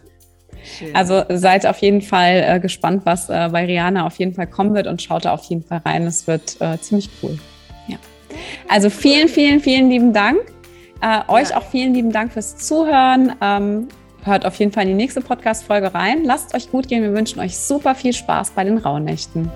Schön. 0.64 0.96
Also 0.96 1.24
seid 1.30 1.66
auf 1.66 1.78
jeden 1.80 2.02
Fall 2.02 2.44
äh, 2.46 2.60
gespannt, 2.60 3.06
was 3.06 3.30
äh, 3.30 3.50
bei 3.52 3.66
Rihanna 3.66 4.06
auf 4.06 4.20
jeden 4.20 4.34
Fall 4.34 4.48
kommen 4.48 4.74
wird 4.74 4.88
und 4.88 5.02
schaut 5.02 5.26
da 5.26 5.34
auf 5.34 5.44
jeden 5.46 5.64
Fall 5.64 5.82
rein. 5.86 6.06
Es 6.06 6.28
wird 6.28 6.58
äh, 6.60 6.78
ziemlich 6.80 7.10
cool. 7.24 7.38
Ja. 7.88 7.98
Also 8.68 8.90
vielen, 8.90 9.28
vielen, 9.30 9.62
vielen 9.62 9.90
lieben 9.90 10.14
Dank. 10.14 10.40
Äh, 11.02 11.22
euch 11.28 11.50
ja. 11.50 11.58
auch 11.58 11.64
vielen 11.64 11.94
lieben 11.94 12.12
Dank 12.12 12.34
fürs 12.34 12.58
Zuhören. 12.58 13.34
Ähm, 13.42 13.88
Hört 14.24 14.46
auf 14.46 14.56
jeden 14.56 14.72
Fall 14.72 14.84
in 14.84 14.90
die 14.90 14.96
nächste 14.96 15.22
Podcast-Folge 15.22 15.94
rein. 15.94 16.26
Lasst 16.26 16.54
euch 16.54 16.70
gut 16.70 16.90
gehen. 16.90 17.04
Wir 17.04 17.14
wünschen 17.14 17.40
euch 17.40 17.58
super 17.58 17.96
viel 17.96 18.12
Spaß 18.12 18.52
bei 18.52 18.66
den 18.66 18.78
Rauhnächten. 18.78 19.50